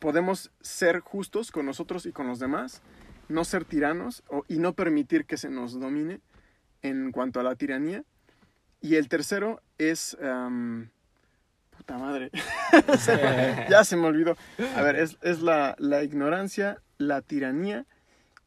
podemos 0.00 0.50
ser 0.60 0.98
justos 0.98 1.52
con 1.52 1.66
nosotros 1.66 2.06
y 2.06 2.10
con 2.10 2.26
los 2.26 2.40
demás, 2.40 2.82
no 3.28 3.44
ser 3.44 3.64
tiranos 3.64 4.24
y 4.48 4.58
no 4.58 4.72
permitir 4.72 5.24
que 5.24 5.36
se 5.36 5.50
nos 5.50 5.78
domine 5.78 6.20
en 6.82 7.12
cuanto 7.12 7.38
a 7.38 7.44
la 7.44 7.54
tiranía. 7.54 8.02
Y 8.80 8.96
el 8.96 9.08
tercero 9.08 9.62
es... 9.78 10.16
am, 10.20 10.90
puta 11.82 11.98
madre. 11.98 12.30
Se 12.98 13.16
me- 13.16 13.66
ya 13.68 13.84
se 13.84 13.96
me 13.96 14.06
olvidó. 14.06 14.36
A 14.76 14.82
ver, 14.82 14.96
es, 14.96 15.18
es 15.22 15.40
la, 15.42 15.74
la 15.78 16.02
ignorancia, 16.04 16.80
la 16.98 17.20
tiranía 17.22 17.86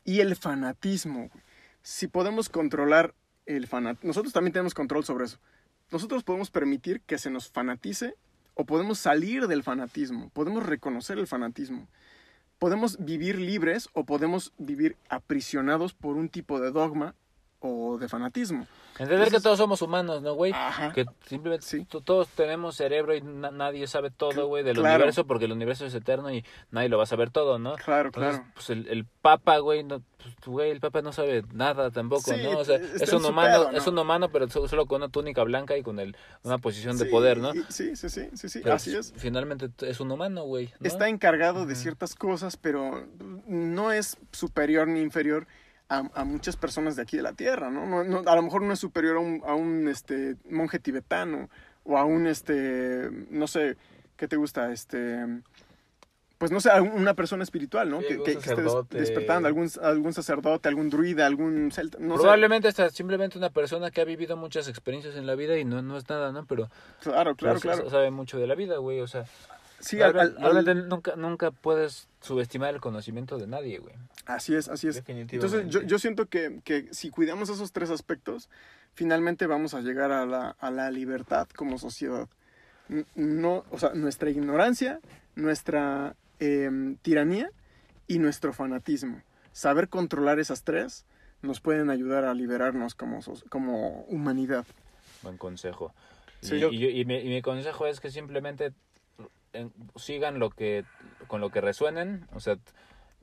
y 0.04 0.22
el 0.22 0.36
fanatismo. 0.36 1.30
güey. 1.30 1.44
Si 1.82 2.08
podemos 2.08 2.50
controlar 2.50 3.14
el 3.46 3.68
fanatismo, 3.68 4.08
nosotros 4.08 4.34
también 4.34 4.54
tenemos 4.54 4.74
control 4.74 5.04
sobre 5.04 5.26
eso. 5.26 5.38
Nosotros 5.92 6.24
podemos 6.24 6.50
permitir 6.50 7.02
que 7.02 7.18
se 7.18 7.30
nos 7.30 7.50
fanatice 7.50 8.16
o 8.56 8.66
podemos 8.66 8.98
salir 9.00 9.48
del 9.48 9.64
fanatismo, 9.64 10.30
podemos 10.30 10.66
reconocer 10.66 11.20
el 11.20 11.28
fanatismo. 11.28 11.88
Podemos 12.58 12.98
vivir 13.04 13.38
libres 13.38 13.90
o 13.94 14.06
podemos 14.06 14.54
vivir 14.58 14.96
aprisionados 15.10 15.94
por 15.94 16.16
un 16.16 16.30
tipo 16.30 16.62
de 16.62 16.72
dogma 16.72 17.14
o 17.68 17.98
de 17.98 18.08
fanatismo. 18.08 18.68
Entender 18.98 19.30
que 19.30 19.42
todos 19.42 19.58
somos 19.58 19.82
humanos, 19.82 20.22
¿no, 20.22 20.36
güey? 20.36 20.54
Ajá. 20.54 20.94
Que 20.94 21.06
simplemente 21.28 21.66
Sí. 21.66 21.84
to- 21.84 22.00
todos 22.00 22.30
tenemos 22.30 22.78
cerebro 22.78 23.14
y 23.14 23.20
na- 23.22 23.52
nadie 23.52 23.88
sabe 23.88 24.10
todo, 24.10 24.48
güey, 24.48 24.64
del 24.64 24.78
Claro. 24.78 24.96
universo 24.96 25.28
porque 25.28 25.44
el 25.46 25.52
universo 25.52 25.86
es 25.86 25.94
eterno 25.94 26.32
y 26.32 26.46
nadie 26.72 26.88
lo 26.88 26.96
va 26.98 27.04
a 27.04 27.08
saber 27.08 27.30
todo, 27.30 27.60
¿no? 27.60 27.76
Claro, 27.76 28.08
Entonces, 28.08 28.38
claro. 28.38 28.52
pues 28.54 28.70
el, 28.70 28.88
el 28.88 29.06
Papa, 29.06 29.58
güey, 29.58 29.84
no, 29.84 30.02
pues, 30.18 30.36
güey, 30.46 30.72
el 30.72 30.80
Papa 30.80 31.02
no 31.02 31.12
sabe 31.12 31.44
nada 31.52 31.92
tampoco, 31.92 32.22
Sí, 32.34 32.42
¿no? 32.42 32.58
O 32.60 32.64
sea, 32.64 32.78
es 32.78 33.12
un 33.12 33.26
humano, 33.26 33.50
pedo, 33.64 33.72
¿no? 33.74 33.78
es 33.78 33.86
un 33.86 34.00
humano, 34.00 34.30
pero 34.30 34.48
so- 34.48 34.66
solo 34.70 34.86
con 34.86 35.02
una 35.02 35.10
túnica 35.12 35.44
blanca 35.44 35.76
y 35.76 35.84
con 35.84 36.00
el, 36.00 36.16
una 36.44 36.58
posición 36.58 36.98
de 36.98 37.04
poder, 37.08 37.38
¿no? 37.40 37.54
y- 37.54 37.64
Sí, 37.68 37.98
sí, 37.98 38.10
sí, 38.10 38.30
sí, 38.34 38.48
sí, 38.48 38.62
Pero, 38.64 38.76
así 38.76 38.94
pues, 38.94 39.12
es. 39.12 39.22
Finalmente 39.22 39.70
es 39.86 40.00
un 40.00 40.10
humano, 40.10 40.44
güey. 40.44 40.68
¿no? 40.80 40.88
Está 40.88 41.10
encargado 41.10 41.66
de 41.66 41.76
ciertas 41.76 42.16
cosas, 42.16 42.56
pero 42.56 43.06
no 43.46 43.92
es 43.92 44.16
superior 44.32 44.88
ni 44.88 45.02
inferior 45.02 45.48
a, 45.90 46.04
a 46.14 46.24
muchas 46.24 46.56
personas 46.58 46.96
de 46.96 47.02
aquí 47.04 47.18
de 47.18 47.24
la 47.24 47.34
Tierra, 47.34 47.70
¿no? 47.70 47.86
No- 47.86 48.04
no- 48.04 48.30
a 48.30 48.36
lo 48.36 48.42
mejor 48.42 48.62
no 48.64 48.74
es 48.74 48.80
superior 48.80 49.18
a 49.18 49.20
un, 49.20 49.42
a 49.46 49.54
un 49.54 49.88
este, 49.88 50.36
monje 50.50 50.80
tibetano 50.80 51.50
o 51.84 51.98
a 51.98 52.06
un, 52.06 52.26
este, 52.28 53.10
no 53.30 53.46
sé, 53.48 53.78
¿qué 54.18 54.28
te 54.28 54.36
gusta? 54.36 54.72
Este, 54.72 55.24
pues 56.38 56.52
no 56.52 56.60
sé, 56.60 56.70
a 56.70 56.82
una 56.82 57.14
persona 57.14 57.44
espiritual, 57.44 57.90
¿no? 57.90 58.02
Sí, 58.02 58.08
que, 58.08 58.14
algún 58.14 58.26
que- 58.26 58.34
que 58.34 58.40
esté 58.50 58.62
des- 58.62 58.90
despertando, 58.90 59.48
algún, 59.48 59.70
algún 59.82 60.14
sacerdote, 60.14 60.68
algún 60.68 60.90
druida, 60.90 61.26
algún 61.26 61.72
celta, 61.72 61.98
no 62.00 62.16
sé. 62.16 62.22
Probablemente 62.22 62.68
hasta 62.68 62.90
simplemente 62.90 63.38
una 63.38 63.52
persona 63.52 63.90
que 63.92 64.02
ha 64.02 64.06
vivido 64.06 64.36
muchas 64.36 64.68
experiencias 64.68 65.16
en 65.16 65.28
la 65.28 65.36
vida 65.36 65.58
y 65.58 65.64
no, 65.66 65.82
no 65.82 65.98
es 65.98 66.10
nada, 66.10 66.32
¿no? 66.32 66.46
Pero, 66.46 66.70
Claro, 67.02 67.36
claro, 67.36 67.60
pero 67.62 67.76
claro. 67.76 67.90
sabe 67.90 68.12
mucho 68.12 68.38
de 68.38 68.48
la 68.48 68.56
vida, 68.56 68.78
güey. 68.78 69.00
O 69.02 69.08
sea, 69.08 69.26
Sí, 69.80 70.02
al- 70.02 70.36
nunca, 70.90 71.16
nunca 71.16 71.52
puedes 71.52 72.08
subestimar 72.22 72.74
el 72.74 72.82
conocimiento 72.82 73.38
de 73.38 73.46
nadie, 73.48 73.78
güey. 73.78 73.94
Así 74.26 74.56
es, 74.56 74.68
así 74.70 74.88
es. 74.88 74.98
Entonces, 75.38 75.68
yo, 75.70 75.82
yo 75.82 76.00
siento 76.00 76.28
que, 76.28 76.62
que 76.64 76.88
si 76.94 77.10
cuidamos 77.10 77.50
esos 77.50 77.72
tres 77.72 77.90
aspectos, 77.90 78.50
finalmente 78.94 79.48
vamos 79.48 79.74
a 79.74 79.82
llegar 79.82 80.12
a 80.12 80.26
la, 80.26 80.50
a 80.60 80.72
la 80.72 80.90
libertad 80.92 81.48
como 81.56 81.78
sociedad. 81.78 82.28
No, 83.16 83.66
o 83.72 83.80
sea, 83.80 83.94
nuestra 83.94 84.30
ignorancia, 84.30 85.00
nuestra 85.36 86.16
em, 86.40 86.98
tiranía 86.98 87.50
y 88.08 88.20
nuestro 88.20 88.54
fanatismo. 88.54 89.22
saber 89.52 89.88
controlar 89.88 90.38
esas 90.40 90.64
tres 90.64 91.06
nos 91.42 91.62
pueden 91.62 91.90
ayudar 91.90 92.26
a 92.26 92.34
liberarnos 92.34 92.94
como, 92.94 93.20
como 93.50 94.02
humanidad. 94.10 94.66
Buen 95.24 95.38
consejo. 95.38 95.94
Sí, 96.42 96.56
y, 96.56 96.60
yo- 96.60 96.70
y 96.72 96.80
yo- 96.80 96.90
y 96.90 97.06
mi, 97.06 97.18
y 97.20 97.30
mi 97.30 97.42
consejo 97.42 97.88
es 97.88 98.00
que 98.02 98.12
simplemente 98.12 98.74
en- 99.54 99.72
sigan 99.96 100.40
lo 100.40 100.50
que 100.50 100.84
con 101.28 101.40
lo 101.40 101.50
que 101.52 101.62
resuenen, 101.62 102.28
o 102.34 102.40
sea, 102.42 102.58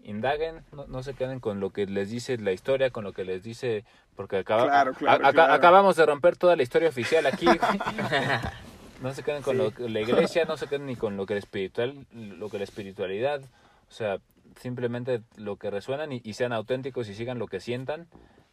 indaguen, 0.04 0.62
no, 0.72 0.86
no 0.86 1.02
se 1.02 1.14
queden 1.14 1.40
con 1.40 1.60
lo 1.60 1.70
que 1.70 1.86
les 1.86 2.10
dice 2.10 2.36
la 2.38 2.52
historia, 2.52 2.90
con 2.90 3.04
lo 3.04 3.12
que 3.12 3.24
les 3.24 3.42
dice, 3.42 3.84
porque 4.16 4.38
acaba- 4.38 4.64
Claro, 4.64 4.94
claro, 4.94 5.24
a- 5.24 5.28
aca- 5.28 5.32
claro. 5.32 5.52
acabamos 5.54 5.96
de 5.96 6.06
romper 6.06 6.36
toda 6.36 6.56
la 6.56 6.62
historia 6.62 6.88
oficial 6.88 7.24
aquí. 7.26 7.46
no 9.02 9.12
se 9.14 9.22
queden 9.22 9.42
con 9.42 9.58
lo 9.58 9.72
que 9.72 9.88
la 9.88 10.00
iglesia, 10.00 10.44
no 10.44 10.56
se 10.56 10.66
queden 10.66 10.86
ni 10.86 10.96
con 10.96 11.16
lo 11.16 11.26
que 11.26 11.34
la 11.34 11.40
espiritual, 11.40 12.06
lo 12.12 12.48
que 12.50 12.58
la 12.58 12.64
espiritualidad, 12.64 13.40
o 13.88 13.92
sea, 13.92 14.18
simplemente 14.60 15.22
lo 15.36 15.56
que 15.56 15.70
resuenan 15.70 16.12
y, 16.12 16.20
y 16.24 16.34
sean 16.34 16.52
auténticos 16.52 17.08
y 17.08 17.14
sigan 17.14 17.38
lo 17.38 17.46
que 17.46 17.60
sientan 17.60 18.06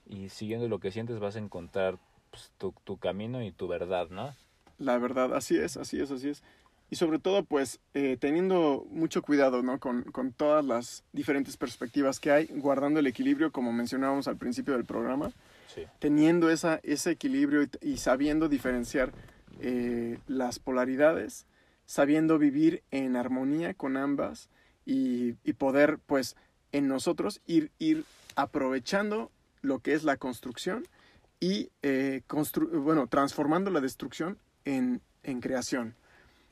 y 0.08 0.30
siguiendo 0.30 0.68
lo 0.68 0.80
que 0.80 0.92
sientes 0.92 1.20
vas 1.20 1.36
a 1.36 1.40
encontrar 1.40 1.98
pues, 2.32 2.52
tu, 2.58 2.74
tu 2.84 2.98
camino 2.98 3.44
y 3.44 3.52
tu 3.52 3.68
verdad, 3.68 4.08
¿no? 4.10 4.34
La 4.78 4.98
verdad, 4.98 5.34
así 5.36 5.58
es, 5.58 5.76
así 5.78 6.00
es, 6.02 6.10
así 6.10 6.30
es. 6.30 6.42
Y 6.92 6.96
sobre 6.96 7.20
todo, 7.20 7.44
pues, 7.44 7.80
eh, 7.94 8.18
teniendo 8.20 8.88
mucho 8.90 9.22
cuidado, 9.22 9.62
¿no? 9.62 9.80
Con, 9.80 10.04
con 10.04 10.32
todas 10.34 10.66
las 10.66 11.04
diferentes 11.14 11.56
perspectivas 11.56 12.20
que 12.20 12.32
hay, 12.32 12.48
guardando 12.48 13.00
el 13.00 13.06
equilibrio, 13.08 13.52
como 13.52 13.72
mencionábamos 13.72 14.28
al 14.28 14.38
principio 14.38 14.74
del 14.74 14.86
programa, 14.86 15.32
Sí. 15.76 15.84
teniendo 16.00 16.50
esa, 16.50 16.80
ese 16.82 17.12
equilibrio 17.12 17.62
y, 17.62 17.70
y 17.92 17.98
sabiendo 17.98 18.50
diferenciar 18.50 19.12
eh, 19.62 20.18
las 20.28 20.58
polaridades, 20.58 21.46
sabiendo 21.86 22.40
vivir 22.40 22.82
en 22.90 23.16
armonía 23.16 23.76
con 23.76 23.96
ambas 23.96 24.50
y, 24.84 25.36
y 25.44 25.54
poder, 25.54 26.00
pues, 26.04 26.36
en 26.72 26.88
nosotros 26.88 27.40
ir, 27.46 27.72
ir 27.78 28.04
aprovechando 28.36 29.32
lo 29.62 29.78
que 29.80 29.94
es 29.94 30.04
la 30.04 30.18
construcción 30.18 30.88
y, 31.40 31.70
eh, 31.84 32.24
constru- 32.28 32.82
bueno, 32.82 33.06
transformando 33.08 33.70
la 33.70 33.80
destrucción 33.80 34.40
en, 34.66 35.02
en 35.22 35.40
creación. 35.40 35.94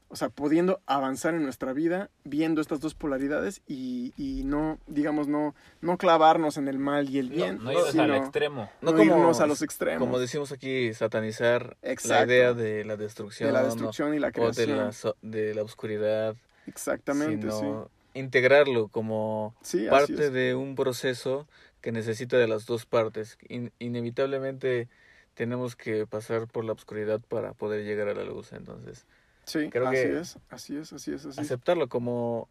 O 0.09 0.15
sea, 0.15 0.29
pudiendo 0.29 0.79
avanzar 0.85 1.33
en 1.35 1.43
nuestra 1.43 1.73
vida 1.73 2.09
viendo 2.23 2.61
estas 2.61 2.79
dos 2.79 2.95
polaridades 2.95 3.61
y, 3.67 4.13
y 4.15 4.43
no, 4.45 4.79
digamos, 4.87 5.27
no, 5.27 5.53
no 5.81 5.97
clavarnos 5.97 6.55
en 6.57 6.69
el 6.69 6.79
mal 6.79 7.09
y 7.09 7.19
el 7.19 7.29
bien, 7.29 7.57
No, 7.57 7.63
no 7.65 7.71
irnos 7.73 7.91
sino 7.91 8.03
al 8.03 8.15
extremo. 8.15 8.69
no, 8.81 8.91
No 8.91 8.97
como- 8.97 9.03
irnos 9.03 9.41
a 9.41 9.47
los 9.47 9.61
extremos 9.61 9.99
Como 9.99 10.17
decimos 10.17 10.53
aquí, 10.53 10.93
satanizar 10.93 11.75
Exacto. 11.81 12.25
la 12.25 12.33
idea 12.33 12.53
de 12.53 12.85
la 12.85 12.95
destrucción, 12.95 13.47
de 13.49 13.53
la 13.53 13.59
¿no? 13.61 13.65
destrucción 13.65 14.13
y 14.13 14.19
la 14.19 14.27
o 14.27 14.31
de 14.31 14.33
creación. 14.65 15.13
la, 15.21 15.29
de 15.29 15.53
la 15.55 15.63
oscuridad, 15.63 16.35
Exactamente, 16.67 17.51
sino 17.51 17.89
integrarlo 18.13 18.87
como 18.87 19.55
sí. 19.61 19.87
Parte 19.89 20.31
de 20.31 20.55
un 20.55 20.75
proceso 20.75 21.47
que 21.81 21.91
necesita 21.91 22.37
de 22.37 22.47
las 22.47 22.65
dos 22.65 22.85
partes. 22.85 23.37
In- 23.49 23.71
inevitablemente 23.79 24.87
tenemos 25.33 25.75
que 25.75 26.07
pasar 26.07 26.47
por 26.47 26.63
la 26.65 26.71
oscuridad 26.71 27.19
para 27.27 27.53
poder 27.53 27.83
llegar 27.83 28.07
a 28.07 28.13
la 28.13 28.23
luz, 28.23 28.53
entonces 28.53 29.05
Sí, 29.47 29.69
creo 29.71 29.87
así 29.87 29.95
que- 29.95 30.19
es, 30.19 30.37
así 30.51 30.77
es, 30.77 30.93
así 30.93 31.13
es, 31.13 31.21
así 31.25 31.29
es. 31.29 31.45
aceptarlo 31.45 31.87
como 31.89 32.47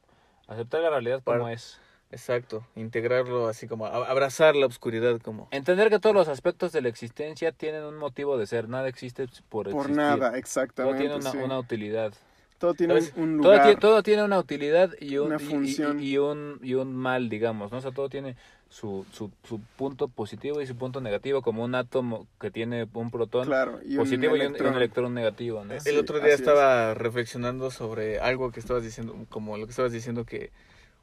Aceptar 0.48 0.81
la 0.81 0.90
realidad 0.90 1.23
como 1.24 1.40
Para- 1.43 1.52
es. 1.52 1.78
exacto, 2.10 2.64
integrarlo 2.77 3.48
así 3.48 3.66
como 3.68 3.86
abrazar 3.86 4.55
la 4.56 4.66
oscuridad 4.66 5.20
como 5.20 5.48
Entender 5.51 5.90
que 5.90 5.98
todos 5.98 6.14
los 6.14 6.28
aspectos 6.28 6.73
de 6.73 6.81
la 6.82 6.89
existencia 6.89 7.52
tienen 7.52 7.82
un 7.85 7.97
motivo 7.97 8.39
de 8.39 8.47
ser. 8.47 8.68
Nada 8.68 8.89
existe 8.89 9.27
por 9.48 9.64
Por 9.70 9.86
existir. 9.86 9.97
nada, 9.97 10.28
Todo 10.31 10.36
exactamente. 10.39 10.98
tiene 11.01 11.16
una, 11.16 11.31
sí. 11.32 11.36
una 11.39 11.59
utilidad. 11.59 12.12
Todo 12.59 12.73
tiene 12.74 12.94
¿Sabes? 12.94 13.12
un, 13.16 13.36
Todo, 13.43 13.51
lugar. 13.52 13.66
tiene, 13.66 13.81
todo 13.81 14.02
tiene 14.02 14.23
una 14.24 14.39
utilidad 14.39 14.90
y 14.98 15.18
un, 15.18 15.27
Una 15.27 15.36
y- 15.36 15.44
función. 15.44 16.01
Y, 16.01 16.10
y 16.12 16.18
un, 16.18 16.59
y 16.62 16.73
un 16.74 16.94
mal, 16.94 17.28
digamos. 17.28 17.70
¿no? 17.70 17.78
O 17.78 17.81
sea, 17.82 17.90
todo 17.90 18.09
tiene 18.09 18.35
su, 18.68 19.06
su, 19.12 19.30
su 19.44 19.60
punto 19.76 20.09
positivo 20.09 20.60
y 20.60 20.66
su 20.66 20.76
punto 20.76 21.01
negativo, 21.01 21.40
como 21.43 21.64
un 21.64 21.74
átomo 21.74 22.26
que 22.40 22.51
tiene 22.51 22.86
un 22.93 23.10
protón 23.10 23.47
claro, 23.47 23.80
y 23.84 23.97
positivo 23.97 24.34
un 24.34 24.40
y, 24.40 24.44
un, 24.47 24.56
y 24.56 24.60
un 24.60 24.74
electrón. 24.74 25.14
negativo. 25.14 25.64
¿no? 25.64 25.80
Sí, 25.80 25.88
el 25.90 25.98
otro 25.98 26.18
día 26.20 26.34
es. 26.34 26.40
estaba 26.40 26.93
reflexionando 26.94 27.70
sobre 27.70 28.18
algo 28.20 28.51
que 28.52 28.60
estabas 28.60 28.82
diciendo, 28.82 29.16
como 29.28 29.56
lo 29.56 29.66
que 29.66 29.70
estabas 29.70 29.93
diciendo 29.93 30.24
que, 30.24 30.51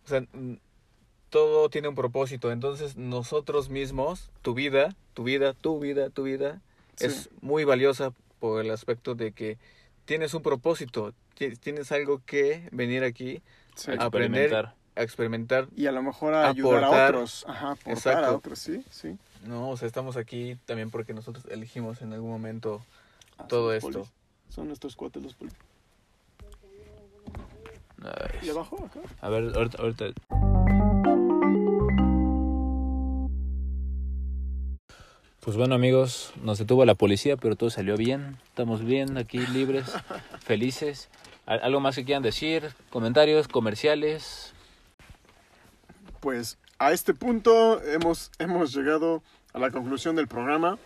o 0.05 0.09
sea, 0.09 0.23
todo 1.29 1.69
tiene 1.69 1.87
un 1.87 1.95
propósito. 1.95 2.51
Entonces 2.51 2.95
nosotros 2.97 3.69
mismos, 3.69 4.29
tu 4.41 4.53
vida, 4.53 4.95
tu 5.13 5.23
vida, 5.23 5.53
tu 5.53 5.79
vida, 5.79 6.09
tu 6.09 6.23
vida, 6.23 6.61
Sí. 6.95 7.05
es 7.07 7.29
muy 7.41 7.63
valiosa 7.63 8.13
por 8.39 8.63
el 8.63 8.69
aspecto 8.69 9.15
de 9.15 9.31
que 9.31 9.57
tienes 10.05 10.33
un 10.35 10.43
propósito, 10.43 11.13
ti- 11.35 11.55
tienes 11.55 11.91
algo 11.91 12.21
que 12.25 12.67
venir 12.71 13.03
aquí 13.03 13.41
Sí. 13.75 13.91
a 13.97 14.03
aprender. 14.05 14.67
A 14.95 15.01
experimentar. 15.03 15.67
Y 15.75 15.87
a 15.87 15.91
lo 15.91 16.01
mejor 16.03 16.33
a 16.33 16.49
ayudar 16.49 16.83
a 16.83 16.89
otros. 17.07 17.45
Ajá, 17.47 17.71
aportar 17.71 17.87
a 17.87 17.93
Exacto. 18.19 18.35
otros, 18.37 18.59
sí, 18.59 18.83
sí. 18.89 19.17
No, 19.45 19.69
o 19.71 19.77
sea, 19.77 19.87
estamos 19.87 20.15
aquí 20.17 20.57
también 20.65 20.89
porque 20.91 21.13
nosotros 21.13 21.45
elegimos 21.49 22.01
en 22.01 22.13
algún 22.13 22.29
momento 22.31 22.81
Ah, 23.37 23.47
todo 23.47 23.73
esto. 23.73 23.89
polis. 23.91 24.07
Son 24.49 24.67
nuestros 24.67 24.95
cuates 24.95 25.23
los 25.23 25.33
polis. 25.33 25.53
¿Y 28.41 28.49
abajo 28.49 28.77
acá? 28.85 28.99
A 29.21 29.29
ver, 29.29 29.51
ahorita, 29.55 29.77
ahorita. 29.81 30.05
Pues 35.39 35.57
bueno 35.57 35.75
amigos, 35.75 36.31
nos 36.41 36.57
detuvo 36.57 36.85
la 36.85 36.95
policía, 36.95 37.35
pero 37.35 37.55
todo 37.55 37.69
salió 37.69 37.97
bien. 37.97 38.37
Estamos 38.47 38.83
bien 38.83 39.17
aquí, 39.17 39.39
libres, 39.47 39.85
felices. 40.39 41.09
¿Al- 41.45 41.61
¿Algo 41.63 41.81
más 41.81 41.95
que 41.95 42.05
quieran 42.05 42.23
decir? 42.23 42.69
¿Comentarios? 42.89 43.49
¿Comerciales? 43.49 44.52
Pues 46.23 46.57
a 46.79 46.93
este 46.93 47.13
punto 47.13 47.83
hemos, 47.83 48.31
hemos 48.39 48.73
llegado 48.73 49.21
a 49.51 49.59
la 49.59 49.71
conclusión 49.71 50.15
del 50.15 50.29
programa. 50.29 50.79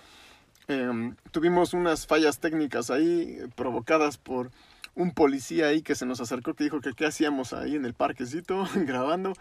Em, 0.67 1.15
tuvimos 1.29 1.75
unas 1.75 2.07
fallas 2.07 2.39
técnicas 2.39 2.89
ahí 2.89 3.37
provocadas 3.55 4.17
por 4.17 4.49
un 4.95 5.11
policía 5.11 5.67
ahí 5.67 5.83
que 5.83 5.93
se 5.93 6.07
nos 6.07 6.21
acercó 6.21 6.55
que 6.55 6.63
dijo 6.63 6.81
que 6.81 6.93
qué 6.93 7.05
hacíamos 7.05 7.53
ahí 7.53 7.75
en 7.75 7.85
el 7.85 7.93
parquecito 7.93 8.67
grabando. 8.73 9.33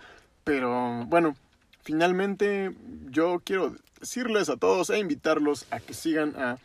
Pero 0.44 1.06
bueno, 1.06 1.34
finalmente 1.80 2.76
yo 3.06 3.40
quiero 3.42 3.74
decirles 3.98 4.50
a 4.50 4.58
todos 4.58 4.90
e 4.90 4.98
invitarlos 4.98 5.64
a 5.70 5.80
que 5.80 5.94
sigan 5.94 6.36
a 6.36 6.58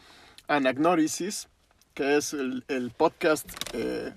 Anagnorisis, 0.50 1.48
que 1.94 2.18
es 2.18 2.34
el, 2.34 2.66
el 2.68 2.92
podcast, 2.92 3.50
eh, 3.72 4.14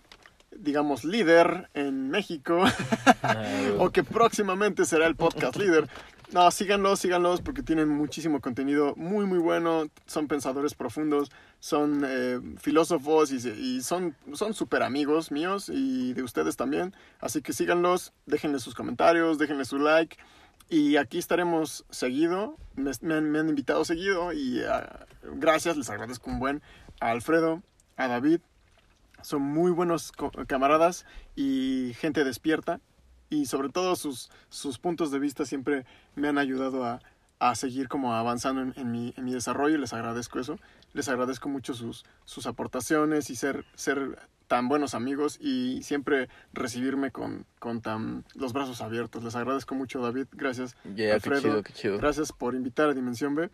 digamos, 0.59 1.05
líder 1.05 1.69
en 1.75 2.11
México. 2.11 2.65
o 3.79 3.91
que 3.91 4.05
próximamente 4.05 4.85
será 4.85 5.07
el 5.07 5.17
podcast 5.17 5.57
líder. 5.57 5.89
No, 6.33 6.51
síganlos, 6.51 6.99
síganlos 7.01 7.43
porque 7.43 7.63
tienen 7.63 7.89
muchísimo 7.89 8.41
contenido 8.41 8.95
muy, 8.97 9.25
muy 9.25 9.39
bueno. 9.39 9.87
Son 10.07 10.27
pensadores 10.27 10.75
profundos, 10.75 11.31
son 11.61 12.03
eh, 12.05 12.41
filósofos 12.59 13.31
y, 13.31 13.83
son 13.83 14.17
son 14.33 14.53
súper 14.53 14.83
amigos 14.83 15.31
míos 15.31 15.71
y 15.73 16.13
de 16.13 16.23
ustedes 16.23 16.57
también. 16.57 16.93
Así 17.21 17.41
que 17.41 17.53
síganlos, 17.53 18.13
déjenle 18.27 18.59
sus 18.59 18.75
comentarios, 18.75 19.39
déjenle 19.39 19.65
su 19.65 19.79
like. 19.79 20.17
Y 20.69 20.97
aquí 20.97 21.19
estaremos 21.19 21.85
seguido. 21.91 22.57
Me, 22.75 22.91
me 23.03 23.15
han, 23.15 23.31
me 23.31 23.39
han 23.39 23.49
invitado 23.49 23.85
seguido 23.85 24.33
y 24.33 24.61
ah, 24.63 25.07
gracias, 25.23 25.77
les 25.77 25.89
agradezco 25.89 26.31
un 26.31 26.41
buen 26.41 26.63
a 27.01 27.11
Alfredo, 27.11 27.63
a 27.97 28.09
David. 28.09 28.41
Son 29.25 29.43
muy 29.43 29.73
buenos 29.73 30.13
camaradas 30.47 31.07
y 31.35 31.93
gente 31.99 32.25
despierta 32.25 32.81
y 33.31 33.47
sobre 33.47 33.71
todo 33.71 33.97
sus, 33.97 34.31
sus 34.51 34.79
puntos 34.79 35.11
de 35.11 35.19
vista 35.19 35.47
siempre 35.47 35.87
me 36.15 36.29
han 36.29 36.39
ayudado 36.39 36.85
a, 36.85 37.01
a 37.39 37.55
seguir 37.55 37.89
como 37.89 38.15
avanzando 38.15 38.61
en, 38.61 38.75
en 38.77 38.93
mi, 38.93 39.15
en 39.17 39.25
mi 39.25 39.33
desarrollo 39.33 39.77
y 39.77 39.79
les 39.81 39.93
agradezco 39.93 40.39
eso. 40.39 40.59
Les 40.93 41.09
agradezco 41.09 41.49
mucho 41.49 41.75
sus, 41.75 42.05
sus 42.25 42.47
aportaciones 42.47 43.31
y 43.31 43.37
ser, 43.37 43.65
ser 43.75 44.19
tan 44.47 44.69
buenos 44.69 44.95
amigos 44.95 45.39
y 45.41 45.83
siempre 45.83 46.29
recibirme 46.53 47.11
con, 47.11 47.47
con 47.59 47.81
tan, 47.81 48.25
los 48.35 48.53
brazos 48.53 48.81
abiertos. 48.81 49.25
Les 49.25 49.35
agradezco 49.35 49.75
mucho 49.75 50.01
David, 50.01 50.27
gracias. 50.33 50.77
Qué 50.95 51.13
Alfredo, 51.13 51.41
chido, 51.41 51.63
qué 51.63 51.73
chido. 51.73 51.99
Gracias 51.99 52.33
por 52.33 52.55
invitar 52.55 52.91
a 52.91 52.95
Dimensión 52.95 53.35
B. 53.35 53.51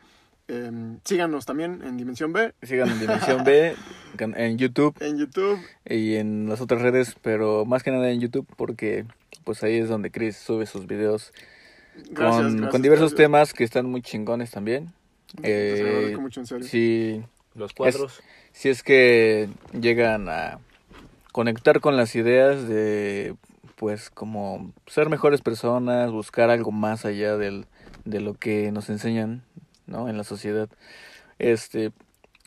Em, 0.51 0.98
síganos 1.05 1.47
también 1.47 1.81
en 1.85 1.97
Dimensión 1.97 2.32
B, 2.32 2.52
Sigan 2.62 2.90
en 2.90 2.98
Dimensión 2.98 3.44
B, 3.44 3.77
en 4.18 4.59
YouTube 4.59 4.97
en 5.01 5.16
YouTube. 5.16 5.60
y 5.89 6.16
en 6.16 6.48
las 6.48 6.60
otras 6.60 6.82
redes, 6.82 7.14
pero 7.22 7.64
más 7.64 7.85
que 7.85 7.93
nada 7.93 8.10
en 8.10 8.20
YouTube 8.20 8.48
porque 8.56 9.05
pues 9.44 9.62
ahí 9.62 9.77
es 9.77 9.89
donde 9.89 10.10
Chris 10.10 10.36
sube 10.36 10.66
sus 10.66 10.89
videos 10.89 11.32
Gracias, 11.94 12.16
con, 12.16 12.52
gracias, 12.52 12.70
con 12.72 12.82
diversos 12.82 13.10
gracias. 13.12 13.16
temas 13.16 13.52
que 13.52 13.62
están 13.62 13.86
muy 13.86 14.02
chingones 14.02 14.51
también. 14.51 14.93
Eh, 15.44 15.85
agradezco 15.86 16.20
mucho, 16.20 16.40
en 16.40 16.47
serio. 16.47 16.66
Si, 16.66 17.22
Los 17.55 17.72
cuadros. 17.72 18.20
si 18.52 18.70
es 18.70 18.82
que 18.82 19.48
llegan 19.78 20.28
a 20.28 20.59
conectar 21.31 21.81
con 21.81 21.97
las 21.97 22.16
ideas 22.16 22.66
de 22.66 23.36
pues 23.77 24.10
como 24.10 24.72
ser 24.89 25.09
mejores 25.09 25.43
personas, 25.43 26.10
buscar 26.10 26.51
algo 26.51 26.72
más 26.72 27.05
allá 27.05 27.36
del, 27.36 27.66
de 28.05 28.20
lo 28.20 28.35
que 28.35 28.72
nos 28.72 28.90
enseñan, 28.90 29.43
¿no? 29.91 30.09
En 30.09 30.17
la 30.17 30.25
sociedad. 30.25 30.69
Este 31.39 31.93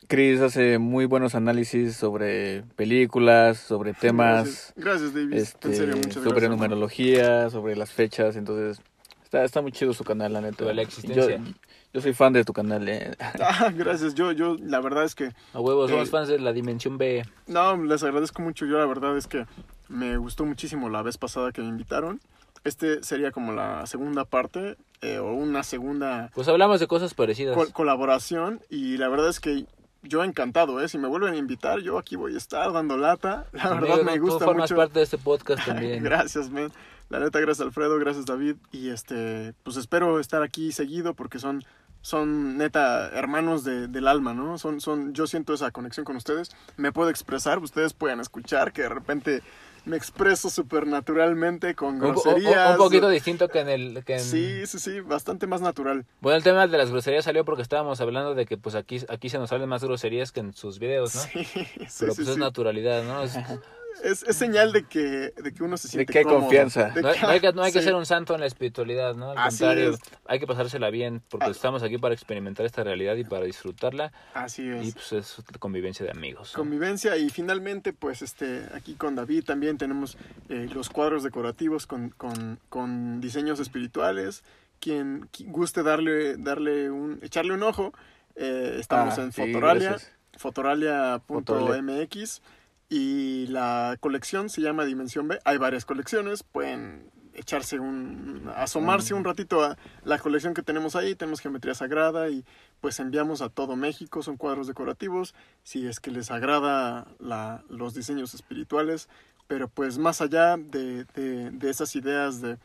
Chris 0.08 0.42
hace 0.42 0.80
muy 0.80 1.06
buenos 1.06 1.34
análisis 1.36 1.96
sobre 1.96 2.64
películas, 2.76 3.58
sobre 3.60 3.94
temas 4.00 4.74
Gracias, 4.76 5.14
Gracias, 5.14 5.14
David. 5.14 5.34
este, 5.34 5.68
en 5.70 5.76
serio, 5.76 5.96
muchas 5.96 6.14
sobre 6.16 6.30
gracias. 6.32 6.52
numerología, 6.52 7.50
sobre 7.50 7.76
las 7.76 7.92
fechas, 7.92 8.36
entonces 8.36 8.82
Está, 9.24 9.44
está 9.46 9.62
muy 9.64 9.72
chido 9.72 9.94
su 9.94 10.04
canal, 10.04 10.32
la 10.32 10.42
neta. 10.42 10.64
De 10.64 10.76
la 10.76 10.84
existencia. 10.84 11.38
Yo, 11.38 11.44
yo 11.92 12.02
soy 12.02 12.14
fan 12.14 12.34
de 12.34 12.44
tu 12.44 12.54
canal, 12.54 12.88
eh. 12.88 13.16
Ah, 13.42 13.72
gracias. 13.76 14.14
Yo, 14.14 14.32
yo, 14.32 14.58
la 14.60 14.80
verdad 14.80 15.06
es 15.06 15.16
que 15.16 15.32
A 15.54 15.60
huevos, 15.60 15.90
somos 15.90 16.10
Eh, 16.10 16.12
fans 16.12 16.28
de 16.28 16.38
la 16.38 16.54
Dimensión 16.54 17.00
B. 17.00 17.26
No, 17.48 17.76
les 17.84 18.04
agradezco 18.04 18.44
mucho. 18.44 18.68
Yo 18.68 18.78
la 18.78 18.86
verdad 18.86 19.18
es 19.18 19.26
que 19.26 19.48
me 19.90 20.18
gustó 20.18 20.46
muchísimo 20.46 20.88
la 20.88 21.02
vez 21.02 21.18
pasada 21.18 21.52
que 21.52 21.62
me 21.62 21.68
invitaron. 21.70 22.20
Este 22.64 23.02
sería 23.04 23.32
como 23.32 23.54
la 23.54 23.88
segunda 23.88 24.24
parte 24.24 24.78
eh, 25.04 25.20
o 25.20 25.34
una 25.34 25.64
segunda 25.64 26.32
Pues 26.34 26.48
hablamos 26.48 26.80
de 26.80 26.88
cosas 26.88 27.14
parecidas. 27.14 27.56
col- 27.56 27.72
colaboración 27.74 28.62
y 28.70 28.98
la 28.98 29.10
verdad 29.10 29.30
es 29.30 29.40
que 29.40 29.66
yo 30.02 30.24
encantado, 30.24 30.82
¿eh? 30.82 30.88
Si 30.90 30.98
me 30.98 31.08
vuelven 31.08 31.34
a 31.34 31.38
invitar, 31.38 31.80
yo 31.80 31.98
aquí 31.98 32.16
voy 32.16 32.34
a 32.36 32.38
estar 32.38 32.74
dando 32.74 32.98
lata. 32.98 33.46
La 33.54 33.64
Amigo, 33.64 33.88
verdad 33.96 34.04
me 34.04 34.18
tú 34.18 34.24
gusta 34.26 34.46
formas 34.46 34.70
mucho. 34.70 34.76
parte 34.76 35.00
de 35.00 35.04
este 35.06 35.18
podcast 35.18 35.66
también. 35.66 36.04
gracias, 36.04 36.50
men. 36.50 36.72
La 37.10 37.20
neta, 37.20 37.40
gracias 37.40 37.66
Alfredo, 37.68 38.00
gracias 38.00 38.26
David 38.26 38.56
y 38.72 38.90
este, 38.90 39.54
pues 39.64 39.78
espero 39.78 40.20
estar 40.20 40.42
aquí 40.42 40.72
seguido 40.72 41.14
porque 41.14 41.38
son 41.38 41.64
son 42.02 42.58
neta 42.58 43.10
hermanos 43.14 43.64
de, 43.64 43.88
del 43.88 44.08
alma, 44.10 44.34
¿no? 44.34 44.58
Son, 44.58 44.82
son, 44.82 45.14
yo 45.14 45.26
siento 45.26 45.54
esa 45.54 45.72
conexión 45.72 46.06
con 46.06 46.18
ustedes. 46.18 46.52
Me 46.76 46.92
puedo 46.92 47.10
expresar, 47.10 47.60
ustedes 47.60 47.94
pueden 47.94 48.20
escuchar 48.20 48.74
que 48.74 48.82
de 48.82 48.90
repente 48.90 49.42
me 49.86 49.98
expreso 49.98 50.50
súper 50.50 50.88
naturalmente 50.88 51.76
con 51.76 51.96
un- 51.96 52.00
groserías. 52.00 52.72
un 52.72 52.78
poquito 52.78 53.10
distinto 53.10 53.50
que 53.50 53.60
en 53.60 53.70
el... 53.70 54.04
Que 54.06 54.14
en... 54.16 54.20
Sí, 54.22 54.66
sí, 54.66 54.80
sí, 54.80 55.00
bastante 55.02 55.46
más 55.48 55.62
natural. 55.62 56.06
Bueno, 56.22 56.38
el 56.38 56.44
tema 56.44 56.68
de 56.68 56.78
las 56.78 56.90
groserías 56.90 57.26
salió 57.26 57.44
porque 57.46 57.62
estábamos 57.62 58.00
hablando 58.02 58.34
de 58.36 58.46
que 58.46 58.58
pues 58.58 58.76
aquí, 58.76 59.00
aquí 59.10 59.30
se 59.30 59.38
nos 59.40 59.50
salen 59.50 59.68
más 59.68 59.84
groserías 59.84 60.32
que 60.32 60.40
en 60.40 60.54
sus 60.54 60.80
videos, 60.80 61.16
¿no? 61.16 61.22
Sí, 61.22 61.44
sí, 61.46 61.68
Pero 62.00 62.14
sí, 62.14 62.22
pues 62.24 62.28
es 62.28 62.38
naturalidad, 62.38 63.04
¿no? 63.04 63.24
Es- 63.24 63.36
Es, 64.04 64.24
es 64.24 64.36
señal 64.36 64.74
de 64.74 64.84
que, 64.86 65.00
de 65.32 65.54
que 65.54 65.64
uno 65.64 65.78
se 65.78 65.88
siente 65.88 66.12
que 66.12 66.20
hay 66.20 66.24
cómodo. 66.24 66.42
confianza. 66.42 66.90
De 66.90 67.02
no, 67.02 67.10
hay, 67.10 67.20
no 67.22 67.28
hay 67.30 67.40
que, 67.40 67.54
no 67.54 67.64
hay 67.64 67.72
que 67.72 67.80
sí. 67.80 67.86
ser 67.86 67.96
un 67.96 68.06
santo 68.06 68.34
en 68.34 68.42
la 68.42 68.48
espiritualidad, 68.48 69.16
¿no? 69.16 69.32
Al 69.32 69.38
Así 69.38 69.60
contrario, 69.60 69.92
es. 69.92 70.00
hay 70.26 70.40
que 70.40 70.48
pasársela 70.48 70.90
bien 70.90 71.22
porque 71.30 71.46
Ah. 71.48 71.52
estamos 71.52 71.84
aquí 71.84 71.98
para 71.98 72.14
experimentar 72.14 72.66
esta 72.66 72.84
realidad 72.84 73.16
y 73.16 73.24
para 73.24 73.46
disfrutarla 73.46 74.12
Así 74.34 74.64
y 74.64 74.88
es. 74.90 74.94
pues 74.96 75.14
es 75.14 75.36
convivencia 75.60 76.06
de 76.06 76.12
amigos. 76.12 76.52
¿no? 76.54 76.60
Convivencia 76.64 77.16
y 77.18 77.30
finalmente, 77.30 77.94
pues 77.94 78.22
este, 78.22 78.66
aquí 78.74 78.96
con 78.96 79.16
David 79.16 79.46
también 79.46 79.78
tenemos 79.78 80.18
eh, 80.50 80.68
los 80.74 80.90
cuadros 80.90 81.24
decorativos 81.24 81.88
con, 81.88 82.10
con, 82.10 82.60
con 82.70 83.22
diseños 83.22 83.60
espirituales. 83.60 84.44
Quien 84.80 85.30
qui- 85.32 85.50
guste 85.50 85.82
darle, 85.82 86.36
darle 86.36 86.92
un, 86.92 87.20
echarle 87.22 87.54
un 87.54 87.64
ojo, 87.64 87.94
eh, 88.36 88.76
estamos 88.80 89.18
Ah, 89.18 89.24
en 89.24 89.32
sí, 89.32 89.42
Fotoralia, 89.42 89.98
fotoralia.mx 90.38 92.42
y 92.90 93.48
la 93.48 93.98
colección 94.00 94.50
se 94.50 94.62
llama 94.62 94.86
Dimensión 94.86 95.28
B. 95.28 95.40
Hay 95.46 95.58
varias 95.58 95.86
colecciones, 95.86 96.44
pueden 96.44 97.12
echarse 97.34 97.80
un, 97.80 98.52
asomarse 98.56 99.14
un 99.14 99.24
ratito 99.24 99.64
a 99.64 99.78
la 100.04 100.20
colección 100.20 100.54
que 100.54 100.62
tenemos 100.62 100.96
ahí. 100.96 101.16
Tenemos 101.16 101.40
geometría 101.40 101.74
sagrada 101.74 102.30
y 102.30 102.46
pues 102.82 103.00
enviamos 103.00 103.42
a 103.42 103.50
todo 103.50 103.76
México. 103.76 104.22
Son 104.22 104.38
cuadros 104.38 104.68
decorativos. 104.68 105.34
Si 105.64 105.88
es 105.88 106.00
que 106.00 106.12
les 106.12 106.32
agrada 106.32 107.08
la, 107.20 107.64
los 107.70 107.94
diseños 107.94 108.34
espirituales, 108.34 109.10
pero 109.48 109.68
pues 109.68 109.98
más 109.98 110.22
allá 110.22 110.58
de, 110.58 111.06
de, 111.16 111.52
de 111.52 111.70
esas 111.70 111.96
ideas 111.96 112.42
de, 112.42 112.58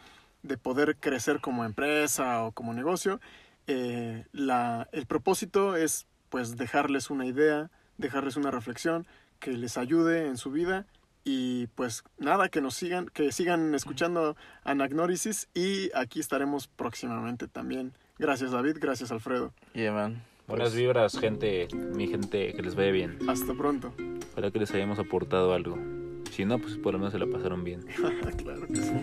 de 0.43 0.57
poder 0.59 0.97
crecer 0.97 1.41
como 1.41 1.65
empresa 1.65 2.45
o 2.45 2.53
como 2.53 2.75
negocio, 2.75 3.21
eh, 3.67 4.25
la, 4.33 4.89
el 4.93 5.07
propósito 5.07 5.77
es 5.77 6.07
pues 6.29 6.57
dejarles 6.57 7.11
una 7.11 7.27
idea, 7.27 7.71
dejarles 7.97 8.37
una 8.37 8.51
reflexión 8.51 9.07
que 9.39 9.53
les 9.53 9.79
ayude 9.79 10.27
en 10.27 10.37
su 10.37 10.51
vida 10.51 10.87
y 11.25 11.67
pues 11.69 12.05
nada, 12.19 12.49
que 12.49 12.61
nos 12.61 12.75
sigan, 12.75 13.07
que 13.07 13.33
sigan 13.33 13.75
escuchando 13.75 14.37
Anagnórisis 14.65 15.49
y 15.55 15.91
aquí 15.95 16.21
estaremos 16.21 16.69
próximamente 16.69 17.49
también. 17.49 17.93
Gracias 18.19 18.51
David, 18.53 18.79
gracias 18.81 19.13
Alfredo. 19.13 19.53
Yeah, 19.75 19.93
man. 19.93 20.23
Buenas 20.47 20.71
Pues, 20.71 20.81
vibras, 20.81 21.19
gente, 21.19 21.69
mi 21.75 22.07
gente, 22.09 22.55
que 22.55 22.63
les 22.63 22.75
vaya 22.75 22.91
bien. 22.91 23.19
Hasta 23.29 23.53
pronto. 23.53 23.93
Ojalá 24.33 24.51
que 24.51 24.59
les 24.59 24.71
hayamos 24.73 24.99
aportado 24.99 25.53
algo. 25.53 25.79
Si 26.33 26.45
no, 26.45 26.59
pues 26.59 26.77
por 26.79 26.95
lo 26.95 26.99
menos 26.99 27.13
se 27.13 27.19
la 27.19 27.27
pasaron 27.27 27.65
bien. 27.65 27.83
claro 28.39 28.67
que 28.67 28.77
sí. 28.77 29.03